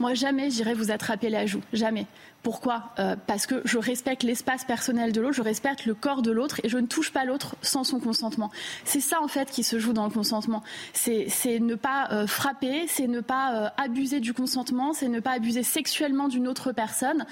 moi 0.00 0.14
jamais 0.14 0.48
j'irai 0.48 0.72
vous 0.72 0.90
attraper 0.90 1.28
la 1.28 1.44
joue, 1.44 1.60
jamais. 1.74 2.06
Pourquoi? 2.44 2.90
Euh, 2.98 3.16
Parce 3.26 3.46
que 3.46 3.62
je 3.64 3.78
respecte 3.78 4.22
l'espace 4.22 4.66
personnel 4.66 5.12
de 5.12 5.22
l'autre, 5.22 5.34
je 5.34 5.40
respecte 5.40 5.86
le 5.86 5.94
corps 5.94 6.20
de 6.20 6.30
l'autre 6.30 6.60
et 6.62 6.68
je 6.68 6.76
ne 6.76 6.86
touche 6.86 7.10
pas 7.10 7.24
l'autre 7.24 7.56
sans 7.62 7.84
son 7.84 8.00
consentement. 8.00 8.50
C'est 8.84 9.00
ça 9.00 9.22
en 9.22 9.28
fait 9.28 9.50
qui 9.50 9.62
se 9.62 9.78
joue 9.78 9.94
dans 9.94 10.04
le 10.04 10.10
consentement. 10.10 10.62
C'est 10.92 11.58
ne 11.58 11.74
pas 11.74 12.08
euh, 12.12 12.26
frapper, 12.26 12.84
c'est 12.86 13.06
ne 13.06 13.20
pas 13.20 13.54
euh, 13.54 13.68
abuser 13.78 14.20
du 14.20 14.34
consentement, 14.34 14.92
c'est 14.92 15.08
ne 15.08 15.20
pas 15.20 15.30
abuser 15.30 15.62
sexuellement 15.62 16.28
d'une 16.28 16.46
autre 16.46 16.72
personne. 16.72 17.24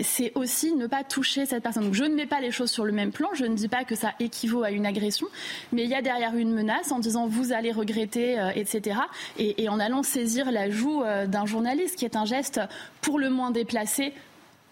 c'est 0.00 0.32
aussi 0.34 0.74
ne 0.74 0.86
pas 0.86 1.04
toucher 1.04 1.44
cette 1.44 1.62
personne. 1.62 1.84
Donc 1.84 1.94
je 1.94 2.04
ne 2.04 2.14
mets 2.14 2.26
pas 2.26 2.40
les 2.40 2.50
choses 2.50 2.70
sur 2.70 2.86
le 2.86 2.92
même 2.92 3.12
plan. 3.12 3.28
Je 3.34 3.44
ne 3.44 3.54
dis 3.54 3.68
pas 3.68 3.84
que 3.84 3.96
ça 3.96 4.14
équivaut 4.18 4.62
à 4.62 4.70
une 4.70 4.86
agression, 4.86 5.26
mais 5.72 5.84
il 5.84 5.90
y 5.90 5.94
a 5.94 6.00
derrière 6.00 6.34
une 6.34 6.54
menace 6.54 6.90
en 6.90 7.00
disant 7.00 7.26
vous 7.26 7.52
allez 7.52 7.70
regretter, 7.70 8.38
etc. 8.54 9.00
Et, 9.38 9.62
et 9.62 9.68
en 9.68 9.78
allant 9.78 10.02
saisir 10.02 10.50
la 10.50 10.70
joue 10.70 11.02
d'un 11.26 11.44
journaliste, 11.44 11.96
qui 11.96 12.06
est 12.06 12.16
un 12.16 12.24
geste 12.24 12.62
pour 13.02 13.18
le 13.18 13.28
moins 13.28 13.50
déplacé 13.50 14.14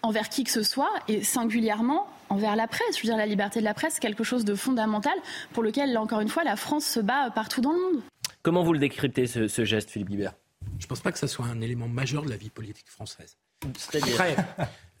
envers 0.07 0.29
qui 0.29 0.43
que 0.43 0.51
ce 0.51 0.63
soit, 0.63 0.89
et 1.07 1.23
singulièrement 1.23 2.07
envers 2.29 2.55
la 2.55 2.67
presse. 2.67 2.95
Je 2.95 3.01
veux 3.01 3.09
dire, 3.09 3.17
la 3.17 3.25
liberté 3.25 3.59
de 3.59 3.65
la 3.65 3.73
presse, 3.73 3.95
c'est 3.95 4.01
quelque 4.01 4.23
chose 4.23 4.45
de 4.45 4.55
fondamental 4.55 5.13
pour 5.53 5.63
lequel, 5.63 5.93
là 5.93 6.01
encore 6.01 6.21
une 6.21 6.29
fois, 6.29 6.43
la 6.43 6.55
France 6.55 6.85
se 6.85 6.99
bat 6.99 7.29
partout 7.31 7.61
dans 7.61 7.71
le 7.71 7.79
monde. 7.79 8.01
Comment 8.41 8.63
vous 8.63 8.73
le 8.73 8.79
décryptez, 8.79 9.27
ce, 9.27 9.65
geste, 9.65 9.89
Philippe 9.89 10.09
Guibert? 10.09 10.33
Je 10.79 10.85
ne 10.85 10.89
pense 10.89 11.01
pas 11.01 11.11
que 11.11 11.19
ce 11.19 11.27
soit 11.27 11.45
un 11.45 11.61
élément 11.61 11.87
majeur 11.87 12.23
de 12.23 12.29
la 12.29 12.37
vie 12.37 12.49
politique 12.49 12.89
française. 12.89 13.37
Après, 13.93 14.35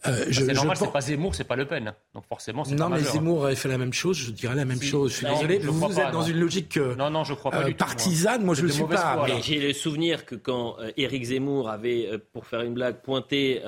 euh, 0.05 0.25
c'est 0.31 0.53
normal, 0.53 0.77
c'est 0.77 0.91
pas 0.91 1.01
Zemmour, 1.01 1.33
c'est 1.33 1.43
pas 1.43 1.55
Le 1.55 1.65
Pen. 1.65 1.93
Donc 2.13 2.25
forcément, 2.27 2.63
c'est 2.63 2.75
Non, 2.75 2.89
mais 2.89 2.99
Zemmour 2.99 3.47
avait 3.47 3.55
fait 3.55 3.69
la 3.69 3.77
même 3.77 3.93
chose. 3.93 4.17
Je 4.17 4.31
dirais 4.31 4.55
la 4.55 4.65
même 4.65 4.81
chose. 4.81 5.11
Je 5.11 5.17
suis 5.17 5.25
désolé. 5.25 5.57
vous, 5.59 5.73
vous 5.73 5.99
êtes 5.99 6.11
dans 6.11 6.21
une 6.21 6.39
logique 6.39 6.77
euh, 6.77 6.95
non, 6.95 7.09
non, 7.09 7.23
je 7.23 7.33
crois 7.33 7.51
pas 7.51 7.67
euh, 7.67 7.73
partisane. 7.73 8.43
Moi, 8.43 8.55
je 8.55 8.61
ne 8.61 8.67
le 8.67 8.73
suis 8.73 8.83
pas. 8.83 9.25
J'ai 9.41 9.59
le 9.59 9.73
souvenir 9.73 10.25
que 10.25 10.35
quand 10.35 10.75
Éric 10.97 11.23
Zemmour 11.25 11.69
avait, 11.69 12.09
pour 12.33 12.45
faire 12.45 12.61
une 12.61 12.73
blague, 12.73 13.01
pointé, 13.01 13.61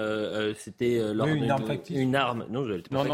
c'était 0.58 1.00
une, 1.00 1.22
arme 1.22 1.78
une, 1.90 2.16
arme. 2.16 2.46
Non, 2.50 2.66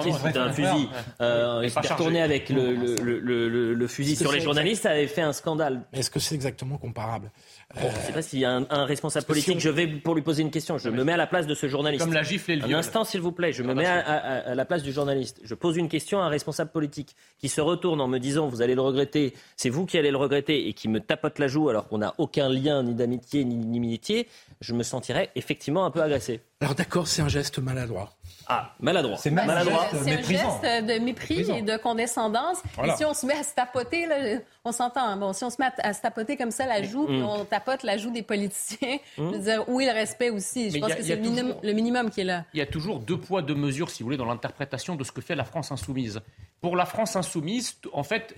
c'était 0.02 0.38
un 0.38 0.52
fusil. 0.52 0.90
il 1.20 1.70
s'était 1.70 1.94
retourné 1.94 2.22
avec 2.22 2.50
le, 2.50 3.88
fusil 3.88 4.16
sur 4.16 4.32
les 4.32 4.42
journalistes. 4.42 4.84
Ça 4.84 4.92
avait 4.92 5.08
fait 5.08 5.22
un 5.22 5.34
scandale. 5.34 5.84
Est-ce 5.94 6.10
que 6.10 6.20
c'est 6.20 6.36
exactement 6.36 6.78
comparable 6.78 7.32
je 7.76 7.86
ne 7.86 7.92
sais 7.92 8.14
pas 8.14 8.22
s'il 8.22 8.40
y 8.40 8.46
a 8.46 8.52
un, 8.70 8.86
responsable 8.86 9.26
politique. 9.26 9.60
Je 9.60 9.70
vais 9.70 9.88
pour 9.88 10.16
lui 10.16 10.22
poser 10.22 10.44
une 10.44 10.52
question. 10.52 10.78
Je 10.78 10.90
me 10.90 11.04
mets 11.04 11.14
à 11.14 11.18
la 11.18 11.28
place 11.28 11.48
de 11.48 11.56
ce 11.56 11.68
journaliste. 11.68 12.04
Comme 12.04 12.14
la 12.14 12.24
gifle 12.24 12.52
et 12.52 12.56
le 12.56 12.66
Un 12.66 12.74
instant, 12.74 13.04
s'il 13.06 13.22
vous 13.22 13.32
plaît. 13.32 13.54
Je 13.54 13.64
me 13.64 13.74
mets 13.74 13.86
à, 13.86 14.56
la 14.56 14.66
place 14.66 14.84
du 14.84 14.92
journaliste. 14.92 15.40
Je 15.44 15.56
pose 15.56 15.78
une 15.78 15.90
question 15.90 16.22
à 16.22 16.26
un 16.26 16.30
responsable 16.30 16.72
politique 16.72 17.16
qui 17.38 17.50
se 17.50 17.62
retourne 17.62 18.02
en 18.02 18.08
me 18.08 18.20
disant 18.20 18.48
Vous 18.48 18.62
allez 18.62 18.76
le 18.76 18.82
regretter, 18.82 19.34
c'est 19.56 19.70
vous 19.70 19.86
qui 19.86 19.98
allez 19.98 20.12
le 20.12 20.18
regretter, 20.18 20.68
et 20.68 20.74
qui 20.74 20.88
me 20.88 21.00
tapote 21.00 21.40
la 21.40 21.48
joue 21.48 21.70
alors 21.70 21.88
qu'on 21.88 22.00
n'a 22.00 22.14
aucun 22.18 22.50
lien 22.50 22.84
ni 22.84 22.94
d'amitié 22.94 23.46
ni 23.46 23.58
d'immunité. 23.58 24.28
Je 24.62 24.74
me 24.74 24.84
sentirais 24.84 25.30
effectivement 25.36 25.86
un 25.86 25.92
peu 25.92 26.02
agressé. 26.02 26.42
Alors 26.62 26.76
d'accord, 26.76 27.08
c'est 27.08 27.22
un 27.22 27.30
geste 27.30 27.60
maladroit. 27.60 28.12
Ah, 28.48 28.74
maladroit. 28.80 29.18
C'est 29.18 29.32
maladroit. 29.32 29.88
C'est 29.92 30.14
un 30.14 30.22
geste 30.22 30.64
de 30.64 31.00
mépris 31.00 31.50
et 31.52 31.62
de 31.62 31.78
condescendance. 31.78 32.62
Et 32.84 32.92
si 32.96 33.06
on 33.06 33.14
se 33.14 33.26
met 33.26 33.34
à 33.34 33.44
se 33.44 33.54
tapoter, 33.54 34.06
là, 34.06 34.40
on 34.64 34.72
s'entend. 34.72 35.02
Hein. 35.02 35.18
Bon, 35.18 35.34
si 35.34 35.44
on 35.44 35.50
se 35.50 35.58
met 35.60 35.68
à, 35.80 35.94
se 35.94 36.02
tapoter 36.02 36.38
comme 36.38 36.52
ça 36.52 36.66
la 36.66 36.84
joue, 36.84 37.06
puis 37.06 37.20
mm. 37.20 37.26
on 37.26 37.46
tapote 37.46 37.84
la 37.84 37.98
joue 37.98 38.12
des 38.12 38.22
politiciens, 38.22 38.98
je 39.18 39.24
veux 39.24 39.38
mm. 39.38 39.42
dire, 39.42 39.70
où 39.70 39.82
est 39.82 39.86
le 39.86 39.94
respect 39.94 40.30
aussi? 40.30 40.72
Je 40.72 40.80
pense 40.80 40.94
que 40.94 41.04
c'est 41.04 41.16
le, 41.16 41.74
minimum 41.74 42.10
qui 42.10 42.22
est 42.22 42.26
là. 42.26 42.46
Il 42.54 42.60
y 42.60 42.62
a 42.62 42.66
toujours 42.66 43.00
deux 43.00 43.18
poids, 43.18 43.42
deux 43.42 43.56
mesures, 43.56 43.90
si 43.90 44.04
vous 44.04 44.08
voulez, 44.08 44.18
dans 44.18 44.26
l'interprétation 44.26 44.96
de 44.96 45.04
ce 45.04 45.12
que 45.12 45.22
fait 45.22 45.36
la 45.36 45.46
France 45.46 45.72
insoumise. 45.72 46.22
Pour 46.62 46.76
la 46.76 46.86
France 46.86 47.16
insoumise, 47.16 47.78
en 47.94 48.04
fait, 48.04 48.36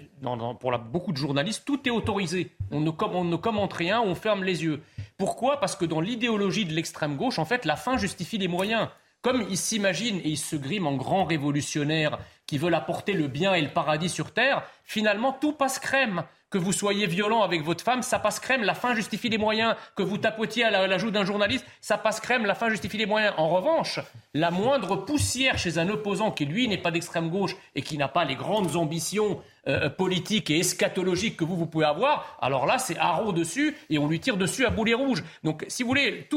pour 0.60 0.72
la, 0.72 0.78
beaucoup 0.78 1.12
de 1.12 1.18
journalistes, 1.18 1.64
tout 1.66 1.88
est 1.88 1.92
autorisé. 1.92 2.52
On 2.72 2.80
ne, 2.80 2.92
on 3.12 3.24
ne 3.24 3.36
commente 3.36 3.74
rien, 3.74 4.02
on 4.02 4.16
ferme 4.16 4.44
les 4.44 4.64
yeux. 4.64 4.82
Pourquoi? 5.18 5.60
Parce 5.60 5.76
que 5.76 5.86
dans 5.86 6.02
l'idéologie 6.02 6.66
de 6.66 6.74
l'extrême 6.74 7.16
gauche, 7.16 7.40
en 7.40 7.46
fait, 7.46 7.66
la 7.66 7.76
fin 7.76 7.98
justifie 7.98 8.38
les 8.38 8.48
moyens. 8.48 8.88
Comme 9.22 9.46
ils 9.50 9.58
s'imaginent 9.58 10.20
et 10.20 10.30
ils 10.30 10.38
se 10.38 10.56
griment 10.56 10.88
en 10.88 10.96
grands 10.96 11.26
révolutionnaires 11.26 12.20
qui 12.46 12.58
veulent 12.58 12.76
apporter 12.76 13.14
le 13.14 13.28
bien 13.28 13.54
et 13.54 13.62
le 13.62 13.74
paradis 13.74 14.10
sur 14.10 14.34
terre, 14.34 14.64
finalement 14.84 15.34
tout 15.34 15.54
passe 15.54 15.80
crème. 15.80 16.24
Que 16.50 16.58
vous 16.58 16.72
soyez 16.72 17.08
violent 17.08 17.42
avec 17.42 17.62
votre 17.64 17.84
femme, 17.84 18.02
ça 18.02 18.20
passe 18.20 18.40
crème, 18.40 18.64
la 18.64 18.74
fin 18.74 18.96
justifie 18.96 19.28
les 19.28 19.38
moyens. 19.38 19.76
Que 19.96 20.04
vous 20.04 20.18
tapotiez 20.18 20.64
à 20.64 20.88
la, 20.88 20.98
joue 20.98 21.12
d'un 21.12 21.26
journaliste, 21.26 21.66
ça 21.82 21.98
passe 21.98 22.22
crème, 22.22 22.46
la 22.46 22.56
fin 22.56 22.70
justifie 22.70 22.98
les 22.98 23.06
moyens. 23.06 23.34
En 23.38 23.50
revanche, 23.50 24.00
la 24.34 24.50
moindre 24.50 24.96
poussière 24.96 25.58
chez 25.58 25.78
un 25.78 25.90
opposant 25.90 26.32
qui, 26.32 26.46
lui, 26.46 26.70
n'est 26.70 26.78
pas 26.78 26.92
d'extrême 26.92 27.30
gauche 27.30 27.56
et 27.76 27.82
qui 27.82 27.98
n'a 27.98 28.08
pas 28.08 28.24
les 28.24 28.36
grandes 28.36 28.78
ambitions 28.78 29.42
euh, 29.68 29.90
politiques 29.90 30.50
et 30.50 30.60
eschatologiques 30.60 31.36
que 31.36 31.44
vous, 31.44 31.58
vous 31.58 31.66
pouvez 31.66 31.86
avoir, 31.86 32.38
alors 32.42 32.66
là, 32.66 32.78
c'est 32.78 32.98
haro 32.98 33.34
dessus 33.34 33.76
et 33.90 33.98
on 33.98 34.08
lui 34.08 34.22
tire 34.22 34.38
dessus 34.38 34.66
à 34.66 34.70
boulet 34.70 34.94
rouge. 34.94 35.26
Donc, 35.44 35.66
si 35.68 35.84
vous 35.84 35.90
voulez, 35.90 36.30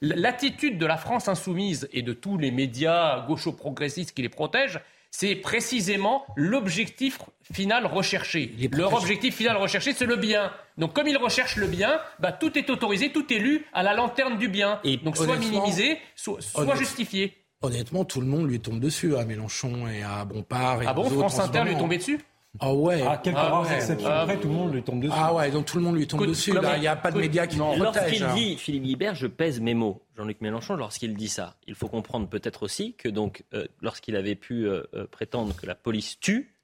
l'attitude 0.00 0.78
de 0.78 0.86
la 0.86 0.96
France 0.96 1.26
insoumise 1.26 1.88
et 1.92 2.02
de 2.02 2.12
tous 2.12 2.38
les 2.38 2.52
médias 2.52 3.26
gaucho-progressistes 3.26 4.14
qui 4.14 4.22
les 4.22 4.28
protègent, 4.28 4.80
c'est 5.10 5.36
précisément 5.36 6.24
l'objectif 6.36 7.18
final 7.52 7.86
recherché. 7.86 8.54
Leur 8.72 8.94
objectif 8.94 9.36
final 9.36 9.56
recherché, 9.56 9.92
c'est 9.92 10.06
le 10.06 10.16
bien. 10.16 10.52
Donc 10.76 10.92
comme 10.92 11.08
ils 11.08 11.16
recherchent 11.16 11.56
le 11.56 11.66
bien, 11.66 11.98
bah, 12.20 12.32
tout 12.32 12.56
est 12.58 12.70
autorisé, 12.70 13.10
tout 13.10 13.32
est 13.32 13.38
lu 13.38 13.66
à 13.72 13.82
la 13.82 13.94
lanterne 13.94 14.38
du 14.38 14.48
bien. 14.48 14.80
Et 14.84 14.96
Donc 14.98 15.16
soit 15.16 15.36
minimisé, 15.36 15.98
soit, 16.14 16.40
justifié. 16.76 17.44
Honnêtement, 17.60 18.04
tout 18.04 18.20
le 18.20 18.26
monde 18.26 18.48
lui 18.48 18.60
tombe 18.60 18.78
dessus, 18.78 19.16
à 19.16 19.24
Mélenchon 19.24 19.88
et 19.88 20.02
à 20.02 20.24
Bompard. 20.24 20.82
Et 20.82 20.86
ah 20.86 20.94
bon, 20.94 21.10
France 21.10 21.40
Inter 21.40 21.64
lui 21.64 21.72
est 21.72 21.78
tombé 21.78 21.98
dessus 21.98 22.20
ah 22.60 22.74
ouais. 22.74 23.02
À 23.02 23.16
quelques 23.18 23.36
ah 23.38 23.62
ouais. 24.26 24.38
tout 24.38 24.48
le 24.48 24.54
monde 24.54 24.72
lui 24.72 24.82
tombe 24.82 25.00
dessus. 25.00 25.14
Ah 25.16 25.34
ouais, 25.34 25.50
donc 25.50 25.66
tout 25.66 25.76
le 25.76 25.82
monde 25.82 25.96
lui 25.96 26.06
tombe 26.06 26.26
dessus. 26.26 26.52
il 26.52 26.80
n'y 26.80 26.86
a 26.86 26.96
pas 26.96 27.10
de 27.10 27.18
médias 27.18 27.46
qui 27.46 27.58
nous 27.58 27.76
Lorsqu'il 27.76 28.22
hein. 28.22 28.34
dit, 28.34 28.56
Philippe 28.56 28.84
Guibert, 28.84 29.14
je 29.14 29.26
pèse 29.26 29.60
mes 29.60 29.74
mots, 29.74 30.02
Jean-Luc 30.16 30.40
Mélenchon, 30.40 30.76
lorsqu'il 30.76 31.14
dit 31.14 31.28
ça, 31.28 31.56
il 31.66 31.74
faut 31.74 31.88
comprendre 31.88 32.28
peut-être 32.28 32.62
aussi 32.62 32.94
que 32.94 33.08
donc, 33.08 33.44
euh, 33.54 33.66
lorsqu'il 33.80 34.16
avait 34.16 34.34
pu 34.34 34.66
euh, 34.66 34.82
euh, 34.94 35.06
prétendre 35.06 35.54
que 35.54 35.66
la 35.66 35.74
police 35.74 36.18
tue, 36.20 36.54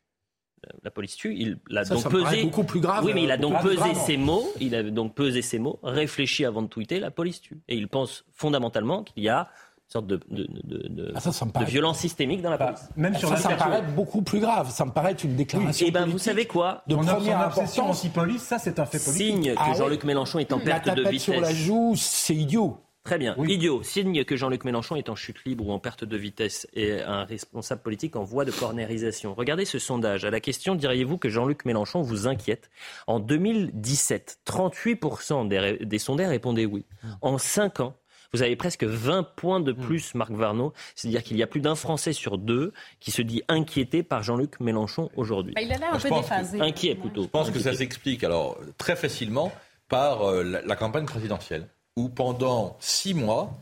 la 0.83 0.91
police 0.91 1.17
tue, 1.17 1.35
il 1.37 1.61
a 1.77 1.85
donc 1.85 2.09
pesé. 2.09 2.43
beaucoup 2.43 2.65
plus 2.65 2.81
grave. 2.81 3.05
Oui, 3.05 3.13
mais 3.15 3.25
il 3.25 3.31
a 3.31 3.37
donc 3.37 3.61
pesé 3.63 3.95
ses 3.95 4.17
mots. 4.17 4.51
Il 4.61 4.75
a 4.75 4.83
donc 4.83 5.15
pesé 5.15 5.43
ses 5.43 5.59
mots, 5.59 5.79
réfléchi 5.83 6.45
avant 6.47 6.63
de 6.63 6.69
tweeter. 6.69 7.01
La 7.01 7.11
police 7.11 7.43
tue, 7.43 7.61
et 7.69 7.77
il 7.77 7.87
pense 7.87 8.25
fondamentalement 8.33 9.03
qu'il 9.03 9.23
y 9.23 9.29
a 9.29 9.51
sorte 9.89 10.07
de, 10.07 10.21
de, 10.31 10.47
de, 10.65 11.13
ah, 11.15 11.61
de 11.61 11.65
violence 11.65 11.99
systémique 11.99 12.43
dans 12.43 12.51
la 12.51 12.57
bah, 12.57 12.67
police. 12.73 12.89
Même 12.97 13.15
sur 13.17 13.29
ça, 13.29 13.37
ça 13.37 13.51
me 13.51 13.57
paraît 13.57 13.83
beaucoup 13.83 14.23
plus 14.23 14.41
grave. 14.41 14.71
Ça 14.71 14.85
me 14.85 14.91
paraît 14.91 15.13
une 15.13 15.37
déclaration. 15.37 15.87
et 15.87 15.89
eh 15.89 15.93
ben, 15.93 16.07
vous 16.07 16.19
savez 16.19 16.47
quoi 16.47 16.83
De 16.87 16.97
première 16.97 17.41
importance. 17.41 17.79
anti-police, 17.79 18.43
ça, 18.43 18.59
c'est 18.59 18.79
un 18.79 18.87
fait 18.87 18.99
politique. 18.99 19.27
Signe 19.27 19.55
que 19.55 19.59
ah 19.59 19.75
Jean-Luc 19.75 20.05
Mélenchon 20.05 20.39
est 20.39 20.53
en 20.53 20.59
perte 20.59 20.89
de 20.89 21.03
vitesse. 21.03 21.23
sur 21.23 21.41
la 21.41 21.53
joue, 21.53 21.95
c'est 21.97 22.35
idiot. 22.35 22.81
Très 23.05 23.19
bien, 23.19 23.37
idiot. 23.37 23.83
Signe 23.83 24.25
que 24.25 24.35
Jean-Luc 24.35 24.65
Mélenchon 24.65 24.97
est 24.97 25.11
en 25.11 25.15
chute 25.15 25.45
libre 25.45 25.69
ou 25.69 25.73
en 25.73 25.79
perte 25.79 26.05
de 26.05 26.17
vitesse 26.17 26.67
et 26.73 27.03
un 27.03 27.25
responsable 27.25 27.83
politique 27.83 28.17
en 28.17 28.25
voie 28.25 28.47
de 28.47 28.51
cornérisation. 28.51 29.35
Regardez 29.35 29.67
ce 29.67 29.79
sondage. 29.79 30.25
À 30.25 30.31
la 30.31 30.41
question, 30.41 30.75
diriez-vous 30.75 31.19
que 31.19 31.29
Jean-Luc 31.29 31.67
Mélenchon 31.67 32.01
vous 32.01 32.27
inquiète? 32.27 32.71
En 33.07 33.21
2017, 33.21 34.39
38% 34.47 35.49
des, 35.49 35.85
des 35.85 35.99
sondés 35.99 36.27
répondaient 36.27 36.65
oui. 36.65 36.87
En 37.21 37.37
5 37.37 37.81
ans, 37.81 37.95
vous 38.35 38.43
avez 38.43 38.57
presque 38.57 38.83
20 38.83 39.23
points 39.37 39.61
de 39.61 39.73
hmm. 39.73 39.77
plus, 39.77 40.15
Marc 40.17 40.33
Varno. 40.33 40.73
C'est-à-dire 40.97 41.23
qu'il 41.23 41.37
y 41.37 41.43
a 41.43 41.47
plus 41.47 41.61
d'un 41.61 41.77
Français 41.77 42.13
sur 42.13 42.37
deux 42.37 42.73
qui 42.99 43.13
se 43.13 43.23
dit 43.23 43.43
inquiété 43.49 44.03
par 44.03 44.25
Jean-Luc 44.25 44.59
Mélenchon 44.59 45.09
aujourd'hui. 45.15 45.55
Bah, 45.55 45.63
il 45.63 45.73
a 45.73 45.79
l'air 45.79 45.95
un 45.95 45.99
peu 46.01 46.11
déphasé. 46.11 46.61
Inquiet 46.61 46.97
plutôt. 46.97 47.23
Je 47.23 47.29
pense 47.29 47.51
que 47.51 47.61
ça 47.61 47.73
s'explique 47.73 48.25
alors 48.25 48.59
très 48.77 48.97
facilement 48.97 49.53
par 49.89 50.23
euh, 50.23 50.43
la, 50.43 50.77
campagne 50.77 51.05
présidentielle, 51.05 51.69
où 51.95 52.09
pendant 52.09 52.77
six 52.81 53.15
mois, 53.15 53.53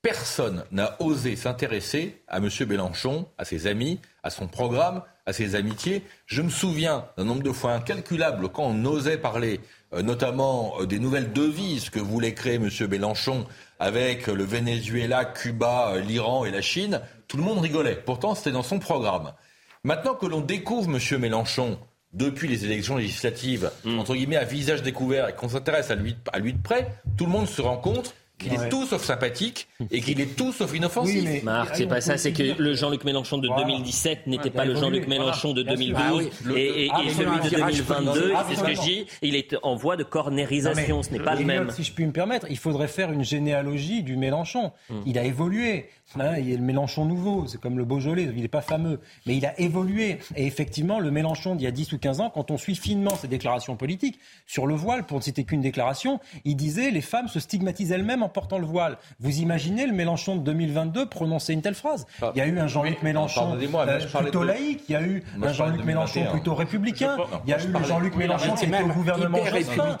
personne 0.00 0.64
n'a 0.70 0.96
osé 1.00 1.34
s'intéresser 1.34 2.22
à 2.28 2.36
M. 2.36 2.48
Mélenchon, 2.68 3.26
à 3.36 3.44
ses 3.44 3.66
amis, 3.66 3.98
à 4.22 4.30
son 4.30 4.46
programme, 4.46 5.02
à 5.26 5.32
ses 5.32 5.56
amitiés. 5.56 6.04
Je 6.26 6.42
me 6.42 6.50
souviens 6.50 7.06
d'un 7.16 7.24
nombre 7.24 7.42
de 7.42 7.50
fois 7.50 7.72
incalculable 7.72 8.48
quand 8.50 8.64
on 8.64 8.84
osait 8.84 9.18
parler 9.18 9.60
euh, 9.94 10.02
notamment 10.02 10.74
euh, 10.80 10.86
des 10.86 10.98
nouvelles 10.98 11.32
devises 11.32 11.90
que 11.90 12.00
voulait 12.00 12.34
créer 12.34 12.54
M. 12.54 12.68
Mélenchon 12.88 13.46
avec 13.84 14.28
le 14.28 14.44
Venezuela, 14.44 15.26
Cuba, 15.26 15.98
l'Iran 15.98 16.46
et 16.46 16.50
la 16.50 16.62
Chine, 16.62 17.02
tout 17.28 17.36
le 17.36 17.42
monde 17.42 17.58
rigolait. 17.58 17.96
Pourtant, 17.96 18.34
c'était 18.34 18.50
dans 18.50 18.62
son 18.62 18.78
programme. 18.78 19.34
Maintenant 19.82 20.14
que 20.14 20.24
l'on 20.24 20.40
découvre 20.40 20.88
M. 20.88 21.20
Mélenchon 21.20 21.78
depuis 22.14 22.48
les 22.48 22.64
élections 22.64 22.96
législatives, 22.96 23.70
mm. 23.84 23.98
entre 23.98 24.14
guillemets, 24.14 24.38
à 24.38 24.44
visage 24.44 24.82
découvert, 24.82 25.28
et 25.28 25.34
qu'on 25.34 25.50
s'intéresse 25.50 25.90
à 25.90 25.96
lui, 25.96 26.16
à 26.32 26.38
lui 26.38 26.54
de 26.54 26.62
près, 26.62 26.94
tout 27.18 27.26
le 27.26 27.32
monde 27.32 27.46
se 27.46 27.60
rend 27.60 27.76
compte 27.76 28.14
qu'il 28.38 28.52
est 28.52 28.68
tout 28.68 28.86
sauf 28.86 29.02
sympathique 29.02 29.68
et 29.90 30.00
qu'il 30.00 30.20
est 30.20 30.36
tout 30.36 30.52
sauf 30.52 30.74
inoffensif. 30.74 31.14
Oui, 31.14 31.22
mais 31.24 31.40
Marc, 31.42 31.76
c'est 31.76 31.86
pas 31.86 32.00
ça, 32.00 32.18
c'est 32.18 32.32
que 32.32 32.60
le 32.60 32.74
Jean-Luc 32.74 33.04
Mélenchon 33.04 33.38
de 33.38 33.48
2017 33.48 34.26
n'était 34.26 34.50
pas 34.50 34.64
le 34.64 34.74
Jean-Luc 34.74 35.06
Mélenchon 35.06 35.52
de 35.52 35.62
2012 35.62 36.30
et, 36.56 36.88
ah, 36.92 37.00
celui 37.16 37.50
de 37.50 37.56
2022, 37.56 38.32
c'est 38.48 38.56
ce 38.56 38.62
que 38.62 38.74
je 38.74 38.80
dis, 38.80 39.06
il 39.22 39.34
est 39.36 39.56
en 39.62 39.76
voie 39.76 39.96
de 39.96 40.04
cornérisation, 40.04 41.02
ce 41.02 41.10
n'est 41.10 41.20
pas 41.20 41.34
le 41.34 41.44
même. 41.44 41.70
Si 41.70 41.82
je 41.82 41.92
puis 41.92 42.06
me 42.06 42.12
permettre, 42.12 42.46
il 42.50 42.58
faudrait 42.58 42.88
faire 42.88 43.12
une 43.12 43.24
généalogie 43.24 44.02
du 44.02 44.16
Mélenchon. 44.16 44.72
Hmm. 44.88 45.00
Il 45.06 45.18
a 45.18 45.24
évolué. 45.24 45.88
Hein, 46.20 46.36
il 46.38 46.48
y 46.48 46.54
a 46.54 46.56
le 46.56 46.62
Mélenchon 46.62 47.06
nouveau, 47.06 47.46
c'est 47.48 47.60
comme 47.60 47.76
le 47.76 47.84
Beaujolais, 47.84 48.28
il 48.34 48.42
n'est 48.42 48.48
pas 48.48 48.60
fameux, 48.60 49.00
mais 49.26 49.36
il 49.36 49.44
a 49.46 49.58
évolué. 49.58 50.18
Et 50.36 50.46
effectivement, 50.46 51.00
le 51.00 51.10
Mélenchon 51.10 51.56
d'il 51.56 51.64
y 51.64 51.66
a 51.66 51.72
10 51.72 51.92
ou 51.92 51.98
15 51.98 52.20
ans, 52.20 52.30
quand 52.30 52.52
on 52.52 52.58
suit 52.58 52.76
finement 52.76 53.16
ses 53.16 53.26
déclarations 53.26 53.74
politiques, 53.74 54.20
sur 54.46 54.66
le 54.66 54.74
voile, 54.74 55.06
pour 55.06 55.18
ne 55.18 55.22
citer 55.22 55.44
qu'une 55.44 55.60
déclaration, 55.60 56.20
il 56.44 56.54
disait 56.56 56.90
les 56.92 57.00
femmes 57.00 57.26
se 57.26 57.40
stigmatisent 57.40 57.90
elles-mêmes 57.90 58.22
en 58.22 58.28
portant 58.28 58.58
le 58.58 58.66
voile. 58.66 58.96
Vous 59.18 59.38
imaginez 59.40 59.86
le 59.86 59.92
Mélenchon 59.92 60.36
de 60.36 60.42
2022 60.42 61.06
prononcer 61.06 61.52
une 61.52 61.62
telle 61.62 61.74
phrase? 61.74 62.06
Ah, 62.22 62.30
Il 62.34 62.38
y 62.38 62.42
a 62.42 62.46
eu 62.46 62.58
un 62.60 62.68
Jean-Luc 62.68 63.02
Mélenchon 63.02 63.56
euh, 63.56 63.98
plutôt 64.20 64.44
laïque, 64.44 64.82
il 64.88 64.92
y 64.92 64.96
a 64.96 65.02
eu 65.02 65.24
un 65.42 65.52
Jean-Luc 65.52 65.84
Mélenchon 65.84 66.26
plutôt 66.30 66.54
républicain, 66.54 67.16
il 67.44 67.50
y 67.50 67.54
a 67.54 67.58
eu 67.64 67.74
un 67.74 67.82
Jean-Luc 67.82 68.14
Mélenchon 68.14 68.54
qui 68.54 68.64
était 68.66 68.82
au 68.84 68.88
gouvernement 68.88 69.38
Jospin, 69.44 69.96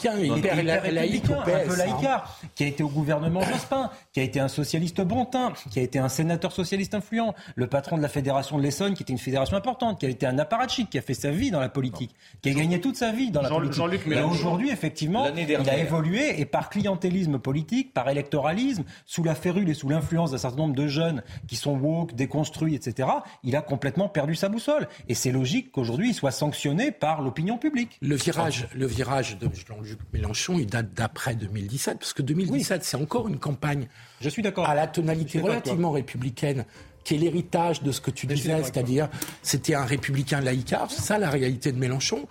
un 1.42 1.66
peu 1.66 1.76
laïcard, 1.76 2.38
qui 2.54 2.64
a 2.64 2.66
été 2.68 2.82
au 2.84 2.88
gouvernement 2.88 3.40
Jospin, 3.40 3.90
qui 4.14 4.20
a 4.20 4.22
été 4.22 4.38
un 4.38 4.48
socialiste 4.48 5.00
bon 5.00 5.24
teint, 5.24 5.52
qui 5.70 5.80
a 5.80 5.82
été 5.82 5.98
un 5.98 6.08
sénateur 6.08 6.52
socialiste 6.52 6.94
influent, 6.94 7.34
le 7.56 7.66
patron 7.66 7.96
de 7.96 8.02
la 8.02 8.08
fédération 8.08 8.56
de 8.56 8.62
l'Essonne, 8.62 8.94
qui 8.94 9.02
était 9.02 9.12
une 9.12 9.18
fédération 9.18 9.56
importante, 9.56 9.98
qui 9.98 10.06
a 10.06 10.08
été 10.08 10.24
un 10.24 10.38
apparatchik, 10.38 10.88
qui 10.88 10.98
a 10.98 11.02
fait 11.02 11.14
sa 11.14 11.32
vie 11.32 11.50
dans 11.50 11.58
la 11.58 11.68
politique, 11.68 12.14
qui 12.40 12.50
a 12.50 12.54
gagné 12.54 12.80
toute 12.80 12.96
sa 12.96 13.10
vie 13.10 13.32
dans 13.32 13.42
la 13.42 13.48
politique. 13.48 14.06
Et 14.06 14.22
aujourd'hui, 14.22 14.70
effectivement, 14.70 15.26
il 15.34 15.68
a 15.68 15.78
évolué 15.78 16.40
et 16.40 16.44
par 16.44 16.70
clientélisme 16.70 17.40
politique, 17.40 17.92
par 17.92 18.08
électoralisme, 18.08 18.84
sous 19.04 19.24
la 19.24 19.34
férule 19.34 19.68
et 19.68 19.74
sous 19.74 19.88
l'influence 19.88 20.30
d'un 20.30 20.38
certain 20.38 20.58
nombre 20.58 20.76
de 20.76 20.86
jeunes 20.86 21.24
qui 21.48 21.56
sont 21.56 21.76
woke, 21.76 22.14
déconstruits, 22.14 22.76
etc., 22.76 23.08
il 23.42 23.56
a 23.56 23.62
complètement 23.62 24.08
perdu 24.08 24.36
sa 24.36 24.48
boussole. 24.48 24.86
Et 25.08 25.14
c'est 25.14 25.32
logique 25.32 25.72
qu'aujourd'hui, 25.72 26.10
il 26.10 26.14
soit 26.14 26.30
sanctionné 26.30 26.92
par 26.92 27.20
l'opinion 27.20 27.58
publique. 27.58 27.98
Le 28.00 28.14
virage, 28.14 28.68
le 28.76 28.86
virage 28.86 29.38
de 29.38 29.48
Jean-Luc 29.52 29.98
Mélenchon, 30.12 30.56
il 30.56 30.66
date 30.66 30.94
d'après 30.94 31.34
2017, 31.34 31.98
parce 31.98 32.12
que 32.12 32.22
2017, 32.22 32.84
c'est 32.84 32.96
encore 32.96 33.26
une 33.26 33.40
campagne 33.40 33.88
je 34.24 34.30
suis 34.30 34.42
d'accord. 34.42 34.66
À 34.66 34.74
la 34.74 34.86
tonalité 34.86 35.38
relativement 35.38 35.90
républicaine 35.90 36.64
qui 37.04 37.14
est 37.14 37.18
l'héritage 37.18 37.82
de 37.82 37.92
ce 37.92 38.00
que 38.00 38.10
tu 38.10 38.26
disais, 38.26 38.62
c'est-à-dire 38.62 39.08
c'était 39.42 39.74
un 39.74 39.84
républicain 39.84 40.40
laïcard, 40.40 40.90
c'est 40.90 41.02
ça 41.02 41.18
la 41.18 41.30
réalité 41.30 41.70
de 41.70 41.78
Mélenchon. 41.78 42.26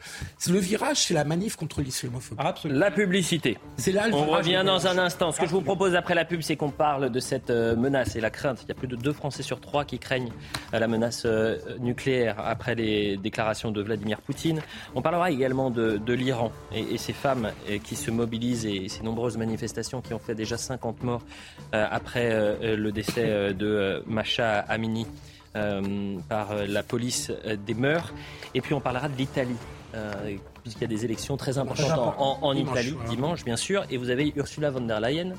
Le 0.50 0.60
virage, 0.60 0.98
c'est 0.98 1.14
la 1.14 1.24
manif 1.24 1.56
contre 1.56 1.82
l'islamophobie. 1.82 2.42
La 2.66 2.92
publicité. 2.92 3.58
C'est 3.78 3.92
là 3.92 4.08
On 4.12 4.26
revient 4.26 4.64
dans 4.66 4.88
un 4.88 4.98
instant. 4.98 5.32
Ce 5.32 5.40
que 5.40 5.46
je 5.46 5.52
vous 5.52 5.62
propose 5.62 5.96
après 5.96 6.16
la 6.16 6.26
pub, 6.26 6.42
c'est 6.42 6.56
qu'on 6.56 6.72
parle 6.72 7.12
de 7.12 7.20
cette 7.20 7.50
euh, 7.50 7.76
menace 7.76 8.16
et 8.16 8.22
la 8.22 8.30
crainte. 8.30 8.62
Il 8.64 8.70
y 8.70 8.72
a 8.72 8.76
plus 8.76 8.88
de 8.88 8.96
deux 8.96 9.14
Français 9.14 9.44
sur 9.44 9.62
trois 9.62 9.86
qui 9.86 10.00
craignent 10.00 10.32
euh, 10.74 10.80
la 10.80 10.88
menace 10.88 11.24
euh, 11.26 11.58
nucléaire 11.80 12.36
après 12.40 12.76
les 12.76 13.18
déclarations 13.18 13.72
de 13.72 13.82
Vladimir 13.82 14.22
Poutine. 14.22 14.62
On 14.96 15.02
parlera 15.02 15.32
également 15.32 15.70
de, 15.70 16.14
l'Iran 16.14 16.52
et, 16.74 16.98
ces 16.98 17.14
femmes 17.14 17.52
qui 17.84 17.96
se 17.96 18.12
mobilisent 18.12 18.66
et 18.66 18.88
ces 18.88 19.04
nombreuses 19.04 19.38
manifestations 19.38 20.02
qui 20.02 20.14
ont 20.14 20.20
fait 20.20 20.36
déjà 20.36 20.58
50 20.58 21.04
morts 21.04 21.24
après 21.72 22.30
le 22.62 22.92
décès 22.92 23.54
de 23.54 24.04
Macha 24.06 24.63
Amini 24.70 25.06
euh, 25.56 26.18
par 26.30 26.52
euh, 26.52 26.66
la 26.68 26.82
police 26.82 27.32
euh, 27.46 27.56
des 27.56 27.76
mœurs. 27.76 28.12
Et 28.56 28.62
puis 28.62 28.74
on 28.74 28.82
parlera 28.82 29.08
de 29.08 29.16
l'Italie. 29.16 29.56
puisqu'il 30.64 30.82
y 30.82 30.86
a 30.86 30.88
des 30.88 31.06
élections 31.06 31.38
très 31.38 31.60
importantes 31.60 32.16
en, 32.18 32.54
Italie, 32.56 32.96
dimanche 33.08 33.46
bien 33.46 33.58
sûr, 33.58 33.86
et 33.92 33.98
vous 33.98 34.10
avez 34.10 34.34
Ursula 34.36 34.72
von 34.72 34.82
der 34.82 35.00
Leyen. 35.00 35.34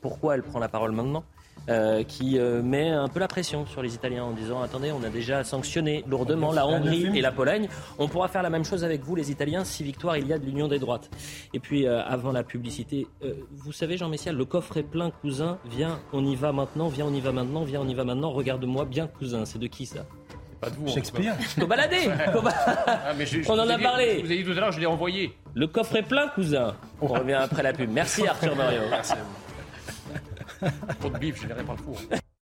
Pourquoi 0.00 0.36
elle 0.36 0.44
prend 0.44 0.60
la 0.60 0.68
parole 0.68 0.92
maintenant? 0.92 1.24
Euh, 1.68 2.02
qui 2.02 2.38
euh, 2.38 2.62
met 2.62 2.88
un 2.88 3.08
peu 3.08 3.20
la 3.20 3.28
pression 3.28 3.66
sur 3.66 3.82
les 3.82 3.94
Italiens 3.94 4.24
en 4.24 4.32
disant 4.32 4.62
attendez, 4.62 4.92
on 4.92 5.02
a 5.04 5.08
déjà 5.08 5.44
sanctionné 5.44 6.04
lourdement 6.08 6.52
la 6.52 6.66
Hongrie 6.66 7.10
et 7.14 7.20
la 7.20 7.32
Pologne, 7.32 7.68
on 7.98 8.08
pourra 8.08 8.28
faire 8.28 8.42
la 8.42 8.50
même 8.50 8.64
chose 8.64 8.84
avec 8.84 9.02
vous 9.02 9.14
les 9.14 9.30
Italiens 9.30 9.64
si 9.64 9.84
victoire 9.84 10.16
il 10.16 10.26
y 10.26 10.32
a 10.32 10.38
de 10.38 10.44
l'union 10.44 10.68
des 10.68 10.78
droites. 10.78 11.10
Et 11.54 11.60
puis 11.60 11.86
euh, 11.86 12.02
avant 12.02 12.32
la 12.32 12.42
publicité, 12.42 13.06
vous 13.52 13.72
savez 13.72 13.96
Jean 13.96 14.08
Messia, 14.08 14.32
le 14.32 14.44
coffre 14.44 14.76
est 14.76 14.82
plein 14.82 15.10
cousin, 15.10 15.58
viens, 15.66 16.00
on 16.12 16.24
y 16.24 16.34
va 16.34 16.52
maintenant, 16.52 16.88
viens, 16.88 17.06
on 17.06 17.14
y 17.14 17.20
va 17.20 17.32
maintenant, 17.32 17.62
viens, 17.64 17.80
on 17.80 17.88
y 17.88 17.94
va 17.94 18.04
maintenant, 18.04 18.30
regarde-moi 18.30 18.84
bien 18.84 19.06
cousin, 19.06 19.44
c'est 19.44 19.58
de 19.58 19.66
qui 19.66 19.86
ça? 19.86 20.06
Pas 20.60 20.70
de 20.70 20.76
vous. 20.76 20.88
Shakespeare. 20.88 21.34
Faut 21.58 21.66
balader. 21.66 22.10
Ah, 22.86 23.12
on 23.48 23.58
en 23.58 23.68
a 23.68 23.78
parlé. 23.78 24.20
Vous 24.20 24.26
avez 24.26 24.38
dit 24.38 24.44
tout 24.44 24.52
à 24.52 24.60
l'heure, 24.60 24.72
je 24.72 24.80
l'ai 24.80 24.86
envoyé. 24.86 25.34
Le 25.54 25.66
coffre 25.66 25.96
est 25.96 26.02
plein, 26.02 26.28
cousin. 26.28 26.74
On 27.00 27.06
revient 27.06 27.34
après 27.34 27.62
la 27.62 27.72
pub. 27.72 27.90
Merci 27.90 28.26
Arthur 28.26 28.54
Mario. 28.54 28.80
Merci 28.90 29.14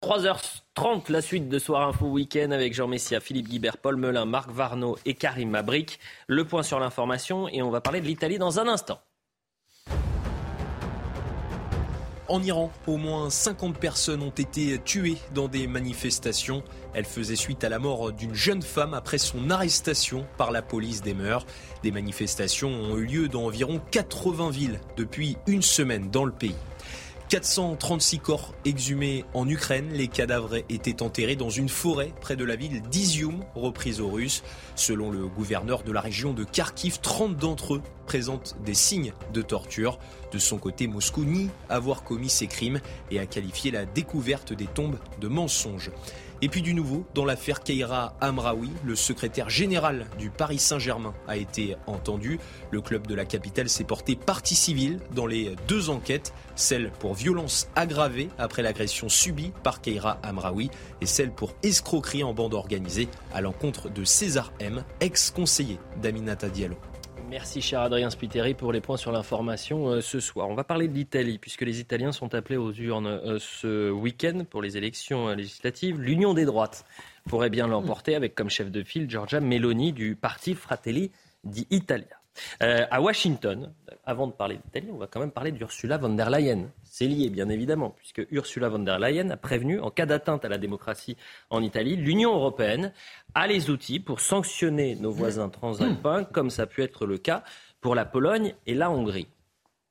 3h30, 0.04 1.12
la 1.12 1.22
suite 1.22 1.48
de 1.48 1.60
Soir 1.60 1.88
Info 1.88 2.08
Week-end 2.08 2.52
avec 2.52 2.74
Jean 2.74 2.88
Messia, 2.88 3.22
Philippe 3.22 3.48
Guibert, 3.48 3.78
Paul 3.78 3.96
Melun, 3.96 4.26
Marc 4.26 4.52
Varno 4.52 4.98
et 5.06 5.14
Karim 5.14 5.50
Mabric. 5.50 6.00
Le 6.28 6.46
point 6.46 6.64
sur 6.64 6.80
l'information 6.80 7.48
et 7.48 7.62
on 7.62 7.70
va 7.70 7.80
parler 7.80 8.02
de 8.02 8.08
l'Italie 8.08 8.38
dans 8.38 8.60
un 8.60 8.68
instant. 8.68 9.00
En 12.30 12.42
Iran, 12.42 12.72
au 12.88 12.98
moins 12.98 13.30
50 13.30 13.78
personnes 13.78 14.24
ont 14.24 14.30
été 14.30 14.80
tuées 14.84 15.18
dans 15.34 15.48
des 15.48 15.68
manifestations. 15.68 16.64
Elles 16.94 17.06
faisaient 17.06 17.36
suite 17.36 17.64
à 17.64 17.70
la 17.70 17.80
mort 17.80 18.12
d'une 18.12 18.34
jeune 18.34 18.62
femme 18.62 18.94
après 18.94 19.18
son 19.18 19.50
arrestation 19.50 20.26
par 20.38 20.52
la 20.52 20.62
police 20.62 21.02
des 21.02 21.14
mœurs. 21.14 21.46
Des 21.84 21.92
manifestations 21.92 22.70
ont 22.70 22.98
eu 22.98 23.06
lieu 23.06 23.28
dans 23.28 23.46
environ 23.46 23.80
80 23.92 24.50
villes 24.52 24.80
depuis 24.98 25.38
une 25.48 25.62
semaine 25.62 26.10
dans 26.10 26.26
le 26.26 26.32
pays. 26.32 26.56
436 27.34 28.20
corps 28.20 28.54
exhumés 28.64 29.26
en 29.34 29.50
Ukraine. 29.50 29.90
Les 29.92 30.08
cadavres 30.08 30.58
étaient 30.70 31.02
enterrés 31.02 31.36
dans 31.36 31.50
une 31.50 31.68
forêt 31.68 32.14
près 32.22 32.36
de 32.36 32.46
la 32.46 32.56
ville 32.56 32.84
d'Izium, 32.84 33.44
reprise 33.56 34.02
aux 34.02 34.10
Russes. 34.12 34.44
Selon 34.76 35.10
le 35.10 35.26
gouverneur 35.26 35.82
de 35.82 35.92
la 35.92 36.00
région 36.00 36.34
de 36.34 36.44
Kharkiv, 36.44 37.00
30 37.00 37.36
d'entre 37.36 37.74
eux 37.74 37.82
présentent 38.06 38.56
des 38.64 38.76
signes 38.76 39.14
de 39.34 39.42
torture. 39.42 39.98
De 40.32 40.38
son 40.38 40.60
côté, 40.60 40.86
Moscou 40.86 41.24
nie 41.26 41.50
avoir 41.70 42.04
commis 42.04 42.30
ces 42.30 42.46
crimes 42.46 42.80
et 43.10 43.18
a 43.18 43.26
qualifié 43.26 43.72
la 43.72 43.86
découverte 43.86 44.54
des 44.54 44.68
tombes 44.68 45.00
de 45.20 45.28
mensonges. 45.28 45.90
Et 46.44 46.50
puis 46.50 46.62
du 46.62 46.74
nouveau, 46.74 47.06
dans 47.14 47.24
l'affaire 47.24 47.64
Keira 47.64 48.18
Amraoui, 48.20 48.70
le 48.84 48.98
secrétaire 48.98 49.50
général 49.50 50.08
du 50.20 50.30
Paris 50.30 50.60
Saint-Germain 50.60 51.14
a 51.26 51.38
été 51.38 51.78
entendu. 51.88 52.38
Le 52.70 52.82
club 52.82 53.08
de 53.08 53.16
la 53.16 53.24
capitale 53.24 53.70
s'est 53.70 53.86
porté 53.86 54.18
partie 54.18 54.56
civile 54.56 55.00
dans 55.16 55.26
les 55.26 55.56
deux 55.70 55.90
enquêtes, 55.90 56.34
celle 56.58 56.92
pour 57.00 57.14
violence 57.14 57.70
aggravée 57.78 58.28
après 58.38 58.62
l'agression 58.62 59.08
subie 59.08 59.54
par 59.64 59.80
Keira 59.80 60.20
Amraoui 60.22 60.70
et 61.00 61.06
celle 61.06 61.32
pour 61.32 61.54
escroquerie 61.64 62.26
en 62.26 62.34
bande 62.34 62.56
organisée 62.56 63.08
à 63.34 63.40
l'encontre 63.40 63.88
de 63.88 64.04
César 64.04 64.52
M, 64.60 64.84
ex-conseiller 65.00 65.80
d'Aminata 66.02 66.50
Diallo. 66.50 66.76
Merci 67.34 67.64
cher 67.64 67.82
Adrien 67.82 68.12
Spiteri 68.12 68.54
pour 68.54 68.72
les 68.72 68.80
points 68.80 68.96
sur 68.96 69.12
l'information 69.12 69.88
euh, 69.88 70.02
ce 70.02 70.20
soir. 70.20 70.48
On 70.50 70.54
va 70.54 70.64
parler 70.64 70.88
de 70.88 70.94
l'Italie 70.94 71.40
puisque 71.40 71.64
les 71.64 71.80
Italiens 71.80 72.12
sont 72.12 72.36
appelés 72.36 72.58
aux 72.58 72.72
urnes 72.72 73.08
euh, 73.08 73.40
ce 73.40 73.90
week-end 73.90 74.44
pour 74.48 74.62
les 74.62 74.78
élections 74.78 75.30
euh, 75.30 75.34
législatives. 75.34 76.00
L'Union 76.00 76.36
des 76.36 76.46
droites 76.46 76.86
pourrait 77.28 77.50
bien 77.50 77.66
l'emporter 77.66 78.14
avec 78.14 78.36
comme 78.36 78.52
chef 78.52 78.70
de 78.70 78.84
file 78.84 79.10
Giorgia 79.10 79.40
Meloni 79.40 79.94
du 79.94 80.16
parti 80.16 80.54
Fratelli 80.54 81.10
d'Italia. 81.44 82.06
à 82.60 83.02
Washington, 83.02 83.74
avant 84.06 84.28
de 84.28 84.34
parler 84.34 84.60
d'Italie, 84.64 84.90
on 84.94 84.98
va 84.98 85.08
quand 85.08 85.20
même 85.20 85.32
parler 85.32 85.52
d'Ursula 85.52 85.98
von 85.98 86.10
der 86.10 86.30
Leyen. 86.30 86.70
C'est 86.84 87.08
lié, 87.08 87.32
bien 87.32 87.50
évidemment, 87.50 87.90
puisque 87.90 88.22
Ursula 88.30 88.70
von 88.70 88.80
der 88.80 89.00
Leyen 89.00 89.32
a 89.32 89.38
prévenu, 89.38 89.80
en 89.80 89.90
cas 89.90 90.06
d'atteinte 90.06 90.46
à 90.46 90.50
la 90.50 90.60
démocratie 90.60 91.18
en 91.50 91.64
Italie, 91.64 91.96
l'Union 91.96 92.36
européenne 92.36 92.94
a 93.36 93.48
les 93.48 93.70
outils 93.70 94.00
pour 94.00 94.20
sanctionner 94.20 94.96
nos 94.96 95.12
voisins 95.12 95.50
transalpins, 95.50 96.24
comme 96.24 96.50
ça 96.50 96.64
a 96.64 96.66
pu 96.66 96.84
être 96.84 97.06
le 97.06 97.18
cas 97.18 97.44
pour 97.82 97.96
la 97.96 98.06
Pologne 98.06 98.54
et 98.66 98.74
la 98.74 98.90
Hongrie. 98.92 99.28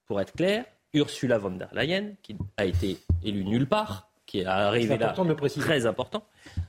Pour 0.06 0.20
être 0.20 0.32
clair, 0.32 0.64
Ursula 0.94 1.38
von 1.38 1.52
der 1.52 1.68
Leyen, 1.72 2.14
qui 2.22 2.36
a 2.56 2.64
été 2.64 2.98
élue 3.22 3.44
nulle 3.44 3.66
part, 3.66 4.08
qui 4.26 4.40
est 4.40 4.46
arrivée 4.46 4.98
là, 4.98 5.14
très 5.58 5.86
important, 5.86 6.24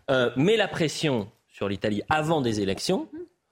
euh, 0.10 0.32
met 0.36 0.58
la 0.58 0.68
pression 0.68 1.30
sur 1.48 1.68
l'Italie 1.68 2.02
avant 2.10 2.42
des 2.42 2.62
élections 2.62 3.08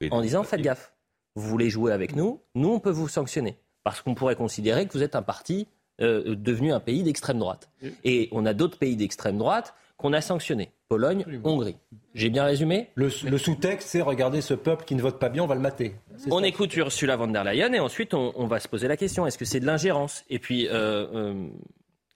en 0.10 0.22
disant 0.22 0.43
faites 0.43 0.61
gaffe, 0.61 0.93
vous 1.35 1.48
voulez 1.48 1.69
jouer 1.69 1.93
avec 1.93 2.15
nous, 2.15 2.41
nous 2.56 2.69
on 2.69 2.80
peut 2.80 2.89
vous 2.89 3.07
sanctionner 3.07 3.57
parce 3.84 4.02
qu'on 4.02 4.15
pourrait 4.15 4.35
considérer 4.35 4.85
que 4.88 4.93
vous 4.93 5.03
êtes 5.03 5.15
un 5.15 5.22
parti 5.22 5.68
euh, 6.02 6.35
devenu 6.35 6.72
un 6.72 6.80
pays 6.80 7.03
d'extrême 7.03 7.39
droite. 7.39 7.69
Et 8.03 8.30
on 8.31 8.45
a 8.45 8.53
d'autres 8.53 8.77
pays 8.77 8.95
d'extrême 8.95 9.38
droite 9.38 9.73
qu'on 9.98 10.14
a 10.14 10.22
sanctionnés. 10.22 10.72
Pologne, 10.88 11.26
Hongrie. 11.43 11.77
J'ai 12.13 12.29
bien 12.29 12.43
résumé 12.43 12.89
Le, 12.95 13.09
sous-texte, 13.09 13.89
c'est 13.89 14.01
regardez 14.01 14.41
ce 14.41 14.53
peuple 14.53 14.85
qui 14.85 14.95
ne 14.95 15.01
vote 15.01 15.19
pas 15.19 15.29
bien, 15.29 15.43
on 15.43 15.47
va 15.47 15.55
le 15.55 15.61
mater. 15.61 15.95
On 16.29 16.43
écoute 16.43 16.75
Ursula 16.75 17.15
von 17.15 17.27
der 17.27 17.43
Leyen 17.43 17.71
et 17.73 17.79
ensuite 17.79 18.13
on, 18.13 18.47
va 18.47 18.59
se 18.59 18.67
poser 18.67 18.88
la 18.88 18.97
question 18.97 19.25
est-ce 19.25 19.38
que 19.38 19.45
c'est 19.45 19.59
de 19.59 19.65
l'ingérence? 19.65 20.23
Et 20.29 20.39
puis 20.39 20.67
euh, 20.67 21.07
euh, 21.13 21.47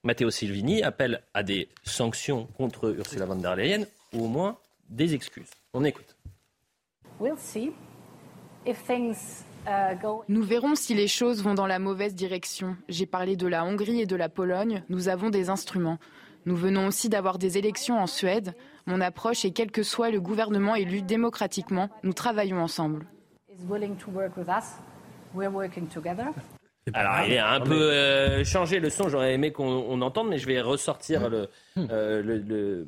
Matteo 0.03 0.29
Silvini 0.29 0.83
appelle 0.83 1.21
à 1.33 1.43
des 1.43 1.69
sanctions 1.83 2.47
contre 2.57 2.93
Ursula 2.95 3.25
von 3.25 3.35
der 3.35 3.55
Leyen 3.55 3.85
ou 4.13 4.25
au 4.25 4.27
moins 4.27 4.57
des 4.89 5.13
excuses. 5.13 5.49
On 5.73 5.83
écoute. 5.83 6.15
We'll 7.19 7.37
see. 7.37 7.71
Nous 10.27 10.43
verrons 10.43 10.75
si 10.75 10.93
les 10.93 11.07
choses 11.07 11.43
vont 11.43 11.53
dans 11.53 11.67
la 11.67 11.79
mauvaise 11.79 12.15
direction. 12.15 12.75
J'ai 12.89 13.05
parlé 13.05 13.35
de 13.35 13.47
la 13.47 13.63
Hongrie 13.65 14.01
et 14.01 14.05
de 14.05 14.15
la 14.15 14.29
Pologne. 14.29 14.83
Nous 14.89 15.07
avons 15.07 15.29
des 15.29 15.49
instruments. 15.49 15.99
Nous 16.45 16.55
venons 16.55 16.87
aussi 16.87 17.09
d'avoir 17.09 17.37
des 17.37 17.57
élections 17.57 17.99
en 17.99 18.07
Suède. 18.07 18.53
Mon 18.87 19.01
approche 19.01 19.45
est 19.45 19.51
quel 19.51 19.71
que 19.71 19.81
soit 19.81 20.11
le 20.11 20.21
gouvernement 20.21 20.75
élu 20.75 21.01
démocratiquement, 21.01 21.89
nous 22.03 22.13
travaillons 22.13 22.61
ensemble. 22.61 23.07
Alors, 26.93 27.25
il 27.27 27.35
a 27.37 27.51
un 27.51 27.61
peu 27.61 27.91
euh, 27.91 28.43
changé 28.43 28.79
le 28.79 28.91
son, 28.91 29.09
j'aurais 29.09 29.33
aimé 29.33 29.51
qu'on 29.51 30.01
entende, 30.01 30.29
mais 30.29 30.37
je 30.37 30.45
vais 30.45 30.61
ressortir 30.61 31.29
le, 31.29 31.49
euh, 31.77 32.21
le, 32.21 32.87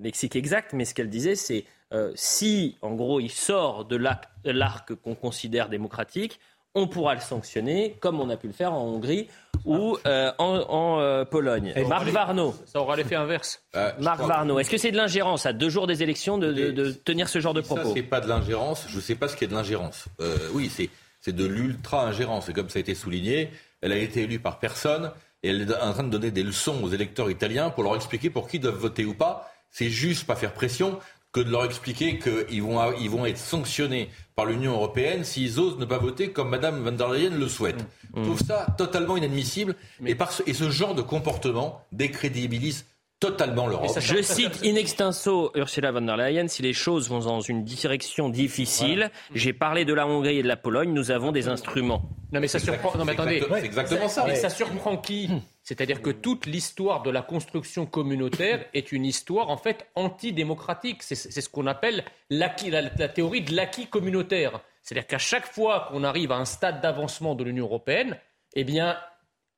lexique 0.00 0.34
exact. 0.34 0.72
Mais 0.72 0.84
ce 0.84 0.92
qu'elle 0.92 1.08
disait, 1.08 1.36
c'est 1.36 1.64
euh, 1.94 2.10
si, 2.16 2.76
en 2.82 2.94
gros, 2.94 3.20
il 3.20 3.30
sort 3.30 3.84
de 3.84 3.96
l'arc 3.96 4.94
qu'on 4.96 5.14
considère 5.14 5.68
démocratique, 5.68 6.40
on 6.74 6.88
pourra 6.88 7.14
le 7.14 7.20
sanctionner, 7.20 7.96
comme 8.00 8.20
on 8.20 8.28
a 8.28 8.36
pu 8.36 8.48
le 8.48 8.52
faire 8.52 8.72
en 8.72 8.84
Hongrie 8.84 9.28
ou 9.68 9.96
en, 10.38 11.24
Pologne. 11.30 11.74
Marc 11.88 12.08
Varno. 12.08 12.54
Ça 12.66 12.80
aura 12.80 12.96
l'effet 12.96 13.16
inverse. 13.16 13.62
Marc 14.00 14.20
Varno, 14.20 14.58
est-ce 14.58 14.70
que 14.70 14.78
c'est 14.78 14.90
de 14.90 14.96
l'ingérence 14.96 15.46
à 15.46 15.52
deux 15.52 15.68
jours 15.68 15.86
des 15.86 16.02
élections 16.02 16.38
de, 16.38 16.90
tenir 17.04 17.28
ce 17.28 17.38
genre 17.40 17.54
de 17.54 17.60
propos 17.60 17.88
Ça, 17.88 17.94
c'est 17.94 18.02
pas 18.02 18.20
de 18.20 18.28
l'ingérence. 18.28 18.86
Je 18.88 18.96
ne 18.96 19.00
sais 19.00 19.14
pas 19.14 19.28
ce 19.28 19.36
qu'est 19.36 19.46
de 19.46 19.54
l'ingérence. 19.54 20.06
oui, 20.54 20.70
c'est 20.74 20.90
c'est 21.20 21.34
de 21.34 21.44
l'ultra-ingérence. 21.44 22.48
Et 22.48 22.52
comme 22.52 22.68
ça 22.68 22.78
a 22.78 22.80
été 22.80 22.94
souligné, 22.94 23.50
elle 23.80 23.92
a 23.92 23.96
été 23.96 24.22
élue 24.22 24.38
par 24.38 24.58
personne 24.58 25.12
et 25.42 25.50
elle 25.50 25.62
est 25.62 25.74
en 25.74 25.92
train 25.92 26.04
de 26.04 26.10
donner 26.10 26.30
des 26.30 26.42
leçons 26.42 26.82
aux 26.82 26.88
électeurs 26.88 27.30
italiens 27.30 27.70
pour 27.70 27.84
leur 27.84 27.96
expliquer 27.96 28.30
pour 28.30 28.48
qui 28.48 28.56
ils 28.56 28.60
doivent 28.60 28.76
voter 28.76 29.04
ou 29.04 29.14
pas. 29.14 29.50
C'est 29.70 29.90
juste 29.90 30.26
pas 30.26 30.36
faire 30.36 30.52
pression 30.52 30.98
que 31.32 31.40
de 31.40 31.50
leur 31.50 31.64
expliquer 31.64 32.18
qu'ils 32.18 32.62
vont, 32.62 32.80
ils 33.00 33.10
vont 33.10 33.26
être 33.26 33.38
sanctionnés 33.38 34.08
par 34.34 34.46
l'Union 34.46 34.72
européenne 34.72 35.24
s'ils 35.24 35.58
osent 35.60 35.78
ne 35.78 35.84
pas 35.84 35.98
voter 35.98 36.30
comme 36.30 36.48
Mme 36.50 36.82
van 36.82 36.92
der 36.92 37.10
Leyen 37.10 37.30
le 37.30 37.48
souhaite. 37.48 37.84
Je 38.16 38.22
trouve 38.22 38.42
ça 38.42 38.66
totalement 38.78 39.16
inadmissible. 39.16 39.74
Et, 40.06 40.14
par 40.14 40.32
et 40.46 40.54
ce 40.54 40.70
genre 40.70 40.94
de 40.94 41.02
comportement 41.02 41.82
décrédibilise 41.92 42.86
totalement 43.20 43.66
l'Europe. 43.66 43.98
Je 43.98 44.22
cite 44.22 44.60
in 44.64 44.76
extenso 44.76 45.50
Ursula 45.54 45.90
von 45.90 46.02
der 46.02 46.16
Leyen, 46.16 46.48
si 46.48 46.62
les 46.62 46.72
choses 46.72 47.08
vont 47.08 47.18
dans 47.18 47.40
une 47.40 47.64
direction 47.64 48.28
difficile, 48.28 49.10
j'ai 49.34 49.52
parlé 49.52 49.84
de 49.84 49.92
la 49.92 50.06
Hongrie 50.06 50.38
et 50.38 50.42
de 50.42 50.48
la 50.48 50.56
Pologne, 50.56 50.92
nous 50.92 51.10
avons 51.10 51.32
des 51.32 51.48
instruments. 51.48 52.02
Non 52.32 52.40
mais 52.40 52.48
ça 52.48 52.58
surprend, 52.58 52.96
non 52.96 53.04
mais 53.04 53.12
attendez, 53.12 53.42
c'est 53.50 53.64
exactement 53.64 54.08
ça. 54.08 54.24
Mais 54.26 54.36
ça 54.36 54.50
surprend 54.50 54.96
qui? 54.96 55.30
C'est-à-dire 55.68 56.00
que 56.00 56.08
toute 56.08 56.46
l'histoire 56.46 57.02
de 57.02 57.10
la 57.10 57.20
construction 57.20 57.84
communautaire 57.84 58.64
est 58.72 58.90
une 58.90 59.04
histoire 59.04 59.50
en 59.50 59.58
fait 59.58 59.86
antidémocratique. 59.96 61.02
C'est 61.02 61.14
ce 61.14 61.48
qu'on 61.50 61.66
appelle 61.66 62.04
la, 62.30 62.56
la 62.70 63.08
théorie 63.10 63.42
de 63.42 63.54
l'acquis 63.54 63.86
communautaire. 63.86 64.62
C'est-à-dire 64.82 65.06
qu'à 65.06 65.18
chaque 65.18 65.44
fois 65.44 65.88
qu'on 65.90 66.04
arrive 66.04 66.32
à 66.32 66.36
un 66.36 66.46
stade 66.46 66.80
d'avancement 66.80 67.34
de 67.34 67.44
l'Union 67.44 67.66
européenne, 67.66 68.16
eh 68.54 68.64
bien, 68.64 68.96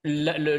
euh, 0.04 0.58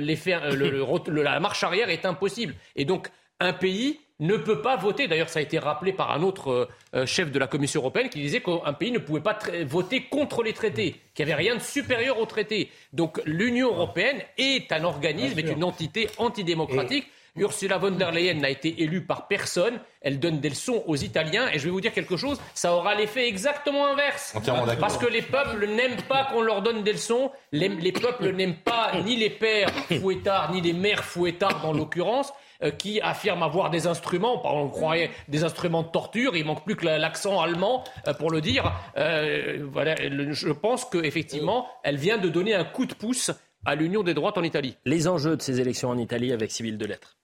la 1.07 1.39
marche 1.41 1.63
arrière 1.65 1.89
est 1.89 2.05
impossible. 2.05 2.55
Et 2.77 2.85
donc, 2.85 3.09
un 3.41 3.51
pays 3.51 3.99
ne 4.21 4.37
peut 4.37 4.61
pas 4.61 4.77
voter. 4.77 5.07
D'ailleurs, 5.07 5.29
ça 5.29 5.39
a 5.39 5.41
été 5.41 5.59
rappelé 5.59 5.91
par 5.91 6.11
un 6.11 6.21
autre 6.21 6.51
euh, 6.51 6.69
euh, 6.95 7.05
chef 7.05 7.31
de 7.31 7.39
la 7.39 7.47
Commission 7.47 7.81
européenne 7.81 8.07
qui 8.07 8.21
disait 8.21 8.41
qu'un 8.41 8.73
pays 8.73 8.91
ne 8.91 8.99
pouvait 8.99 9.19
pas 9.19 9.37
voter 9.65 10.03
contre 10.03 10.43
les 10.43 10.53
traités, 10.53 10.95
qu'il 11.13 11.25
n'y 11.25 11.33
avait 11.33 11.41
rien 11.41 11.55
de 11.55 11.61
supérieur 11.61 12.19
aux 12.19 12.25
traités. 12.25 12.69
Donc, 12.93 13.19
l'Union 13.25 13.69
européenne 13.69 14.21
est 14.37 14.71
un 14.71 14.83
organisme, 14.83 15.37
est 15.39 15.51
une 15.51 15.63
entité 15.63 16.07
antidémocratique. 16.17 17.07
Ursula 17.37 17.77
von 17.77 17.91
der 17.91 18.11
Leyen 18.11 18.33
n'a 18.35 18.49
été 18.49 18.83
élue 18.83 19.05
par 19.05 19.27
personne. 19.27 19.79
Elle 20.01 20.19
donne 20.19 20.41
des 20.41 20.49
leçons 20.49 20.83
aux 20.85 20.97
Italiens. 20.97 21.47
Et 21.53 21.59
je 21.59 21.63
vais 21.63 21.69
vous 21.69 21.79
dire 21.79 21.93
quelque 21.93 22.17
chose, 22.17 22.41
ça 22.53 22.75
aura 22.75 22.93
l'effet 22.93 23.27
exactement 23.27 23.87
inverse. 23.87 24.35
Parce 24.79 24.97
que 24.97 25.05
les 25.05 25.21
peuples 25.21 25.65
n'aiment 25.65 26.01
pas 26.09 26.25
qu'on 26.25 26.41
leur 26.41 26.61
donne 26.61 26.83
des 26.83 26.91
leçons. 26.91 27.31
Les, 27.53 27.69
peuples 27.93 28.33
n'aiment 28.33 28.57
pas 28.57 28.91
ni 29.05 29.15
les 29.15 29.29
pères 29.29 29.71
fouettards, 30.01 30.51
ni 30.51 30.59
les 30.59 30.73
mères 30.73 31.05
fouettards 31.05 31.61
dans 31.61 31.71
l'occurrence 31.71 32.33
qui 32.69 33.01
affirment 33.01 33.43
avoir 33.43 33.69
des 33.69 33.87
instruments, 33.87 34.41
on 34.45 34.69
croyait 34.69 35.09
des 35.27 35.43
instruments 35.43 35.83
de 35.83 35.87
torture, 35.87 36.35
il 36.35 36.45
manque 36.45 36.63
plus 36.63 36.75
que 36.75 36.85
l'accent 36.85 37.39
allemand 37.39 37.83
euh, 38.07 38.13
pour 38.13 38.31
le 38.31 38.41
dire. 38.41 38.71
Euh, 38.97 39.65
voilà, 39.71 39.95
je 39.97 40.51
pense 40.51 40.85
qu'effectivement, 40.85 41.67
elle 41.83 41.97
vient 41.97 42.17
de 42.17 42.29
donner 42.29 42.53
un 42.53 42.63
coup 42.63 42.85
de 42.85 42.93
pouce 42.93 43.31
à 43.65 43.75
l'Union 43.75 44.03
des 44.03 44.13
droites 44.13 44.37
en 44.37 44.43
Italie. 44.43 44.77
Les 44.85 45.07
enjeux 45.07 45.37
de 45.37 45.41
ces 45.41 45.59
élections 45.59 45.89
en 45.89 45.97
Italie 45.97 46.31
avec 46.31 46.51
Civil 46.51 46.77
de 46.77 46.85
Lettres. 46.85 47.17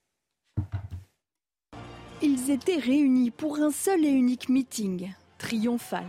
Ils 2.22 2.50
étaient 2.50 2.80
réunis 2.80 3.32
pour 3.32 3.60
un 3.60 3.72
seul 3.72 4.04
et 4.04 4.10
unique 4.10 4.50
meeting, 4.50 5.12
triomphal. 5.38 6.06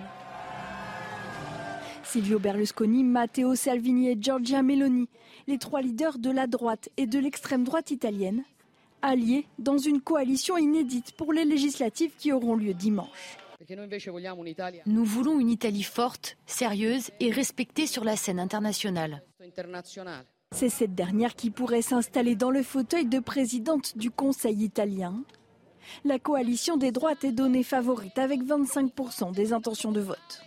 Silvio 2.02 2.38
Berlusconi, 2.38 3.04
Matteo 3.04 3.54
Salvini 3.54 4.08
et 4.08 4.16
Giorgia 4.18 4.62
Meloni, 4.62 5.08
les 5.46 5.58
trois 5.58 5.82
leaders 5.82 6.18
de 6.18 6.30
la 6.30 6.46
droite 6.46 6.88
et 6.96 7.06
de 7.06 7.18
l'extrême 7.18 7.64
droite 7.64 7.90
italienne, 7.90 8.44
alliés 9.02 9.46
dans 9.58 9.78
une 9.78 10.00
coalition 10.00 10.56
inédite 10.56 11.12
pour 11.12 11.32
les 11.32 11.44
législatives 11.44 12.12
qui 12.18 12.32
auront 12.32 12.56
lieu 12.56 12.74
dimanche. 12.74 13.38
Nous 14.86 15.04
voulons 15.04 15.40
une 15.40 15.50
Italie 15.50 15.82
forte, 15.82 16.36
sérieuse 16.46 17.10
et 17.20 17.30
respectée 17.30 17.86
sur 17.86 18.04
la 18.04 18.16
scène 18.16 18.38
internationale. 18.38 19.22
C'est 20.54 20.70
cette 20.70 20.94
dernière 20.94 21.34
qui 21.34 21.50
pourrait 21.50 21.82
s'installer 21.82 22.34
dans 22.34 22.50
le 22.50 22.62
fauteuil 22.62 23.06
de 23.06 23.18
présidente 23.18 23.98
du 23.98 24.10
Conseil 24.10 24.62
italien 24.62 25.22
la 26.04 26.18
coalition 26.18 26.76
des 26.76 26.92
droites 26.92 27.24
est 27.24 27.32
donnée 27.32 27.62
favorite 27.62 28.18
avec 28.18 28.42
25% 28.42 29.32
des 29.32 29.52
intentions 29.52 29.92
de 29.92 30.00
vote. 30.00 30.42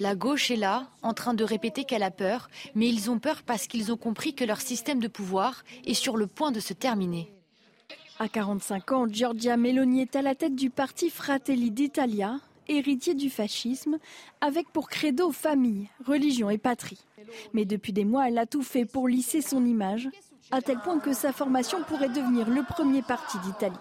La 0.00 0.14
gauche 0.14 0.50
est 0.50 0.56
là, 0.56 0.88
en 1.02 1.14
train 1.14 1.34
de 1.34 1.44
répéter 1.44 1.84
qu'elle 1.84 2.02
a 2.02 2.10
peur, 2.10 2.48
mais 2.74 2.88
ils 2.88 3.10
ont 3.10 3.18
peur 3.18 3.42
parce 3.42 3.66
qu'ils 3.66 3.92
ont 3.92 3.96
compris 3.96 4.34
que 4.34 4.44
leur 4.44 4.60
système 4.60 5.00
de 5.00 5.08
pouvoir 5.08 5.64
est 5.84 5.94
sur 5.94 6.16
le 6.16 6.26
point 6.26 6.52
de 6.52 6.60
se 6.60 6.72
terminer. 6.72 7.32
À 8.18 8.28
45 8.28 8.92
ans, 8.92 9.06
Giorgia 9.06 9.58
Meloni 9.58 10.00
est 10.00 10.16
à 10.16 10.22
la 10.22 10.34
tête 10.34 10.56
du 10.56 10.70
parti 10.70 11.10
Fratelli 11.10 11.70
d'Italia, 11.70 12.40
héritier 12.66 13.14
du 13.14 13.28
fascisme, 13.28 13.98
avec 14.40 14.70
pour 14.70 14.88
credo 14.88 15.32
famille, 15.32 15.88
religion 16.06 16.48
et 16.48 16.56
patrie. 16.56 17.04
Mais 17.52 17.66
depuis 17.66 17.92
des 17.92 18.06
mois, 18.06 18.28
elle 18.28 18.38
a 18.38 18.46
tout 18.46 18.62
fait 18.62 18.86
pour 18.86 19.06
lisser 19.06 19.42
son 19.42 19.66
image, 19.66 20.08
à 20.50 20.62
tel 20.62 20.78
point 20.78 20.98
que 20.98 21.12
sa 21.12 21.32
formation 21.32 21.82
pourrait 21.82 22.08
devenir 22.08 22.48
le 22.48 22.62
premier 22.62 23.02
parti 23.02 23.36
d'Italie. 23.40 23.76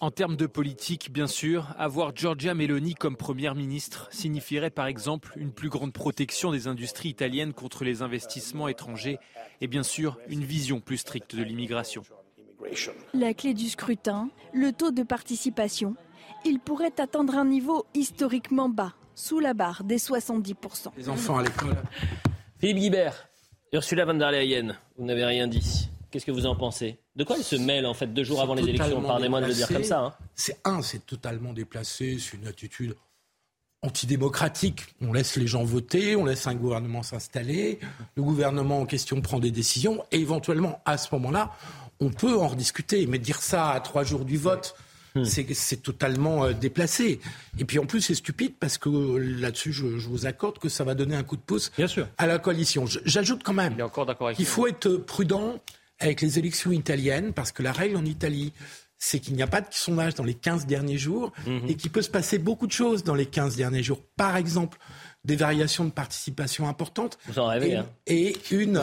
En 0.00 0.10
termes 0.10 0.36
de 0.36 0.44
politique, 0.44 1.10
bien 1.10 1.26
sûr, 1.26 1.68
avoir 1.78 2.14
Giorgia 2.14 2.52
Meloni 2.52 2.94
comme 2.94 3.16
première 3.16 3.54
ministre 3.54 4.08
signifierait 4.10 4.68
par 4.68 4.86
exemple 4.86 5.32
une 5.36 5.52
plus 5.52 5.70
grande 5.70 5.94
protection 5.94 6.52
des 6.52 6.66
industries 6.66 7.08
italiennes 7.08 7.54
contre 7.54 7.84
les 7.84 8.02
investissements 8.02 8.68
étrangers 8.68 9.18
et 9.62 9.68
bien 9.68 9.84
sûr 9.84 10.18
une 10.28 10.44
vision 10.44 10.80
plus 10.80 10.98
stricte 10.98 11.34
de 11.34 11.42
l'immigration. 11.42 12.02
La 13.14 13.34
clé 13.34 13.54
du 13.54 13.68
scrutin, 13.68 14.28
le 14.52 14.72
taux 14.72 14.90
de 14.90 15.02
participation, 15.02 15.94
il 16.44 16.58
pourrait 16.58 16.92
atteindre 16.98 17.36
un 17.36 17.44
niveau 17.44 17.86
historiquement 17.94 18.68
bas, 18.68 18.94
sous 19.14 19.40
la 19.40 19.54
barre 19.54 19.84
des 19.84 19.98
70%. 19.98 20.88
Les 20.96 21.08
enfants 21.08 21.38
à 21.38 21.42
l'école. 21.42 21.76
Philippe 22.58 22.78
Guibert, 22.78 23.28
Ursula 23.72 24.04
von 24.04 24.14
der 24.14 24.30
Leyen, 24.30 24.76
vous 24.96 25.04
n'avez 25.04 25.24
rien 25.24 25.46
dit. 25.46 25.88
Qu'est-ce 26.10 26.26
que 26.26 26.32
vous 26.32 26.46
en 26.46 26.56
pensez? 26.56 26.98
De 27.14 27.24
quoi 27.24 27.36
elle 27.36 27.44
se 27.44 27.56
mêle 27.56 27.86
en 27.86 27.94
fait 27.94 28.08
deux 28.08 28.24
jours 28.24 28.40
avant 28.42 28.54
les 28.54 28.68
élections? 28.68 29.00
Pardonnez-moi 29.00 29.40
de 29.42 29.46
le 29.46 29.54
dire 29.54 29.68
comme 29.68 29.84
ça. 29.84 30.00
Hein. 30.00 30.14
C'est 30.34 30.58
un, 30.64 30.82
c'est 30.82 31.06
totalement 31.06 31.52
déplacé, 31.52 32.18
c'est 32.18 32.36
une 32.36 32.48
attitude 32.48 32.96
antidémocratique. 33.82 34.82
On 35.00 35.12
laisse 35.12 35.36
les 35.36 35.46
gens 35.46 35.64
voter, 35.64 36.16
on 36.16 36.24
laisse 36.24 36.46
un 36.46 36.54
gouvernement 36.54 37.02
s'installer, 37.02 37.78
le 38.14 38.22
gouvernement 38.22 38.80
en 38.80 38.86
question 38.86 39.20
prend 39.20 39.38
des 39.38 39.50
décisions, 39.50 40.04
et 40.10 40.18
éventuellement, 40.18 40.80
à 40.84 40.98
ce 40.98 41.14
moment-là, 41.14 41.52
on 42.00 42.10
peut 42.10 42.36
en 42.36 42.48
rediscuter. 42.48 43.06
Mais 43.06 43.18
dire 43.18 43.42
ça 43.42 43.70
à 43.70 43.80
trois 43.80 44.04
jours 44.04 44.24
du 44.24 44.36
vote, 44.36 44.74
c'est 45.24 45.82
totalement 45.82 46.44
euh, 46.44 46.52
déplacé. 46.52 47.20
Et 47.58 47.64
puis 47.64 47.78
en 47.78 47.86
plus, 47.86 48.00
c'est 48.00 48.14
stupide 48.14 48.54
parce 48.58 48.78
que 48.78 48.88
euh, 48.88 49.18
là-dessus, 49.18 49.72
je, 49.72 49.86
vous 49.86 50.26
accorde 50.26 50.58
que 50.58 50.68
ça 50.68 50.84
va 50.84 50.94
donner 50.94 51.16
un 51.16 51.22
coup 51.22 51.36
de 51.36 51.42
pouce 51.42 51.72
à 52.18 52.26
la 52.26 52.38
coalition. 52.38 52.84
J'ajoute 53.04 53.42
quand 53.42 53.52
même 53.52 53.76
qu'il 54.34 54.46
faut 54.46 54.66
être 54.66 54.96
prudent 54.96 55.56
avec 55.98 56.22
les 56.22 56.38
élections 56.38 56.72
italiennes, 56.72 57.34
parce 57.34 57.52
que 57.52 57.62
la 57.62 57.72
règle 57.72 57.96
en 57.98 58.04
Italie, 58.06 58.54
c'est 58.96 59.18
qu'il 59.18 59.34
n'y 59.34 59.42
a 59.42 59.46
pas 59.46 59.60
de 59.60 59.66
sondage 59.70 60.14
dans 60.14 60.24
les 60.24 60.32
15 60.34 60.66
derniers 60.66 60.96
jours 60.96 61.32
mhm. 61.46 61.68
et 61.68 61.74
qu'il 61.74 61.90
peut 61.90 62.00
se 62.00 62.08
passer 62.08 62.38
beaucoup 62.38 62.66
de 62.66 62.72
choses 62.72 63.04
dans 63.04 63.14
les 63.14 63.26
15 63.26 63.56
derniers 63.56 63.82
jours. 63.82 64.00
Par 64.16 64.36
exemple, 64.36 64.78
des 65.24 65.36
variations 65.36 65.84
de 65.84 65.90
participation 65.90 66.68
importantes. 66.68 67.18
Vous 67.26 67.38
en 67.38 67.48
rêvez, 67.48 67.72
et, 67.72 67.76
hein 67.76 67.86
et 68.06 68.36
une. 68.50 68.80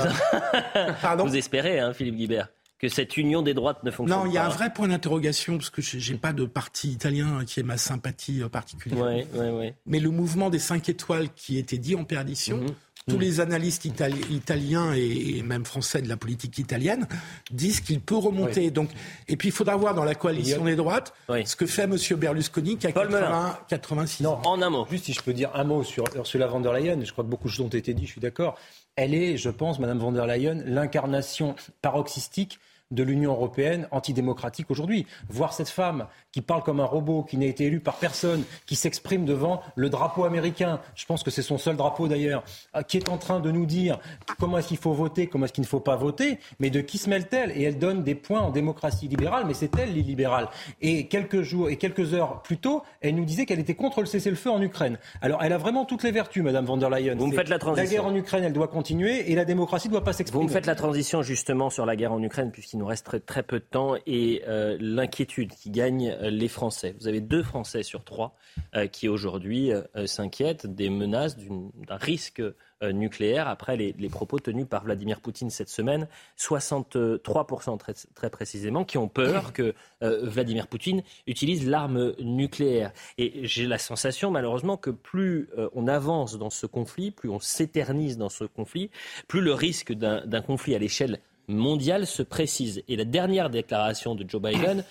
Pardon 1.01 1.25
Vous 1.25 1.35
espérez, 1.35 1.79
hein, 1.79 1.93
Philippe 1.93 2.17
Guibert 2.17 2.49
que 2.79 2.89
cette 2.89 3.17
union 3.17 3.41
des 3.41 3.53
droites 3.53 3.83
ne 3.83 3.91
fonctionne 3.91 4.19
pas. 4.19 4.25
Non, 4.25 4.31
il 4.31 4.35
y 4.35 4.37
a 4.37 4.45
un 4.45 4.49
vrai 4.49 4.71
point 4.71 4.87
d'interrogation 4.87 5.57
parce 5.57 5.69
que 5.69 5.81
j'ai 5.81 6.15
pas 6.15 6.33
de 6.33 6.45
parti 6.45 6.91
italien 6.91 7.43
qui 7.45 7.59
est 7.59 7.63
ma 7.63 7.77
sympathie 7.77 8.41
euh, 8.41 8.49
particulière. 8.49 9.03
Ouais, 9.03 9.27
ouais, 9.33 9.49
ouais. 9.49 9.75
Mais 9.85 9.99
le 9.99 10.09
mouvement 10.09 10.49
des 10.49 10.59
cinq 10.59 10.89
étoiles 10.89 11.29
qui 11.35 11.57
était 11.57 11.77
dit 11.77 11.95
en 11.95 12.03
perdition, 12.03 12.57
mhm 12.57 12.75
tous 13.07 13.19
les 13.19 13.39
analystes 13.39 13.85
italiens 13.85 14.93
et 14.93 15.41
même 15.41 15.65
français 15.65 16.01
de 16.01 16.09
la 16.09 16.17
politique 16.17 16.57
italienne 16.57 17.07
disent 17.51 17.79
qu'il 17.79 18.01
peut 18.01 18.17
remonter. 18.17 18.69
Donc, 18.69 18.89
et 19.27 19.37
puis 19.37 19.49
il 19.49 19.51
faudra 19.51 19.75
voir 19.75 19.93
dans 19.95 20.03
la 20.03 20.15
coalition 20.15 20.63
des 20.65 20.75
droites 20.75 21.13
ce 21.45 21.55
que 21.55 21.65
fait 21.65 21.83
M. 21.83 21.95
Berlusconi 22.17 22.77
qui 22.77 22.87
a 22.87 22.91
80, 22.91 23.59
86 23.69 24.23
non, 24.23 24.39
En 24.45 24.61
un 24.61 24.69
mot. 24.69 24.85
Juste 24.89 25.05
si 25.05 25.13
je 25.13 25.21
peux 25.21 25.33
dire 25.33 25.51
un 25.53 25.63
mot 25.63 25.83
sur 25.83 26.03
Ursula 26.15 26.47
von 26.47 26.59
der 26.59 26.73
Leyen, 26.73 27.03
je 27.03 27.11
crois 27.11 27.23
que 27.23 27.29
beaucoup 27.29 27.47
de 27.47 27.53
choses 27.53 27.65
ont 27.65 27.69
été 27.69 27.93
dit, 27.93 28.05
je 28.05 28.11
suis 28.11 28.21
d'accord. 28.21 28.57
Elle 28.95 29.13
est, 29.13 29.37
je 29.37 29.49
pense, 29.49 29.79
Mme 29.79 29.99
von 29.99 30.11
der 30.11 30.25
Leyen, 30.25 30.61
l'incarnation 30.65 31.55
paroxystique 31.81 32.59
de 32.91 33.03
l'Union 33.03 33.31
européenne 33.31 33.87
antidémocratique 33.91 34.71
aujourd'hui. 34.71 35.05
Voir 35.29 35.53
cette 35.53 35.69
femme 35.69 36.07
qui 36.31 36.41
parle 36.41 36.63
comme 36.63 36.79
un 36.79 36.85
robot, 36.85 37.23
qui 37.23 37.37
n'a 37.37 37.45
été 37.45 37.65
élue 37.65 37.79
par 37.79 37.95
personne, 37.95 38.43
qui 38.65 38.75
s'exprime 38.75 39.25
devant 39.25 39.61
le 39.75 39.89
drapeau 39.89 40.23
américain, 40.23 40.79
je 40.95 41.05
pense 41.05 41.23
que 41.23 41.31
c'est 41.31 41.41
son 41.41 41.57
seul 41.57 41.75
drapeau 41.75 42.07
d'ailleurs, 42.07 42.43
euh, 42.75 42.81
qui 42.81 42.97
est 42.97 43.09
en 43.09 43.17
train 43.17 43.39
de 43.39 43.51
nous 43.51 43.65
dire 43.65 43.99
comment 44.39 44.57
est-ce 44.57 44.69
qu'il 44.69 44.77
faut 44.77 44.93
voter, 44.93 45.27
comment 45.27 45.45
est-ce 45.45 45.53
qu'il 45.53 45.63
ne 45.63 45.67
faut 45.67 45.79
pas 45.79 45.95
voter, 45.95 46.39
mais 46.59 46.69
de 46.69 46.81
qui 46.81 46.97
se 46.97 47.09
mêle-t-elle? 47.09 47.51
Et 47.55 47.63
elle 47.63 47.79
donne 47.79 48.03
des 48.03 48.15
points 48.15 48.41
en 48.41 48.51
démocratie 48.51 49.07
libérale, 49.07 49.45
mais 49.47 49.53
c'est 49.53 49.75
elle 49.77 49.93
l'illibérale. 49.93 50.47
Et 50.81 51.07
quelques 51.07 51.41
jours 51.41 51.69
et 51.69 51.77
quelques 51.77 52.13
heures 52.13 52.41
plus 52.41 52.57
tôt, 52.57 52.83
elle 53.01 53.15
nous 53.15 53.25
disait 53.25 53.45
qu'elle 53.45 53.59
était 53.59 53.75
contre 53.75 54.01
le 54.01 54.05
cessez-le-feu 54.05 54.49
en 54.49 54.61
Ukraine. 54.61 54.97
Alors 55.21 55.43
elle 55.43 55.53
a 55.53 55.57
vraiment 55.57 55.85
toutes 55.85 56.03
les 56.03 56.11
vertus, 56.11 56.43
Madame 56.43 56.65
von 56.65 56.77
der 56.77 56.89
Leyen. 56.89 57.15
Vous 57.15 57.27
me 57.27 57.35
faites 57.35 57.49
la 57.49 57.59
transition. 57.59 57.83
La 57.83 57.89
guerre 57.89 58.05
en 58.05 58.15
Ukraine, 58.15 58.43
elle 58.43 58.53
doit 58.53 58.67
continuer 58.67 59.31
et 59.31 59.35
la 59.35 59.45
démocratie 59.45 59.87
ne 59.87 59.93
doit 59.93 60.03
pas 60.03 60.13
s'exprimer. 60.13 60.43
Vous 60.43 60.47
me 60.49 60.53
faites 60.53 60.65
la 60.65 60.75
transition 60.75 61.21
justement 61.21 61.69
sur 61.69 61.85
la 61.85 61.95
guerre 61.95 62.13
en 62.13 62.21
Ukraine, 62.21 62.51
puisqu'il 62.51 62.76
nous 62.77 62.85
reste 62.85 63.25
très, 63.25 63.43
peu 63.43 63.59
de 63.59 63.65
temps, 63.65 63.95
et 64.05 64.43
euh, 64.47 64.77
l'inquiétude 64.79 65.51
qui 65.53 65.69
gagne 65.69 66.09
euh, 66.09 66.29
les 66.29 66.47
Français. 66.47 66.95
Vous 66.99 67.07
avez 67.07 67.21
deux 67.21 67.43
Français 67.43 67.83
sur 67.83 68.03
trois 68.03 68.35
euh, 68.75 68.87
qui 68.87 69.09
aujourd'hui 69.09 69.71
s'inquiètent 70.05 70.67
des 70.67 70.89
menaces 70.89 71.37
d'un 71.37 71.95
risque 71.97 72.41
nucléaire 72.83 73.47
après 73.47 73.75
les, 73.75 74.09
propos 74.09 74.39
tenus 74.39 74.67
par 74.67 74.83
Vladimir 74.83 75.19
Poutine 75.19 75.49
cette 75.49 75.69
semaine. 75.69 76.07
63% 76.37 77.77
très, 77.77 77.93
très, 77.93 78.29
précisément 78.29 78.85
qui 78.85 78.97
ont 78.97 79.07
peur 79.07 79.53
que 79.53 79.73
Vladimir 80.01 80.67
Poutine 80.67 81.01
utilise 81.25 81.67
l'arme 81.67 82.13
nucléaire. 82.19 82.91
Et 83.17 83.47
j'ai 83.47 83.65
la 83.65 83.79
sensation 83.79 84.29
malheureusement 84.29 84.77
que 84.77 84.91
plus 84.91 85.49
on 85.73 85.87
avance 85.87 86.37
dans 86.37 86.51
ce 86.51 86.65
conflit, 86.67 87.11
plus 87.11 87.29
on 87.29 87.39
s'éternise 87.39 88.17
dans 88.17 88.29
ce 88.29 88.43
conflit, 88.43 88.91
plus 89.27 89.41
le 89.41 89.53
risque 89.53 89.93
d'un 89.93 90.41
conflit 90.41 90.75
à 90.75 90.79
l'échelle 90.79 91.19
mondiale 91.47 92.05
se 92.07 92.23
précise. 92.23 92.83
Et 92.87 92.95
la 92.95 93.05
dernière 93.05 93.49
déclaration 93.49 94.15
de 94.15 94.27
Joe 94.27 94.41
Biden 94.41 94.83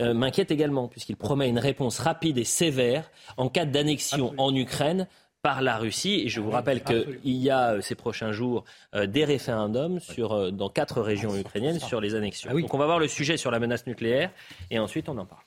euh, 0.00 0.14
m'inquiète 0.14 0.50
également, 0.50 0.88
puisqu'il 0.88 1.16
promet 1.16 1.48
une 1.48 1.58
réponse 1.58 1.98
rapide 1.98 2.38
et 2.38 2.44
sévère 2.44 3.10
en 3.36 3.48
cas 3.48 3.64
d'annexion 3.64 4.34
en 4.38 4.54
Ukraine 4.54 5.06
par 5.42 5.62
la 5.62 5.78
Russie. 5.78 6.22
Et 6.24 6.28
je 6.28 6.40
vous 6.40 6.50
rappelle 6.50 6.82
qu'il 6.82 7.18
y 7.24 7.50
a 7.50 7.72
euh, 7.72 7.80
ces 7.80 7.94
prochains 7.94 8.32
jours 8.32 8.64
euh, 8.94 9.06
des 9.06 9.24
référendums 9.24 10.00
sur, 10.00 10.52
dans 10.52 10.68
quatre 10.68 11.00
régions 11.00 11.36
ukrainiennes 11.36 11.80
sur 11.80 12.00
les 12.00 12.14
annexions. 12.14 12.50
Ah 12.52 12.58
Donc 12.58 12.72
on 12.74 12.78
va 12.78 12.86
voir 12.86 12.98
le 12.98 13.08
sujet 13.08 13.36
sur 13.36 13.50
la 13.50 13.58
menace 13.58 13.86
nucléaire 13.86 14.30
et 14.70 14.78
ensuite 14.78 15.08
on 15.08 15.18
en 15.18 15.26
parle. 15.26 15.42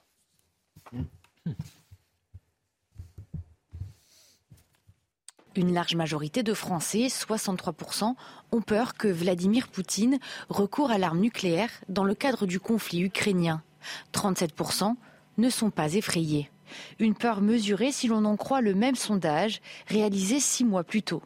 Une 5.55 5.73
large 5.73 5.95
majorité 5.95 6.41
de 6.41 6.53
Français, 6.53 7.07
63%, 7.07 8.15
ont 8.51 8.61
peur 8.61 8.95
que 8.95 9.07
Vladimir 9.07 9.67
Poutine 9.67 10.17
recourt 10.49 10.89
à 10.89 10.97
l'arme 10.97 11.19
nucléaire 11.19 11.69
dans 11.89 12.03
le 12.03 12.15
cadre 12.15 12.47
du 12.47 12.59
conflit 12.59 13.01
ukrainien. 13.01 13.61
37% 14.13 14.95
ne 15.37 15.49
sont 15.49 15.69
pas 15.69 15.93
effrayés. 15.93 16.49
Une 16.99 17.13
peur 17.13 17.41
mesurée 17.41 17.91
si 17.91 18.07
l'on 18.07 18.25
en 18.25 18.35
croit 18.35 18.61
le 18.61 18.73
même 18.73 18.95
sondage 18.95 19.61
réalisé 19.87 20.39
six 20.39 20.65
mois 20.65 20.83
plus 20.83 21.03
tôt. 21.03 21.21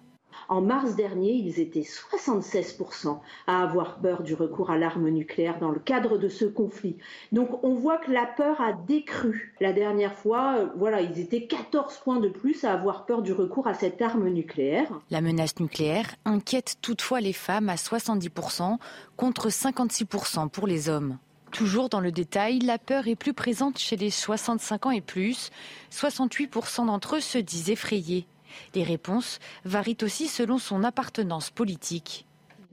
En 0.49 0.61
mars 0.61 0.95
dernier, 0.95 1.34
ils 1.34 1.60
étaient 1.60 1.82
76% 1.82 3.19
à 3.48 3.64
avoir 3.64 3.98
peur 3.98 4.24
du 4.24 4.34
recours 4.34 4.69
à 4.69 4.78
l'arme 4.78 5.10
nucléaire 5.10 5.60
dans 5.60 5.72
le 5.72 5.80
cadre 5.80 6.18
de 6.18 6.30
ce 6.30 6.45
conflit. 6.45 6.98
Donc 7.32 7.64
on 7.64 7.74
voit 7.74 7.98
que 7.98 8.11
la 8.11 8.26
peur 8.26 8.61
a 8.61 8.74
décru. 8.74 9.53
La 9.60 9.74
dernière 9.74 10.14
fois, 10.14 10.56
euh, 10.57 10.68
voilà, 10.78 11.02
ils 11.02 11.19
étaient 11.19 11.48
14 11.48 11.98
points 11.98 12.19
de 12.19 12.30
plus 12.30 12.64
à 12.64 12.74
avoir 12.74 13.06
peur 13.06 13.22
du 13.22 13.34
recours 13.34 13.68
à 13.68 13.74
cette 13.74 14.02
arme 14.02 14.30
nucléaire. 14.30 14.88
La 15.10 15.22
menace 15.22 15.60
nucléaire 15.60 16.15
inquiète 16.26 16.78
toutefois 16.82 17.19
les 17.19 17.34
femmes 17.34 17.69
à 17.69 17.76
70% 17.76 18.78
contre 19.18 19.49
56% 19.49 20.49
pour 20.49 20.68
les 20.68 20.88
hommes. 20.88 21.18
Toujours 21.52 21.90
dans 21.90 22.02
le 22.02 22.11
détail, 22.11 22.60
la 22.60 22.78
peur 22.78 23.07
est 23.07 23.15
plus 23.15 23.34
présente 23.34 23.78
chez 23.78 23.95
les 23.95 24.11
65 24.11 24.86
ans 24.86 24.91
et 24.91 25.02
plus. 25.02 25.49
68% 25.91 26.86
d'entre 26.86 27.18
eux 27.18 27.22
se 27.22 27.38
disent 27.38 27.69
effrayés. 27.69 28.28
Les 28.75 28.84
réponses 28.84 29.39
varient 29.65 29.97
aussi 30.01 30.27
selon 30.27 30.57
son 30.57 30.84
appartenance 30.84 31.49
politique. 31.49 32.25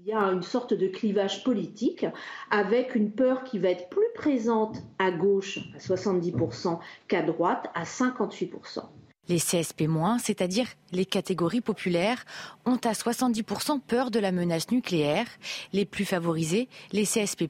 Il 0.07 0.11
y 0.11 0.13
a 0.13 0.33
une 0.33 0.43
sorte 0.43 0.75
de 0.75 0.87
clivage 0.87 1.45
politique 1.45 2.05
avec 2.51 2.95
une 2.95 3.11
peur 3.11 3.43
qui 3.43 3.59
va 3.59 3.71
être 3.71 3.89
plus 3.89 4.05
présente 4.15 4.77
à 4.99 5.11
gauche 5.11 5.61
à 5.75 5.79
70% 5.79 6.79
qu'à 7.09 7.23
droite 7.23 7.71
à 7.75 7.85
58%. 7.85 8.83
Les 9.29 9.39
CSP-, 9.39 10.19
c'est-à-dire 10.19 10.67
les 10.93 11.07
catégories 11.07 11.63
populaires, 11.63 12.27
ont 12.67 12.77
à 12.85 12.93
70% 12.93 13.81
peur 13.81 14.11
de 14.11 14.19
la 14.19 14.33
menace 14.33 14.71
nucléaire. 14.71 15.27
Les 15.73 15.87
plus 15.87 16.05
favorisés, 16.05 16.69
les 16.93 17.05
CSP+, 17.05 17.49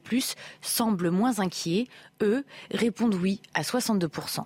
semblent 0.61 1.11
moins 1.11 1.39
inquiets. 1.39 1.87
Eux 2.21 2.45
répondent 2.71 3.15
oui 3.15 3.41
à 3.53 3.63
62%. 3.63 4.45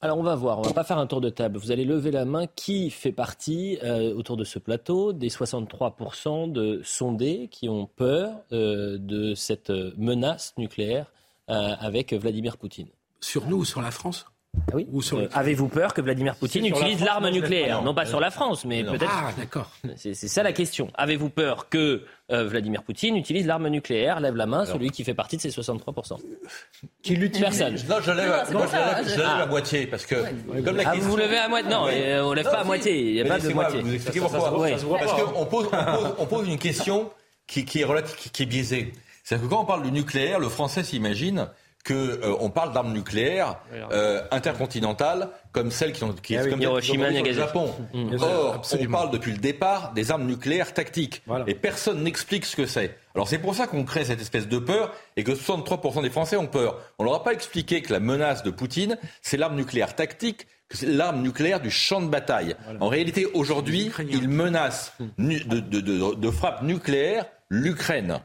Alors 0.00 0.16
on 0.18 0.22
va 0.22 0.36
voir, 0.36 0.60
on 0.60 0.62
va 0.62 0.72
pas 0.72 0.84
faire 0.84 0.98
un 0.98 1.08
tour 1.08 1.20
de 1.20 1.28
table. 1.28 1.58
Vous 1.58 1.72
allez 1.72 1.84
lever 1.84 2.12
la 2.12 2.24
main. 2.24 2.46
Qui 2.46 2.88
fait 2.90 3.10
partie 3.10 3.78
euh, 3.82 4.14
autour 4.14 4.36
de 4.36 4.44
ce 4.44 4.60
plateau 4.60 5.12
des 5.12 5.28
63% 5.28 6.52
de 6.52 6.80
sondés 6.84 7.48
qui 7.50 7.68
ont 7.68 7.86
peur 7.86 8.32
euh, 8.52 8.96
de 8.98 9.34
cette 9.34 9.70
menace 9.96 10.54
nucléaire 10.56 11.10
euh, 11.50 11.74
avec 11.80 12.12
Vladimir 12.12 12.58
Poutine? 12.58 12.88
Sur 13.20 13.46
nous 13.46 13.56
ou 13.56 13.64
sur 13.64 13.82
la 13.82 13.90
France? 13.90 14.26
Ah 14.56 14.74
oui. 14.74 14.86
Avez-vous 15.32 15.68
peur 15.68 15.94
que 15.94 16.00
Vladimir 16.00 16.34
Poutine 16.34 16.66
utilise 16.66 17.02
l'arme 17.02 17.30
nucléaire 17.30 17.82
non, 17.82 17.94
pas 17.94 18.06
sur 18.06 18.20
la 18.20 18.30
France, 18.30 18.64
mais 18.64 18.84
peut-être. 18.84 19.10
Ah, 19.10 19.32
d'accord. 19.36 19.70
C'est 19.96 20.14
ça 20.14 20.42
la 20.42 20.52
question. 20.52 20.88
Avez-vous 20.94 21.30
peur 21.30 21.68
que 21.68 22.04
Vladimir 22.28 22.82
Poutine 22.82 23.16
utilise 23.16 23.46
l'arme 23.46 23.68
nucléaire 23.68 24.20
Lève 24.20 24.36
la 24.36 24.46
main, 24.46 24.66
celui 24.66 24.90
qui 24.90 25.04
fait 25.04 25.14
partie 25.14 25.36
de 25.36 25.42
ces 25.42 25.50
63%. 25.50 26.18
Qui 27.02 27.16
l'utilise 27.16 27.58
Personne. 27.58 27.76
Non, 27.88 27.96
je 28.02 28.12
lève, 28.12 29.24
à 29.24 29.46
moitié, 29.46 29.86
parce 29.86 30.06
que. 30.06 30.16
Comme 30.62 30.76
la 30.76 30.90
ah, 30.90 30.94
vous 30.98 31.16
levez 31.16 31.38
à 31.38 31.48
moitié 31.48 31.70
Non, 31.70 31.84
on 31.84 32.30
ne 32.30 32.34
lève 32.34 32.44
pas 32.44 32.60
à 32.60 32.64
moitié. 32.64 33.00
Il 33.00 33.14
n'y 33.14 33.20
a 33.20 33.24
pas 33.24 33.38
de 33.38 33.48
moitié. 33.52 33.80
Vous 33.80 33.94
expliquez 33.94 34.20
pourquoi 34.20 34.68
Parce 34.98 35.12
qu'on 35.12 35.46
pose, 35.46 35.68
on 36.18 36.26
pose, 36.26 36.48
une 36.48 36.58
question 36.58 37.10
qui, 37.46 37.64
qui 37.64 37.80
est, 37.80 37.84
relative, 37.84 38.30
qui 38.30 38.42
est 38.42 38.46
biaisée. 38.46 38.92
C'est-à-dire 39.24 39.48
que 39.48 39.54
quand 39.54 39.62
on 39.62 39.66
parle 39.66 39.82
du 39.82 39.92
nucléaire, 39.92 40.38
le 40.38 40.48
français 40.48 40.82
s'imagine 40.82 41.48
qu'on 41.86 41.94
euh, 41.94 42.48
parle 42.48 42.72
d'armes 42.72 42.92
nucléaires 42.92 43.56
euh, 43.92 44.22
intercontinentales 44.30 45.30
comme 45.52 45.70
celles 45.70 45.92
qui, 45.92 46.04
ont, 46.04 46.12
qui, 46.12 46.36
ah 46.36 46.46
comme 46.46 46.60
Hiroshima, 46.60 47.08
au 47.10 47.32
Japon. 47.32 47.74
Mmh. 47.94 48.16
Or, 48.20 48.62
on 48.78 48.86
parle 48.86 49.10
depuis 49.10 49.32
le 49.32 49.38
départ 49.38 49.92
des 49.94 50.10
armes 50.10 50.26
nucléaires 50.26 50.74
tactiques. 50.74 51.22
Et 51.46 51.54
personne 51.54 52.02
n'explique 52.02 52.44
ce 52.44 52.56
que 52.56 52.66
c'est. 52.66 52.96
Alors 53.14 53.28
c'est 53.28 53.38
pour 53.38 53.54
ça 53.54 53.66
qu'on 53.66 53.84
crée 53.84 54.04
cette 54.04 54.20
espèce 54.20 54.48
de 54.48 54.58
peur 54.58 54.94
et 55.16 55.24
que 55.24 55.32
63% 55.32 56.02
des 56.02 56.10
Français 56.10 56.36
ont 56.36 56.46
peur. 56.46 56.78
On 56.98 57.04
leur 57.04 57.14
a 57.14 57.24
pas 57.24 57.32
expliqué 57.32 57.82
que 57.82 57.92
la 57.92 58.00
menace 58.00 58.42
de 58.42 58.50
Poutine, 58.50 58.98
c'est 59.22 59.36
l'arme 59.36 59.56
nucléaire 59.56 59.96
tactique, 59.96 60.46
que 60.68 60.76
c'est 60.76 60.86
l'arme 60.86 61.22
nucléaire 61.22 61.60
du 61.60 61.70
champ 61.70 62.00
de 62.00 62.08
bataille. 62.08 62.54
En 62.80 62.88
réalité, 62.88 63.26
aujourd'hui, 63.34 63.90
il 64.10 64.28
menace 64.28 64.92
de, 65.18 65.60
de, 65.60 65.80
de, 65.80 66.14
de 66.14 66.30
frappe 66.30 66.62
nucléaire 66.62 67.24
l'Ukraine. 67.50 68.18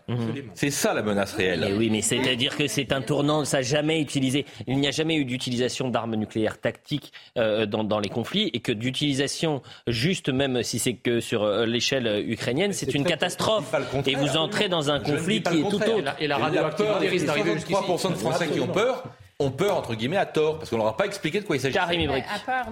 C'est 0.54 0.70
ça 0.70 0.94
la 0.94 1.02
menace 1.02 1.34
réelle. 1.34 1.76
oui, 1.78 1.90
mais 1.90 2.02
c'est-à-dire 2.02 2.58
que 2.58 2.68
c'est 2.68 2.92
un 2.92 3.02
tournant, 3.02 3.46
ça 3.46 3.58
n'a 3.58 3.64
jamais 3.64 4.02
utilisé, 4.02 4.46
il 4.68 4.78
n'y 4.78 4.88
a 4.88 4.92
jamais 4.92 5.16
eu 5.16 5.26
d'utilisation 5.26 5.90
d'armes 5.90 6.16
nucléaires 6.16 6.60
tactiques 6.60 7.14
euh, 7.38 7.66
dans, 7.66 8.00
les 8.00 8.10
conflits 8.10 8.50
et 8.54 8.60
que 8.60 8.72
d'utilisation 8.72 9.62
juste 9.88 10.30
même 10.30 10.64
si 10.64 10.80
c'est 10.80 10.96
que 10.96 11.20
sur 11.20 11.44
euh, 11.44 11.66
l'échelle 11.66 12.24
ukrainienne, 12.28 12.74
c'est 12.74 12.94
une 12.94 13.06
catastrophe. 13.06 13.74
Et 14.06 14.16
vous 14.16 14.38
entrez 14.38 14.68
dans 14.68 14.92
un 14.92 15.00
conflit 15.00 15.42
qui 15.42 15.60
est 15.60 15.70
tout 15.70 15.76
autre. 15.76 16.16
Et 16.20 16.28
la, 16.28 16.38
radioactivité 16.38 17.08
risque 17.08 17.26
d'arriver 17.26 17.56
3% 17.56 18.12
de 18.12 18.16
Français 18.16 18.48
qui 18.48 18.60
ont 18.60 18.68
peur 18.68 19.04
ont 19.44 19.52
peur, 19.52 19.78
entre 19.78 19.96
guillemets, 19.96 20.18
à 20.18 20.26
tort, 20.26 20.58
parce 20.60 20.70
qu'on 20.70 20.78
leur 20.78 20.88
a 20.88 20.98
pas 20.98 21.06
expliqué 21.06 21.40
de 21.40 21.46
quoi 21.46 21.56
il 21.56 21.60
s'agit. 21.60 21.78
À, 21.78 21.88
peur, 22.46 22.68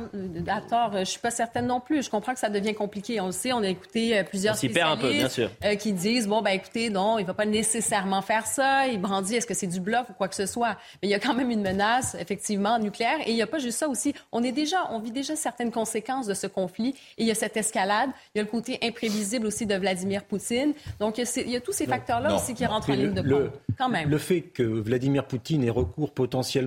à 0.47 0.61
tort, 0.61 0.91
je 0.99 1.05
suis 1.05 1.19
pas 1.19 1.31
certaine 1.31 1.67
non 1.67 1.79
plus. 1.79 2.03
Je 2.03 2.09
comprends 2.09 2.33
que 2.33 2.39
ça 2.39 2.49
devient 2.49 2.73
compliqué. 2.73 3.19
On 3.21 3.27
le 3.27 3.31
sait, 3.31 3.53
on 3.53 3.63
a 3.63 3.67
écouté 3.67 4.17
euh, 4.17 4.23
plusieurs 4.23 4.55
spécialistes 4.55 5.41
euh, 5.63 5.75
qui 5.75 5.93
disent, 5.93 6.27
bon, 6.27 6.41
ben 6.41 6.51
écoutez, 6.51 6.89
non, 6.89 7.19
il 7.19 7.25
va 7.25 7.33
pas 7.33 7.45
nécessairement 7.45 8.21
faire 8.21 8.45
ça. 8.45 8.87
Il 8.87 8.99
brandit, 8.99 9.35
est-ce 9.35 9.47
que 9.47 9.53
c'est 9.53 9.67
du 9.67 9.79
bluff 9.79 10.09
ou 10.09 10.13
quoi 10.13 10.27
que 10.27 10.35
ce 10.35 10.45
soit? 10.45 10.77
Mais 11.01 11.07
il 11.07 11.11
y 11.11 11.13
a 11.13 11.19
quand 11.19 11.33
même 11.33 11.51
une 11.51 11.61
menace, 11.61 12.15
effectivement, 12.19 12.79
nucléaire. 12.79 13.19
Et 13.25 13.31
il 13.31 13.35
n'y 13.35 13.41
a 13.41 13.47
pas 13.47 13.59
juste 13.59 13.79
ça 13.79 13.87
aussi. 13.87 14.13
On 14.31 14.43
est 14.43 14.51
déjà, 14.51 14.87
on 14.91 14.99
vit 14.99 15.11
déjà 15.11 15.35
certaines 15.35 15.71
conséquences 15.71 16.27
de 16.27 16.33
ce 16.33 16.47
conflit. 16.47 16.95
Et 17.17 17.23
il 17.23 17.27
y 17.27 17.31
a 17.31 17.35
cette 17.35 17.57
escalade. 17.57 18.09
Il 18.33 18.39
y 18.39 18.41
a 18.41 18.43
le 18.43 18.49
côté 18.49 18.79
imprévisible 18.81 19.45
aussi 19.47 19.65
de 19.65 19.75
Vladimir 19.75 20.23
Poutine. 20.23 20.73
Donc, 20.99 21.17
il 21.17 21.49
y 21.49 21.55
a 21.55 21.61
tous 21.61 21.73
ces 21.73 21.85
facteurs-là 21.85 22.35
aussi 22.35 22.53
qui 22.53 22.65
rentrent 22.65 22.89
en 22.89 22.93
ligne 22.93 23.13
de 23.13 23.21
compte. 23.21 23.51
Quand 23.77 23.89
même. 23.89 24.09
Le 24.09 24.17
fait 24.17 24.41
que 24.41 24.63
Vladimir 24.63 25.25
Poutine 25.25 25.63
ait 25.63 25.69
recours 25.69 26.11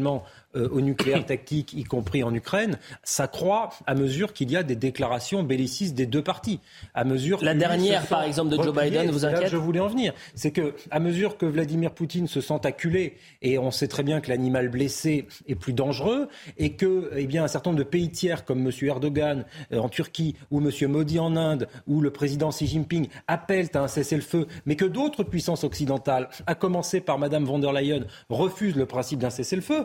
potentiellement 0.03 0.25
euh, 0.57 0.69
au 0.71 0.81
nucléaire 0.81 1.25
tactique, 1.27 1.73
y 1.73 1.85
compris 1.85 2.23
en 2.23 2.35
Ukraine, 2.35 2.79
s'accroît 3.03 3.71
à 3.87 3.95
mesure 3.95 4.33
qu'il 4.33 4.51
y 4.51 4.57
a 4.57 4.63
des 4.63 4.77
déclarations 4.77 5.43
bellicistes 5.43 5.95
des 5.95 6.07
deux 6.07 6.23
parties. 6.23 6.61
À 6.95 7.05
mesure 7.05 7.43
la 7.43 7.55
dernière, 7.55 8.07
par 8.07 8.23
exemple, 8.23 8.57
de 8.57 8.63
Joe 8.63 8.75
Biden, 8.75 9.11
vous 9.11 9.25
inquiète 9.25 9.49
Je 9.49 9.57
voulais 9.57 9.81
en 9.81 9.89
venir. 9.89 10.13
C'est 10.35 10.51
que 10.51 10.75
à 10.91 11.01
mesure 11.01 11.37
que 11.37 11.47
Vladimir 11.47 11.93
Poutine 11.93 12.29
se 12.29 12.41
sent 12.41 12.61
acculé, 12.65 13.17
et 13.43 13.59
on 13.59 13.71
sait 13.71 13.89
très 13.89 14.03
bien 14.03 14.21
que 14.21 14.29
l'animal 14.29 14.69
blessé 14.69 15.27
est 15.47 15.55
plus 15.55 15.73
dangereux, 15.73 16.29
et 16.57 16.73
que, 16.75 17.11
eh 17.17 17.27
bien, 17.27 17.45
un 17.45 17.49
certain 17.49 17.71
nombre 17.71 17.83
de 17.83 17.89
pays 17.89 18.11
tiers 18.11 18.45
comme 18.45 18.67
M. 18.67 18.71
Erdogan 18.83 19.45
euh, 19.73 19.79
en 19.79 19.89
Turquie 19.89 20.37
ou 20.51 20.61
M. 20.61 20.71
Modi 20.91 21.19
en 21.19 21.37
Inde 21.37 21.69
ou 21.87 22.01
le 22.01 22.11
président 22.11 22.51
Xi 22.51 22.67
Jinping 22.67 23.09
appellent 23.27 23.71
à 23.75 23.81
un 23.81 23.89
cessez-le-feu, 23.89 24.47
mais 24.67 24.77
que 24.77 24.85
d'autres 24.85 25.25
puissances 25.25 25.65
occidentales, 25.65 26.29
à 26.47 26.55
commencer 26.55 27.01
par 27.01 27.19
Mme 27.19 27.45
von 27.45 27.59
der 27.59 27.73
Leyen, 27.73 28.05
refusent 28.29 28.77
le 28.77 28.87
principe 28.87 29.19
d'un 29.19 29.31
cessez-le-feu. 29.31 29.85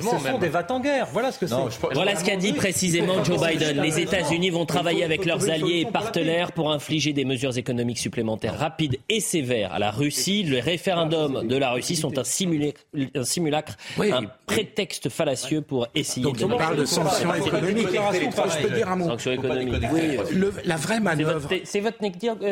Ce 0.00 0.18
sont 0.30 0.38
des 0.38 0.48
vats 0.48 0.66
en 0.70 0.80
guerre. 0.80 1.08
Voilà 1.12 1.32
ce 1.32 1.38
que 1.38 1.46
c'est. 1.46 1.54
Voilà 1.94 2.16
ce 2.16 2.24
qu'a 2.24 2.36
dit 2.36 2.52
précisément 2.52 3.22
Joe 3.24 3.40
Biden. 3.40 3.80
Les 3.80 4.00
États-Unis 4.00 4.50
vont 4.50 4.66
travailler 4.66 5.04
avec 5.04 5.24
leurs 5.24 5.48
alliés 5.50 5.80
et 5.80 5.90
partenaires 5.90 6.52
pour 6.52 6.72
infliger 6.72 7.12
des 7.12 7.24
mesures 7.24 7.56
économiques 7.56 7.98
supplémentaires 7.98 8.58
rapides 8.58 8.98
et 9.08 9.20
sévères 9.20 9.72
à 9.72 9.78
la 9.78 9.90
Russie. 9.90 10.42
Le 10.42 10.58
référendum 10.58 11.46
de 11.46 11.56
la 11.56 11.70
Russie 11.70 11.96
sont 11.96 12.18
un, 12.18 12.22
un 12.22 13.24
simulacre, 13.24 13.76
un 13.98 14.22
prétexte 14.46 15.08
fallacieux 15.08 15.62
pour 15.62 15.86
essayer 15.94 16.22
Donc, 16.22 16.38
de. 16.38 16.44
on 16.44 16.56
parle 16.56 16.76
de 16.76 16.84
sanctions 16.84 17.34
économiques. 17.34 17.88
Je 17.90 18.66
peux 18.66 18.74
dire 18.74 18.88
un 18.88 18.96
mot. 18.96 19.06
Sanctions 19.06 19.32
économiques. 19.32 19.82
Oui. 19.92 20.18
Le, 20.32 20.52
la 20.64 20.76
vraie 20.76 21.00
manœuvre. 21.00 21.48
C'est 21.64 21.80
votre, 21.80 21.98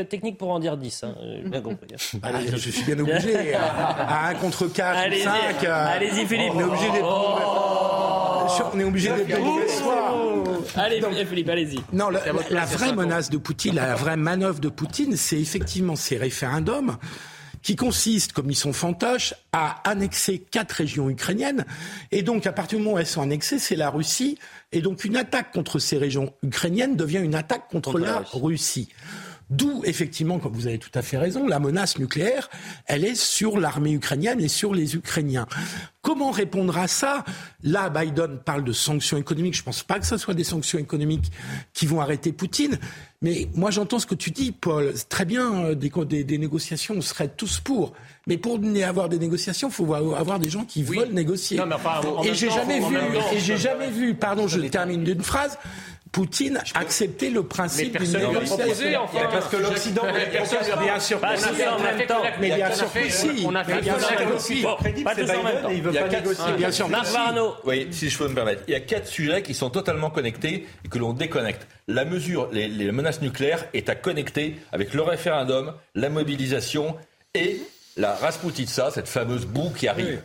technique 0.08 0.38
pour 0.38 0.50
en 0.50 0.58
dire 0.58 0.76
10. 0.76 1.04
Hein. 1.04 1.14
Bien 1.44 1.60
compris. 1.60 1.88
Bah, 2.14 2.28
je 2.50 2.56
suis 2.70 2.84
bien 2.84 2.98
obligé. 2.98 3.54
à 3.54 4.28
1 4.28 4.34
contre 4.34 4.66
4, 4.66 4.98
Allez-y, 4.98 5.22
5. 5.22 5.64
allez-y, 5.64 6.26
Philippe. 6.26 6.52
On 6.54 6.60
est 6.60 6.64
obligé 6.64 6.90
d'être. 6.90 7.37
On 8.74 8.80
est 8.80 8.84
obligé 8.84 9.08
d'être. 9.08 9.38
Allez, 10.76 11.00
Philippe, 11.26 11.48
allez-y. 11.48 11.80
Non, 11.92 12.10
la, 12.10 12.64
vraie 12.64 12.92
menace 12.92 13.30
de 13.30 13.38
Poutine, 13.38 13.74
la 13.74 13.94
vraie 13.94 14.16
manœuvre 14.16 14.60
de 14.60 14.68
Poutine, 14.68 15.16
c'est 15.16 15.40
effectivement 15.40 15.96
ces 15.96 16.16
référendums 16.16 16.96
qui 17.62 17.76
consistent, 17.76 18.32
comme 18.32 18.50
ils 18.50 18.56
sont 18.56 18.72
fantoches, 18.72 19.34
à 19.52 19.80
annexer 19.88 20.38
quatre 20.38 20.72
régions 20.72 21.10
ukrainiennes. 21.10 21.64
Et 22.12 22.22
donc, 22.22 22.46
à 22.46 22.52
partir 22.52 22.78
du 22.78 22.84
moment 22.84 22.96
où 22.96 22.98
elles 22.98 23.06
sont 23.06 23.22
annexées, 23.22 23.58
c'est 23.58 23.76
la 23.76 23.90
Russie. 23.90 24.38
Et 24.72 24.80
donc, 24.82 25.04
une 25.04 25.16
attaque 25.16 25.52
contre 25.52 25.78
ces 25.78 25.96
régions 25.98 26.32
ukrainiennes 26.42 26.96
devient 26.96 27.20
une 27.22 27.34
attaque 27.34 27.68
contre, 27.70 27.92
Contre 27.92 28.04
la 28.04 28.12
la 28.12 28.18
Russie. 28.18 28.38
Russie. 28.42 28.88
D'où, 29.50 29.82
effectivement, 29.84 30.38
comme 30.38 30.52
vous 30.52 30.66
avez 30.66 30.78
tout 30.78 30.90
à 30.92 31.00
fait 31.00 31.16
raison, 31.16 31.46
la 31.46 31.58
menace 31.58 31.98
nucléaire, 31.98 32.50
elle 32.84 33.02
est 33.02 33.14
sur 33.14 33.58
l'armée 33.58 33.92
ukrainienne 33.92 34.42
et 34.42 34.48
sur 34.48 34.74
les 34.74 34.94
Ukrainiens. 34.94 35.46
Comment 36.02 36.30
répondre 36.32 36.76
à 36.76 36.86
ça? 36.86 37.24
Là, 37.62 37.88
Biden 37.88 38.40
parle 38.44 38.62
de 38.62 38.74
sanctions 38.74 39.16
économiques. 39.16 39.54
Je 39.54 39.62
ne 39.62 39.64
pense 39.64 39.82
pas 39.82 39.98
que 39.98 40.06
ce 40.06 40.18
soit 40.18 40.34
des 40.34 40.44
sanctions 40.44 40.78
économiques 40.78 41.32
qui 41.72 41.86
vont 41.86 42.02
arrêter 42.02 42.32
Poutine. 42.32 42.78
Mais 43.22 43.48
moi, 43.54 43.70
j'entends 43.70 43.98
ce 43.98 44.06
que 44.06 44.14
tu 44.14 44.30
dis, 44.30 44.52
Paul. 44.52 44.92
Très 45.08 45.24
bien, 45.24 45.64
euh, 45.64 45.74
des, 45.74 45.90
des, 46.06 46.24
des 46.24 46.38
négociations, 46.38 46.96
on 46.98 47.00
serait 47.00 47.28
tous 47.28 47.58
pour. 47.58 47.94
Mais 48.28 48.36
pour 48.38 48.60
y 48.62 48.82
avoir 48.84 49.08
des 49.08 49.18
négociations, 49.18 49.68
il 49.68 49.74
faut 49.74 49.92
avoir 49.94 50.38
des 50.38 50.50
gens 50.50 50.64
qui 50.64 50.82
veulent 50.84 51.08
négocier. 51.12 51.56
Non, 51.58 51.66
mais 51.66 51.74
enfin, 51.74 52.00
en 52.06 52.22
et 52.22 52.34
j'ai 52.34 52.50
jamais 52.50 52.78
vu, 52.78 52.94
temps, 52.94 53.32
et 53.32 53.38
j'ai 53.40 53.56
jamais 53.56 53.88
vu, 53.90 54.14
pardon, 54.14 54.46
je 54.46 54.60
termine 54.60 55.02
d'une 55.02 55.22
phrase, 55.22 55.58
Poutine 56.10 56.58
accepter 56.74 57.28
le 57.28 57.42
principe 57.42 57.92
Mais 58.00 58.06
d'une 58.06 58.18
négociation. 58.18 58.56
proposé, 58.56 58.96
enfin. 58.96 59.18
Parce 59.30 59.48
que 59.48 59.56
l'Occident, 59.58 60.02
bien 60.80 60.98
sûr, 61.00 61.18
Pas 61.20 61.34
que 61.36 61.40
tous 61.42 61.54
si. 61.54 61.68
en 61.68 61.78
même 61.78 62.06
temps. 62.06 62.22
mais 62.40 62.50
bien 62.54 62.72
sûr 62.72 62.86
si. 63.10 63.44
on 63.46 63.54
a 63.54 63.62
fait 63.62 63.74
Mais 63.74 63.80
bien 63.82 63.94
un 63.94 63.98
sûr 63.98 64.12
accord 64.12 64.36
que 64.36 64.38
si. 64.42 64.62
Bon, 64.62 64.76
pas 65.04 65.14
tous 65.14 65.30
en 65.30 65.42
même 65.42 65.62
temps. 65.62 65.68
Il 65.70 65.92
y 65.92 65.98
a 65.98 66.08
quatre- 66.08 66.56
Bien 66.56 66.70
sûr. 66.70 66.88
Oui, 67.64 67.88
si 67.90 68.08
je 68.08 68.16
peux 68.16 68.28
me 68.28 68.34
permettre. 68.34 68.62
Il 68.68 68.72
y 68.72 68.74
a 68.74 68.80
quatre 68.80 69.06
sujets 69.06 69.42
qui 69.42 69.52
sont 69.52 69.68
totalement 69.68 70.08
connectés 70.08 70.66
et 70.82 70.88
que 70.88 70.98
l'on 70.98 71.12
déconnecte. 71.12 71.66
La 71.88 72.06
mesure, 72.06 72.48
les, 72.52 72.68
les 72.68 72.90
menaces 72.90 73.20
nucléaires 73.20 73.66
est 73.74 73.90
à 73.90 73.94
connecter 73.94 74.56
avec 74.72 74.94
le 74.94 75.02
référendum, 75.02 75.74
la 75.94 76.08
mobilisation 76.08 76.96
et 77.34 77.60
la 77.98 78.14
Rasputitsa, 78.14 78.90
cette 78.90 79.08
fameuse 79.08 79.44
boue 79.44 79.70
qui 79.70 79.88
arrive. 79.88 80.22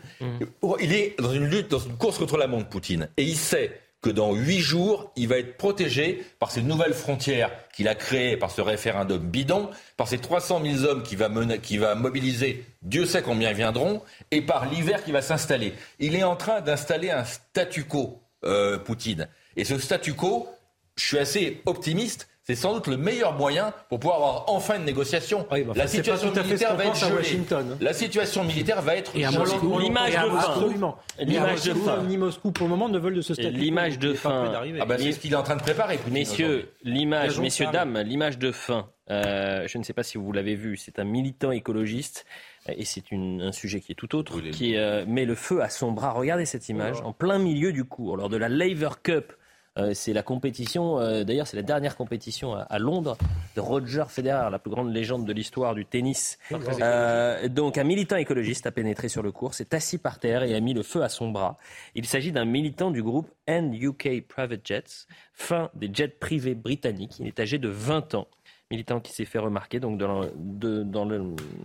Il 0.79 0.93
est 0.93 1.15
dans 1.19 1.33
une 1.33 1.45
lutte, 1.47 1.69
dans 1.69 1.79
une 1.79 1.97
course 1.97 2.17
contre 2.17 2.37
la 2.37 2.47
montre, 2.47 2.69
Poutine. 2.69 3.09
Et 3.17 3.23
il 3.23 3.35
sait 3.35 3.79
que 4.01 4.09
dans 4.09 4.33
huit 4.33 4.59
jours, 4.59 5.11
il 5.15 5.27
va 5.29 5.37
être 5.37 5.55
protégé 5.57 6.23
par 6.37 6.51
ces 6.51 6.61
nouvelles 6.61 6.93
frontières 6.93 7.49
qu'il 7.73 7.87
a 7.87 7.95
créées 7.95 8.35
par 8.37 8.51
ce 8.51 8.59
référendum 8.61 9.19
bidon, 9.19 9.69
par 9.97 10.07
ces 10.09 10.17
300 10.17 10.61
000 10.63 10.83
hommes 10.83 11.03
qu'il 11.03 11.17
va, 11.17 11.29
mena- 11.29 11.57
qu'il 11.57 11.79
va 11.79 11.95
mobiliser, 11.95 12.65
Dieu 12.81 13.05
sait 13.05 13.21
combien 13.21 13.49
ils 13.51 13.55
viendront, 13.55 14.01
et 14.31 14.41
par 14.41 14.65
l'hiver 14.69 15.03
qui 15.05 15.11
va 15.13 15.21
s'installer. 15.21 15.73
Il 15.99 16.15
est 16.15 16.23
en 16.23 16.35
train 16.35 16.59
d'installer 16.59 17.11
un 17.11 17.23
statu 17.23 17.85
quo, 17.85 18.21
euh, 18.43 18.77
Poutine. 18.77 19.29
Et 19.55 19.63
ce 19.63 19.77
statu 19.79 20.13
quo, 20.13 20.49
je 20.97 21.05
suis 21.05 21.17
assez 21.17 21.61
optimiste, 21.65 22.27
c'est 22.45 22.55
sans 22.55 22.73
doute 22.73 22.87
le 22.87 22.97
meilleur 22.97 23.33
moyen 23.33 23.73
pour 23.89 23.99
pouvoir 23.99 24.17
avoir 24.17 24.43
enfin 24.47 24.77
une 24.77 24.83
négociation. 24.85 25.47
Oui, 25.51 25.63
bah, 25.63 25.71
enfin, 25.71 25.79
la 25.79 25.87
situation 25.87 26.29
tout 26.31 26.39
à 26.39 26.43
fait 26.43 26.57
ce 26.57 26.65
militaire 26.65 26.75
va 26.75 26.85
être. 26.85 27.15
Washington, 27.15 27.69
hein. 27.71 27.77
La 27.79 27.93
situation 27.93 28.43
militaire 28.43 28.81
va 28.81 28.95
être 28.97 29.15
Et 29.15 29.23
à. 29.25 29.31
Moscou, 29.31 29.79
L'image 29.79 30.13
de 30.13 30.17
Moscou, 30.19 30.37
fin. 30.37 30.51
Absolument. 30.51 30.97
L'image 31.19 31.59
Ni 31.61 31.67
de 31.69 31.73
Moscou, 31.73 31.89
fin. 31.89 32.03
Ni 32.03 32.17
Moscou 32.17 32.51
pour 32.51 32.65
le 32.67 32.69
moment 32.71 32.89
ne 32.89 32.99
veulent 32.99 33.15
de 33.15 33.21
ce 33.21 33.33
statut. 33.33 33.49
L'image 33.49 33.97
de 33.97 34.13
fin. 34.13 34.51
Ah 34.79 34.85
bah, 34.85 34.97
c'est 34.99 35.13
ce 35.13 35.19
qu'il 35.19 35.31
est 35.31 35.37
en 35.37 35.43
train 35.43 35.55
de 35.55 35.61
préparer, 35.61 35.95
Poutine, 35.97 36.13
Messieurs, 36.13 36.69
l'image, 36.83 37.39
messieurs, 37.39 37.67
dames, 37.71 37.97
l'image 37.99 38.37
de 38.37 38.51
fin. 38.51 38.89
euh, 39.09 39.65
je 39.67 39.77
ne 39.77 39.83
sais 39.83 39.93
pas 39.93 40.03
si 40.03 40.17
vous 40.17 40.31
l'avez 40.31 40.55
vu, 40.55 40.75
c'est 40.77 40.99
un 40.99 41.03
militant 41.03 41.51
écologiste 41.51 42.25
euh, 42.69 42.73
et 42.77 42.85
c'est 42.85 43.03
un 43.13 43.51
sujet 43.51 43.79
qui 43.81 43.91
est 43.93 43.95
tout 43.95 44.15
autre, 44.15 44.39
qui 44.51 44.75
euh, 44.77 45.05
met 45.07 45.25
le 45.25 45.35
feu 45.35 45.61
à 45.61 45.69
son 45.69 45.91
bras. 45.91 46.11
Regardez 46.11 46.45
cette 46.45 46.67
image, 46.69 46.97
en 47.03 47.13
plein 47.13 47.37
milieu 47.39 47.71
du 47.71 47.83
cours, 47.85 48.17
lors 48.17 48.29
de 48.29 48.37
la 48.37 48.49
Laver 48.49 48.89
Cup. 49.01 49.33
Euh, 49.79 49.91
c'est 49.95 50.13
la 50.13 50.21
compétition, 50.21 50.99
euh, 50.99 51.23
d'ailleurs 51.23 51.47
c'est 51.47 51.57
la 51.57 51.63
dernière 51.63 51.95
compétition 51.95 52.53
à, 52.53 52.61
à 52.61 52.77
Londres 52.77 53.17
de 53.55 53.61
Roger 53.61 54.03
Federer, 54.07 54.51
la 54.51 54.59
plus 54.59 54.69
grande 54.69 54.93
légende 54.93 55.25
de 55.25 55.33
l'histoire 55.33 55.73
du 55.73 55.83
tennis. 55.85 56.37
Euh, 56.79 57.47
donc 57.47 57.79
un 57.79 57.83
militant 57.83 58.17
écologiste 58.17 58.67
a 58.67 58.71
pénétré 58.71 59.09
sur 59.09 59.23
le 59.23 59.31
cours, 59.31 59.55
s'est 59.55 59.73
assis 59.73 59.97
par 59.97 60.19
terre 60.19 60.43
et 60.43 60.53
a 60.53 60.59
mis 60.59 60.75
le 60.75 60.83
feu 60.83 61.01
à 61.01 61.09
son 61.09 61.29
bras. 61.29 61.57
Il 61.95 62.05
s'agit 62.05 62.31
d'un 62.31 62.45
militant 62.45 62.91
du 62.91 63.01
groupe 63.01 63.29
End 63.47 63.71
UK 63.73 64.27
Private 64.27 64.61
Jets, 64.63 65.07
fin 65.33 65.71
des 65.73 65.89
jets 65.91 66.07
privés 66.07 66.55
britanniques. 66.55 67.17
Il 67.19 67.27
est 67.27 67.39
âgé 67.39 67.57
de 67.57 67.69
20 67.69 68.13
ans. 68.13 68.27
Militant 68.73 68.99
qui 68.99 69.11
s'est 69.13 69.25
fait 69.25 69.37
remarquer 69.37 69.79
donc 69.79 69.99
dans 69.99 70.21
le- 70.21 70.31
de- 70.35 70.81
dans 70.81 71.05
le- 71.05 71.21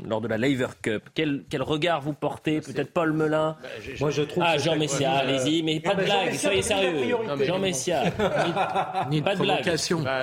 lors 0.07 0.21
de 0.21 0.29
la 0.29 0.37
Laver 0.37 0.67
Cup. 0.83 1.05
Quel, 1.15 1.45
quel 1.49 1.63
regard 1.63 2.03
vous 2.03 2.13
portez 2.13 2.61
Peut-être 2.61 2.93
Paul 2.93 3.15
Melun 3.15 3.57
Moi, 3.99 4.11
je 4.11 4.21
trouve 4.23 4.45
Ah, 4.47 4.57
que 4.57 4.63
Jean 4.63 4.77
Messia, 4.77 5.13
allez-y, 5.13 5.63
mais 5.63 5.81
pas 5.81 5.95
de 5.95 6.05
blague, 6.05 6.35
soyez 6.35 6.61
sérieux. 6.61 7.17
Jean 7.47 7.59
Messia, 7.59 8.05
ni, 9.11 9.23
pas 9.23 9.35
de 9.37 9.41
blague. 9.41 9.65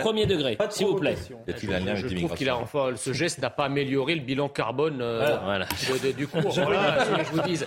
Premier 0.01 0.27
degré, 0.27 0.57
s'il 0.69 0.85
vous 0.85 0.95
plaît. 0.95 1.15
Je 1.47 2.15
trouve 2.17 2.33
qu'il 2.35 2.49
a 2.49 2.57
enfin 2.57 2.91
ce 2.95 3.13
geste 3.13 3.39
n'a 3.41 3.49
pas 3.49 3.65
amélioré 3.65 4.13
le 4.13 4.21
bilan 4.21 4.47
carbone 4.47 4.99
euh, 5.01 5.37
de- 6.03 6.11
du 6.11 6.27
cours. 6.27 6.51
Je 6.51 6.61
vous 7.31 7.41
dis. 7.41 7.57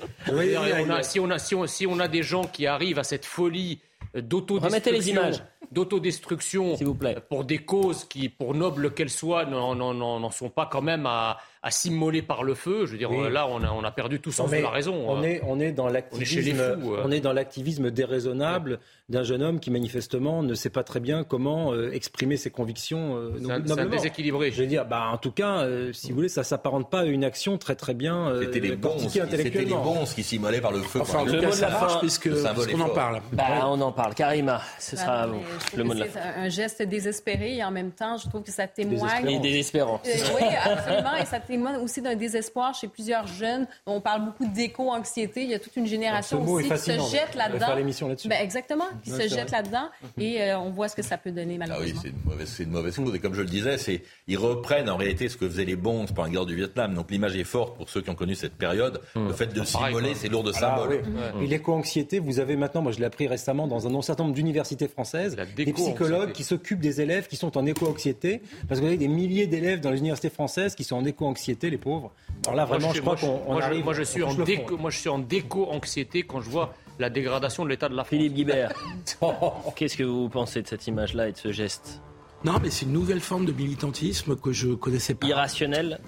Si, 1.03 1.19
on 1.21 1.31
a, 1.31 1.39
si, 1.39 1.55
on, 1.57 1.67
si 1.67 1.87
on 1.89 1.99
a 1.99 2.07
des 2.07 2.23
gens 2.23 2.45
qui 2.45 2.67
arrivent 2.69 2.99
à 3.01 3.05
cette 3.05 3.25
folie 3.25 3.81
euh, 4.17 4.23
Remettez 4.61 4.93
les 4.93 5.11
images. 5.11 5.43
D'autodestruction 5.73 6.77
S'il 6.77 6.87
vous 6.87 6.95
plaît. 6.95 7.17
pour 7.29 7.45
des 7.45 7.59
causes 7.59 8.05
qui, 8.05 8.29
pour 8.29 8.55
nobles 8.55 8.93
qu'elles 8.95 9.11
soient, 9.11 9.45
n'en 9.45 10.31
sont 10.31 10.51
pas 10.51 10.67
quand 10.67 10.83
même 10.83 11.07
à, 11.07 11.39
à 11.63 11.71
s'immoler 11.71 12.23
par 12.23 12.45
le 12.45 12.55
feu. 12.55 12.87
Je 12.87 12.93
veux 12.93 12.99
dire, 12.99 13.11
Oui. 13.11 13.19
euh, 13.21 13.31
là, 13.31 13.47
on 13.49 13.63
a, 13.63 13.71
on 13.71 13.83
a 13.85 13.91
perdu 13.91 14.21
tout 14.21 14.33
sens 14.33 14.51
de 14.51 14.57
la 14.57 14.71
raison. 14.71 14.95
On 15.09 15.19
hein. 15.19 15.23
est, 15.23 15.41
on 15.47 15.59
dans 15.73 15.89
l'activisme, 15.89 16.61
euh. 16.61 17.03
on 17.05 17.11
est 17.11 17.21
dans 17.21 17.33
l'activisme 17.33 17.91
déraisonnable 17.91 18.79
d'un 19.09 19.23
jeune 19.23 19.43
homme 19.43 19.59
qui 19.59 19.71
manifestement 19.71 20.43
ne 20.43 20.55
sait 20.55 20.69
pas 20.71 20.83
très 20.85 21.01
bien 21.01 21.25
comment 21.25 21.73
euh, 21.73 21.91
exprimer 21.93 22.37
ses 22.37 22.51
convictions 22.51 23.17
euh, 23.17 23.31
C'est 23.39 23.51
un- 23.81 23.87
déséquilibré. 23.87 24.51
Je 24.53 24.61
veux 24.63 24.69
dire, 24.69 24.85
bah, 24.85 25.09
en 25.13 25.17
tout 25.17 25.33
cas, 25.33 25.61
euh, 25.63 25.93
si 25.93 26.11
vous 26.11 26.17
voulez, 26.17 26.29
ça 26.29 26.45
s'apparente 26.45 26.91
pas 26.91 27.01
à 27.01 27.05
une 27.05 27.25
action 27.25 27.57
très 27.59 27.75
très 27.75 27.95
bien 27.95 28.29
euh, 28.29 28.43
C'était 28.43 28.61
les 28.61 28.77
bons, 28.77 28.99
c'était 29.09 29.37
les 29.37 29.65
bons 29.65 30.05
qui 30.05 30.23
s'immolaient 30.23 30.61
par 30.61 30.73
le 30.73 30.81
feu. 30.81 31.01
Enfin, 31.01 31.25
Le 31.25 31.33
mot 31.33 31.39
de 31.39 31.61
la 31.61 31.71
fin. 31.71 31.99
puisque 32.01 32.29
est 32.29 32.81
en 32.81 32.89
parle. 32.91 33.21
Bah, 33.33 33.45
on 33.67 33.81
en 33.81 33.93
parle. 33.93 34.15
Karima, 34.15 34.61
ce 34.79 34.95
Bah 34.97 35.03
sera 35.03 35.27
trouve 35.27 35.79
le 35.79 35.85
mot 35.85 35.95
de 35.95 36.01
la 36.01 36.05
c'est 36.07 36.13
fin. 36.13 36.21
un 36.37 36.49
geste 36.49 36.83
désespéré 36.83 37.57
et 37.57 37.65
en 37.65 37.71
même 37.71 37.93
temps, 37.93 38.17
je 38.19 38.29
trouve 38.29 38.43
que 38.43 38.51
ça 38.53 38.67
témoigne. 38.67 39.41
Désespérant. 39.41 40.01
Euh, 40.07 40.11
oui, 40.37 40.43
absolument. 40.65 41.17
Et 41.21 41.25
ça 41.25 41.41
témoigne 41.49 41.77
aussi 41.77 42.01
d'un 42.03 42.15
désespoir 42.15 42.75
chez 42.75 42.87
plusieurs 42.87 43.27
jeunes. 43.27 43.67
On 43.87 44.01
parle 44.01 44.25
beaucoup 44.27 44.47
d'éco-anxiété. 44.47 45.43
Il 45.43 45.51
y 45.51 45.55
a 45.55 45.59
toute 45.59 45.75
une 45.77 45.87
génération 45.87 46.43
aussi 46.49 46.69
qui 46.69 46.79
se 46.79 46.91
jette 46.93 47.31
On 47.35 47.39
va 47.39 47.49
là-dedans. 47.49 47.67
faire 47.67 47.77
l'émission 47.77 48.09
là-dessus. 48.09 48.29
Ben, 48.29 48.41
exactement, 48.43 48.85
qui 49.03 49.11
se 49.11 49.27
jette 49.29 49.51
là-dedans. 49.51 49.89
Et 50.19 50.43
euh, 50.43 50.59
on 50.59 50.71
voit 50.71 50.89
ce 50.89 50.95
que 50.97 51.03
ça 51.03 51.17
peut 51.19 51.31
donner, 51.33 51.59
Ah 51.61 51.65
oui, 51.65 51.93
malheureusement. 51.95 52.01
c'est 52.03 52.09
une 52.11 52.21
mauvaise, 52.25 52.49
c'est 52.49 52.63
une 52.63 52.71
mauvaise 52.71 52.97
cause. 52.97 53.15
Et 53.15 53.19
comme 53.19 53.35
je 53.35 53.41
le 53.43 53.49
disais, 53.49 53.79
c'est, 53.79 54.03
ils 54.29 54.39
reprennent 54.39 54.89
en 54.91 54.97
réalité 54.97 55.29
ce 55.29 55.37
que 55.37 55.49
faisaient 55.49 55.65
les 55.65 55.77
bons 55.77 56.07
pendant 56.07 56.25
la 56.25 56.31
guerre 56.33 56.47
du 56.47 56.55
Vietnam. 56.57 56.95
Donc 56.95 57.11
l'image 57.11 57.37
est 57.37 57.45
forte 57.45 57.77
pour 57.77 57.89
ceux 57.89 58.01
qui 58.03 58.11
ont 58.11 58.15
connu 58.15 58.35
cette 58.35 58.55
période. 58.55 59.01
Le 59.17 59.33
fait 59.33 59.47
de 59.47 59.61
pareil, 59.61 59.67
s'immoler, 59.95 60.15
c'est 60.15 60.29
lourd 60.29 60.45
de 60.45 60.53
Ah, 60.57 60.59
symboles. 60.61 61.03
oui. 61.39 61.45
Et 61.45 61.47
l'éco-anxiété, 61.47 62.19
vous 62.19 62.41
avez 62.41 62.57
maintenant, 62.57 62.83
moi 62.83 62.93
je 62.93 62.99
l'ai 62.99 63.05
appris 63.07 63.27
récemment 63.27 63.67
dans 63.67 63.87
un 63.87 64.03
certain 64.03 64.25
nombre 64.25 64.35
d'universités 64.35 64.89
françaises, 64.89 65.37
des 65.57 65.73
psychologues 65.73 66.33
qui 66.33 66.45
s'occupent 66.45 66.81
des 66.81 67.01
élèves 67.01 67.27
qui 67.29 67.37
sont 67.37 67.57
en 67.57 67.65
éco-anxiété, 67.67 68.43
parce 68.69 68.81
que 68.81 68.85
vous 68.85 68.89
avez 68.91 68.97
des 68.99 69.09
milliers 69.09 69.47
d'élèves 69.47 69.81
dans 69.81 69.91
les 69.91 69.99
universités 69.99 70.31
françaises 70.31 70.75
qui 70.75 70.85
sont 70.85 70.97
en 70.97 71.05
éco-anxiété, 71.05 71.38
les 71.47 71.79
pauvres. 71.79 72.13
Alors 72.45 72.57
là, 72.57 72.67
Moi, 72.67 72.79
vraiment, 72.79 72.93
je, 72.95 73.01
crois 73.01 73.17
moi, 73.21 73.21
qu'on 73.21 73.51
on 73.51 73.55
moi, 73.55 73.83
moi, 73.85 73.95
je 73.95 74.03
suis 74.03 74.23
en 74.23 74.35
déco, 74.35 74.77
moi, 74.77 74.91
je 74.91 74.99
suis 74.99 75.09
en 75.09 75.19
déco-anxiété 75.19 76.23
quand 76.23 76.41
je 76.41 76.51
vois 76.51 76.75
la 76.99 77.11
dégradation 77.11 77.65
de 77.65 77.71
l'état 77.71 77.89
de 77.89 77.95
la 77.95 78.05
France. 78.05 78.11
Philippe 78.19 78.35
Guibert, 78.35 78.73
qu'est-ce 79.77 79.97
que 79.97 80.05
vous 80.05 80.29
pensez 80.29 80.63
de 80.63 80.69
cette 80.69 80.87
image-là 80.87 81.29
et 81.29 81.33
de 81.33 81.37
ce 81.37 81.53
geste? 81.53 82.01
Non, 82.45 82.55
mais 82.63 82.71
c'est 82.71 82.87
une 82.87 82.93
nouvelle 82.93 83.21
forme 83.21 83.47
de 83.47 83.53
militantisme 83.53 84.37
que 84.37 84.53
je 84.53 84.69
connaissais 84.69 85.15
pas. 85.15 85.27
Irrationnel? 85.27 86.01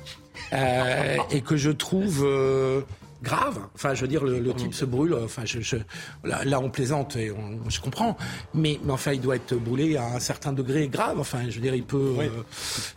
Euh, 0.53 1.17
Et 1.33 1.41
que 1.41 1.57
je 1.57 1.71
trouve 1.71 2.25
euh, 2.25 2.83
grave. 3.23 3.59
Enfin, 3.75 3.95
je 3.95 4.03
veux 4.03 4.09
dire, 4.09 4.25
le, 4.25 4.53
type 4.55 4.75
se 4.75 4.85
brûle. 4.85 5.15
Enfin, 5.15 5.43
je, 5.45 5.77
là, 6.25 6.61
on 6.61 6.71
plaisante 6.71 7.17
et 7.17 7.33
je 7.69 7.81
comprends. 7.81 8.17
Mais, 8.55 8.79
mais, 8.85 8.93
enfin, 8.93 9.13
il 9.13 9.21
doit 9.21 9.37
être 9.37 9.55
brûlé 9.55 9.97
à 9.97 10.15
un 10.15 10.21
certain 10.21 10.53
degré 10.53 10.89
grave. 10.89 11.19
Enfin, 11.19 11.41
je 11.49 11.55
veux 11.55 11.61
dire, 11.61 11.75
il 11.75 11.85
peut, 11.85 12.17
euh, 12.19 12.29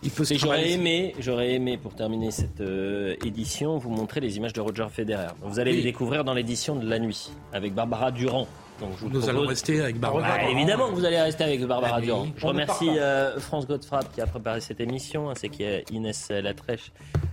il 0.01 0.11
peut 0.11 0.23
se. 0.23 0.35
J'aurais 0.35 0.71
aimé, 0.71 1.15
j'aurais 1.19 1.53
aimé 1.53 1.77
pour 1.77 1.95
terminer 1.95 2.31
cette 2.31 2.61
euh, 2.61 3.15
édition, 3.25 3.77
vous 3.77 3.89
montrer 3.89 4.19
les 4.19 4.37
images 4.37 4.53
de 4.53 4.61
Roger 4.61 4.87
Federer. 4.91 5.33
Vous 5.41 5.59
allez 5.59 5.73
les 5.73 5.83
découvrir 5.83 6.23
dans 6.23 6.33
l'édition 6.33 6.75
de 6.75 6.87
la 6.87 6.99
nuit 6.99 7.31
avec 7.51 7.73
Barbara 7.73 8.11
Durand 8.11 8.47
nous 9.09 9.29
allons 9.29 9.47
rester 9.47 9.81
avec 9.81 9.99
Barbara. 9.99 10.27
Ah, 10.39 10.49
évidemment 10.49 10.89
que 10.89 10.95
vous 10.95 11.05
allez 11.05 11.21
rester 11.21 11.43
avec 11.43 11.63
Barbara 11.65 12.01
Durand. 12.01 12.27
Je 12.35 12.45
remercie 12.45 12.89
euh, 12.89 13.39
France 13.39 13.67
Godefrapp 13.67 14.11
qui 14.13 14.21
a 14.21 14.27
préparé 14.27 14.61
cette 14.61 14.79
émission, 14.79 15.29
ainsi 15.29 15.49
que 15.49 15.91
Inès 15.91 16.29
Latrèche 16.29 16.91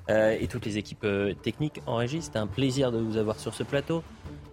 euh, 0.09 0.37
et 0.39 0.47
toutes 0.47 0.67
les 0.67 0.79
équipes 0.79 1.05
euh, 1.05 1.35
techniques 1.35 1.81
en 1.87 1.97
régie. 1.97 2.23
C'était 2.23 2.39
un 2.39 2.47
plaisir 2.47 2.93
de 2.93 2.99
vous 2.99 3.17
avoir 3.17 3.39
sur 3.39 3.55
ce 3.55 3.63
plateau. 3.63 4.03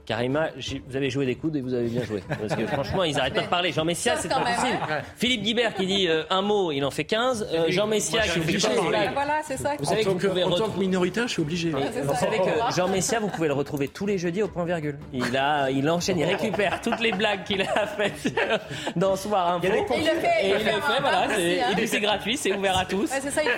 Karima, 0.08 0.52
vous 0.88 0.96
avez 0.96 1.10
joué 1.10 1.26
des 1.26 1.36
coudes 1.36 1.58
et 1.58 1.62
vous 1.62 1.74
avez 1.74 1.90
bien 1.90 2.02
joué. 2.06 2.24
Parce 2.30 2.56
que 2.56 2.66
franchement, 2.66 3.04
ils 3.04 3.14
n'arrêtent 3.14 3.34
pas 3.34 3.42
de 3.42 3.48
parler. 3.48 3.74
Jean 3.74 3.84
Messia, 3.84 4.16
c'est 4.16 4.30
pas 4.30 4.40
possible. 4.40 4.78
Philippe 5.18 5.44
Guibert 5.44 5.74
qui 5.74 5.86
dit 5.86 6.08
euh, 6.08 6.24
un 6.30 6.42
mot, 6.42 6.72
il 6.72 6.86
en 6.86 6.92
fait 6.92 7.04
15. 7.04 7.50
Euh, 7.52 7.66
Jean 7.68 7.88
Messia 7.88 8.22
qui 8.22 8.40
fait 8.40 8.54
15 8.54 8.80
Voilà, 9.14 9.42
c'est 9.44 9.58
ça. 9.58 9.74
Vous 9.78 9.84
savez 9.84 10.06
que 10.06 10.10
vous 10.10 10.18
pouvez 10.18 10.46
en 10.46 10.52
tant 10.52 10.70
que 10.70 10.80
minoritaire, 10.80 11.28
je 11.28 11.34
suis 11.34 11.42
obligé. 11.42 11.72
vous 11.72 12.16
savez 12.16 12.38
que 12.38 12.74
Jean 12.74 12.88
Messia, 12.88 13.20
vous 13.20 13.28
pouvez 13.28 13.50
le 13.50 13.54
retrouver 13.54 13.90
tous 13.90 14.06
les 14.06 14.18
jeudis 14.18 14.42
au 14.44 14.48
point 14.48 14.64
virgule. 14.64 14.98
Il, 15.12 15.36
a, 15.36 15.70
il 15.70 15.90
enchaîne, 15.90 16.20
il 16.20 16.26
récupère 16.26 16.80
toutes 16.80 17.02
les 17.02 17.12
blagues 17.12 17.44
qu'il 17.44 17.62
a 17.62 17.88
faites 17.88 18.34
dans 18.96 19.18
Soir 19.18 19.56
Info. 19.56 19.68
Et 19.68 19.84
il 19.98 20.06
le 20.06 20.12
fait. 20.22 20.46
Et 20.46 20.50
il 20.50 20.54
le 20.54 20.60
fait, 20.60 21.02
voilà. 21.02 21.40
Et 21.72 21.76
puis 21.76 21.88
c'est 21.88 22.00
gratuit, 22.00 22.38
c'est 22.38 22.56
ouvert 22.56 22.78
à 22.78 22.86
tous. 22.86 23.10
C'est 23.10 23.30
ça, 23.30 23.42
il 23.44 23.50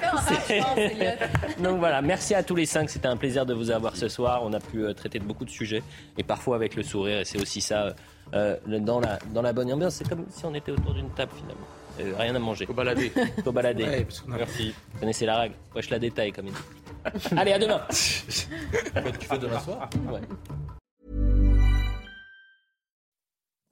fait 0.47 0.61
en 0.61 1.63
Donc 1.63 1.77
voilà, 1.77 2.01
merci 2.01 2.33
à 2.33 2.41
tous 2.41 2.55
les 2.55 2.65
cinq. 2.65 2.89
C'était 2.89 3.07
un 3.07 3.17
plaisir 3.17 3.45
de 3.45 3.53
vous 3.53 3.69
avoir 3.69 3.95
ce 3.95 4.07
soir. 4.07 4.41
On 4.43 4.53
a 4.53 4.59
pu 4.59 4.83
euh, 4.83 4.93
traiter 4.93 5.19
de 5.19 5.25
beaucoup 5.25 5.45
de 5.45 5.51
sujets 5.51 5.83
et 6.17 6.23
parfois 6.39 6.55
avec 6.55 6.75
le 6.75 6.83
sourire 6.83 7.19
et 7.19 7.25
c'est 7.25 7.41
aussi 7.41 7.59
ça 7.59 7.93
euh, 8.33 8.55
dans, 8.65 9.01
la, 9.01 9.19
dans 9.33 9.41
la 9.41 9.51
bonne 9.51 9.73
ambiance. 9.73 9.95
C'est 9.95 10.07
comme 10.07 10.25
si 10.29 10.45
on 10.45 10.53
était 10.53 10.71
autour 10.71 10.93
d'une 10.93 11.09
table 11.09 11.33
finalement. 11.35 11.67
Euh, 11.99 12.13
rien 12.17 12.33
à 12.33 12.39
manger. 12.39 12.65
Faut 12.65 12.73
balader. 12.73 13.11
Faut 13.43 13.51
balader. 13.51 13.83
Ouais, 13.83 14.07
Merci. 14.27 14.73
Vous 14.93 14.99
connaissez 15.01 15.25
la 15.25 15.37
règle. 15.37 15.55
Ouais, 15.75 15.81
je 15.81 15.89
la 15.89 15.99
détaille 15.99 16.31
comme 16.31 16.47
il 16.47 16.53
dit. 16.53 17.35
Allez, 17.35 17.51
à 17.51 17.59
demain. 17.59 17.81
tu 17.89 19.27
fais 19.27 19.37
demain 19.37 19.59
soir 19.59 19.89
ouais. 20.13 20.21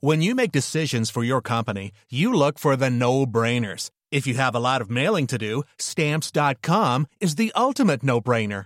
When 0.02 0.22
you 0.22 0.36
make 0.36 0.52
decisions 0.52 1.10
for 1.10 1.24
your 1.24 1.42
company, 1.42 1.92
you 2.10 2.34
look 2.34 2.60
for 2.60 2.76
the 2.76 2.90
no-brainers. 2.90 3.90
If 4.12 4.28
you 4.28 4.36
have 4.36 4.56
a 4.56 4.60
lot 4.60 4.82
of 4.82 4.90
mailing 4.92 5.26
to 5.28 5.38
do, 5.38 5.64
stamps.com 5.80 7.08
is 7.22 7.36
the 7.36 7.52
ultimate 7.56 8.04
no-brainer. 8.04 8.66